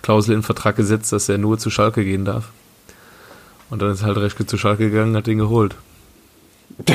Klausel 0.00 0.32
in 0.32 0.38
den 0.40 0.42
Vertrag 0.44 0.74
gesetzt, 0.76 1.12
dass 1.12 1.28
er 1.28 1.36
nur 1.36 1.58
zu 1.58 1.68
Schalke 1.68 2.02
gehen 2.02 2.24
darf. 2.24 2.48
Und 3.68 3.82
dann 3.82 3.90
ist 3.92 4.02
halt 4.02 4.16
Reschke 4.16 4.46
zu 4.46 4.56
Schalke 4.56 4.88
gegangen, 4.90 5.14
hat 5.16 5.26
den 5.26 5.38
geholt. 5.38 5.74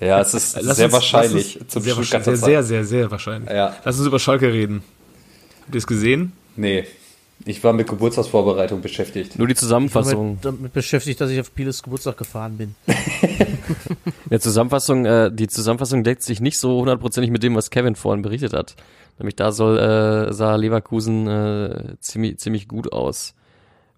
Ja, 0.00 0.18
es 0.18 0.32
ist 0.32 0.56
Lass 0.62 0.76
sehr 0.78 0.86
uns- 0.86 0.94
wahrscheinlich. 0.94 1.60
zum 1.68 1.82
sehr, 1.82 1.94
wahrscheinlich, 1.94 2.26
sehr, 2.26 2.36
sehr, 2.38 2.64
sehr, 2.64 2.84
sehr 2.86 3.10
wahrscheinlich. 3.10 3.50
Ja. 3.50 3.76
Lass 3.84 3.98
uns 3.98 4.06
über 4.06 4.18
Schalke 4.18 4.50
reden. 4.50 4.82
Habt 5.64 5.74
ihr 5.74 5.78
es 5.78 5.86
gesehen? 5.86 6.32
Nee, 6.56 6.86
ich 7.44 7.62
war 7.64 7.72
mit 7.72 7.88
Geburtstagsvorbereitung 7.88 8.80
beschäftigt. 8.82 9.38
Nur 9.38 9.46
die 9.46 9.52
Ich 9.52 9.56
war 9.58 9.60
Zusammenfassung. 9.62 10.32
mit, 10.32 10.44
damit 10.44 10.72
beschäftigt, 10.72 11.20
dass 11.20 11.30
ich 11.30 11.40
auf 11.40 11.54
Pieles 11.54 11.82
Geburtstag 11.82 12.16
gefahren 12.16 12.58
bin. 12.58 12.74
In 12.86 14.30
der 14.30 14.40
Zusammenfassung, 14.40 15.06
äh, 15.06 15.30
die 15.32 15.48
Zusammenfassung 15.48 16.04
deckt 16.04 16.22
sich 16.22 16.40
nicht 16.40 16.58
so 16.58 16.78
hundertprozentig 16.80 17.30
mit 17.30 17.42
dem, 17.42 17.54
was 17.54 17.70
Kevin 17.70 17.94
vorhin 17.96 18.22
berichtet 18.22 18.52
hat. 18.52 18.76
Nämlich 19.18 19.36
da 19.36 19.52
soll, 19.52 19.78
äh, 19.78 20.32
sah 20.32 20.56
Leverkusen 20.56 21.26
äh, 21.26 21.94
ziemlich, 22.00 22.38
ziemlich 22.38 22.68
gut 22.68 22.92
aus. 22.92 23.34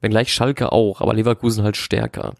Wenngleich 0.00 0.32
Schalke 0.32 0.72
auch, 0.72 1.00
aber 1.00 1.14
Leverkusen 1.14 1.62
halt 1.64 1.76
stärker. 1.76 2.34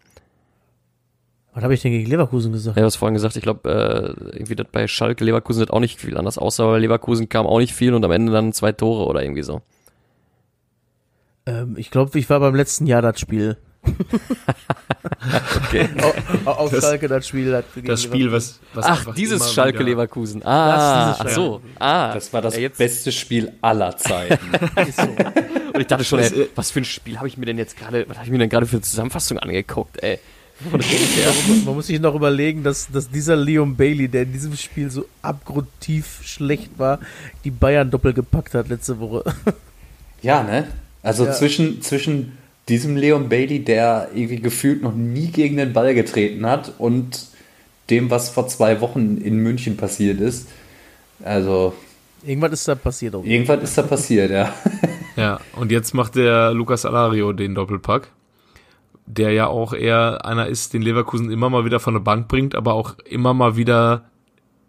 Was 1.53 1.63
habe 1.63 1.73
ich 1.75 1.81
denn 1.81 1.91
gegen 1.91 2.09
Leverkusen 2.09 2.51
gesagt? 2.51 2.77
Ja, 2.77 2.81
du 2.81 2.87
hast 2.87 2.95
vorhin 2.95 3.13
gesagt, 3.13 3.35
ich 3.35 3.43
glaube, 3.43 3.69
äh, 3.69 4.35
irgendwie 4.37 4.55
das 4.55 4.67
bei 4.71 4.87
Schalke 4.87 5.23
Leverkusen 5.23 5.61
hat 5.61 5.69
auch 5.71 5.79
nicht 5.79 5.99
viel 5.99 6.17
anders 6.17 6.37
aussah, 6.37 6.67
weil 6.67 6.81
Leverkusen 6.81 7.29
kam 7.29 7.45
auch 7.45 7.59
nicht 7.59 7.73
viel 7.73 7.93
und 7.93 8.03
am 8.03 8.11
Ende 8.11 8.31
dann 8.31 8.53
zwei 8.53 8.71
Tore 8.71 9.05
oder 9.05 9.21
irgendwie 9.21 9.43
so. 9.43 9.61
Ähm, 11.45 11.75
ich 11.77 11.91
glaube, 11.91 12.17
ich 12.17 12.29
war 12.29 12.39
beim 12.39 12.55
letzten 12.55 12.85
Jahr 12.85 13.01
das 13.01 13.19
Spiel. 13.19 13.57
Okay. 15.67 15.89
Au- 16.45 16.49
Auf 16.51 16.71
Das- 16.71 16.83
Schalke 16.83 17.07
das 17.07 17.27
Spiel. 17.27 17.51
Das, 17.51 17.65
gegen 17.73 17.87
Das 17.87 18.03
Spiel, 18.03 18.31
was, 18.31 18.59
was 18.73 18.85
Ach, 18.85 19.13
dieses 19.15 19.53
Schalke 19.53 19.79
wieder- 19.79 19.89
Leverkusen. 19.89 20.41
Ah, 20.45 21.15
dieses 21.21 21.35
so. 21.35 21.61
Ah, 21.79 22.13
Das 22.13 22.31
war 22.33 22.41
das 22.41 22.55
ja, 22.55 22.61
jetzt, 22.61 22.77
beste 22.77 23.11
Spiel 23.11 23.51
aller 23.61 23.95
Zeiten. 23.97 24.37
so. 24.95 25.03
Und 25.73 25.79
ich 25.81 25.87
dachte 25.87 26.03
schon, 26.03 26.19
ey, 26.19 26.27
äh, 26.43 26.49
was 26.55 26.71
für 26.71 26.79
ein 26.81 26.85
Spiel 26.85 27.17
habe 27.17 27.27
ich 27.27 27.37
mir 27.37 27.45
denn 27.45 27.57
jetzt 27.57 27.77
gerade, 27.77 28.05
was 28.07 28.17
habe 28.17 28.25
ich 28.25 28.31
mir 28.31 28.37
denn 28.39 28.49
gerade 28.49 28.65
für 28.65 28.77
eine 28.77 28.81
Zusammenfassung 28.81 29.39
angeguckt, 29.39 30.01
ey? 30.03 30.19
Man 31.65 31.75
muss 31.75 31.87
sich 31.87 31.99
noch 31.99 32.15
überlegen, 32.15 32.63
dass, 32.63 32.89
dass 32.89 33.09
dieser 33.09 33.35
Leon 33.35 33.75
Bailey, 33.75 34.07
der 34.07 34.23
in 34.23 34.31
diesem 34.33 34.55
Spiel 34.55 34.89
so 34.91 35.05
abgrundtief 35.21 36.21
schlecht 36.23 36.71
war, 36.77 36.99
die 37.43 37.51
Bayern 37.51 37.89
doppelt 37.91 38.15
gepackt 38.15 38.53
hat 38.53 38.69
letzte 38.69 38.99
Woche. 38.99 39.23
Ja, 40.21 40.43
ne? 40.43 40.67
Also 41.03 41.25
Ja. 41.25 41.31
zwischen, 41.33 41.81
zwischen 41.81 42.37
diesem 42.69 42.95
Leon 42.95 43.29
Bailey, 43.29 43.59
der 43.63 44.09
irgendwie 44.15 44.39
gefühlt 44.41 44.81
noch 44.81 44.95
nie 44.95 45.27
gegen 45.27 45.57
den 45.57 45.73
Ball 45.73 45.93
getreten 45.93 46.45
hat, 46.45 46.71
und 46.79 47.27
dem, 47.89 48.09
was 48.09 48.29
vor 48.29 48.47
zwei 48.47 48.79
Wochen 48.81 49.17
in 49.17 49.37
München 49.37 49.75
passiert 49.77 50.19
ist. 50.21 50.47
Also, 51.23 51.73
Irgendwas 52.25 52.53
ist 52.53 52.67
da 52.69 52.75
passiert 52.75 53.15
auch. 53.15 53.25
irgendwas 53.25 53.61
ist 53.63 53.77
da 53.77 53.81
passiert, 53.83 54.31
ja. 54.31 54.53
Ja, 55.15 55.39
und 55.57 55.71
jetzt 55.71 55.93
macht 55.93 56.15
der 56.15 56.53
Lukas 56.53 56.85
Alario 56.85 57.33
den 57.33 57.53
Doppelpack, 57.53 58.07
der 59.05 59.31
ja 59.31 59.45
auch 59.47 59.73
eher 59.73 60.25
einer 60.25 60.47
ist, 60.47 60.73
den 60.73 60.81
Leverkusen 60.81 61.29
immer 61.29 61.49
mal 61.51 61.65
wieder 61.65 61.79
von 61.79 61.93
der 61.93 62.01
Bank 62.01 62.27
bringt, 62.29 62.55
aber 62.55 62.73
auch 62.73 62.95
immer 63.05 63.33
mal 63.35 63.55
wieder 63.57 64.05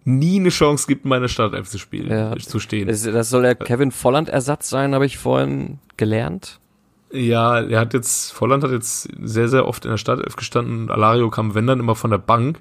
nie 0.04 0.38
eine 0.38 0.50
Chance 0.50 0.86
gibt, 0.86 1.04
in 1.04 1.08
meiner 1.08 1.28
Startelf 1.28 1.68
zu 1.68 1.78
spielen, 1.78 2.10
Ja. 2.10 2.36
zu 2.36 2.60
stehen. 2.60 2.88
Das, 2.88 3.30
soll 3.30 3.42
der 3.42 3.54
Kevin 3.54 3.90
Volland 3.90 4.28
Ersatz 4.28 4.68
sein, 4.68 4.94
habe 4.94 5.06
ich 5.06 5.18
vorhin 5.18 5.78
gelernt. 5.96 6.60
Ja, 7.10 7.60
er 7.60 7.80
hat 7.80 7.94
jetzt, 7.94 8.32
Volland 8.32 8.64
hat 8.64 8.72
jetzt 8.72 9.08
sehr, 9.22 9.48
sehr 9.48 9.66
oft 9.66 9.84
in 9.84 9.92
der 9.92 9.98
Startelf 9.98 10.36
gestanden 10.36 10.82
und 10.82 10.90
Alario 10.90 11.30
kam, 11.30 11.54
wenn 11.54 11.66
dann, 11.66 11.80
immer 11.80 11.94
von 11.94 12.10
der 12.10 12.18
Bank, 12.18 12.58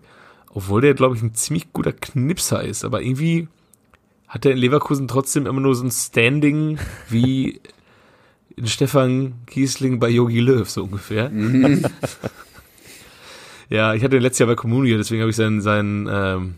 obwohl 0.53 0.81
der, 0.81 0.93
glaube 0.93 1.15
ich, 1.15 1.23
ein 1.23 1.33
ziemlich 1.33 1.73
guter 1.73 1.91
Knipser 1.91 2.63
ist, 2.63 2.85
aber 2.85 3.01
irgendwie 3.01 3.47
hat 4.27 4.45
er 4.45 4.51
in 4.51 4.59
Leverkusen 4.59 5.07
trotzdem 5.07 5.47
immer 5.47 5.61
nur 5.61 5.75
so 5.75 5.83
ein 5.83 5.91
Standing 5.91 6.77
wie 7.09 7.59
in 8.55 8.67
Stefan 8.67 9.33
Kiesling 9.47 9.99
bei 9.99 10.09
Yogi 10.09 10.39
Löw, 10.39 10.69
so 10.69 10.83
ungefähr. 10.83 11.31
ja, 13.69 13.93
ich 13.95 14.03
hatte 14.03 14.15
ihn 14.15 14.21
letztes 14.21 14.39
Jahr 14.39 14.49
bei 14.49 14.55
Comunio, 14.55 14.97
deswegen 14.97 15.21
habe 15.21 15.31
ich 15.31 15.35
seinen, 15.35 15.61
seinen 15.61 16.07
ähm, 16.09 16.55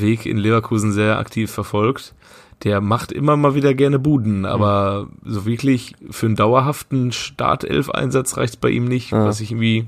Weg 0.00 0.26
in 0.26 0.36
Leverkusen 0.38 0.92
sehr 0.92 1.18
aktiv 1.18 1.50
verfolgt. 1.50 2.14
Der 2.62 2.80
macht 2.80 3.12
immer 3.12 3.36
mal 3.36 3.54
wieder 3.54 3.74
gerne 3.74 3.98
Buden, 3.98 4.46
aber 4.46 5.08
so 5.24 5.44
wirklich 5.44 5.94
für 6.10 6.26
einen 6.26 6.36
dauerhaften 6.36 7.12
Startelf-Einsatz 7.12 8.36
reicht 8.36 8.60
bei 8.60 8.70
ihm 8.70 8.86
nicht, 8.86 9.12
Ah. 9.12 9.24
was 9.26 9.40
ich 9.40 9.50
irgendwie 9.50 9.86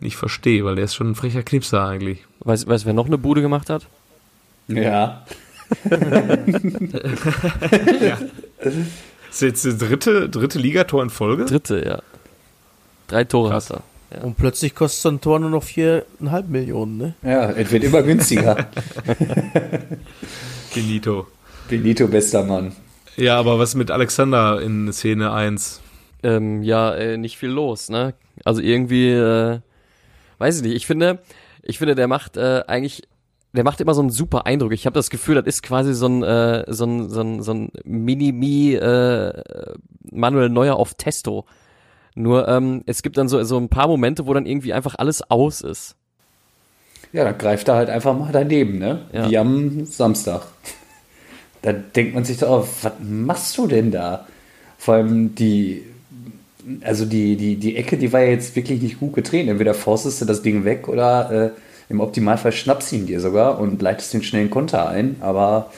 nicht 0.00 0.16
verstehe, 0.16 0.64
weil 0.64 0.76
der 0.76 0.84
ist 0.84 0.94
schon 0.94 1.10
ein 1.10 1.14
frecher 1.16 1.42
Knipser 1.42 1.84
eigentlich. 1.86 2.24
Weißt 2.40 2.68
weiß, 2.68 2.84
wer 2.86 2.92
noch 2.92 3.06
eine 3.06 3.18
Bude 3.18 3.40
gemacht 3.42 3.68
hat? 3.70 3.86
Ja. 4.68 5.24
Ist 9.30 9.42
jetzt 9.42 9.64
das 9.64 9.78
dritte, 9.78 10.28
dritte 10.28 10.58
Ligator 10.58 11.02
in 11.02 11.10
Folge? 11.10 11.44
Dritte, 11.44 11.84
ja. 11.84 12.02
Drei 13.08 13.24
Tore 13.24 13.50
Krass. 13.50 13.70
hat 13.70 13.78
er. 13.78 13.82
Und 14.22 14.36
plötzlich 14.36 14.74
kostet 14.74 15.02
so 15.02 15.08
ein 15.10 15.20
Tor 15.20 15.38
nur 15.38 15.50
noch 15.50 15.62
viereinhalb 15.62 16.48
Millionen, 16.48 16.96
ne? 16.96 17.14
Ja, 17.22 17.50
es 17.50 17.70
wird 17.70 17.84
immer 17.84 18.02
günstiger. 18.02 18.68
Benito. 20.74 21.26
Benito, 21.68 22.08
bester 22.08 22.42
Mann. 22.44 22.72
Ja, 23.16 23.38
aber 23.38 23.58
was 23.58 23.74
mit 23.74 23.90
Alexander 23.90 24.62
in 24.62 24.90
Szene 24.92 25.32
1? 25.32 25.82
Ähm, 26.22 26.62
ja, 26.62 26.94
äh, 26.94 27.18
nicht 27.18 27.36
viel 27.36 27.50
los, 27.50 27.90
ne? 27.90 28.14
Also 28.44 28.62
irgendwie, 28.62 29.10
äh, 29.10 29.60
weiß 30.38 30.56
ich 30.56 30.62
nicht. 30.62 30.74
Ich 30.74 30.86
finde, 30.86 31.18
ich 31.62 31.78
finde, 31.78 31.94
der 31.94 32.08
macht 32.08 32.36
äh, 32.36 32.62
eigentlich, 32.66 33.02
der 33.52 33.64
macht 33.64 33.80
immer 33.80 33.92
so 33.92 34.00
einen 34.00 34.10
super 34.10 34.46
Eindruck. 34.46 34.72
Ich 34.72 34.86
habe 34.86 34.94
das 34.94 35.10
Gefühl, 35.10 35.34
das 35.34 35.46
ist 35.46 35.62
quasi 35.62 35.92
so 35.94 36.06
ein, 36.06 36.22
äh, 36.22 36.64
so 36.68 36.86
ein, 36.86 37.10
so 37.10 37.20
ein, 37.20 37.42
so 37.42 37.52
ein 37.52 37.70
Mini-Mi 37.84 38.74
äh, 38.74 39.42
Manuel 40.10 40.48
Neuer 40.48 40.76
auf 40.76 40.94
Testo. 40.94 41.44
Nur 42.14 42.48
ähm, 42.48 42.82
es 42.86 43.02
gibt 43.02 43.16
dann 43.16 43.28
so 43.28 43.42
so 43.44 43.56
ein 43.58 43.68
paar 43.68 43.88
Momente, 43.88 44.26
wo 44.26 44.34
dann 44.34 44.46
irgendwie 44.46 44.72
einfach 44.72 44.94
alles 44.98 45.22
aus 45.30 45.60
ist. 45.60 45.94
Ja, 47.12 47.24
dann 47.24 47.38
greift 47.38 47.68
er 47.68 47.74
halt 47.74 47.90
einfach 47.90 48.16
mal 48.16 48.30
daneben, 48.32 48.78
ne? 48.78 49.06
Ja. 49.12 49.30
Wie 49.30 49.38
am 49.38 49.84
Samstag. 49.84 50.42
Da 51.60 51.72
denkt 51.72 52.14
man 52.14 52.24
sich 52.24 52.38
doch, 52.38 52.62
oh, 52.62 52.68
was 52.82 52.92
machst 53.00 53.58
du 53.58 53.66
denn 53.66 53.90
da? 53.90 54.28
Vor 54.78 54.94
allem 54.94 55.34
die, 55.34 55.82
also 56.82 57.04
die, 57.04 57.36
die, 57.36 57.56
die 57.56 57.76
Ecke, 57.76 57.96
die 57.96 58.12
war 58.12 58.20
ja 58.20 58.30
jetzt 58.30 58.54
wirklich 58.54 58.80
nicht 58.80 59.00
gut 59.00 59.14
getreten. 59.14 59.48
Entweder 59.48 59.74
forstest 59.74 60.20
du 60.20 60.24
das 60.24 60.42
Ding 60.42 60.64
weg 60.64 60.86
oder 60.86 61.30
äh, 61.32 61.50
im 61.88 61.98
Optimalfall 61.98 62.52
schnappst 62.52 62.92
ihn 62.92 63.06
dir 63.06 63.20
sogar 63.20 63.58
und 63.58 63.82
leitest 63.82 64.14
den 64.14 64.22
schnellen 64.22 64.50
Konter 64.50 64.88
ein. 64.88 65.16
Aber 65.18 65.72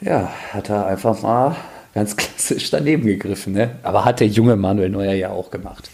ja, 0.00 0.32
hat 0.52 0.70
er 0.70 0.86
einfach 0.86 1.20
mal 1.20 1.56
ganz 1.96 2.14
klassisch 2.14 2.68
daneben 2.70 3.06
gegriffen, 3.06 3.54
ne? 3.54 3.78
Aber 3.82 4.04
hat 4.04 4.20
der 4.20 4.26
junge 4.26 4.54
Manuel 4.56 4.90
Neuer 4.90 5.14
ja 5.14 5.30
auch 5.30 5.50
gemacht. 5.50 5.88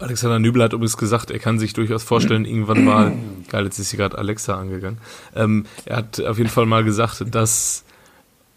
Alexander 0.00 0.38
Nübel 0.38 0.62
hat 0.62 0.72
übrigens 0.72 0.96
gesagt, 0.96 1.30
er 1.30 1.38
kann 1.38 1.58
sich 1.58 1.74
durchaus 1.74 2.02
vorstellen, 2.02 2.44
irgendwann 2.46 2.84
mal, 2.84 3.12
geil, 3.50 3.66
jetzt 3.66 3.78
ist 3.78 3.90
hier 3.90 3.98
gerade 3.98 4.16
Alexa 4.16 4.58
angegangen, 4.58 4.96
ähm, 5.36 5.66
er 5.84 5.98
hat 5.98 6.24
auf 6.24 6.38
jeden 6.38 6.48
Fall 6.48 6.64
mal 6.64 6.84
gesagt, 6.84 7.22
dass 7.34 7.84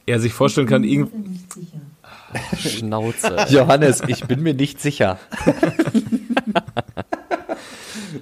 er 0.06 0.22
sich 0.22 0.32
vorstellen 0.32 0.68
kann, 0.68 0.86
irgend, 0.86 1.30
nicht 1.30 1.52
sicher. 1.52 1.82
Schnauze. 2.58 3.36
Johannes, 3.50 4.02
ich 4.08 4.24
bin 4.24 4.42
mir 4.42 4.54
nicht 4.54 4.82
sicher. 4.82 5.20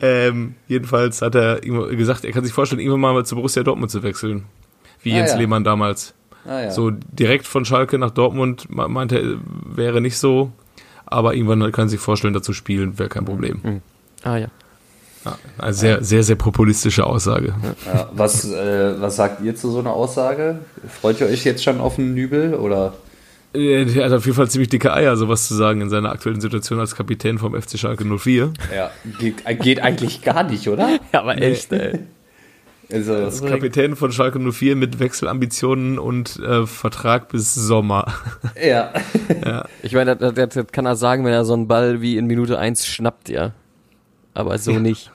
ähm, 0.01 0.55
jedenfalls 0.67 1.21
hat 1.21 1.35
er 1.35 1.59
gesagt, 1.61 2.25
er 2.25 2.31
kann 2.31 2.43
sich 2.43 2.53
vorstellen, 2.53 2.81
irgendwann 2.81 3.13
mal 3.13 3.23
zu 3.25 3.35
Borussia 3.35 3.61
Dortmund 3.61 3.91
zu 3.91 4.01
wechseln. 4.01 4.45
Wie 5.03 5.13
Ah, 5.13 5.17
Jens 5.17 5.33
ja. 5.33 5.37
Lehmann 5.37 5.63
damals. 5.63 6.15
Ah, 6.47 6.61
ja. 6.61 6.71
So 6.71 6.91
direkt 6.91 7.45
von 7.47 7.65
Schalke 7.65 7.97
nach 7.97 8.11
Dortmund 8.11 8.69
me- 8.69 8.87
meinte 8.87 9.17
er, 9.17 9.37
wäre 9.75 10.01
nicht 10.01 10.17
so, 10.17 10.51
aber 11.05 11.33
irgendwann 11.33 11.71
kann 11.71 11.85
er 11.87 11.89
sich 11.89 11.99
vorstellen, 11.99 12.33
dazu 12.33 12.53
spielen, 12.53 12.97
wäre 12.99 13.09
kein 13.09 13.25
Problem. 13.25 13.81
Ah 14.23 14.37
ja. 14.37 14.47
Ja, 15.23 15.37
eine 15.57 15.73
sehr, 15.73 16.03
sehr, 16.03 16.21
sehr 16.21 16.35
populistische 16.35 17.03
Aussage. 17.05 17.55
Ja, 17.87 18.09
was, 18.13 18.45
äh, 18.51 19.01
was 19.01 19.15
sagt 19.15 19.41
ihr 19.41 19.55
zu 19.55 19.71
so 19.71 19.79
einer 19.79 19.91
Aussage? 19.93 20.59
Freut 21.01 21.19
ihr 21.19 21.25
euch 21.27 21.43
jetzt 21.43 21.63
schon 21.63 21.79
auf 21.81 21.97
einen 21.97 22.13
Nübel 22.13 22.53
oder? 22.53 22.93
Äh, 23.55 23.85
Der 23.85 24.05
hat 24.05 24.11
auf 24.13 24.25
jeden 24.25 24.35
Fall 24.35 24.49
ziemlich 24.51 24.69
dicke 24.69 24.93
Eier, 24.93 25.15
sowas 25.17 25.47
zu 25.47 25.55
sagen 25.55 25.81
in 25.81 25.89
seiner 25.89 26.11
aktuellen 26.11 26.41
Situation 26.41 26.79
als 26.79 26.93
Kapitän 26.95 27.39
vom 27.39 27.59
FC 27.59 27.79
Schalke 27.79 28.05
04. 28.05 28.53
Ja, 28.75 28.91
geht, 29.19 29.43
geht 29.61 29.81
eigentlich 29.81 30.21
gar 30.21 30.43
nicht, 30.43 30.67
oder? 30.69 30.89
Ja, 31.11 31.21
aber 31.21 31.41
echt, 31.41 31.71
ey. 31.73 32.01
Also, 32.91 33.13
Als 33.13 33.41
Kapitän 33.43 33.95
von 33.95 34.11
Schalke 34.11 34.39
04 34.39 34.75
mit 34.75 34.99
Wechselambitionen 34.99 35.97
und 35.97 36.37
äh, 36.39 36.65
Vertrag 36.67 37.29
bis 37.29 37.55
Sommer. 37.55 38.13
ja. 38.63 38.93
Ich 39.81 39.93
meine, 39.93 40.15
das, 40.15 40.33
das, 40.33 40.49
das 40.49 40.67
kann 40.67 40.85
er 40.85 40.95
sagen, 40.95 41.25
wenn 41.25 41.33
er 41.33 41.45
so 41.45 41.53
einen 41.53 41.67
Ball 41.67 42.01
wie 42.01 42.17
in 42.17 42.27
Minute 42.27 42.59
1 42.59 42.85
schnappt, 42.85 43.29
ja. 43.29 43.53
Aber 44.33 44.57
so 44.57 44.71
nicht. 44.73 45.11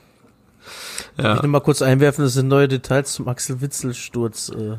Ich 1.17 1.25
Ja, 1.25 1.43
will 1.43 1.49
mal 1.49 1.61
kurz 1.61 1.83
einwerfen, 1.83 2.25
es 2.25 2.35
sind 2.35 2.49
neue 2.49 2.69
Details 2.69 3.13
zum 3.13 3.29
Axel 3.29 3.61
Witzel-Sturz 3.61 4.51
äh, 4.51 4.79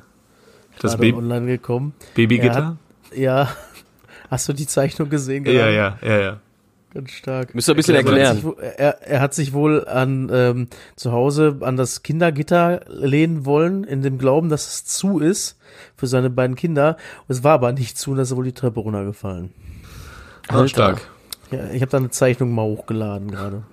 das 0.79 0.99
online 0.99 1.45
gekommen. 1.45 1.93
Er 1.99 2.15
Babygitter? 2.15 2.77
Ja, 3.13 3.49
hast 4.29 4.49
du 4.49 4.53
die 4.53 4.67
Zeichnung 4.67 5.09
gesehen? 5.09 5.45
Ja, 5.45 5.51
gerade? 5.51 5.73
ja, 5.73 5.97
ja, 6.01 6.19
ja. 6.19 6.39
Ganz 6.93 7.11
stark. 7.11 7.55
Müsst 7.55 7.69
ihr 7.69 7.73
ein 7.73 7.77
bisschen. 7.77 7.95
Er 7.95 8.01
hat, 8.01 8.07
erklären. 8.07 8.35
sich, 8.35 8.43
wohl- 8.43 8.57
er, 8.59 9.01
er 9.01 9.21
hat 9.21 9.33
sich 9.33 9.53
wohl 9.53 9.87
an 9.87 10.29
ähm, 10.31 10.67
zu 10.97 11.11
Hause 11.13 11.57
an 11.61 11.77
das 11.77 12.03
Kindergitter 12.03 12.81
lehnen 12.87 13.45
wollen, 13.45 13.85
in 13.85 14.01
dem 14.01 14.17
Glauben, 14.17 14.49
dass 14.49 14.67
es 14.67 14.85
zu 14.85 15.19
ist 15.19 15.57
für 15.95 16.07
seine 16.07 16.29
beiden 16.29 16.55
Kinder. 16.57 16.97
Es 17.29 17.43
war 17.43 17.53
aber 17.53 17.71
nicht 17.71 17.97
zu 17.97 18.11
und 18.11 18.17
da 18.17 18.23
ist 18.23 18.31
er 18.31 18.37
wohl 18.37 18.43
die 18.43 18.51
Treppe 18.51 18.81
runtergefallen. 18.81 19.53
Ah, 20.49 20.67
stark. 20.67 21.07
Ja, 21.49 21.69
ich 21.71 21.81
habe 21.81 21.91
da 21.91 21.97
eine 21.97 22.09
Zeichnung 22.09 22.53
mal 22.53 22.63
hochgeladen 22.65 23.31
gerade. 23.31 23.63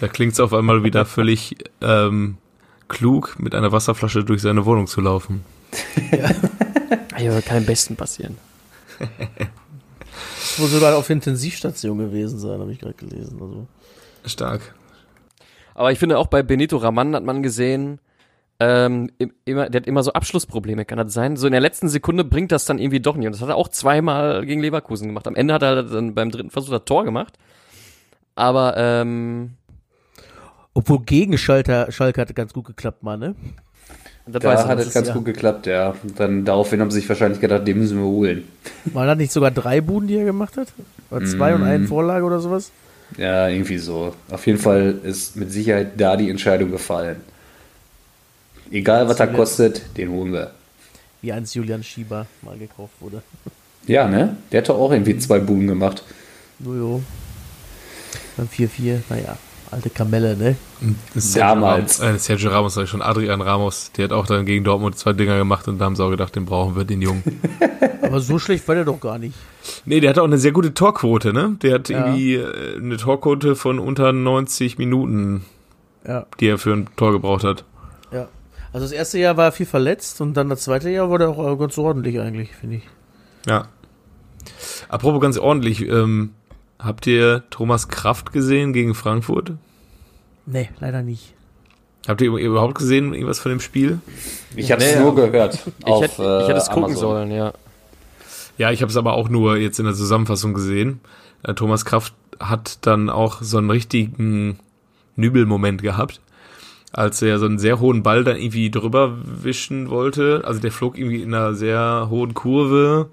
Da 0.00 0.08
klingt 0.08 0.32
es 0.32 0.40
auf 0.40 0.54
einmal 0.54 0.84
wieder 0.84 1.04
völlig 1.04 1.56
ähm, 1.82 2.38
klug, 2.88 3.36
mit 3.38 3.54
einer 3.54 3.72
Wasserflasche 3.72 4.24
durch 4.24 4.40
seine 4.40 4.64
Wohnung 4.64 4.86
zu 4.86 5.00
laufen. 5.00 5.44
Ja, 7.18 7.40
kann 7.42 7.58
am 7.58 7.66
besten 7.66 7.96
passieren. 7.96 8.38
Ich 10.42 10.58
muss 10.58 10.70
sogar 10.70 10.96
auf 10.96 11.06
der 11.06 11.14
Intensivstation 11.14 11.98
gewesen 11.98 12.38
sein, 12.38 12.60
habe 12.60 12.72
ich 12.72 12.78
gerade 12.78 12.94
gelesen. 12.94 13.38
Also. 13.40 13.66
Stark. 14.24 14.74
Aber 15.74 15.92
ich 15.92 15.98
finde 15.98 16.18
auch 16.18 16.26
bei 16.26 16.42
Benito 16.42 16.76
Raman 16.76 17.14
hat 17.14 17.22
man 17.24 17.42
gesehen, 17.42 18.00
ähm, 18.60 19.10
im- 19.18 19.32
immer, 19.44 19.70
der 19.70 19.82
hat 19.82 19.86
immer 19.86 20.02
so 20.02 20.12
Abschlussprobleme, 20.12 20.84
kann 20.84 20.98
das 20.98 21.12
sein? 21.12 21.36
So 21.36 21.46
in 21.46 21.52
der 21.52 21.60
letzten 21.60 21.88
Sekunde 21.88 22.24
bringt 22.24 22.50
das 22.50 22.64
dann 22.64 22.78
irgendwie 22.80 22.98
doch 23.00 23.16
nicht. 23.16 23.26
Und 23.26 23.32
das 23.32 23.40
hat 23.42 23.48
er 23.48 23.56
auch 23.56 23.68
zweimal 23.68 24.44
gegen 24.44 24.60
Leverkusen 24.60 25.06
gemacht. 25.06 25.28
Am 25.28 25.36
Ende 25.36 25.54
hat 25.54 25.62
er 25.62 25.84
dann 25.84 26.14
beim 26.14 26.30
dritten 26.32 26.50
Versuch 26.50 26.70
das 26.72 26.84
Tor 26.84 27.04
gemacht. 27.04 27.38
Aber 28.34 28.76
ähm, 28.76 29.54
Obwohl 30.74 31.00
gegen 31.02 31.38
Schalter, 31.38 31.90
Schalke 31.92 32.20
hat 32.20 32.34
ganz 32.34 32.52
gut 32.52 32.64
geklappt, 32.66 33.02
mal, 33.04 33.16
ne? 33.16 33.34
Das 34.32 34.42
Da 34.42 34.68
hat 34.68 34.78
es 34.78 34.92
ganz 34.92 35.08
ja. 35.08 35.14
gut 35.14 35.24
geklappt, 35.24 35.66
ja. 35.66 35.94
Und 36.02 36.18
dann 36.18 36.44
daraufhin 36.44 36.80
haben 36.80 36.90
sie 36.90 37.00
sich 37.00 37.08
wahrscheinlich 37.08 37.40
gedacht, 37.40 37.66
den 37.66 37.78
müssen 37.78 37.98
wir 37.98 38.04
holen. 38.04 38.44
War 38.86 39.06
das 39.06 39.18
nicht 39.18 39.32
sogar 39.32 39.50
drei 39.50 39.80
Buden, 39.80 40.08
die 40.08 40.16
er 40.16 40.24
gemacht 40.24 40.56
hat? 40.56 40.68
Oder 41.10 41.24
zwei 41.26 41.54
und 41.54 41.62
eine 41.62 41.86
Vorlage 41.86 42.24
oder 42.24 42.40
sowas? 42.40 42.70
Ja, 43.16 43.48
irgendwie 43.48 43.78
so. 43.78 44.14
Auf 44.30 44.46
jeden 44.46 44.58
Fall 44.58 44.96
ist 45.02 45.36
mit 45.36 45.50
Sicherheit 45.50 45.92
da 45.96 46.16
die 46.16 46.28
Entscheidung 46.28 46.70
gefallen. 46.70 47.16
Egal, 48.70 49.08
was 49.08 49.18
er 49.18 49.28
kostet, 49.28 49.82
den 49.96 50.10
holen 50.10 50.32
wir. 50.32 50.50
Wie 51.22 51.32
eins 51.32 51.54
Julian 51.54 51.82
Schieber 51.82 52.26
mal 52.42 52.58
gekauft 52.58 52.92
wurde. 53.00 53.22
Ja, 53.86 54.06
ne? 54.06 54.36
Der 54.52 54.60
hat 54.60 54.68
doch 54.68 54.78
auch 54.78 54.92
irgendwie 54.92 55.18
zwei 55.18 55.38
Buben 55.38 55.66
gemacht. 55.66 56.02
Jojo. 56.58 57.02
Beim 58.36 58.46
4-4, 58.46 58.98
naja, 59.08 59.36
alte 59.70 59.90
Kamelle, 59.90 60.36
ne? 60.36 60.56
Damals. 61.34 61.96
Sergio 61.98 62.00
Ramos, 62.00 62.00
äh, 62.00 62.18
Sergio 62.18 62.50
Ramos 62.50 62.74
sag 62.74 62.84
ich 62.84 62.90
schon, 62.90 63.02
Adrian 63.02 63.40
Ramos, 63.40 63.92
der 63.96 64.04
hat 64.04 64.12
auch 64.12 64.26
dann 64.26 64.46
gegen 64.46 64.64
Dortmund 64.64 64.96
zwei 64.98 65.12
Dinger 65.12 65.36
gemacht 65.38 65.68
und 65.68 65.78
da 65.78 65.84
haben 65.84 65.96
sie 65.96 66.04
auch 66.04 66.10
gedacht, 66.10 66.34
den 66.36 66.44
brauchen 66.46 66.76
wir, 66.76 66.84
den 66.84 67.02
Jungen. 67.02 67.22
Aber 68.02 68.20
so 68.20 68.38
schlecht 68.38 68.66
war 68.68 68.74
der 68.74 68.84
doch 68.84 69.00
gar 69.00 69.18
nicht. 69.18 69.34
nee, 69.84 70.00
der 70.00 70.10
hat 70.10 70.18
auch 70.18 70.24
eine 70.24 70.38
sehr 70.38 70.52
gute 70.52 70.72
Torquote, 70.74 71.32
ne? 71.32 71.56
Der 71.62 71.74
hat 71.74 71.88
Ja. 71.88 71.98
irgendwie 72.06 72.34
äh, 72.36 72.76
eine 72.78 72.96
Torquote 72.96 73.56
von 73.56 73.78
unter 73.78 74.12
90 74.12 74.78
Minuten, 74.78 75.44
Ja, 76.06 76.26
die 76.40 76.46
er 76.48 76.58
für 76.58 76.72
ein 76.72 76.88
Tor 76.96 77.12
gebraucht 77.12 77.44
hat. 77.44 77.64
ja. 78.12 78.28
Also 78.72 78.84
das 78.84 78.92
erste 78.92 79.18
Jahr 79.18 79.36
war 79.38 79.46
er 79.46 79.52
viel 79.52 79.64
verletzt 79.66 80.20
und 80.20 80.34
dann 80.36 80.50
das 80.50 80.60
zweite 80.60 80.90
Jahr 80.90 81.10
war 81.10 81.18
der 81.18 81.30
auch 81.30 81.52
äh, 81.52 81.56
ganz 81.56 81.78
ordentlich 81.78 82.20
eigentlich, 82.20 82.54
finde 82.54 82.76
ich. 82.76 82.82
Ja. 83.46 83.68
Apropos 84.88 85.20
ganz 85.20 85.38
ordentlich, 85.38 85.82
ähm, 85.88 86.30
habt 86.78 87.06
ihr 87.06 87.44
Thomas 87.50 87.88
Kraft 87.88 88.32
gesehen 88.32 88.72
gegen 88.72 88.94
Frankfurt? 88.94 89.52
Nee, 90.46 90.68
leider 90.80 91.02
nicht. 91.02 91.34
Habt 92.06 92.20
ihr 92.22 92.30
überhaupt 92.30 92.76
gesehen, 92.76 93.12
irgendwas 93.12 93.38
von 93.38 93.50
dem 93.50 93.60
Spiel? 93.60 93.98
Ich 94.56 94.72
habe 94.72 94.82
es 94.82 94.94
Nee, 94.94 95.00
nur 95.02 95.14
gehört. 95.14 95.58
Ich 95.80 95.84
auf, 95.86 96.02
hätte, 96.02 96.40
ich 96.42 96.48
hätte 96.48 96.58
es 96.58 96.68
äh, 96.68 96.70
gucken 96.70 96.84
Amazon. 96.84 97.00
sollen, 97.00 97.30
ja. 97.30 97.52
Ja, 98.56 98.70
ich 98.72 98.80
habe 98.82 98.90
es 98.90 98.96
aber 98.96 99.12
auch 99.12 99.28
nur 99.28 99.56
jetzt 99.56 99.78
in 99.78 99.84
der 99.84 99.94
Zusammenfassung 99.94 100.54
gesehen. 100.54 101.00
Äh, 101.42 101.54
Thomas 101.54 101.84
Kraft 101.84 102.14
hat 102.40 102.78
dann 102.86 103.10
auch 103.10 103.42
so 103.42 103.58
einen 103.58 103.70
richtigen 103.70 104.58
Nübelmoment 105.16 105.82
gehabt, 105.82 106.20
als 106.92 107.20
er 107.20 107.38
so 107.38 107.46
einen 107.46 107.58
sehr 107.58 107.78
hohen 107.80 108.02
Ball 108.02 108.24
dann 108.24 108.36
irgendwie 108.36 108.70
drüber 108.70 109.18
wischen 109.24 109.90
wollte. 109.90 110.42
Also 110.46 110.60
der 110.60 110.72
flog 110.72 110.96
irgendwie 110.96 111.22
in 111.22 111.34
einer 111.34 111.54
sehr 111.54 112.06
hohen 112.10 112.32
Kurve 112.34 113.10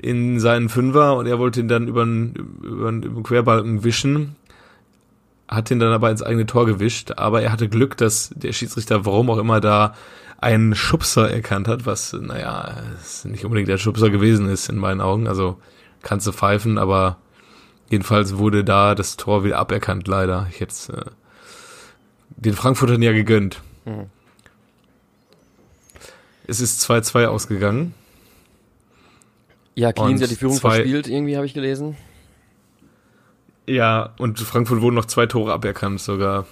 in 0.00 0.40
seinen 0.40 0.68
Fünfer 0.68 1.16
und 1.16 1.26
er 1.26 1.38
wollte 1.38 1.60
ihn 1.60 1.68
dann 1.68 1.88
über 1.88 2.04
den, 2.04 3.22
Querbalken 3.22 3.84
wischen. 3.84 4.36
Hat 5.48 5.70
ihn 5.70 5.80
dann 5.80 5.92
aber 5.92 6.10
ins 6.10 6.22
eigene 6.22 6.46
Tor 6.46 6.66
gewischt, 6.66 7.12
aber 7.16 7.42
er 7.42 7.52
hatte 7.52 7.68
Glück, 7.68 7.96
dass 7.96 8.30
der 8.34 8.52
Schiedsrichter, 8.52 9.04
warum 9.04 9.30
auch 9.30 9.38
immer, 9.38 9.60
da 9.60 9.94
einen 10.40 10.74
Schubser 10.74 11.30
erkannt 11.30 11.68
hat, 11.68 11.84
was, 11.86 12.12
naja, 12.14 12.76
es 12.98 13.24
nicht 13.24 13.44
unbedingt 13.44 13.68
der 13.68 13.78
Schubser 13.78 14.10
gewesen 14.10 14.48
ist 14.48 14.68
in 14.68 14.78
meinen 14.78 15.00
Augen. 15.00 15.26
Also 15.26 15.58
kannst 16.02 16.26
du 16.26 16.32
pfeifen, 16.32 16.78
aber 16.78 17.18
jedenfalls 17.90 18.38
wurde 18.38 18.64
da 18.64 18.94
das 18.94 19.16
Tor 19.16 19.44
wieder 19.44 19.58
aberkannt, 19.58 20.08
leider. 20.08 20.46
Ich 20.50 20.60
jetzt 20.60 20.88
äh, 20.90 21.04
den 22.30 22.54
Frankfurtern 22.54 23.02
ja 23.02 23.12
gegönnt. 23.12 23.60
Mhm. 23.84 24.06
Es 26.46 26.60
ist 26.60 26.82
2-2 26.88 27.26
ausgegangen. 27.26 27.94
Ja, 29.74 29.92
Clean 29.92 30.20
hat 30.20 30.30
die 30.30 30.36
Führung 30.36 30.56
zwei- 30.56 30.70
verspielt, 30.76 31.08
irgendwie 31.08 31.36
habe 31.36 31.46
ich 31.46 31.54
gelesen. 31.54 31.96
Ja, 33.66 34.10
und 34.18 34.38
Frankfurt 34.40 34.80
wurden 34.80 34.96
noch 34.96 35.04
zwei 35.04 35.26
Tore 35.26 35.52
aberkannt 35.52 36.00
sogar. 36.00 36.46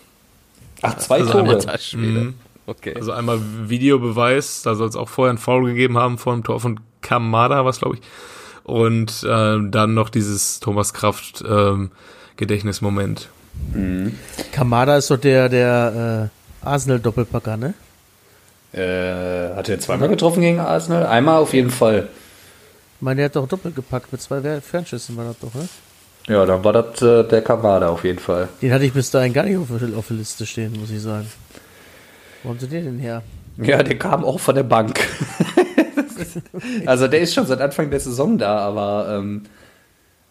Ach, 0.82 0.96
zwei 0.98 1.18
Also 1.20 1.32
Tore. 1.32 1.78
Schwede. 1.78 2.20
Mhm. 2.20 2.34
Okay. 2.66 2.94
Also 2.94 3.12
einmal 3.12 3.40
Videobeweis, 3.66 4.62
da 4.62 4.74
soll 4.74 4.88
es 4.88 4.94
auch 4.96 5.08
vorher 5.08 5.32
ein 5.32 5.38
Foul 5.38 5.64
gegeben 5.66 5.96
haben 5.98 6.18
vor 6.18 6.34
dem 6.34 6.44
Tor 6.44 6.60
von 6.60 6.78
Kamada, 7.00 7.64
was 7.64 7.80
glaube 7.80 7.96
ich. 7.96 8.02
Und 8.62 9.26
ähm, 9.28 9.70
dann 9.70 9.94
noch 9.94 10.10
dieses 10.10 10.60
Thomas 10.60 10.92
Kraft 10.92 11.42
ähm, 11.48 11.90
Gedächtnismoment. 12.36 13.28
Kamada 14.52 14.98
ist 14.98 15.10
doch 15.10 15.16
der, 15.16 15.48
der 15.48 16.30
äh, 16.62 16.66
Arsenal-Doppelpacker, 16.66 17.56
ne? 17.56 17.74
Äh, 18.72 19.56
hat 19.56 19.68
er 19.70 19.80
zweimal 19.80 20.08
getroffen 20.10 20.42
gegen 20.42 20.60
Arsenal? 20.60 21.06
Einmal 21.06 21.38
auf 21.38 21.54
jeden 21.54 21.70
Fall. 21.70 22.08
Ich 22.98 23.02
meine, 23.02 23.16
der 23.16 23.24
hat 23.26 23.36
doch 23.36 23.46
doppelt 23.48 23.76
gepackt 23.76 24.10
mit 24.12 24.20
zwei 24.20 24.60
Fernschüssen, 24.60 25.16
war 25.16 25.24
das 25.24 25.38
doch, 25.38 25.54
ne? 25.54 25.68
Ja, 26.26 26.44
dann 26.44 26.62
war 26.64 26.72
das 26.72 27.00
äh, 27.00 27.24
der 27.24 27.42
Kavada 27.42 27.88
auf 27.88 28.04
jeden 28.04 28.18
Fall. 28.18 28.48
Den 28.60 28.72
hatte 28.72 28.84
ich 28.84 28.92
bis 28.92 29.10
dahin 29.10 29.32
gar 29.32 29.44
nicht 29.44 29.56
auf, 29.56 29.68
der- 29.68 29.96
auf 29.96 30.08
der 30.08 30.16
Liste 30.16 30.44
stehen, 30.44 30.72
muss 30.78 30.90
ich 30.90 31.00
sagen. 31.00 31.26
Wo 32.42 32.50
haben 32.50 32.58
sie 32.58 32.66
den 32.68 32.84
denn 32.84 32.98
her? 32.98 33.22
Ja, 33.56 33.82
der 33.82 33.98
kam 33.98 34.24
auch 34.24 34.38
von 34.38 34.54
der 34.54 34.62
Bank. 34.64 35.00
also 36.86 37.08
der 37.08 37.20
ist 37.20 37.34
schon 37.34 37.46
seit 37.46 37.60
Anfang 37.60 37.90
der 37.90 38.00
Saison 38.00 38.38
da, 38.38 38.58
aber 38.58 39.16
ähm, 39.18 39.44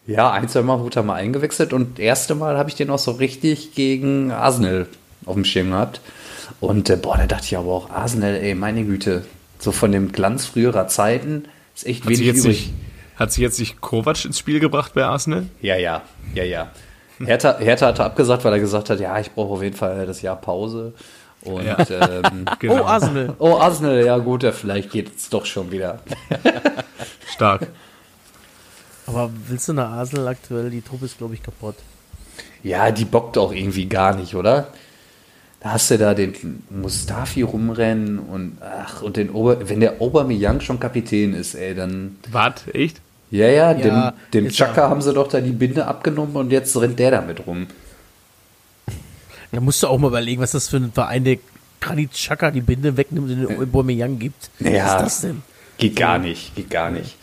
ja, 0.06 0.30
ein, 0.30 0.48
zwei 0.48 0.62
Mal 0.62 0.80
wurde 0.80 1.00
er 1.00 1.02
mal 1.02 1.14
eingewechselt 1.14 1.72
und 1.72 1.98
das 1.98 2.04
erste 2.04 2.34
Mal 2.34 2.56
habe 2.56 2.68
ich 2.70 2.76
den 2.76 2.90
auch 2.90 2.98
so 2.98 3.12
richtig 3.12 3.74
gegen 3.74 4.30
Arsenal 4.30 4.86
auf 5.26 5.34
dem 5.34 5.44
Schirm 5.44 5.70
gehabt. 5.70 6.00
Und 6.60 6.88
äh, 6.90 6.96
boah, 6.96 7.16
da 7.18 7.26
dachte 7.26 7.44
ich 7.44 7.56
aber 7.56 7.70
auch, 7.72 7.90
Arsenal, 7.90 8.34
ey, 8.36 8.54
meine 8.54 8.84
Güte, 8.84 9.24
so 9.58 9.72
von 9.72 9.92
dem 9.92 10.12
Glanz 10.12 10.46
früherer 10.46 10.88
Zeiten 10.88 11.44
ist 11.82 11.86
echt 11.86 12.04
Hat 12.04 12.08
sich, 12.08 12.18
wenig 12.20 12.26
jetzt 12.34 12.44
übrig. 12.44 12.66
nicht, 12.66 12.74
hat 13.16 13.32
sich 13.32 13.42
jetzt 13.42 13.58
nicht 13.58 13.80
Kovac 13.80 14.24
ins 14.24 14.38
Spiel 14.38 14.60
gebracht 14.60 14.92
bei 14.94 15.04
Arsenal? 15.04 15.46
Ja, 15.60 15.76
ja, 15.76 16.02
ja, 16.34 16.44
ja. 16.44 16.70
Hertha, 17.24 17.58
Hertha 17.58 17.86
hatte 17.88 18.04
abgesagt, 18.04 18.44
weil 18.44 18.52
er 18.52 18.60
gesagt 18.60 18.90
hat, 18.90 19.00
ja, 19.00 19.18
ich 19.18 19.32
brauche 19.32 19.54
auf 19.54 19.62
jeden 19.62 19.74
Fall 19.76 20.06
das 20.06 20.22
Jahr 20.22 20.36
Pause. 20.36 20.92
Und 21.42 21.64
Ja. 21.64 21.76
ähm, 21.90 22.44
Genau. 22.60 22.82
Oh, 22.82 22.84
Arsenal. 22.84 23.34
oh, 23.38 23.56
Arsenal, 23.56 24.04
ja 24.04 24.18
gut, 24.18 24.42
ja, 24.44 24.52
vielleicht 24.52 24.90
geht 24.90 25.16
es 25.16 25.28
doch 25.28 25.44
schon 25.46 25.70
wieder. 25.72 25.98
Stark. 27.32 27.66
Aber 29.06 29.30
willst 29.46 29.68
du 29.68 29.72
nach 29.72 29.90
Arsenal 29.90 30.28
aktuell? 30.28 30.70
Die 30.70 30.82
Truppe 30.82 31.06
ist, 31.06 31.18
glaube 31.18 31.34
ich, 31.34 31.42
kaputt. 31.42 31.76
Ja, 32.62 32.90
die 32.90 33.04
bockt 33.04 33.38
auch 33.38 33.52
irgendwie 33.52 33.86
gar 33.86 34.14
nicht, 34.14 34.34
oder? 34.34 34.68
Da 35.60 35.72
hast 35.72 35.90
du 35.90 35.98
da 35.98 36.14
den 36.14 36.62
Mustafi 36.70 37.42
rumrennen 37.42 38.20
und 38.20 38.58
ach, 38.60 39.02
und 39.02 39.16
den 39.16 39.30
Ober, 39.30 39.68
wenn 39.68 39.80
der 39.80 40.00
Aubameyang 40.00 40.60
schon 40.60 40.78
Kapitän 40.78 41.34
ist, 41.34 41.54
ey, 41.54 41.74
dann 41.74 42.16
Wart, 42.30 42.64
echt? 42.72 43.00
ja, 43.30 43.48
ja, 43.48 43.74
dem, 43.74 43.88
Ja, 43.88 44.14
dem 44.32 44.46
ist 44.46 44.56
Chaka 44.56 44.88
haben 44.88 45.02
sie 45.02 45.12
doch 45.12 45.26
da 45.28 45.40
die 45.40 45.50
Binde 45.50 45.86
abgenommen 45.86 46.36
und 46.36 46.52
jetzt 46.52 46.76
rennt 46.80 46.98
der 46.98 47.10
damit 47.10 47.44
rum. 47.46 47.66
Da 49.50 49.60
musst 49.60 49.82
du 49.82 49.88
auch 49.88 49.98
mal 49.98 50.08
überlegen, 50.08 50.40
was 50.40 50.52
das 50.52 50.68
für 50.68 50.76
ein 50.76 50.92
Verein, 50.92 51.24
der 51.24 51.38
Granit 51.80 52.12
Xhaka 52.12 52.50
die 52.50 52.60
Binde 52.60 52.96
wegnimmt 52.96 53.30
und 53.30 53.48
den 53.48 53.60
Aubameyang 53.60 54.18
gibt. 54.18 54.50
Ja. 54.60 54.84
Was 54.84 54.94
ist 54.94 55.00
das 55.00 55.20
denn? 55.22 55.42
Geht 55.78 55.96
gar 55.96 56.18
nicht, 56.18 56.54
geht 56.54 56.70
gar 56.70 56.90
nicht. 56.90 57.16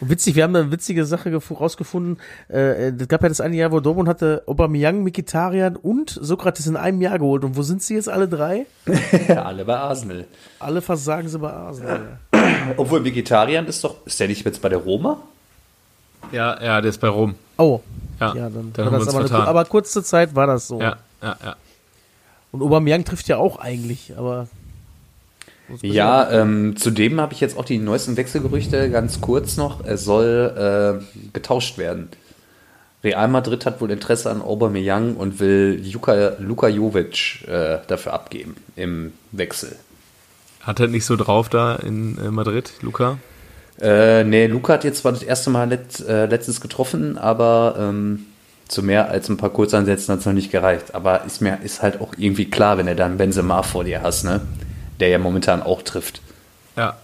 Und 0.00 0.10
witzig, 0.10 0.34
wir 0.34 0.44
haben 0.44 0.52
da 0.52 0.60
eine 0.60 0.70
witzige 0.72 1.04
Sache 1.06 1.30
gef- 1.30 1.54
rausgefunden. 1.56 2.18
Äh, 2.48 2.90
es 2.90 3.08
gab 3.08 3.22
ja 3.22 3.28
das 3.30 3.40
eine 3.40 3.56
Jahr, 3.56 3.72
wo 3.72 3.80
Dortmund 3.80 4.08
hatte 4.08 4.42
Aubameyang, 4.46 5.02
Mikitarian 5.02 5.76
und 5.76 6.10
Sokrates 6.20 6.66
in 6.66 6.76
einem 6.76 7.00
Jahr 7.00 7.18
geholt. 7.18 7.44
Und 7.44 7.56
wo 7.56 7.62
sind 7.62 7.82
sie 7.82 7.94
jetzt 7.94 8.08
alle 8.08 8.28
drei? 8.28 8.66
Alle 9.28 9.64
bei 9.64 9.76
Arsenal. 9.76 10.26
Alle 10.58 10.82
versagen 10.82 11.28
sie 11.28 11.38
bei 11.38 11.50
Arsenal. 11.52 12.18
Obwohl 12.76 13.04
Vegetarian 13.04 13.66
ist 13.66 13.82
doch, 13.84 14.06
ist 14.06 14.20
der 14.20 14.28
nicht 14.28 14.44
jetzt 14.44 14.60
bei 14.60 14.68
der 14.68 14.78
Roma? 14.78 15.18
Ja, 16.32 16.62
ja, 16.62 16.80
der 16.80 16.90
ist 16.90 17.00
bei 17.00 17.08
Rom. 17.08 17.34
Oh, 17.56 17.80
Ja, 18.20 18.34
ja, 18.34 18.50
dann, 18.50 18.72
dann 18.72 18.86
war 18.86 18.92
haben 19.00 19.06
wir 19.06 19.14
aber, 19.14 19.34
eine, 19.38 19.48
aber 19.48 19.64
kurze 19.64 20.02
Zeit 20.02 20.34
war 20.34 20.46
das 20.46 20.66
so. 20.68 20.80
Ja, 20.80 20.96
ja, 21.22 21.36
ja. 21.44 21.56
Und 22.52 22.62
Aubameyang 22.62 23.04
trifft 23.04 23.28
ja 23.28 23.36
auch 23.38 23.58
eigentlich, 23.58 24.12
aber 24.16 24.48
Ja, 25.82 26.30
ähm, 26.30 26.76
zudem 26.76 27.20
habe 27.20 27.32
ich 27.32 27.40
jetzt 27.40 27.58
auch 27.58 27.64
die 27.64 27.78
neuesten 27.78 28.16
Wechselgerüchte, 28.16 28.90
ganz 28.90 29.20
kurz 29.20 29.56
noch. 29.56 29.84
Es 29.84 30.04
soll 30.04 31.00
äh, 31.02 31.20
getauscht 31.32 31.78
werden. 31.78 32.08
Real 33.02 33.28
Madrid 33.28 33.66
hat 33.66 33.80
wohl 33.80 33.90
Interesse 33.90 34.30
an 34.30 34.40
Aubameyang 34.42 35.16
und 35.16 35.38
will 35.38 35.82
Luka, 35.92 36.32
Luka 36.38 36.68
Jovic 36.68 37.46
äh, 37.46 37.78
dafür 37.86 38.12
abgeben 38.12 38.56
im 38.74 39.12
Wechsel. 39.32 39.76
Hat 40.60 40.80
er 40.80 40.88
nicht 40.88 41.04
so 41.04 41.16
drauf 41.16 41.48
da 41.48 41.76
in 41.76 42.18
äh, 42.18 42.30
Madrid, 42.30 42.72
Luca? 42.82 43.18
Äh, 43.80 44.24
nee, 44.24 44.46
Luca 44.46 44.72
hat 44.74 44.84
jetzt 44.84 45.02
zwar 45.02 45.12
das 45.12 45.22
erste 45.22 45.50
Mal 45.50 45.68
let, 45.68 46.00
äh, 46.08 46.26
letztens 46.26 46.60
getroffen, 46.60 47.18
aber 47.18 47.76
ähm, 47.78 48.26
zu 48.66 48.82
mehr 48.82 49.10
als 49.10 49.28
ein 49.28 49.36
paar 49.36 49.50
Kurzansätzen 49.50 50.12
hat 50.12 50.20
es 50.20 50.26
noch 50.26 50.32
nicht 50.32 50.50
gereicht. 50.50 50.94
Aber 50.94 51.24
ist 51.24 51.40
mir 51.40 51.58
ist 51.62 51.82
halt 51.82 52.00
auch 52.00 52.14
irgendwie 52.16 52.50
klar, 52.50 52.78
wenn 52.78 52.88
er 52.88 52.94
dann 52.94 53.18
Benzema 53.18 53.62
vor 53.62 53.84
dir 53.84 54.02
hast, 54.02 54.24
ne? 54.24 54.40
Der 55.00 55.08
ja 55.08 55.18
momentan 55.18 55.62
auch 55.62 55.82
trifft. 55.82 56.20
Ja. 56.76 56.96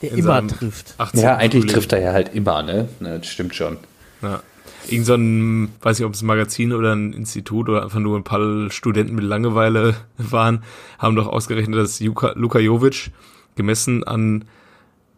Der 0.00 0.12
In 0.12 0.18
immer 0.18 0.46
trifft. 0.46 0.94
18. 0.98 1.20
Ja, 1.20 1.36
eigentlich 1.36 1.62
Frühling. 1.62 1.74
trifft 1.74 1.92
er 1.92 2.00
ja 2.00 2.12
halt 2.12 2.34
immer, 2.34 2.62
ne? 2.62 2.88
ne 3.00 3.18
das 3.18 3.28
stimmt 3.28 3.54
schon. 3.54 3.78
Ja. 4.20 4.42
Irgend 4.88 5.06
so 5.06 5.14
ein, 5.14 5.72
weiß 5.80 5.98
nicht, 5.98 6.06
ob 6.06 6.14
es 6.14 6.22
ein 6.22 6.26
Magazin 6.26 6.72
oder 6.72 6.92
ein 6.92 7.12
Institut 7.12 7.68
oder 7.68 7.84
einfach 7.84 8.00
nur 8.00 8.18
ein 8.18 8.24
paar 8.24 8.70
Studenten 8.70 9.14
mit 9.14 9.24
Langeweile 9.24 9.94
waren, 10.18 10.64
haben 10.98 11.14
doch 11.14 11.28
ausgerechnet, 11.28 11.78
dass 11.78 12.00
Luka, 12.00 12.32
Luka 12.34 12.58
Jovic 12.58 13.10
gemessen 13.54 14.02
an 14.02 14.44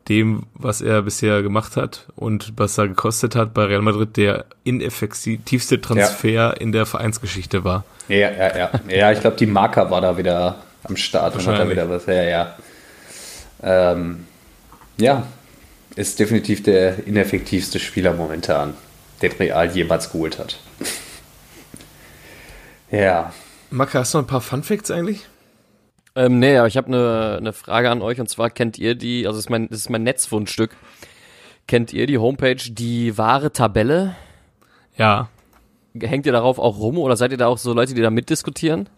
dem, 0.09 0.43
was 0.55 0.83
er 0.83 1.03
bisher 1.03 1.43
gemacht 1.43 1.77
hat 1.77 2.07
und 2.15 2.53
was 2.57 2.77
er 2.77 2.89
gekostet 2.89 3.37
hat 3.37 3.55
bei 3.55 3.65
Real 3.65 3.81
Madrid, 3.81 4.17
der 4.17 4.45
ineffektivste 4.65 5.81
Transfer 5.81 6.61
in 6.61 6.73
der 6.73 6.85
Vereinsgeschichte 6.85 7.65
war. 7.65 7.85
Ja, 8.09 8.31
ja, 8.31 8.57
ja. 8.57 8.71
Ja, 8.89 9.13
ich 9.13 9.21
glaube, 9.21 9.37
die 9.37 9.47
Marker 9.47 9.91
war 9.91 10.03
da 10.03 10.19
wieder 10.19 10.57
am 10.85 10.97
Start 10.97 11.35
und 11.35 11.41
hat 11.41 11.47
da 11.47 11.51
Wahrscheinlich. 11.51 11.77
wieder 11.77 11.91
was. 11.91 12.07
Ja, 12.07 12.23
ja. 12.23 12.57
Ähm, 13.63 14.27
ja, 14.99 15.27
ist 15.97 16.19
definitiv 16.19 16.63
der 16.63 17.07
ineffektivste 17.07 17.79
Spieler 17.79 18.13
momentan, 18.13 18.75
den 19.23 19.33
Real 19.33 19.71
jemals 19.71 20.11
geholt 20.11 20.39
hat. 20.39 20.59
ja. 22.91 23.33
Maka, 23.71 24.01
hast 24.01 24.15
du 24.15 24.19
noch 24.19 24.25
ein 24.25 24.29
paar 24.29 24.41
Fun 24.41 24.63
Facts 24.63 24.91
eigentlich? 24.91 25.27
Ähm, 26.17 26.39
nee, 26.39 26.57
aber 26.57 26.69
ich 26.69 26.77
habe 26.77 26.89
eine 26.89 27.41
ne 27.43 27.53
Frage 27.53 27.91
an 27.91 28.03
euch 28.03 28.21
und 28.21 28.29
zwar 28.29 28.51
kennt 28.51 28.79
ihr 28.79 28.95
die, 28.95 29.27
also 29.27 29.39
das 29.39 29.47
ist 29.47 29.51
mein, 29.51 29.69
das 29.69 29.81
ist 29.81 29.91
mein 29.91 30.05
Netzfundstück. 30.05 30.77
Kennt 31.67 31.93
ihr 31.93 32.07
die 32.07 32.19
Homepage, 32.19 32.57
die 32.57 33.17
wahre 33.19 33.53
Tabelle? 33.53 34.15
Ja. 34.97 35.29
Hängt 35.99 36.27
ihr 36.27 36.33
darauf 36.33 36.59
auch 36.59 36.79
rum 36.79 36.99
oder 36.99 37.17
seid 37.17 37.33
ihr 37.33 37.39
da 37.39 37.47
auch 37.47 37.59
so 37.59 37.73
Leute, 37.73 37.95
die 37.95 38.03
da 38.03 38.11
mitdiskutieren? 38.11 38.89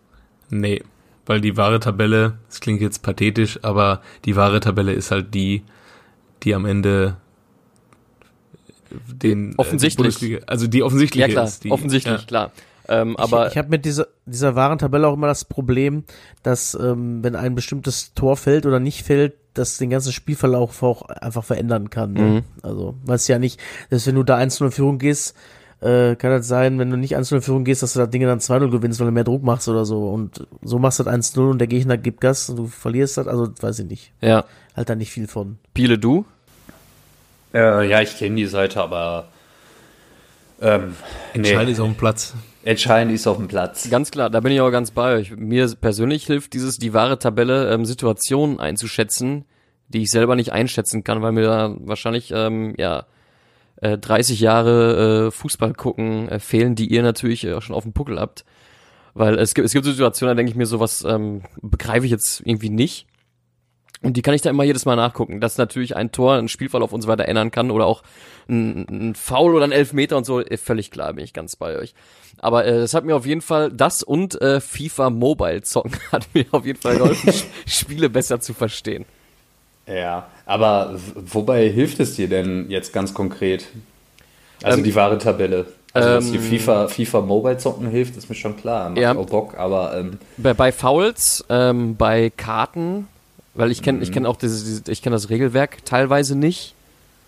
Nee, 0.50 0.82
weil 1.26 1.40
die 1.40 1.56
wahre 1.56 1.80
Tabelle, 1.80 2.38
das 2.48 2.60
klingt 2.60 2.80
jetzt 2.80 3.02
pathetisch, 3.02 3.58
aber 3.62 4.00
die 4.24 4.36
wahre 4.36 4.60
Tabelle 4.60 4.92
ist 4.92 5.10
halt 5.10 5.34
die, 5.34 5.64
die 6.42 6.54
am 6.54 6.64
Ende 6.64 7.16
den 9.12 9.52
äh, 9.52 9.54
Offensichtlich. 9.56 10.16
die 10.18 10.26
Bundesliga- 10.36 10.44
also 10.46 10.66
die 10.66 10.82
offensichtliche 10.82 11.26
Ja 11.28 11.32
klar, 11.32 11.44
ist. 11.44 11.64
Die, 11.64 11.70
offensichtlich, 11.70 12.20
ja. 12.20 12.26
klar. 12.26 12.52
Ähm, 12.88 13.16
aber 13.16 13.46
ich 13.46 13.52
ich 13.52 13.58
habe 13.58 13.68
mit 13.68 13.84
dieser, 13.84 14.06
dieser 14.26 14.54
wahren 14.54 14.78
Tabelle 14.78 15.08
auch 15.08 15.14
immer 15.14 15.26
das 15.26 15.44
Problem, 15.44 16.04
dass 16.44 16.74
ähm, 16.80 17.22
wenn 17.24 17.34
ein 17.34 17.56
bestimmtes 17.56 18.14
Tor 18.14 18.36
fällt 18.36 18.64
oder 18.64 18.78
nicht 18.78 19.02
fällt, 19.02 19.34
das 19.54 19.78
den 19.78 19.90
ganzen 19.90 20.12
Spielverlauf 20.12 20.82
auch 20.82 21.02
einfach 21.02 21.42
verändern 21.42 21.90
kann. 21.90 22.12
Ne? 22.12 22.20
Mhm. 22.20 22.42
Also, 22.62 22.94
weiß 23.04 23.26
ja 23.28 23.38
nicht, 23.38 23.58
dass 23.90 24.06
wenn 24.06 24.14
du 24.14 24.22
da 24.22 24.36
1-0 24.38 24.66
in 24.66 24.70
Führung 24.70 24.98
gehst, 24.98 25.34
äh, 25.80 26.16
kann 26.16 26.30
das 26.30 26.48
sein, 26.48 26.78
wenn 26.78 26.90
du 26.90 26.96
nicht 26.96 27.16
1-0 27.16 27.36
in 27.36 27.42
Führung 27.42 27.64
gehst, 27.64 27.82
dass 27.82 27.92
du 27.92 27.98
das 28.00 28.10
Ding 28.10 28.22
dann 28.22 28.38
2-0 28.40 28.70
gewinnst, 28.70 28.98
weil 29.00 29.06
du 29.06 29.12
mehr 29.12 29.24
Druck 29.24 29.42
machst 29.42 29.68
oder 29.68 29.84
so. 29.84 30.08
Und 30.08 30.46
so 30.62 30.78
machst 30.78 30.98
du 30.98 31.04
das 31.04 31.14
1-0 31.14 31.50
und 31.50 31.58
der 31.58 31.68
Gegner 31.68 31.96
gibt 31.96 32.20
Gas 32.20 32.48
und 32.48 32.56
du 32.56 32.66
verlierst 32.66 33.18
das, 33.18 33.26
also 33.28 33.48
weiß 33.60 33.80
ich 33.80 33.86
nicht. 33.86 34.12
ja, 34.20 34.44
Halt 34.74 34.88
da 34.90 34.94
nicht 34.94 35.10
viel 35.12 35.26
von. 35.26 35.58
Biele, 35.74 35.98
du? 35.98 36.24
Äh, 37.54 37.88
ja, 37.88 38.00
ich 38.02 38.16
kenne 38.18 38.36
die 38.36 38.46
Seite, 38.46 38.82
aber 38.82 39.28
ähm, 40.60 40.94
Entscheidend 41.34 41.66
nee, 41.66 41.72
ist 41.72 41.80
auf 41.80 41.86
dem 41.88 41.96
Platz. 41.96 42.34
entscheidend 42.64 43.14
ist 43.14 43.26
auf 43.26 43.36
dem 43.36 43.48
Platz. 43.48 43.88
Ganz 43.90 44.10
klar, 44.10 44.30
da 44.30 44.40
bin 44.40 44.52
ich 44.52 44.60
auch 44.60 44.70
ganz 44.70 44.90
bei 44.90 45.14
euch. 45.16 45.36
Mir 45.36 45.66
persönlich 45.80 46.26
hilft 46.26 46.52
dieses, 46.54 46.78
die 46.78 46.92
wahre 46.94 47.18
Tabelle, 47.18 47.72
ähm, 47.72 47.84
Situationen 47.84 48.58
einzuschätzen, 48.60 49.44
die 49.88 50.02
ich 50.02 50.10
selber 50.10 50.34
nicht 50.36 50.52
einschätzen 50.52 51.04
kann, 51.04 51.22
weil 51.22 51.32
mir 51.32 51.42
da 51.44 51.74
wahrscheinlich, 51.80 52.32
ähm, 52.34 52.74
ja, 52.78 53.04
äh, 53.80 53.98
30 53.98 54.40
Jahre 54.40 55.26
äh, 55.26 55.30
Fußball 55.30 55.74
gucken 55.74 56.28
äh, 56.28 56.38
fehlen, 56.38 56.74
die 56.74 56.86
ihr 56.86 57.02
natürlich 57.02 57.44
äh, 57.44 57.60
schon 57.60 57.74
auf 57.74 57.84
dem 57.84 57.92
Puckel 57.92 58.18
habt. 58.18 58.44
Weil 59.14 59.38
es 59.38 59.54
gibt, 59.54 59.66
es 59.66 59.72
gibt 59.72 59.86
Situationen, 59.86 60.32
da 60.32 60.34
denke 60.36 60.50
ich 60.50 60.56
mir, 60.56 60.66
sowas 60.66 61.04
ähm, 61.08 61.42
begreife 61.62 62.04
ich 62.04 62.12
jetzt 62.12 62.42
irgendwie 62.44 62.68
nicht. 62.68 63.06
Und 64.02 64.16
die 64.16 64.22
kann 64.22 64.34
ich 64.34 64.42
da 64.42 64.50
immer 64.50 64.64
jedes 64.64 64.84
Mal 64.84 64.96
nachgucken, 64.96 65.40
dass 65.40 65.56
natürlich 65.56 65.96
ein 65.96 66.12
Tor, 66.12 66.34
ein 66.34 66.48
Spielverlauf 66.48 66.92
und 66.92 67.00
so 67.00 67.08
weiter 67.08 67.26
ändern 67.26 67.50
kann 67.50 67.70
oder 67.70 67.86
auch 67.86 68.02
ein, 68.46 68.86
ein 68.90 69.14
Foul 69.14 69.54
oder 69.54 69.64
ein 69.64 69.72
Elfmeter 69.72 70.18
und 70.18 70.24
so, 70.24 70.40
äh, 70.40 70.58
völlig 70.58 70.90
klar, 70.90 71.14
bin 71.14 71.24
ich 71.24 71.32
ganz 71.32 71.56
bei 71.56 71.78
euch. 71.78 71.94
Aber 72.38 72.66
äh, 72.66 72.76
es 72.76 72.92
hat 72.92 73.04
mir 73.04 73.16
auf 73.16 73.24
jeden 73.24 73.40
Fall, 73.40 73.72
das 73.72 74.02
und 74.02 74.40
äh, 74.40 74.60
FIFA 74.60 75.10
Mobile 75.10 75.62
Zocken 75.62 75.98
hat 76.12 76.28
mir 76.34 76.44
auf 76.52 76.66
jeden 76.66 76.80
Fall 76.80 76.98
geholfen, 76.98 77.32
Spiele 77.66 78.10
besser 78.10 78.38
zu 78.40 78.52
verstehen. 78.52 79.06
Ja, 79.86 80.26
aber 80.46 80.94
wobei 81.14 81.68
hilft 81.68 82.00
es 82.00 82.16
dir 82.16 82.28
denn 82.28 82.66
jetzt 82.70 82.92
ganz 82.92 83.14
konkret? 83.14 83.66
Also 84.62 84.78
Ähm, 84.78 84.84
die 84.84 84.94
wahre 84.94 85.18
Tabelle. 85.18 85.66
Also, 85.92 86.08
dass 86.08 86.26
ähm, 86.26 86.32
die 86.32 86.38
FIFA, 86.38 86.88
FIFA 86.88 87.20
Mobile 87.22 87.56
zocken 87.58 87.88
hilft, 87.88 88.16
ist 88.16 88.28
mir 88.28 88.34
schon 88.34 88.56
klar. 88.56 88.90
Macht 88.90 88.98
Ja. 88.98 89.16
auch 89.16 89.26
Bock, 89.26 89.56
aber 89.56 89.96
ähm, 89.96 90.18
Bei, 90.36 90.52
bei 90.54 90.72
Fouls, 90.72 91.44
ähm, 91.48 91.96
bei 91.96 92.30
Karten, 92.36 93.06
weil 93.54 93.70
ich 93.70 93.80
kenne 93.82 94.02
ich 94.02 94.12
kenn 94.12 94.26
auch 94.26 94.36
dieses, 94.36 94.64
dieses 94.64 94.88
ich 94.88 95.02
kenne 95.02 95.16
das 95.16 95.30
Regelwerk 95.30 95.84
teilweise 95.84 96.36
nicht. 96.36 96.74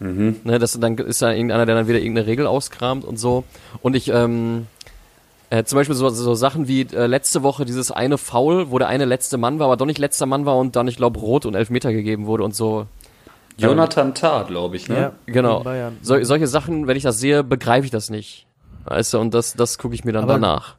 Ne, 0.00 0.60
das, 0.60 0.78
dann 0.78 0.96
ist 0.98 1.22
da 1.22 1.32
irgendeiner, 1.32 1.66
der 1.66 1.74
dann 1.74 1.88
wieder 1.88 1.98
irgendeine 1.98 2.28
Regel 2.28 2.46
auskramt 2.46 3.04
und 3.04 3.18
so. 3.18 3.42
Und 3.82 3.96
ich, 3.96 4.08
ähm, 4.08 4.68
äh, 5.50 5.64
zum 5.64 5.76
Beispiel 5.76 5.94
so, 5.96 6.08
so 6.10 6.34
Sachen 6.34 6.68
wie 6.68 6.82
äh, 6.82 7.06
letzte 7.06 7.42
Woche 7.42 7.64
dieses 7.64 7.90
eine 7.90 8.18
Foul, 8.18 8.70
wo 8.70 8.78
der 8.78 8.88
eine 8.88 9.04
letzte 9.04 9.38
Mann 9.38 9.58
war, 9.58 9.66
aber 9.66 9.76
doch 9.76 9.86
nicht 9.86 9.98
letzter 9.98 10.26
Mann 10.26 10.44
war 10.46 10.56
und 10.56 10.76
dann, 10.76 10.88
ich 10.88 10.96
glaube, 10.96 11.18
rot 11.20 11.46
und 11.46 11.54
Elfmeter 11.54 11.92
gegeben 11.92 12.26
wurde 12.26 12.44
und 12.44 12.54
so. 12.54 12.86
Jonathan 13.56 14.14
Tah, 14.14 14.44
glaube 14.44 14.76
ich, 14.76 14.88
ne? 14.88 15.12
Genau. 15.26 15.58
in 15.58 15.64
Bayern. 15.64 15.96
So, 16.02 16.22
solche 16.22 16.46
Sachen, 16.46 16.86
wenn 16.86 16.96
ich 16.96 17.02
das 17.02 17.18
sehe, 17.18 17.42
begreife 17.42 17.84
ich 17.84 17.90
das 17.90 18.08
nicht. 18.08 18.46
Weißt 18.84 19.14
du, 19.14 19.18
und 19.18 19.34
das, 19.34 19.54
das 19.54 19.78
gucke 19.78 19.94
ich 19.94 20.04
mir 20.04 20.12
dann 20.12 20.24
Aber- 20.24 20.34
danach. 20.34 20.76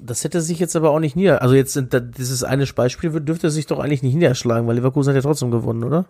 Das 0.00 0.22
hätte 0.22 0.40
sich 0.40 0.60
jetzt 0.60 0.76
aber 0.76 0.90
auch 0.90 1.00
nicht 1.00 1.16
nieder. 1.16 1.42
Also 1.42 1.56
jetzt 1.56 1.72
sind 1.72 1.92
da, 1.92 1.98
dieses 1.98 2.44
eine 2.44 2.64
Beispiel 2.66 3.10
dürfte 3.20 3.50
sich 3.50 3.66
doch 3.66 3.80
eigentlich 3.80 4.04
nicht 4.04 4.14
niederschlagen, 4.14 4.68
weil 4.68 4.76
Leverkusen 4.76 5.10
hat 5.10 5.16
ja 5.16 5.22
trotzdem 5.22 5.50
gewonnen, 5.50 5.82
oder? 5.82 6.04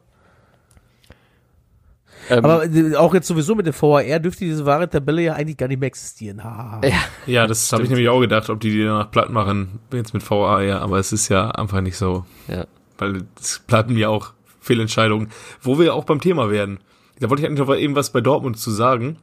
Ähm, 2.30 2.44
Aber 2.44 2.64
äh, 2.64 2.94
auch 2.96 3.14
jetzt 3.14 3.26
sowieso 3.26 3.54
mit 3.54 3.66
dem 3.66 3.74
VAR 3.78 4.18
dürfte 4.20 4.44
diese 4.44 4.66
wahre 4.66 4.88
Tabelle 4.88 5.22
ja 5.22 5.34
eigentlich 5.34 5.56
gar 5.56 5.68
nicht 5.68 5.80
mehr 5.80 5.86
existieren. 5.86 6.42
Ha, 6.44 6.56
ha, 6.56 6.70
ha. 6.72 6.86
ja, 6.86 6.98
Ja, 7.26 7.46
das 7.46 7.72
habe 7.72 7.82
ich 7.84 7.88
nämlich 7.88 8.08
auch 8.08 8.20
gedacht, 8.20 8.50
ob 8.50 8.60
die 8.60 8.70
die 8.70 8.84
danach 8.84 9.10
platt 9.10 9.30
machen, 9.30 9.80
jetzt 9.92 10.14
mit 10.14 10.28
VA, 10.28 10.62
ja, 10.62 10.78
aber 10.80 10.98
es 10.98 11.12
ist 11.12 11.28
ja 11.28 11.50
einfach 11.50 11.80
nicht 11.80 11.96
so, 11.96 12.24
ja. 12.48 12.66
weil 12.98 13.22
es 13.40 13.62
platten 13.66 13.96
ja 13.96 14.08
auch 14.08 14.32
Fehlentscheidungen, 14.60 15.30
wo 15.62 15.78
wir 15.78 15.94
auch 15.94 16.04
beim 16.04 16.20
Thema 16.20 16.50
werden. 16.50 16.80
Da 17.20 17.30
wollte 17.30 17.42
ich 17.42 17.48
eigentlich 17.48 17.66
noch 17.66 17.74
eben 17.74 17.96
was 17.96 18.10
bei 18.10 18.20
Dortmund 18.20 18.58
zu 18.58 18.70
sagen. 18.70 19.16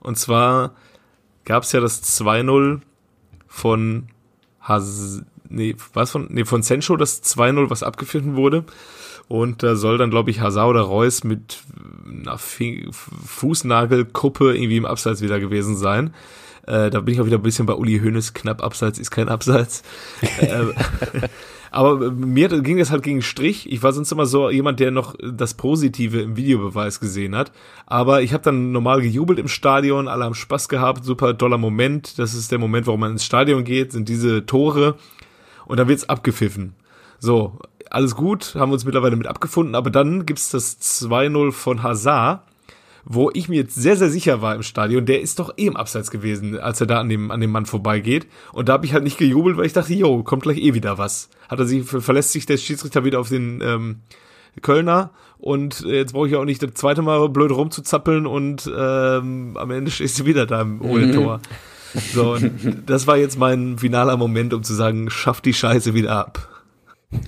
Und 0.00 0.18
zwar 0.18 0.72
gab 1.44 1.62
es 1.62 1.72
ja 1.72 1.80
das 1.80 2.02
2-0 2.20 2.80
von 3.46 4.08
Has 4.60 5.22
nee, 5.48 5.74
was 5.94 6.10
von, 6.10 6.26
nee, 6.30 6.44
von 6.44 6.62
Sencho, 6.62 6.96
das 6.96 7.22
2-0, 7.22 7.70
was 7.70 7.82
abgepfiffen 7.82 8.36
wurde. 8.36 8.64
Und 9.28 9.62
da 9.62 9.76
soll 9.76 9.98
dann, 9.98 10.10
glaube 10.10 10.30
ich, 10.30 10.40
Hazard 10.40 10.70
oder 10.70 10.80
Reus 10.80 11.22
mit 11.22 11.58
einer 12.08 12.38
Fi- 12.38 12.88
Fußnagelkuppe 12.90 14.54
irgendwie 14.54 14.78
im 14.78 14.86
Abseits 14.86 15.20
wieder 15.20 15.38
gewesen 15.38 15.76
sein. 15.76 16.14
Äh, 16.66 16.90
da 16.90 17.00
bin 17.00 17.14
ich 17.14 17.20
auch 17.20 17.26
wieder 17.26 17.38
ein 17.38 17.42
bisschen 17.42 17.66
bei 17.66 17.74
Uli 17.74 17.98
Hoeneß, 17.98 18.34
knapp 18.34 18.62
Abseits 18.62 18.98
ist 18.98 19.10
kein 19.10 19.28
Abseits. 19.28 19.82
äh, 20.40 20.64
aber 21.70 22.10
mir 22.10 22.48
ging 22.62 22.78
das 22.78 22.90
halt 22.90 23.02
gegen 23.02 23.20
Strich. 23.20 23.70
Ich 23.70 23.82
war 23.82 23.92
sonst 23.92 24.12
immer 24.12 24.24
so 24.26 24.48
jemand, 24.48 24.80
der 24.80 24.90
noch 24.90 25.14
das 25.22 25.54
Positive 25.54 26.20
im 26.20 26.36
Videobeweis 26.36 26.98
gesehen 27.00 27.36
hat. 27.36 27.52
Aber 27.86 28.22
ich 28.22 28.32
habe 28.32 28.42
dann 28.42 28.72
normal 28.72 29.02
gejubelt 29.02 29.38
im 29.38 29.48
Stadion, 29.48 30.08
alle 30.08 30.24
haben 30.24 30.34
Spaß 30.34 30.68
gehabt, 30.68 31.04
super 31.04 31.36
toller 31.36 31.58
Moment. 31.58 32.18
Das 32.18 32.34
ist 32.34 32.50
der 32.50 32.58
Moment, 32.58 32.86
warum 32.86 33.00
man 33.00 33.12
ins 33.12 33.24
Stadion 33.24 33.64
geht, 33.64 33.92
sind 33.92 34.08
diese 34.08 34.46
Tore. 34.46 34.96
Und 35.66 35.78
dann 35.78 35.88
wird's 35.88 36.08
abgepfiffen. 36.08 36.74
So, 37.18 37.58
alles 37.90 38.14
gut, 38.14 38.54
haben 38.54 38.70
wir 38.70 38.74
uns 38.74 38.84
mittlerweile 38.84 39.16
mit 39.16 39.26
abgefunden, 39.26 39.74
aber 39.74 39.90
dann 39.90 40.26
gibt's 40.26 40.50
das 40.50 40.80
2-0 40.80 41.52
von 41.52 41.82
Hazard, 41.82 42.42
wo 43.04 43.30
ich 43.32 43.48
mir 43.48 43.56
jetzt 43.56 43.74
sehr, 43.74 43.96
sehr 43.96 44.10
sicher 44.10 44.42
war 44.42 44.54
im 44.54 44.62
Stadion, 44.62 45.06
der 45.06 45.22
ist 45.22 45.38
doch 45.38 45.54
eh 45.56 45.66
im 45.66 45.76
Abseits 45.76 46.10
gewesen, 46.10 46.58
als 46.58 46.80
er 46.80 46.86
da 46.86 47.00
an 47.00 47.08
dem, 47.08 47.30
an 47.30 47.40
dem 47.40 47.50
Mann 47.50 47.64
vorbeigeht. 47.64 48.26
Und 48.52 48.68
da 48.68 48.74
habe 48.74 48.84
ich 48.84 48.92
halt 48.92 49.04
nicht 49.04 49.16
gejubelt, 49.16 49.56
weil 49.56 49.64
ich 49.64 49.72
dachte, 49.72 49.94
jo, 49.94 50.22
kommt 50.22 50.42
gleich 50.42 50.58
eh 50.58 50.74
wieder 50.74 50.98
was. 50.98 51.30
Hat 51.48 51.58
er 51.58 51.66
sich, 51.66 51.84
verlässt 51.84 52.32
sich 52.32 52.44
der 52.44 52.58
Schiedsrichter 52.58 53.04
wieder 53.04 53.18
auf 53.18 53.30
den 53.30 53.62
ähm, 53.62 54.00
Kölner 54.60 55.10
und 55.38 55.84
äh, 55.86 55.96
jetzt 55.96 56.12
brauche 56.12 56.28
ich 56.28 56.36
auch 56.36 56.44
nicht 56.44 56.62
das 56.62 56.74
zweite 56.74 57.02
Mal 57.02 57.28
blöd 57.28 57.52
rumzuzappeln 57.52 58.26
und 58.26 58.70
ähm, 58.76 59.56
am 59.56 59.70
Ende 59.70 59.90
stehst 59.90 60.18
du 60.20 60.26
wieder 60.26 60.46
da 60.46 60.66
ohne 60.80 61.12
Tor. 61.12 61.40
So, 62.12 62.34
und 62.34 62.82
das 62.86 63.06
war 63.06 63.16
jetzt 63.16 63.38
mein 63.38 63.78
finaler 63.78 64.18
Moment, 64.18 64.52
um 64.52 64.62
zu 64.62 64.74
sagen, 64.74 65.08
schaff 65.08 65.40
die 65.40 65.54
Scheiße 65.54 65.94
wieder 65.94 66.14
ab. 66.16 66.48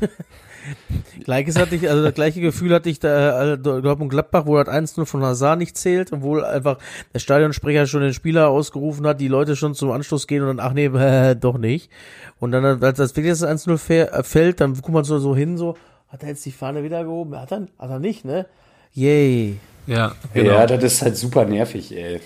Gleiches 1.24 1.58
hatte 1.58 1.74
ich, 1.74 1.88
also 1.88 2.02
das 2.02 2.14
gleiche 2.14 2.40
Gefühl 2.40 2.74
hatte 2.74 2.88
ich 2.90 2.98
da, 3.00 3.52
äh, 3.54 3.58
Dortmund 3.58 4.10
Gladbach, 4.10 4.44
wo 4.46 4.56
das 4.62 4.68
1-0 4.68 5.04
von 5.06 5.22
Hazard 5.22 5.58
nicht 5.58 5.76
zählt, 5.76 6.12
obwohl 6.12 6.44
einfach 6.44 6.78
der 7.14 7.18
Stadionsprecher 7.18 7.86
schon 7.86 8.02
den 8.02 8.14
Spieler 8.14 8.48
ausgerufen 8.48 9.06
hat, 9.06 9.20
die 9.20 9.28
Leute 9.28 9.56
schon 9.56 9.74
zum 9.74 9.90
Anschluss 9.90 10.26
gehen 10.26 10.42
und 10.42 10.56
dann, 10.56 10.60
ach 10.66 10.72
nee, 10.72 10.86
äh, 10.86 11.34
doch 11.40 11.58
nicht. 11.58 11.90
Und 12.38 12.52
dann, 12.52 12.64
als 12.82 12.98
das 12.98 13.16
wirklich 13.16 13.32
das 13.38 13.44
1-0 13.44 13.76
fä- 13.78 14.10
äh, 14.10 14.22
fällt, 14.22 14.60
dann 14.60 14.74
guckt 14.74 14.88
man 14.90 15.04
so, 15.04 15.18
so 15.18 15.34
hin, 15.36 15.56
so, 15.58 15.76
hat 16.08 16.22
er 16.22 16.30
jetzt 16.30 16.44
die 16.44 16.52
Fahne 16.52 16.82
wieder 16.82 17.04
gehoben? 17.04 17.38
Hat 17.38 17.52
er, 17.52 17.66
hat 17.78 17.90
er 17.90 17.98
nicht, 17.98 18.24
ne? 18.24 18.46
Yay. 18.94 19.56
Ja, 19.86 20.12
genau. 20.34 20.52
Ja, 20.52 20.66
das 20.66 20.82
ist 20.84 21.02
halt 21.02 21.16
super 21.16 21.44
nervig, 21.44 21.96
ey. 21.96 22.20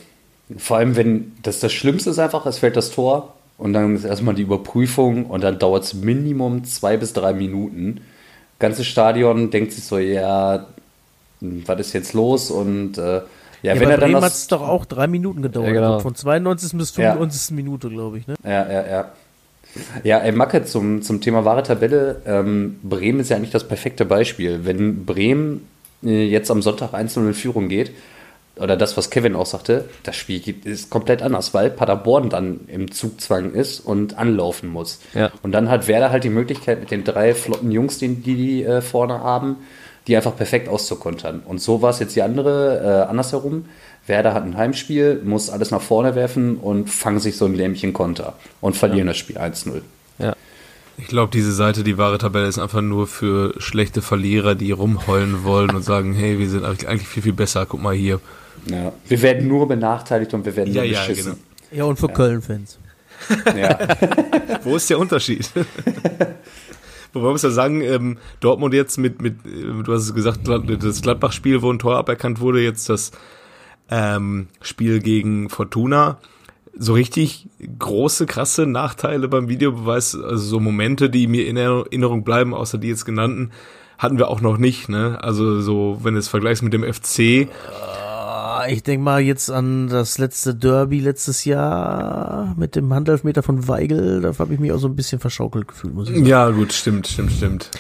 Vor 0.59 0.79
allem, 0.79 0.97
wenn 0.97 1.33
das 1.43 1.61
das 1.61 1.73
Schlimmste 1.73 2.11
ist 2.11 2.19
einfach, 2.19 2.45
es 2.47 2.59
fällt 2.59 2.77
das 2.77 2.91
Tor 2.91 3.35
und 3.57 3.73
dann 3.73 3.95
ist 3.97 4.05
erstmal 4.05 4.35
die 4.35 4.43
Überprüfung 4.43 5.27
und 5.27 5.43
dann 5.43 5.59
dauert 5.59 5.85
es 5.85 5.95
Minimum 5.95 6.65
zwei 6.65 6.97
bis 6.97 7.13
drei 7.13 7.33
Minuten. 7.33 8.01
Ganzes 8.59 8.87
Stadion 8.87 9.51
denkt 9.51 9.73
sich 9.73 9.85
so, 9.85 9.99
ja, 9.99 10.67
was 11.41 11.81
ist 11.81 11.93
jetzt 11.93 12.13
los? 12.15 12.51
Und 12.51 12.99
äh, 12.99 13.03
ja, 13.63 13.75
Ja, 13.75 13.81
wenn 13.81 13.85
bei 13.85 13.91
er 13.93 13.99
dann 13.99 14.11
Bremen 14.13 14.25
hat 14.25 14.33
es 14.33 14.47
doch 14.47 14.63
auch 14.63 14.85
drei 14.85 15.07
Minuten 15.07 15.43
gedauert. 15.43 15.69
Ja, 15.69 15.73
genau. 15.73 15.99
Von 16.01 16.15
92. 16.15 16.79
bis 16.79 16.97
Ja. 16.97 17.13
95. 17.13 17.57
Minute, 17.57 17.89
glaube 17.89 18.19
ich, 18.19 18.27
ne? 18.27 18.35
Ja, 18.45 18.71
ja, 18.71 18.87
ja. 18.87 19.13
Ja, 20.05 20.19
ey, 20.19 20.31
Macke, 20.33 20.65
zum, 20.65 21.03
zum 21.03 21.21
Thema 21.21 21.45
wahre 21.45 21.63
Tabelle. 21.65 22.23
Ähm, 22.27 22.79
Bremen 22.83 23.21
ist 23.21 23.31
ja 23.31 23.37
eigentlich 23.37 23.51
das 23.51 23.67
perfekte 23.67 24.05
Beispiel. 24.05 24.65
Wenn 24.65 25.05
Bremen 25.05 25.67
äh, 26.05 26.25
jetzt 26.27 26.51
am 26.51 26.63
Sonntag 26.63 26.95
1-0 26.95 27.19
in 27.27 27.35
Führung 27.35 27.69
geht, 27.69 27.91
oder 28.57 28.77
das, 28.77 28.97
was 28.97 29.11
Kevin 29.11 29.35
auch 29.35 29.47
sagte, 29.47 29.89
das 30.05 30.17
Spiel 30.17 30.41
ist 30.65 30.91
komplett 30.91 31.23
anders, 31.23 31.55
weil 31.55 31.71
Paderborn 31.71 32.31
dann 32.31 32.61
im 32.69 32.91
Zugzwang 32.93 33.53
ist 33.53 33.81
und 33.81 34.17
anlaufen 34.17 34.69
muss. 34.69 35.01
Ja. 35.13 35.33
Und 35.43 35.53
dann 35.53 35.69
hat 35.71 35.89
Werder 35.89 36.11
halt 36.11 36.25
die 36.25 36.31
Möglichkeit, 36.31 36.81
mit 36.81 36.91
den 36.91 37.05
drei 37.05 37.35
flotten 37.35 37.73
Jungs, 37.73 37.99
die 37.99 38.15
die, 38.15 38.37
die 38.37 38.65
äh, 38.65 38.81
vorne 38.81 39.21
haben, 39.21 39.57
die 40.07 40.17
einfach 40.17 40.37
perfekt 40.37 40.69
auszukontern. 40.69 41.43
Und 41.45 41.61
so 41.61 41.83
war 41.83 41.91
es 41.91 41.99
jetzt 41.99 42.15
die 42.15 42.23
andere, 42.23 43.07
äh, 43.07 43.11
andersherum. 43.11 43.65
Werder 44.07 44.35
hat 44.35 44.45
ein 44.45 44.57
Heimspiel, 44.57 45.21
muss 45.25 45.51
alles 45.51 45.71
nach 45.71 45.81
vorne 45.81 46.15
werfen 46.15 46.57
und 46.57 46.91
fangen 46.91 47.21
sich 47.21 47.37
so 47.37 47.47
ein 47.47 47.55
Lämmchen 47.55 47.93
Konter 47.93 48.35
und 48.61 48.77
verlieren 48.77 49.07
das 49.07 49.17
Spiel 49.17 49.39
1-0. 49.39 49.81
Ja. 50.19 50.37
Ich 50.97 51.09
glaube, 51.09 51.33
diese 51.33 51.53
Seite, 51.53 51.83
die 51.83 51.99
wahre 51.99 52.19
Tabelle, 52.19 52.47
ist 52.47 52.59
einfach 52.59 52.83
nur 52.83 53.09
für 53.09 53.55
schlechte 53.61 54.03
Verlierer, 54.03 54.55
die 54.55 54.71
rumheulen 54.71 55.43
wollen 55.43 55.71
und 55.71 55.83
sagen, 55.83 56.15
hey, 56.15 56.39
wir 56.39 56.49
sind 56.49 56.65
eigentlich 56.65 56.87
eigentlich 56.87 57.09
viel, 57.09 57.23
viel 57.23 57.33
besser, 57.33 57.67
guck 57.67 57.83
mal 57.83 57.95
hier. 57.95 58.21
Ja. 58.67 58.93
Wir 59.07 59.23
werden 59.23 59.49
nur 59.49 59.69
benachteiligt 59.69 60.33
und 60.35 60.45
wir 60.45 60.57
werden 60.57 60.73
Ja, 60.73 60.83
nur 60.83 60.91
ja, 60.91 61.07
beschissen. 61.07 61.37
Ja, 61.71 61.85
und 61.85 61.99
für 61.99 62.09
Köln-Fans. 62.09 62.79
Ja. 63.57 63.79
Wo 64.65 64.77
ist 64.77 64.89
der 64.91 64.99
Unterschied? 64.99 65.51
Wobei 67.15 67.25
man 67.25 67.33
muss 67.33 67.43
ja 67.43 67.51
sagen, 67.51 67.81
ähm, 67.81 68.19
Dortmund 68.41 68.75
jetzt 68.75 68.99
mit, 68.99 69.23
mit, 69.23 69.47
äh, 69.47 69.83
du 69.83 69.93
hast 69.93 70.03
es 70.03 70.15
gesagt, 70.15 70.41
das 70.49 71.03
Gladbach-Spiel, 71.03 71.63
wo 71.63 71.73
ein 71.73 71.79
Tor 71.79 71.97
aberkannt 71.97 72.41
wurde, 72.41 72.61
jetzt 72.61 72.89
das 72.89 73.13
ähm, 73.89 74.49
Spiel 74.61 75.01
gegen 75.01 75.49
Fortuna. 75.49 76.19
So 76.77 76.95
richtig 76.95 77.49
große, 77.79 78.27
krasse 78.27 78.67
Nachteile 78.67 79.29
beim 79.29 79.49
Videobeweis, 79.49 80.17
also 80.17 80.45
so 80.45 80.59
Momente, 80.59 81.09
die 81.09 81.29
mir 81.29 81.47
in 81.47 81.57
Erinnerung 81.57 82.25
bleiben, 82.25 82.53
außer 82.53 82.79
die 82.79 82.89
jetzt 82.89 83.05
genannten, 83.05 83.53
hatten 83.97 84.19
wir 84.19 84.27
auch 84.29 84.41
noch 84.41 84.59
nicht. 84.59 84.89
Ne? 84.89 85.19
Also 85.23 85.61
so, 85.61 86.01
wenn 86.03 86.15
du 86.15 86.21
es 86.21 86.27
vergleichst 86.27 86.65
mit 86.65 86.73
dem 86.73 86.83
FC, 86.83 87.49
Ah, 88.57 88.69
Ich 88.69 88.83
denke 88.83 89.03
mal 89.05 89.21
jetzt 89.21 89.51
an 89.51 89.89
das 89.89 90.19
letzte 90.19 90.55
Derby 90.55 91.01
letztes 91.01 91.45
Jahr 91.45 92.55
mit 92.57 92.77
dem 92.77 92.93
Handelfmeter 92.93 93.43
von 93.43 93.67
Weigel. 93.69 94.21
Da 94.21 94.37
habe 94.39 94.55
ich 94.55 94.61
mich 94.61 94.73
auch 94.73 94.79
so 94.79 94.87
ein 94.89 94.97
bisschen 94.97 95.19
verschaukelt 95.21 95.69
gefühlt, 95.69 95.95
muss 95.95 96.09
ich 96.09 96.15
sagen. 96.17 96.27
ja 96.27 96.51
gut, 96.51 96.73
stimmt, 96.73 97.07
stimmt, 97.07 97.33
stimmt. 97.33 97.71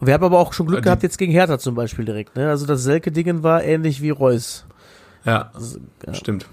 Wir 0.00 0.14
haben 0.14 0.24
aber 0.24 0.38
auch 0.38 0.52
schon 0.52 0.66
Glück 0.66 0.80
Die- 0.80 0.84
gehabt 0.84 1.02
jetzt 1.02 1.18
gegen 1.18 1.32
Hertha 1.32 1.58
zum 1.58 1.74
Beispiel 1.74 2.04
direkt. 2.04 2.34
Ne? 2.36 2.48
Also 2.48 2.66
das 2.66 2.82
Selke-Dingen 2.82 3.42
war 3.42 3.62
ähnlich 3.62 4.02
wie 4.02 4.10
Reus. 4.10 4.64
Ja, 5.24 5.52
stimmt. 6.12 6.46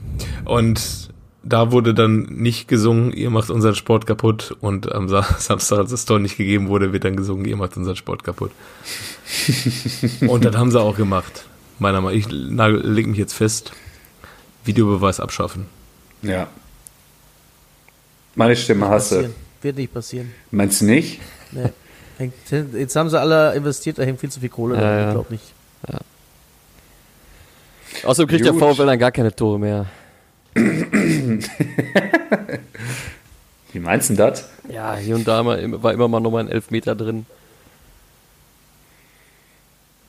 Und 0.45 1.09
da 1.41 1.71
wurde 1.71 1.93
dann 1.95 2.23
nicht 2.29 2.67
gesungen, 2.67 3.11
ihr 3.13 3.29
macht 3.31 3.49
unseren 3.49 3.73
Sport 3.73 4.05
kaputt. 4.05 4.55
Und 4.59 4.91
am 4.93 5.09
Sa 5.09 5.23
Samstag, 5.39 5.79
als 5.79 5.89
das 5.91 6.05
Tor 6.05 6.19
nicht 6.19 6.37
gegeben 6.37 6.67
wurde, 6.67 6.93
wird 6.93 7.05
dann 7.05 7.15
gesungen, 7.15 7.45
ihr 7.45 7.55
macht 7.57 7.75
unseren 7.77 7.95
Sport 7.95 8.23
kaputt. 8.23 8.51
Und 10.27 10.45
das 10.45 10.55
haben 10.55 10.69
sie 10.69 10.79
auch 10.79 10.95
gemacht. 10.95 11.45
Meiner 11.79 12.01
Meinung 12.01 12.19
nach. 12.19 12.27
Ich 12.27 12.31
nagel- 12.31 12.85
leg 12.85 13.07
mich 13.07 13.17
jetzt 13.17 13.33
fest. 13.33 13.71
Videobeweis 14.65 15.19
abschaffen. 15.19 15.65
ja. 16.21 16.47
Meine 18.35 18.55
Stimme 18.55 18.87
hasse. 18.87 19.15
Passieren. 19.15 19.35
Wird 19.63 19.75
nicht 19.77 19.93
passieren. 19.93 20.33
Meinst 20.51 20.79
du 20.81 20.85
nicht? 20.85 21.19
Nee. 21.51 21.69
Hängt, 22.17 22.33
jetzt 22.73 22.95
haben 22.95 23.09
sie 23.09 23.19
alle 23.19 23.53
investiert, 23.55 23.97
da 23.97 24.03
hängt 24.03 24.19
viel 24.19 24.29
zu 24.31 24.39
viel 24.39 24.47
Kohle. 24.49 24.75
Ja, 24.75 24.81
dran. 24.81 24.91
ja. 24.99 25.07
Ich 25.07 25.13
glaube 25.13 25.31
nicht. 25.33 25.43
Außerdem 28.05 28.29
kriegt 28.29 28.45
der 28.45 28.53
Gut. 28.53 28.61
VfL 28.75 28.85
dann 28.85 28.99
gar 28.99 29.11
keine 29.11 29.35
Tore 29.35 29.59
mehr. 29.59 29.87
Wie 33.73 33.79
meinst 33.79 34.09
du 34.09 34.13
denn 34.15 34.25
das? 34.27 34.47
Ja, 34.71 34.95
hier 34.95 35.15
und 35.15 35.27
da 35.27 35.43
war 35.45 35.57
immer 35.93 36.07
mal 36.07 36.19
nochmal 36.19 36.43
ein 36.45 36.49
Elfmeter 36.49 36.95
drin. 36.95 37.25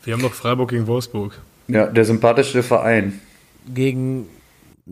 Wir 0.05 0.14
haben 0.14 0.23
noch 0.23 0.35
Freiburg 0.35 0.71
gegen 0.71 0.87
Wolfsburg. 0.87 1.39
Ja, 1.73 1.87
der 1.87 2.05
sympathische 2.05 2.62
Verein. 2.62 3.21
Gegen 3.73 4.27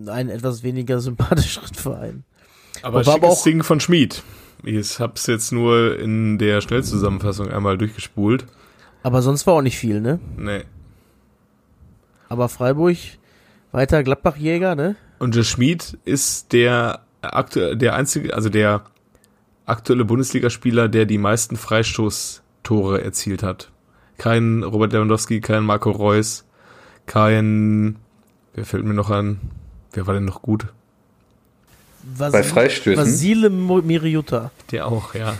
einen 0.07 0.29
etwas 0.29 0.63
weniger 0.63 1.01
sympathischen 1.01 1.75
Verein. 1.75 2.25
Aber 2.83 3.05
War 3.07 3.15
aber 3.15 3.27
schickes 3.27 3.41
auch- 3.41 3.45
Ding 3.45 3.63
von 3.63 3.81
Schmid. 3.81 4.23
Ich 4.65 4.99
hab's 5.01 5.27
jetzt 5.27 5.53
nur 5.53 5.99
in 5.99 6.39
der 6.39 6.61
Schnellzusammenfassung 6.61 7.49
einmal 7.51 7.79
durchgespult. 7.79 8.47
Aber 9.03 9.23
sonst 9.23 9.47
war 9.47 9.55
auch 9.55 9.63
nicht 9.63 9.79
viel, 9.79 10.01
ne? 10.01 10.19
Nee. 10.37 10.65
Aber 12.29 12.49
Freiburg, 12.49 12.97
weiter 13.73 14.03
Gladbach-Jäger, 14.03 14.75
ne? 14.75 14.97
Und 15.19 15.35
der 15.35 15.45
Schmid 15.45 15.97
ist 16.05 16.53
der 16.53 17.01
aktuell, 17.23 17.77
der 17.77 17.95
einzige, 17.95 18.35
also 18.35 18.49
der 18.49 18.85
aktuelle 19.67 20.05
Bundesligaspieler, 20.05 20.89
der 20.89 21.07
die 21.07 21.19
meisten 21.19 21.57
Freistoßtore 21.57 23.03
erzielt 23.03 23.43
hat. 23.43 23.71
Kein 24.19 24.63
Robert 24.63 24.93
Lewandowski, 24.93 25.41
kein 25.41 25.65
Marco 25.65 25.91
Reus, 25.91 26.45
kein, 27.09 27.97
wer 28.55 28.65
fällt 28.65 28.85
mir 28.85 28.95
noch 28.95 29.11
an? 29.11 29.41
Wer 29.93 30.07
war 30.07 30.15
denn 30.15 30.27
noch 30.27 30.43
gut? 30.43 30.67
Vasil- 32.17 32.31
Bei 32.33 32.43
Freistößen? 32.45 33.05
Vasile 33.05 33.51
Miriuta. 33.51 34.53
Der 34.71 34.87
auch, 34.87 35.15
ja. 35.15 35.37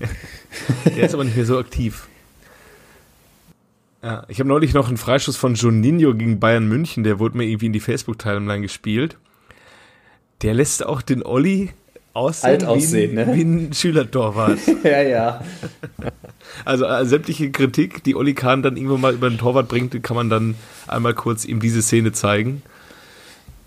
der, 0.00 0.08
der 0.94 1.04
ist 1.04 1.12
aber 1.14 1.24
nicht 1.24 1.36
mehr 1.36 1.44
so 1.44 1.58
aktiv. 1.58 2.06
Ja, 4.02 4.24
ich 4.28 4.38
habe 4.40 4.48
neulich 4.48 4.72
noch 4.72 4.88
einen 4.88 4.96
Freistoß 4.96 5.36
von 5.36 5.54
Juninho 5.56 6.14
gegen 6.14 6.40
Bayern 6.40 6.66
München, 6.66 7.04
der 7.04 7.18
wurde 7.18 7.36
mir 7.36 7.44
irgendwie 7.44 7.66
in 7.66 7.74
die 7.74 7.80
Facebook-Timeline 7.80 8.62
gespielt. 8.62 9.18
Der 10.40 10.54
lässt 10.54 10.86
auch 10.86 11.02
den 11.02 11.22
Olli 11.22 11.70
aussehen, 12.12 12.50
Alt 12.50 12.64
aussehen, 12.64 13.16
wie, 13.16 13.20
ein, 13.20 13.28
ne? 13.28 13.34
wie 13.36 13.42
ein 13.42 13.72
Schülertorwart. 13.72 14.58
Ja, 14.84 15.02
ja. 15.02 15.44
Also 16.64 16.84
äh, 16.84 17.04
sämtliche 17.04 17.50
Kritik, 17.50 18.02
die 18.04 18.16
Olli 18.16 18.34
Kahn 18.34 18.62
dann 18.62 18.76
irgendwo 18.76 18.96
mal 18.96 19.14
über 19.14 19.28
den 19.28 19.38
Torwart 19.38 19.68
bringt, 19.68 20.02
kann 20.02 20.16
man 20.16 20.30
dann 20.30 20.54
einmal 20.88 21.14
kurz 21.14 21.44
ihm 21.44 21.60
diese 21.60 21.82
Szene 21.82 22.12
zeigen. 22.12 22.62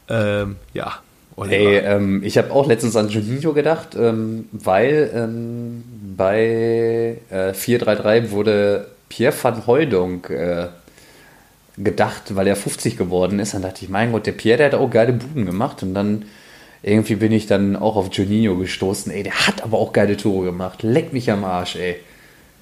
Ähm, 0.10 0.58
ja. 0.74 1.00
Oliver. 1.36 1.56
Ey, 1.56 1.78
ähm, 1.78 2.22
ich 2.24 2.38
habe 2.38 2.52
auch 2.52 2.68
letztens 2.68 2.96
an 2.96 3.10
Juninho 3.10 3.54
gedacht, 3.54 3.96
ähm, 3.98 4.48
weil 4.52 5.12
ähm, 5.16 5.84
bei 6.16 7.18
äh, 7.30 7.54
433 7.54 8.32
wurde 8.32 8.88
Pierre 9.10 9.34
van 9.42 9.66
Hooydonk 9.66 10.30
äh, 10.30 10.68
gedacht, 11.78 12.36
weil 12.36 12.48
er 12.48 12.56
50 12.56 12.98
geworden 12.98 13.40
ist. 13.40 13.54
Dann 13.54 13.64
dachte 13.64 13.84
ich, 13.84 13.90
mein 13.90 14.12
Gott, 14.12 14.28
der 14.28 14.34
Pierre, 14.34 14.58
der 14.58 14.68
hat 14.68 14.74
auch 14.76 14.90
geile 14.90 15.14
Buden 15.14 15.46
gemacht. 15.46 15.82
Und 15.82 15.94
dann 15.94 16.26
irgendwie 16.84 17.16
bin 17.16 17.32
ich 17.32 17.48
dann 17.48 17.78
auch 17.78 17.96
auf 17.96 18.14
Juninho 18.14 18.58
gestoßen. 18.58 19.12
Ey, 19.12 19.24
der 19.24 19.48
hat 19.48 19.64
aber 19.64 19.78
auch 19.78 19.94
geile 19.94 20.18
Tore 20.18 20.46
gemacht. 20.46 20.84
Leck 20.84 21.14
mich 21.14 21.32
am 21.32 21.44
Arsch, 21.44 21.78
ey. 21.78 21.96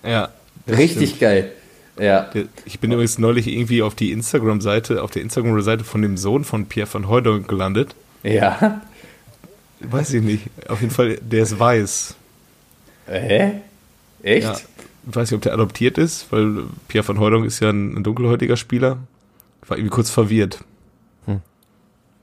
ja. 0.05 0.29
Richtig 0.67 1.09
stimmt. 1.09 1.21
geil. 1.21 1.51
Ja. 1.99 2.29
Ich 2.65 2.79
bin 2.79 2.91
übrigens 2.91 3.17
neulich 3.17 3.47
irgendwie 3.47 3.81
auf 3.81 3.95
die 3.95 4.11
Instagram-Seite, 4.11 5.01
auf 5.03 5.09
der 5.09 5.23
Instagram-Seite 5.23 5.83
von 5.83 6.03
dem 6.03 6.17
Sohn 6.17 6.43
von 6.43 6.67
Pierre 6.67 6.87
van 6.91 7.09
Hooydonk 7.09 7.47
gelandet. 7.47 7.95
Ja. 8.23 8.81
Weiß 9.79 10.13
ich 10.13 10.21
nicht. 10.21 10.43
Auf 10.67 10.81
jeden 10.81 10.93
Fall, 10.93 11.17
der 11.21 11.41
ist 11.43 11.59
weiß. 11.59 12.15
Hä? 13.07 13.53
Echt? 14.21 14.43
Ja. 14.43 14.53
Ich 15.09 15.15
weiß 15.15 15.31
nicht, 15.31 15.37
ob 15.37 15.41
der 15.41 15.53
adoptiert 15.53 15.97
ist, 15.97 16.27
weil 16.29 16.65
Pierre 16.87 17.07
van 17.07 17.19
Hooydonk 17.19 17.45
ist 17.45 17.59
ja 17.59 17.71
ein, 17.71 17.97
ein 17.97 18.03
dunkelhäutiger 18.03 18.55
Spieler. 18.55 18.97
Ich 19.63 19.69
war 19.69 19.77
irgendwie 19.77 19.95
kurz 19.95 20.11
verwirrt. 20.11 20.63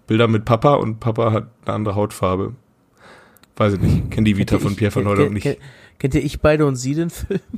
Bilder 0.08 0.26
mit 0.26 0.44
Papa 0.44 0.74
und 0.74 0.98
Papa 0.98 1.30
hat 1.32 1.46
eine 1.64 1.74
andere 1.74 1.94
Hautfarbe. 1.94 2.54
Weiß 3.56 3.74
ich 3.74 3.80
nicht. 3.80 4.10
Kenn 4.10 4.24
die 4.24 4.36
Vita 4.36 4.58
von 4.58 4.74
Pierre 4.74 4.94
van 4.94 5.06
Hooydonk 5.06 5.32
nicht. 5.32 5.42
Kennt, 5.44 5.58
kennt 5.98 6.14
ihr 6.14 6.24
Ich 6.24 6.40
beide 6.40 6.66
und 6.66 6.74
Sie 6.74 6.94
den 6.94 7.10
Film? 7.10 7.40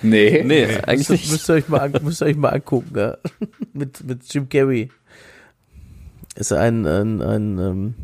Nee. 0.00 0.44
Nee, 0.44 0.64
eigentlich 0.86 1.08
Müsst, 1.08 1.10
nicht. 1.10 1.32
müsst, 1.32 1.50
ihr 1.50 1.54
euch 1.54 1.68
mal 1.68 1.90
müsst 2.02 2.22
ihr 2.22 2.26
euch 2.26 2.36
mal 2.36 2.50
angucken, 2.50 2.92
ja? 2.96 3.16
mit, 3.72 4.04
mit 4.04 4.32
Jim 4.32 4.48
Carrey. 4.48 4.90
Ist 6.36 6.52
ein, 6.52 6.86
ein, 6.86 7.20
ein 7.20 7.58
ähm, 7.58 7.94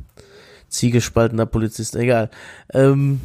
ziegespaltener 0.69 1.47
Polizist, 1.47 1.95
egal. 1.95 2.31
Ähm, 2.73 3.21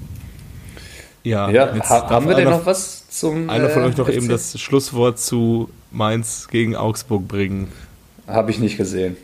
Ja, 1.23 1.49
Ja, 1.49 1.75
jetzt 1.75 1.89
ha 1.89 2.11
haben 2.11 2.27
wir 2.27 2.35
denn 2.35 2.49
noch 2.49 2.67
was 2.67 3.09
zum. 3.09 3.49
einer 3.49 3.69
von 3.69 3.81
äh, 3.81 3.85
euch 3.87 3.97
noch 3.97 4.07
eben 4.09 4.29
das 4.29 4.59
Schlusswort 4.59 5.19
zu 5.19 5.69
Mainz 5.89 6.47
gegen 6.51 6.75
Augsburg 6.75 7.27
bringen. 7.27 7.69
Habe 8.29 8.51
ich 8.51 8.59
nicht 8.59 8.77
gesehen. 8.77 9.17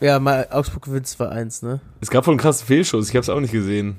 Ja, 0.00 0.18
mal 0.18 0.48
Augsburg 0.50 0.84
gewinnt 0.84 1.06
2-1, 1.06 1.64
ne? 1.64 1.80
Es 2.00 2.10
gab 2.10 2.26
wohl 2.26 2.32
einen 2.32 2.40
krassen 2.40 2.66
Fehlschuss, 2.66 3.08
ich 3.08 3.14
habe 3.14 3.22
es 3.22 3.28
auch 3.28 3.40
nicht 3.40 3.52
gesehen. 3.52 3.96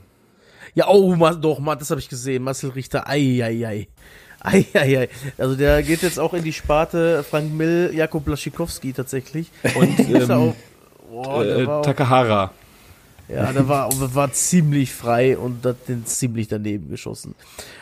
Ja, 0.75 0.87
oh, 0.89 1.15
doch, 1.41 1.59
ma, 1.59 1.75
das 1.75 1.89
habe 1.89 1.99
ich 1.99 2.09
gesehen. 2.09 2.43
Marcel 2.43 2.69
Richter, 2.69 3.07
ei, 3.07 3.41
ei, 3.43 3.65
ei. 3.65 3.87
Ei, 4.39 4.65
ei, 4.73 4.99
ei. 4.99 5.09
Also 5.37 5.55
der 5.55 5.81
geht 5.81 6.03
jetzt 6.03 6.19
auch 6.19 6.33
in 6.33 6.43
die 6.43 6.53
Sparte 6.53 7.23
Frank 7.23 7.51
Mill, 7.51 7.91
Jakub 7.93 8.25
Blaschikowski 8.25 8.93
tatsächlich. 8.93 9.49
Und 9.75 9.99
Ist 9.99 10.29
er 10.29 10.29
ähm, 10.29 10.31
auch, 10.31 10.55
boah, 11.09 11.43
der 11.43 11.57
äh, 11.57 11.65
auch, 11.65 11.81
Takahara. 11.81 12.51
ja, 13.27 13.51
der 13.51 13.67
war, 13.67 13.89
war 14.13 14.31
ziemlich 14.33 14.93
frei 14.93 15.35
und 15.37 15.65
hat 15.65 15.87
den 15.87 16.05
ziemlich 16.05 16.47
daneben 16.47 16.89
geschossen. 16.89 17.33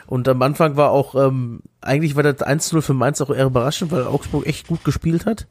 Und 0.07 0.29
am 0.29 0.41
Anfang 0.41 0.77
war 0.77 0.91
auch, 0.91 1.15
ähm, 1.15 1.59
eigentlich 1.81 2.15
war 2.15 2.23
das 2.23 2.37
1-0 2.37 2.81
für 2.81 2.93
Mainz 2.93 3.19
auch 3.19 3.29
eher 3.29 3.45
überraschend, 3.45 3.91
weil 3.91 4.07
Augsburg 4.07 4.47
echt 4.47 4.67
gut 4.67 4.85
gespielt 4.85 5.25
hat. 5.25 5.47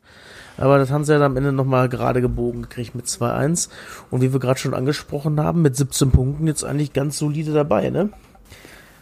Aber 0.56 0.78
das 0.78 0.90
haben 0.90 1.04
sie 1.04 1.12
ja 1.12 1.18
dann 1.18 1.32
am 1.32 1.36
Ende 1.36 1.52
nochmal 1.52 1.88
gerade 1.88 2.20
gebogen 2.20 2.62
gekriegt 2.62 2.94
mit 2.94 3.06
2-1. 3.06 3.68
Und 4.10 4.22
wie 4.22 4.32
wir 4.32 4.40
gerade 4.40 4.58
schon 4.60 4.74
angesprochen 4.74 5.40
haben, 5.40 5.62
mit 5.62 5.76
17 5.76 6.10
Punkten 6.10 6.46
jetzt 6.46 6.64
eigentlich 6.64 6.92
ganz 6.92 7.18
solide 7.18 7.52
dabei, 7.52 7.90
ne? 7.90 8.10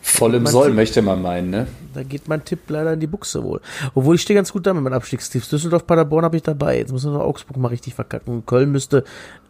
Voll 0.04 0.34
im 0.34 0.46
Soll, 0.46 0.66
sieht- 0.68 0.74
möchte 0.74 1.02
man 1.02 1.22
meinen, 1.22 1.50
ne? 1.50 1.66
Da 1.94 2.02
geht 2.02 2.26
mein 2.26 2.44
Tipp 2.44 2.60
leider 2.68 2.94
in 2.94 3.00
die 3.00 3.06
Buchse 3.06 3.44
wohl. 3.44 3.60
Obwohl 3.94 4.16
ich 4.16 4.22
stehe 4.22 4.34
ganz 4.36 4.52
gut 4.52 4.66
da 4.66 4.74
mit 4.74 4.82
meinen 4.82 4.94
Abstiegstipps. 4.94 5.48
Düsseldorf, 5.50 5.86
Paderborn 5.86 6.24
habe 6.24 6.36
ich 6.36 6.42
dabei. 6.42 6.78
Jetzt 6.78 6.90
müssen 6.92 7.12
wir 7.12 7.18
noch 7.18 7.24
Augsburg 7.26 7.56
mal 7.58 7.68
richtig 7.68 7.94
verkacken. 7.94 8.44
Köln 8.46 8.72
müsste 8.72 9.04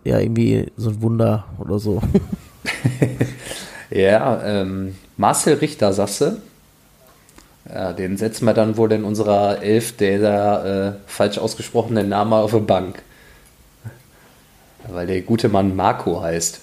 ja 0.05 0.19
irgendwie 0.19 0.71
so 0.77 0.91
ein 0.91 1.01
Wunder 1.03 1.45
oder 1.59 1.79
so. 1.79 2.03
Ja, 3.91 4.43
ähm, 4.43 4.95
Marcel 5.19 5.55
Richter, 5.59 5.93
sagst 5.93 6.21
du? 6.23 6.37
Ja, 7.69 7.93
den 7.93 8.17
setzen 8.17 8.45
wir 8.45 8.55
dann 8.55 8.77
wohl 8.77 8.91
in 8.93 9.05
unserer 9.05 9.63
Elf 9.63 9.97
der 9.97 10.19
da, 10.19 10.89
äh, 10.89 10.93
falsch 11.07 11.39
ausgesprochenen 11.39 12.09
Name 12.09 12.37
auf 12.37 12.51
der 12.51 12.59
Bank. 12.61 13.03
Weil 14.89 15.07
der 15.07 15.23
gute 15.23 15.49
Mann 15.49 15.77
Marco 15.77 16.21
heißt. 16.23 16.61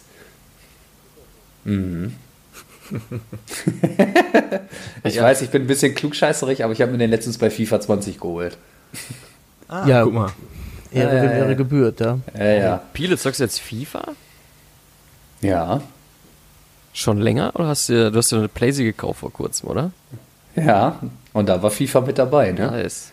Mhm. 1.63 2.15
ich 5.03 5.21
weiß, 5.21 5.41
ich 5.41 5.49
bin 5.49 5.63
ein 5.63 5.67
bisschen 5.67 5.95
klugscheißerig, 5.95 6.63
aber 6.63 6.73
ich 6.73 6.81
habe 6.81 6.91
mir 6.91 6.97
den 6.97 7.09
letztens 7.11 7.37
bei 7.37 7.49
FIFA 7.49 7.79
20 7.79 8.19
geholt. 8.19 8.57
Ah, 9.67 9.87
Ja. 9.87 10.03
guck 10.03 10.13
mal. 10.13 10.31
Ehre, 10.91 11.15
Ja, 11.17 11.23
ja, 11.23 11.31
Ehre 11.31 11.49
ja. 11.49 11.53
gebührt, 11.55 11.99
ja. 11.99 12.19
Ja, 12.37 12.45
ja. 12.45 12.81
Piele, 12.93 13.17
zockst 13.17 13.39
du 13.39 13.43
jetzt 13.43 13.59
FIFA? 13.59 14.03
Ja, 15.41 15.81
Schon 16.91 17.21
länger? 17.21 17.51
Oder 17.55 17.67
hast 17.67 17.87
du, 17.87 18.11
du 18.11 18.17
hast 18.17 18.31
dir 18.31 18.37
eine 18.37 18.47
Playsee 18.47 18.83
gekauft 18.83 19.19
vor 19.19 19.31
kurzem, 19.31 19.69
oder? 19.69 19.91
Ja. 20.65 20.99
Und 21.33 21.49
da 21.49 21.61
war 21.61 21.71
FIFA 21.71 22.01
mit 22.01 22.17
dabei, 22.17 22.51
ne? 22.51 22.67
Nice. 22.71 23.11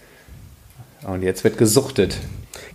Und 1.05 1.23
jetzt 1.23 1.45
wird 1.45 1.59
gesuchtet. 1.59 2.19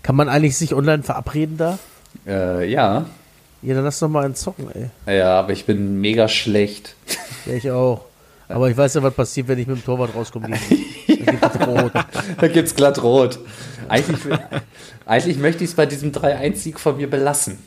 Kann 0.03 0.15
man 0.15 0.29
eigentlich 0.29 0.57
sich 0.57 0.73
online 0.73 1.03
verabreden 1.03 1.57
da? 1.57 1.79
Äh, 2.25 2.69
ja. 2.69 3.05
Ja, 3.61 3.75
dann 3.75 3.83
lass 3.83 3.99
doch 3.99 4.09
mal 4.09 4.25
einen 4.25 4.35
zocken, 4.35 4.69
ey. 4.73 5.17
Ja, 5.17 5.39
aber 5.39 5.53
ich 5.53 5.65
bin 5.65 6.01
mega 6.01 6.27
schlecht. 6.27 6.95
Ja, 7.45 7.53
ich 7.53 7.69
auch. 7.71 8.05
Aber 8.47 8.69
ich 8.69 8.75
weiß 8.75 8.95
ja, 8.95 9.03
was 9.03 9.13
passiert, 9.13 9.47
wenn 9.47 9.59
ich 9.59 9.67
mit 9.67 9.77
dem 9.77 9.85
Torwart 9.85 10.13
rauskomme. 10.15 10.49
rot. 11.67 11.91
Da 12.39 12.47
gibt's 12.47 12.75
glatt 12.75 13.01
rot. 13.01 13.39
Eigentlich, 13.87 14.19
eigentlich 15.05 15.37
möchte 15.37 15.63
ich 15.63 15.71
es 15.71 15.75
bei 15.75 15.85
diesem 15.85 16.11
3-1-Sieg 16.11 16.79
von 16.79 16.97
mir 16.97 17.09
belassen. 17.09 17.59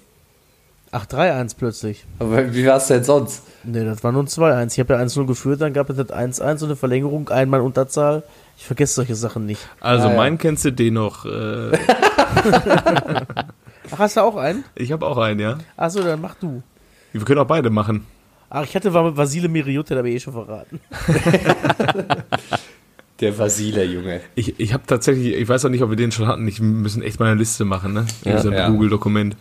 Ach, 0.97 1.07
3-1 1.07 1.57
plötzlich. 1.59 2.05
Aber 2.21 2.55
wie 2.55 2.65
war 2.67 2.77
es 2.77 2.87
denn 2.87 3.03
sonst? 3.03 3.43
Nee, 3.65 3.85
das 3.85 4.05
war 4.05 4.13
nur 4.13 4.23
ein 4.23 4.29
2-1. 4.29 4.75
Ich 4.75 4.79
habe 4.79 4.95
ja 4.95 5.01
1-0 5.01 5.27
geführt, 5.27 5.61
dann 5.61 5.73
gab 5.73 5.91
es 5.91 5.97
das 5.97 6.09
1-1 6.11 6.61
und 6.63 6.65
eine 6.69 6.77
Verlängerung, 6.77 7.31
einmal 7.31 7.63
Unterzahl. 7.63 8.23
Ich 8.57 8.65
vergesse 8.65 8.95
solche 8.95 9.17
Sachen 9.17 9.45
nicht. 9.45 9.61
Also 9.81 10.07
Ah, 10.07 10.11
ja. 10.13 10.17
meinen 10.17 10.39
kennst 10.39 10.65
du 10.65 10.71
den 10.71 10.95
noch. 10.95 11.25
Äh, 11.27 11.73
Ach, 13.91 13.99
hast 13.99 14.17
du 14.17 14.21
auch 14.21 14.37
einen? 14.37 14.63
ich 14.77 14.93
habe 14.93 15.05
auch 15.07 15.19
einen, 15.19 15.41
ja. 15.41 15.59
Achso, 15.77 16.01
dann 16.01 16.21
mach 16.21 16.37
du. 16.37 16.63
Wir 17.13 17.25
können 17.25 17.41
auch 17.41 17.47
beide 17.47 17.71
machen. 17.71 18.07
Ach, 18.49 18.63
ich 18.63 18.77
hatte 18.77 18.95
war 18.95 19.03
mit 19.03 19.17
Vasile 19.17 19.49
Miriute, 19.49 19.95
da 19.95 19.99
habe 19.99 20.11
ich 20.11 20.15
eh 20.17 20.21
schon 20.21 20.33
verraten. 20.35 20.79
Der 23.21 23.39
Vasile, 23.39 23.85
Junge. 23.85 24.21
Ich, 24.35 24.59
ich 24.59 24.73
habe 24.73 24.85
tatsächlich, 24.87 25.35
ich 25.35 25.49
weiß 25.49 25.65
auch 25.65 25.71
nicht, 25.71 25.83
ob 25.83 25.91
wir 25.91 25.97
den 25.97 26.11
schon 26.11 26.27
hatten. 26.27 26.47
Ich 26.49 26.61
müssen 26.61 27.03
echt 27.03 27.21
mal 27.21 27.27
eine 27.27 27.39
Liste 27.39 27.65
machen, 27.65 27.93
ne? 27.93 28.07
In 28.25 28.31
Ja. 28.33 28.37
diesem 28.37 28.53
Ja. 28.53 28.69
Google-Dokument. 28.69 29.37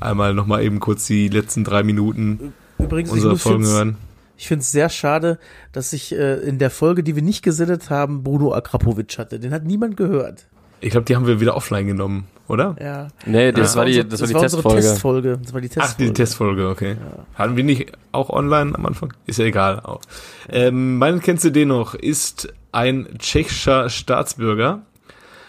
Einmal 0.00 0.32
nochmal 0.32 0.62
eben 0.64 0.80
kurz 0.80 1.06
die 1.06 1.28
letzten 1.28 1.62
drei 1.64 1.82
Minuten 1.82 2.54
Übrigens, 2.78 3.10
ich 3.10 3.16
unserer 3.16 3.32
muss 3.32 3.42
Folgen 3.42 3.66
hören. 3.66 3.96
Ich 4.38 4.48
finde 4.48 4.62
es 4.62 4.72
sehr 4.72 4.88
schade, 4.88 5.38
dass 5.72 5.92
ich 5.92 6.12
äh, 6.12 6.36
in 6.36 6.58
der 6.58 6.70
Folge, 6.70 7.02
die 7.02 7.14
wir 7.14 7.22
nicht 7.22 7.42
gesendet 7.42 7.90
haben, 7.90 8.22
Bruno 8.22 8.54
Akrapovic 8.54 9.18
hatte. 9.18 9.38
Den 9.38 9.52
hat 9.52 9.64
niemand 9.64 9.98
gehört. 9.98 10.46
Ich 10.80 10.88
glaube, 10.90 11.04
die 11.04 11.14
haben 11.14 11.26
wir 11.26 11.40
wieder 11.40 11.54
offline 11.56 11.86
genommen, 11.86 12.24
oder? 12.50 12.76
Ja. 12.80 13.08
Nee, 13.24 13.52
das, 13.52 13.76
war 13.76 13.84
die, 13.86 13.92
unsere- 14.00 14.08
das 14.08 14.20
war 14.20 14.26
die 14.28 14.34
unsere 14.34 14.50
Testfolge. 14.50 14.80
Testfolge. 14.82 15.38
Das 15.42 15.52
war 15.54 15.60
die 15.60 15.68
Testfolge. 15.68 15.92
Ach, 15.92 15.96
die 15.96 16.12
Testfolge, 16.12 16.68
okay. 16.68 16.96
Hatten 17.36 17.56
wir 17.56 17.64
nicht 17.64 17.92
auch 18.12 18.28
online 18.30 18.74
am 18.74 18.84
Anfang? 18.86 19.12
Ist 19.26 19.38
ja 19.38 19.44
egal. 19.46 19.80
Auch. 19.80 20.00
Ähm, 20.48 20.98
meinen 20.98 21.20
kennst 21.20 21.44
du 21.44 21.50
den 21.50 21.68
noch? 21.68 21.94
Ist 21.94 22.52
ein 22.72 23.08
tschechischer 23.18 23.88
Staatsbürger 23.88 24.80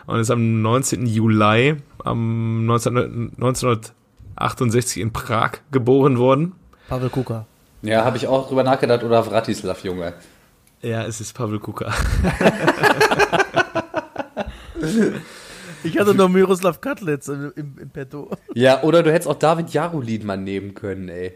und 0.06 0.20
ist 0.20 0.32
am 0.32 0.62
19. 0.62 1.06
Juli 1.08 1.76
am 2.04 2.66
19, 2.66 3.32
1968 3.36 5.02
in 5.02 5.12
Prag 5.14 5.52
geboren 5.72 6.18
worden. 6.18 6.54
Pavel 6.88 7.10
Kuka. 7.10 7.46
Ja, 7.84 8.06
habe 8.06 8.18
ich 8.18 8.28
auch 8.28 8.48
drüber 8.48 8.64
nachgedacht. 8.64 9.04
Oder 9.04 9.24
Vratislav, 9.24 9.84
Junge. 9.84 10.14
Ja, 10.82 11.04
es 11.04 11.22
ist 11.22 11.34
Pavel 11.34 11.60
Kuka. 11.60 11.92
Ich 15.84 15.98
hatte 15.98 16.14
noch 16.16 16.30
Miroslav 16.30 16.82
Katlitz 16.82 17.28
im, 17.28 17.52
im, 17.56 17.78
im 17.80 17.90
Petto. 17.90 18.30
Ja, 18.54 18.84
oder 18.84 19.04
du 19.04 19.12
hättest 19.12 19.30
auch 19.30 19.36
David 19.40 19.70
Jarulin 19.72 20.26
mal 20.26 20.38
nehmen 20.38 20.74
können, 20.74 21.10
ey. 21.10 21.34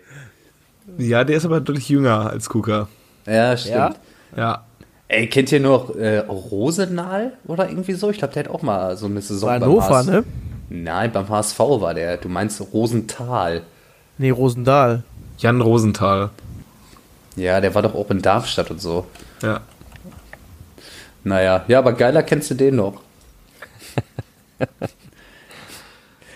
Ja, 0.98 1.24
der 1.24 1.38
ist 1.38 1.46
aber 1.46 1.62
deutlich 1.62 1.90
jünger 1.90 2.30
als 2.30 2.48
Kuka. 2.50 2.88
Ja, 3.26 3.58
stimmt. 3.58 3.76
Ja? 3.76 3.96
Ja. 4.38 4.66
Ey, 5.08 5.28
kennt 5.28 5.52
ihr 5.52 5.60
noch 5.60 5.96
äh, 5.96 6.20
Rosenal 6.20 7.34
oder 7.46 7.70
irgendwie 7.70 7.94
so? 7.94 8.10
Ich 8.10 8.18
glaube, 8.18 8.34
der 8.34 8.44
hat 8.46 8.52
auch 8.52 8.62
mal 8.62 8.98
so 8.98 9.06
eine 9.06 9.22
Saison 9.22 9.50
War 9.50 9.60
beim 9.60 9.70
Hannover, 9.70 9.98
HSV. 9.98 10.08
ne? 10.10 10.24
Nein, 10.70 11.12
beim 11.12 11.30
HSV 11.30 11.60
war 11.60 11.94
der. 11.94 12.18
Du 12.18 12.28
meinst 12.30 12.62
Rosenthal. 12.74 13.62
Nee, 14.18 14.32
Rosendahl. 14.32 15.04
Jan 15.38 15.62
Rosenthal. 15.62 16.30
Ja, 17.36 17.62
der 17.62 17.76
war 17.76 17.82
doch 17.82 17.94
auch 17.94 18.10
in 18.10 18.22
Darmstadt 18.22 18.72
und 18.72 18.82
so. 18.82 19.06
Ja. 19.44 19.62
Naja, 21.24 21.66
ja, 21.68 21.80
aber 21.80 21.94
geiler 21.94 22.24
kennst 22.24 22.52
du 22.52 22.56
den 22.56 22.76
noch. 22.76 23.02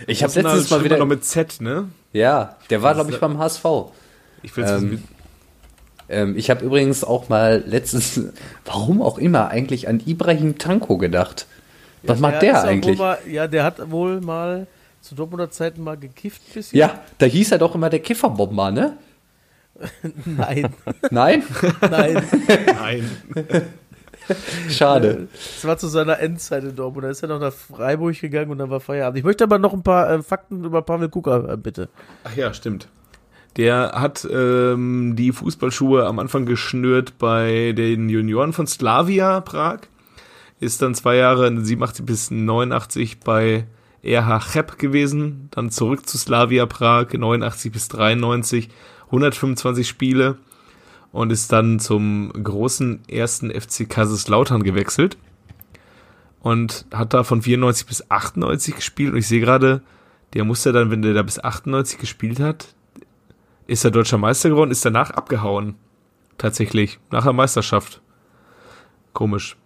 Ich 0.07 0.23
habe 0.23 0.33
letztens 0.33 0.69
mal 0.69 0.83
wieder. 0.83 0.97
noch 0.97 1.05
mit 1.05 1.25
Z, 1.25 1.61
ne? 1.61 1.89
Ja, 2.13 2.57
der 2.69 2.81
war, 2.81 2.93
glaube 2.93 3.11
ich, 3.11 3.19
beim 3.19 3.37
HSV. 3.37 3.65
Ich 4.41 4.55
will 4.55 4.65
Ähm, 4.65 5.03
Ähm, 6.07 6.35
ich 6.37 6.49
habe 6.49 6.65
übrigens 6.65 7.03
auch 7.03 7.29
mal 7.29 7.63
letztens, 7.67 8.19
warum 8.65 9.01
auch 9.01 9.17
immer, 9.17 9.49
eigentlich 9.49 9.87
an 9.87 10.01
Ibrahim 10.05 10.57
Tanko 10.57 10.97
gedacht. 10.97 11.45
Was 12.03 12.19
macht 12.19 12.41
der 12.41 12.53
wohl 12.53 12.69
eigentlich? 12.69 12.97
Mal, 12.97 13.19
ja, 13.27 13.47
der 13.47 13.63
hat 13.63 13.91
wohl 13.91 14.21
mal 14.21 14.67
zu 15.01 15.15
Dortmunder 15.15 15.51
Zeiten 15.51 15.83
mal 15.83 15.97
gekifft 15.97 16.41
ein 16.49 16.53
bisschen. 16.53 16.79
Ja, 16.79 17.01
da 17.17 17.25
hieß 17.25 17.51
er 17.51 17.57
doch 17.57 17.75
immer 17.75 17.89
der 17.89 17.99
Kifferbomber, 17.99 18.71
ne? 18.71 18.97
Nein, 20.25 20.73
Nein? 21.09 21.43
nein. 21.81 22.23
Nein. 22.65 23.09
Schade. 24.69 25.27
Das 25.33 25.65
war 25.65 25.77
zu 25.77 25.87
seiner 25.87 26.19
Endzeit 26.19 26.63
in 26.63 26.75
Dortmund. 26.75 27.05
Da 27.05 27.09
ist 27.09 27.21
er 27.21 27.29
noch 27.29 27.39
nach 27.39 27.53
Freiburg 27.53 28.19
gegangen 28.19 28.51
und 28.51 28.57
dann 28.57 28.69
war 28.69 28.79
Feierabend. 28.79 29.19
Ich 29.19 29.23
möchte 29.23 29.43
aber 29.43 29.59
noch 29.59 29.73
ein 29.73 29.83
paar 29.83 30.09
äh, 30.09 30.21
Fakten 30.21 30.63
über 30.63 30.81
Pavel 30.81 31.09
Kuka, 31.09 31.53
äh, 31.53 31.57
bitte. 31.57 31.89
Ach 32.23 32.35
ja, 32.35 32.53
stimmt. 32.53 32.87
Der 33.57 33.91
hat 33.95 34.27
ähm, 34.31 35.15
die 35.15 35.31
Fußballschuhe 35.31 36.05
am 36.05 36.19
Anfang 36.19 36.45
geschnürt 36.45 37.17
bei 37.17 37.73
den 37.75 38.09
Junioren 38.09 38.53
von 38.53 38.67
Slavia 38.67 39.41
Prag. 39.41 39.81
Ist 40.59 40.81
dann 40.81 40.93
zwei 40.93 41.15
Jahre, 41.15 41.47
87 41.49 42.05
bis 42.05 42.31
89 42.31 43.19
bei 43.21 43.65
RH 44.03 44.51
Cheb 44.53 44.77
gewesen. 44.77 45.49
Dann 45.51 45.71
zurück 45.71 46.07
zu 46.07 46.17
Slavia 46.17 46.65
Prag, 46.65 47.13
89 47.13 47.71
bis 47.71 47.87
93, 47.87 48.69
125 49.07 49.87
Spiele. 49.87 50.37
Und 51.11 51.31
ist 51.31 51.51
dann 51.51 51.79
zum 51.79 52.31
großen 52.31 53.01
ersten 53.07 53.49
FC 53.49 53.89
Kaiserslautern 53.89 54.63
gewechselt. 54.63 55.17
Und 56.41 56.85
hat 56.93 57.13
da 57.13 57.23
von 57.23 57.41
94 57.41 57.87
bis 57.87 58.11
98 58.11 58.75
gespielt. 58.75 59.13
Und 59.13 59.19
ich 59.19 59.27
sehe 59.27 59.41
gerade, 59.41 59.81
der 60.33 60.43
musste 60.43 60.71
dann, 60.71 60.91
wenn 60.91 61.01
der 61.01 61.13
da 61.13 61.23
bis 61.23 61.43
98 61.43 61.97
gespielt 61.97 62.39
hat, 62.39 62.75
ist 63.67 63.83
er 63.83 63.91
deutscher 63.91 64.17
Meister 64.17 64.49
geworden, 64.49 64.71
ist 64.71 64.85
danach 64.85 65.11
abgehauen. 65.11 65.75
Tatsächlich. 66.37 66.99
Nach 67.11 67.23
der 67.23 67.33
Meisterschaft. 67.33 68.01
Komisch. 69.13 69.57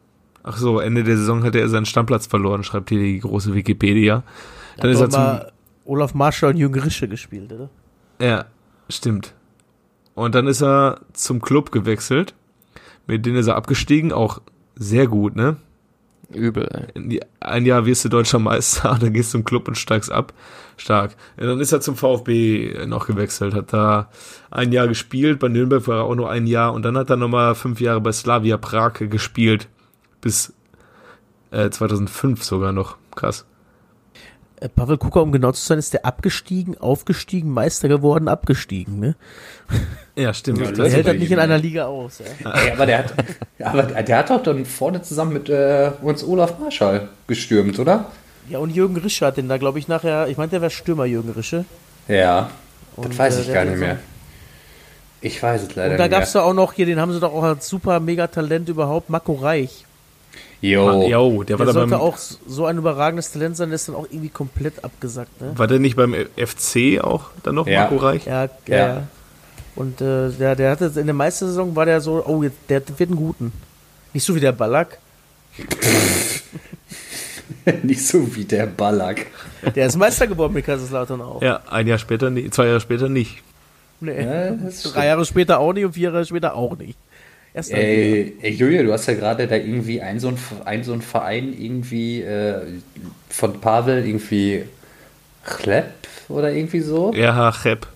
Ach 0.43 0.57
so, 0.57 0.79
Ende 0.79 1.03
der 1.03 1.17
Saison 1.17 1.43
hat 1.43 1.55
er 1.55 1.69
seinen 1.69 1.85
Stammplatz 1.85 2.27
verloren, 2.27 2.63
schreibt 2.63 2.89
hier 2.89 2.99
die 2.99 3.19
große 3.19 3.53
Wikipedia. 3.53 4.23
Dann 4.77 4.89
ist 4.89 4.99
er 4.99 5.03
Hat 5.05 5.11
zum, 5.11 5.51
Olaf 5.85 6.13
Marschall 6.13 6.51
und 6.51 6.57
Jürgen 6.57 6.79
Rische 6.79 7.07
gespielt, 7.07 7.51
oder? 7.53 7.69
ja, 8.19 8.45
stimmt. 8.89 9.33
Und 10.15 10.35
dann 10.35 10.47
ist 10.47 10.61
er 10.61 11.01
zum 11.13 11.41
Club 11.41 11.71
gewechselt. 11.71 12.33
Mit 13.07 13.25
denen 13.25 13.37
ist 13.37 13.47
er 13.47 13.55
abgestiegen, 13.55 14.11
auch 14.13 14.41
sehr 14.75 15.07
gut, 15.07 15.35
ne? 15.35 15.57
Übel, 16.31 16.67
ey. 16.71 17.19
Ein 17.39 17.65
Jahr 17.65 17.85
wirst 17.85 18.05
du 18.05 18.09
deutscher 18.09 18.39
Meister, 18.39 18.97
dann 19.01 19.13
gehst 19.13 19.33
du 19.33 19.39
zum 19.39 19.43
Club 19.43 19.67
und 19.67 19.77
steigst 19.77 20.11
ab. 20.11 20.33
Stark. 20.77 21.15
Ja, 21.39 21.45
dann 21.45 21.59
ist 21.59 21.71
er 21.71 21.81
zum 21.81 21.95
VfB 21.95 22.85
noch 22.87 23.05
gewechselt, 23.05 23.53
hat 23.53 23.73
da 23.73 24.09
ein 24.49 24.71
Jahr 24.71 24.87
gespielt, 24.87 25.37
bei 25.37 25.47
Nürnberg 25.47 25.87
war 25.87 25.97
er 25.97 26.03
auch 26.05 26.15
nur 26.15 26.31
ein 26.31 26.47
Jahr 26.47 26.73
und 26.73 26.83
dann 26.83 26.97
hat 26.97 27.11
er 27.11 27.17
nochmal 27.17 27.53
fünf 27.53 27.79
Jahre 27.79 28.01
bei 28.01 28.11
Slavia 28.11 28.57
Prag 28.57 28.93
gespielt. 28.93 29.67
Bis 30.19 30.53
äh, 31.51 31.69
2005 31.69 32.43
sogar 32.43 32.71
noch. 32.71 32.97
Krass. 33.15 33.45
Äh, 34.63 34.69
Pavel 34.69 34.97
Kuka, 34.97 35.19
um 35.19 35.31
genau 35.31 35.51
zu 35.51 35.63
sein, 35.63 35.77
ist 35.77 35.93
der 35.93 36.05
abgestiegen, 36.05 36.77
aufgestiegen, 36.77 37.49
Meister 37.51 37.87
geworden, 37.87 38.27
abgestiegen, 38.27 38.99
ne? 38.99 39.15
Ja, 40.15 40.31
stimmt. 40.31 40.59
Ja, 40.59 40.65
Der 40.65 40.85
Das 40.85 40.93
hält 40.93 41.07
das 41.07 41.15
nicht 41.15 41.31
in 41.31 41.39
einer 41.39 41.57
Liga 41.57 41.85
aus, 41.85 42.19
ja. 42.19 42.51
Ey, 42.51 42.71
aber 42.71 42.85
der 42.85 42.99
hat, 42.99 43.13
aber 43.59 43.83
der 43.83 44.17
hat 44.17 44.29
doch 44.29 44.43
dann 44.43 44.63
vorne 44.63 45.01
zusammen 45.01 45.33
mit 45.33 45.49
äh, 45.49 45.89
uns 46.03 46.23
Olaf 46.23 46.59
Marschall 46.59 47.09
gestürmt, 47.25 47.79
oder? 47.79 48.11
Ja, 48.47 48.59
und 48.59 48.69
Jürgen 48.69 48.95
Rische 48.97 49.25
hat 49.25 49.37
den 49.37 49.49
da, 49.49 49.57
glaube 49.57 49.79
ich, 49.79 49.87
nachher, 49.87 50.27
ich 50.27 50.37
meinte, 50.37 50.51
der 50.51 50.61
wäre 50.61 50.69
Stürmer, 50.69 51.05
Jürgen 51.05 51.31
Rische. 51.31 51.65
Ja, 52.07 52.51
Und, 52.95 53.09
das 53.09 53.17
weiß 53.17 53.37
äh, 53.37 53.39
ich 53.39 53.45
der 53.47 53.55
gar 53.55 53.65
nicht 53.65 53.79
mehr. 53.79 53.97
Ich 55.21 55.41
weiß 55.41 55.63
es 55.63 55.75
leider 55.75 55.93
Und 55.93 55.97
da 55.97 56.03
nicht 56.03 56.11
gab 56.11 56.23
es 56.23 56.33
da 56.33 56.41
auch 56.43 56.53
noch 56.53 56.73
hier, 56.73 56.85
den 56.85 56.99
haben 56.99 57.11
sie 57.11 57.19
doch 57.19 57.33
auch 57.33 57.43
als 57.43 57.67
super 57.67 57.99
mega 57.99 58.27
Talent 58.27 58.69
überhaupt, 58.69 59.09
Marco 59.09 59.33
Reich. 59.33 59.85
Jo, 60.63 61.07
Jo, 61.09 61.43
der 61.43 61.59
war 61.59 61.65
Der 61.65 61.73
da 61.73 61.79
sollte 61.79 61.91
beim, 61.91 61.99
auch 61.99 62.17
so 62.17 62.65
ein 62.65 62.77
überragendes 62.77 63.31
Talent 63.31 63.57
sein, 63.57 63.69
der 63.69 63.75
ist 63.75 63.89
dann 63.89 63.95
auch 63.95 64.05
irgendwie 64.09 64.29
komplett 64.29 64.81
abgesackt, 64.83 65.41
ne? 65.41 65.51
war 65.57 65.67
der 65.67 65.79
nicht 65.79 65.97
beim 65.97 66.15
FC 66.37 67.03
auch 67.03 67.25
dann 67.43 67.55
noch, 67.55 67.67
Ja. 67.67 67.81
Marco 67.81 67.97
Reich? 67.97 68.25
Ja, 68.25 68.43
ja. 68.43 68.49
Ja. 68.67 68.77
ja. 68.77 69.07
Und 69.75 69.99
äh, 69.99 70.29
der, 70.29 70.55
der 70.55 70.71
hatte 70.71 70.85
in 70.95 71.05
der 71.05 71.13
Meistersaison 71.13 71.75
war 71.75 71.85
der 71.85 71.99
so, 71.99 72.23
oh, 72.25 72.43
jetzt, 72.43 72.55
der 72.69 72.81
wird 72.97 73.09
einen 73.09 73.17
guten. 73.17 73.51
Nicht 74.13 74.23
so 74.23 74.35
wie 74.35 74.39
der 74.39 74.51
Ballack. 74.53 74.99
nicht 77.83 78.07
so 78.07 78.33
wie 78.35 78.45
der 78.45 78.67
Ballack. 78.67 79.27
Der 79.75 79.87
ist 79.87 79.97
Meister 79.97 80.27
geworden 80.27 80.53
mit 80.53 80.65
Kaiserslautern 80.65 81.21
auch. 81.21 81.41
Ja, 81.41 81.61
ein 81.69 81.87
Jahr 81.87 81.97
später 81.97 82.29
nicht, 82.29 82.53
zwei 82.53 82.67
Jahre 82.67 82.79
später 82.81 83.09
nicht. 83.09 83.41
Nee. 83.99 84.23
Ja, 84.23 84.51
Drei 84.93 85.07
Jahre 85.07 85.25
später 85.25 85.59
auch 85.59 85.73
nicht 85.73 85.85
und 85.85 85.93
vier 85.93 86.11
Jahre 86.11 86.25
später 86.25 86.55
auch 86.55 86.77
nicht. 86.77 86.97
Erst. 87.53 87.71
Ey, 87.71 88.35
ey 88.41 88.51
Julia, 88.51 88.81
du 88.83 88.91
hast 88.91 89.05
ja 89.05 89.13
gerade 89.13 89.47
da 89.47 89.55
irgendwie 89.55 90.01
ein 90.01 90.19
so 90.19 90.29
ein, 90.29 90.37
ein 90.65 90.83
so 90.83 90.93
ein 90.93 91.01
Verein 91.01 91.53
irgendwie 91.57 92.21
äh, 92.21 92.61
von 93.29 93.61
Pavel 93.61 94.05
irgendwie 94.07 94.63
Klepp 95.45 95.93
oder 96.29 96.51
irgendwie 96.51 96.79
so. 96.79 97.11
RH 97.11 97.51
Chep. 97.61 97.87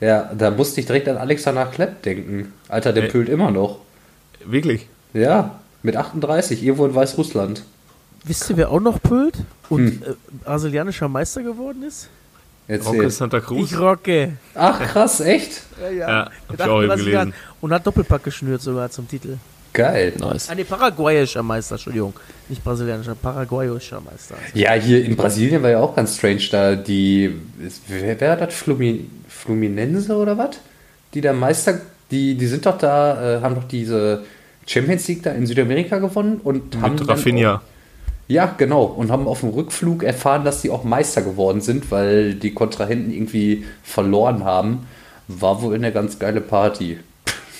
Ja, 0.00 0.30
da 0.36 0.50
musste 0.50 0.80
ich 0.80 0.86
direkt 0.86 1.08
an 1.08 1.16
Alexander 1.16 1.64
Klepp 1.66 2.02
denken. 2.02 2.52
Alter, 2.68 2.92
der 2.92 3.04
Ey. 3.04 3.10
pölt 3.10 3.28
immer 3.30 3.50
noch. 3.50 3.78
Wirklich? 4.44 4.86
Ja, 5.14 5.60
mit 5.82 5.96
38, 5.96 6.62
irgendwo 6.62 6.84
in 6.84 6.94
Weißrussland. 6.94 7.62
Wisst 8.24 8.50
ihr, 8.50 8.56
wer 8.58 8.70
auch 8.70 8.80
noch 8.80 9.00
pölt 9.00 9.36
und 9.70 9.86
Hm. 9.86 10.02
äh, 10.02 10.14
brasilianischer 10.44 11.08
Meister 11.08 11.42
geworden 11.42 11.82
ist? 11.84 12.08
Erzähl. 12.68 12.92
Rocke 12.96 13.10
Santa 13.10 13.40
Cruz? 13.40 13.70
Ich 13.70 13.78
rocke. 13.78 14.32
Ach, 14.54 14.80
krass, 14.80 15.20
echt? 15.20 15.62
Ja, 15.80 15.90
Ja, 15.90 16.30
Mit 16.50 16.60
hab 16.60 16.66
ich 16.66 16.72
auch 16.72 16.82
eben 16.82 16.90
38 16.90 16.96
gelesen. 17.04 17.12
Jahren. 17.12 17.34
Und 17.60 17.72
hat 17.72 17.86
Doppelpack 17.86 18.24
geschnürt 18.24 18.60
sogar 18.60 18.90
zum 18.90 19.08
Titel. 19.08 19.36
Geil. 19.72 20.14
Nice. 20.18 20.48
Ah, 20.48 20.54
nee, 20.54 20.64
paraguayischer 20.64 21.42
Meister, 21.42 21.74
Entschuldigung. 21.74 22.14
Nicht 22.48 22.64
brasilianischer, 22.64 23.14
paraguayischer 23.14 24.00
Meister. 24.00 24.34
Ja, 24.54 24.72
hier 24.72 25.04
in 25.04 25.14
Brasilien 25.16 25.62
war 25.62 25.70
ja 25.70 25.80
auch 25.80 25.94
ganz 25.94 26.16
strange 26.16 26.40
da. 26.50 26.74
Die, 26.76 27.34
wer, 27.88 28.18
wer 28.18 28.30
hat 28.32 28.40
das? 28.40 28.54
Flumi, 28.54 29.04
Fluminense 29.28 30.16
oder 30.16 30.36
was? 30.38 30.56
Die 31.12 31.20
da 31.20 31.32
Meister, 31.34 31.78
die, 32.10 32.34
die 32.36 32.46
sind 32.46 32.64
doch 32.64 32.78
da, 32.78 33.36
äh, 33.36 33.40
haben 33.42 33.54
doch 33.54 33.64
diese 33.64 34.22
Champions 34.66 35.06
League 35.08 35.22
da 35.22 35.32
in 35.32 35.46
Südamerika 35.46 35.98
gewonnen 35.98 36.40
und 36.42 36.76
haben. 36.80 36.92
Mit 36.92 37.00
dann 37.02 37.10
Rafinha. 37.10 37.54
Auch, 37.56 37.75
ja, 38.28 38.54
genau. 38.58 38.84
Und 38.84 39.10
haben 39.10 39.26
auf 39.28 39.40
dem 39.40 39.50
Rückflug 39.50 40.02
erfahren, 40.02 40.44
dass 40.44 40.62
die 40.62 40.70
auch 40.70 40.84
Meister 40.84 41.22
geworden 41.22 41.60
sind, 41.60 41.90
weil 41.90 42.34
die 42.34 42.52
Kontrahenten 42.52 43.12
irgendwie 43.12 43.64
verloren 43.82 44.44
haben. 44.44 44.86
War 45.28 45.62
wohl 45.62 45.74
eine 45.74 45.92
ganz 45.92 46.18
geile 46.18 46.40
Party. 46.40 46.98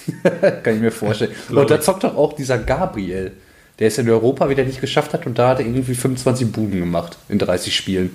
Kann 0.62 0.76
ich 0.76 0.80
mir 0.80 0.92
vorstellen. 0.92 1.32
Und 1.50 1.70
da 1.70 1.80
zockt 1.80 2.04
doch 2.04 2.16
auch 2.16 2.32
dieser 2.32 2.58
Gabriel, 2.58 3.32
der 3.78 3.88
es 3.88 3.98
in 3.98 4.08
Europa 4.08 4.48
wieder 4.48 4.64
nicht 4.64 4.80
geschafft 4.80 5.12
hat 5.12 5.26
und 5.26 5.38
da 5.38 5.50
hat 5.50 5.60
er 5.60 5.66
irgendwie 5.66 5.94
25 5.94 6.50
Buden 6.50 6.78
gemacht 6.80 7.18
in 7.28 7.38
30 7.38 7.74
Spielen. 7.76 8.14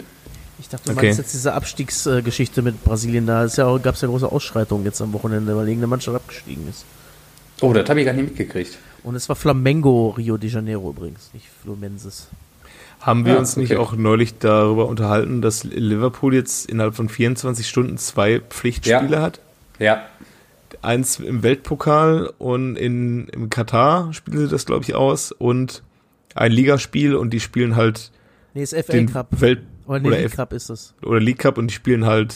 Ich 0.60 0.70
dachte, 0.70 0.86
du 0.86 0.92
Okay. 0.94 1.08
meinst 1.08 1.20
jetzt 1.20 1.34
diese 1.34 1.54
Abstiegsgeschichte 1.54 2.62
mit 2.62 2.84
Brasilien. 2.84 3.28
Da 3.28 3.46
ja 3.46 3.78
gab 3.78 3.96
es 3.96 4.02
ja 4.02 4.08
große 4.08 4.32
Ausschreitungen 4.32 4.86
jetzt 4.86 5.02
am 5.02 5.14
Wochenende, 5.14 5.56
weil 5.56 5.68
irgendeine 5.68 5.88
Mannschaft 5.88 6.16
abgestiegen 6.16 6.68
ist. 6.70 6.86
Oh, 7.62 7.74
das 7.74 7.88
habe 7.90 8.00
ich 8.00 8.06
gar 8.06 8.14
nicht 8.14 8.24
mitgekriegt. 8.26 8.78
Und 9.04 9.16
es 9.16 9.28
war 9.30 9.36
Flamengo 9.36 10.10
Rio 10.10 10.38
de 10.38 10.50
Janeiro 10.50 10.90
übrigens, 10.92 11.32
nicht 11.34 11.48
Flumensis. 11.64 12.28
Haben 13.00 13.26
wir 13.26 13.34
Ja, 13.34 13.40
uns 13.40 13.58
nicht 13.58 13.72
okay. 13.72 13.80
auch 13.82 13.94
neulich 13.94 14.38
darüber 14.38 14.86
unterhalten, 14.88 15.42
dass 15.42 15.64
Liverpool 15.64 16.36
jetzt 16.36 16.70
innerhalb 16.70 16.94
von 16.96 17.10
24 17.10 17.68
Stunden 17.68 17.98
zwei 17.98 18.40
Pflichtspiele 18.42 19.14
Ja. 19.18 19.22
hat? 19.22 19.40
Ja, 19.80 20.04
Eins 20.84 21.20
im 21.20 21.44
Weltpokal 21.44 22.32
und 22.40 22.76
in, 22.76 23.28
im 23.28 23.50
Katar 23.52 24.14
spielen 24.14 24.40
sie 24.40 24.48
das, 24.48 24.66
glaube 24.66 24.84
ich, 24.84 24.96
aus. 24.96 25.32
Und 25.32 25.84
ein 26.34 26.52
Ligaspiel 26.52 27.16
und 27.16 27.32
die 27.32 27.40
spielen 27.40 27.76
halt 27.76 28.10
Nee, 28.56 28.64
ist 28.64 28.74
FA 28.76 28.92
den 28.94 29.12
Cup. 29.12 29.28
Welt 29.42 29.60
Oder 29.86 30.00
nee, 30.00 30.08
oder, 30.08 30.16
League 30.18 30.26
F 30.28 30.36
Cup 30.38 30.54
ist 30.54 30.70
es. 30.70 30.94
oder 31.04 31.20
League 31.20 31.38
Cup 31.40 31.58
und 31.60 31.68
die 31.68 31.74
spielen 31.76 32.06
halt 32.06 32.36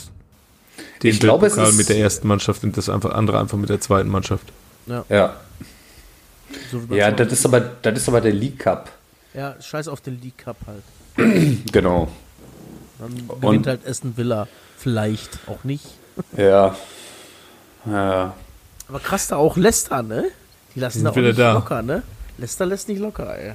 den 1.02 1.12
Ich 1.12 1.20
glaube, 1.20 1.48
es 1.48 1.54
Weltpokal 1.54 1.72
ist- 1.72 1.78
mit 1.78 1.90
der 1.90 1.98
ersten 1.98 2.28
Mannschaft 2.28 2.64
und 2.64 2.78
das 2.78 2.88
einfach 2.90 3.14
andere 3.16 3.40
einfach 3.40 3.58
mit 3.58 3.70
der 3.70 3.80
zweiten 3.82 4.10
Mannschaft. 4.10 4.52
ja. 5.10 5.36
So 6.72 6.82
Ja, 6.94 7.12
das 7.12 7.32
ist 7.32 7.46
aber, 7.46 7.60
das 7.60 7.98
ist 8.00 8.08
aber 8.08 8.22
der 8.22 8.34
League 8.34 8.60
Cup. 8.60 8.92
ja, 9.34 9.56
scheiß 9.62 9.88
auf 9.88 10.02
den 10.02 10.20
League 10.22 10.38
Cup 10.38 10.58
halt. 10.68 10.84
Genau. 11.72 12.08
Dann 13.00 13.12
Und- 13.28 13.42
gewinnt 13.42 13.68
halt 13.68 13.88
Aston 13.88 14.16
Villa. 14.18 14.48
Vielleicht 14.78 15.40
auch 15.48 15.64
nicht. 15.64 15.86
Ja. 16.38 16.76
Ja. 17.86 18.34
Aber 18.88 19.00
krass 19.00 19.28
da 19.28 19.36
auch 19.36 19.58
Leicester, 19.58 20.02
ne? 20.02 20.26
Die 20.76 20.80
lassen 20.80 21.00
Die 21.00 21.04
da 21.04 21.14
sind 21.14 21.24
auch 21.24 21.28
nicht 21.28 21.40
da. 21.40 21.54
locker, 21.54 21.82
ne? 21.82 22.04
Leicester 22.38 22.66
lässt 22.66 22.88
nicht 22.88 23.00
locker, 23.00 23.38
ey. 23.38 23.54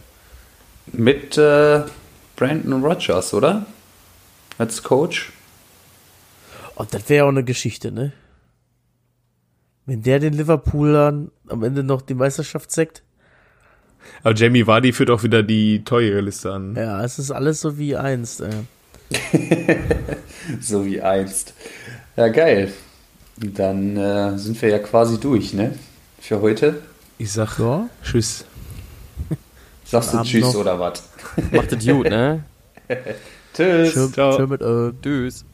Mit 0.92 1.38
äh, 1.38 1.82
Brandon 2.36 2.84
Rogers, 2.84 3.32
oder? 3.34 3.64
Als 4.58 4.82
Coach. 4.82 5.32
Und 6.74 6.92
das 6.94 7.08
wäre 7.08 7.18
ja 7.18 7.24
auch 7.24 7.28
eine 7.28 7.44
Geschichte, 7.44 7.92
ne? 7.92 8.12
Wenn 9.90 10.04
der 10.04 10.20
den 10.20 10.34
Liverpoolern 10.34 11.32
am 11.48 11.64
Ende 11.64 11.82
noch 11.82 12.00
die 12.00 12.14
Meisterschaft 12.14 12.70
zeigt. 12.70 13.02
Aber 14.22 14.36
Jamie 14.36 14.64
Vardy 14.64 14.92
führt 14.92 15.10
auch 15.10 15.24
wieder 15.24 15.42
die 15.42 15.82
Torjägerliste 15.82 16.52
an. 16.52 16.76
Ja, 16.76 17.02
es 17.02 17.18
ist 17.18 17.32
alles 17.32 17.60
so 17.60 17.76
wie 17.76 17.96
einst, 17.96 18.40
ey. 18.40 18.52
So 20.60 20.86
wie 20.86 21.00
einst. 21.02 21.54
Ja, 22.16 22.28
geil. 22.28 22.72
Dann 23.36 23.96
äh, 23.96 24.38
sind 24.38 24.62
wir 24.62 24.68
ja 24.68 24.78
quasi 24.78 25.18
durch, 25.18 25.54
ne? 25.54 25.74
Für 26.20 26.40
heute. 26.40 26.82
Ich 27.18 27.32
sag 27.32 27.58
Ja. 27.58 27.88
Tschüss. 28.04 28.44
Sagst 29.86 30.14
du 30.14 30.22
Tschüss 30.22 30.42
noch. 30.42 30.54
oder 30.54 30.78
was? 30.78 31.02
Macht 31.50 31.72
es 31.72 31.84
gut, 31.84 32.08
ne? 32.08 32.44
Tschüss. 33.54 33.92
Schön 34.14 34.48
mit, 34.48 34.62
äh, 34.62 34.92
Tschüss. 35.02 35.44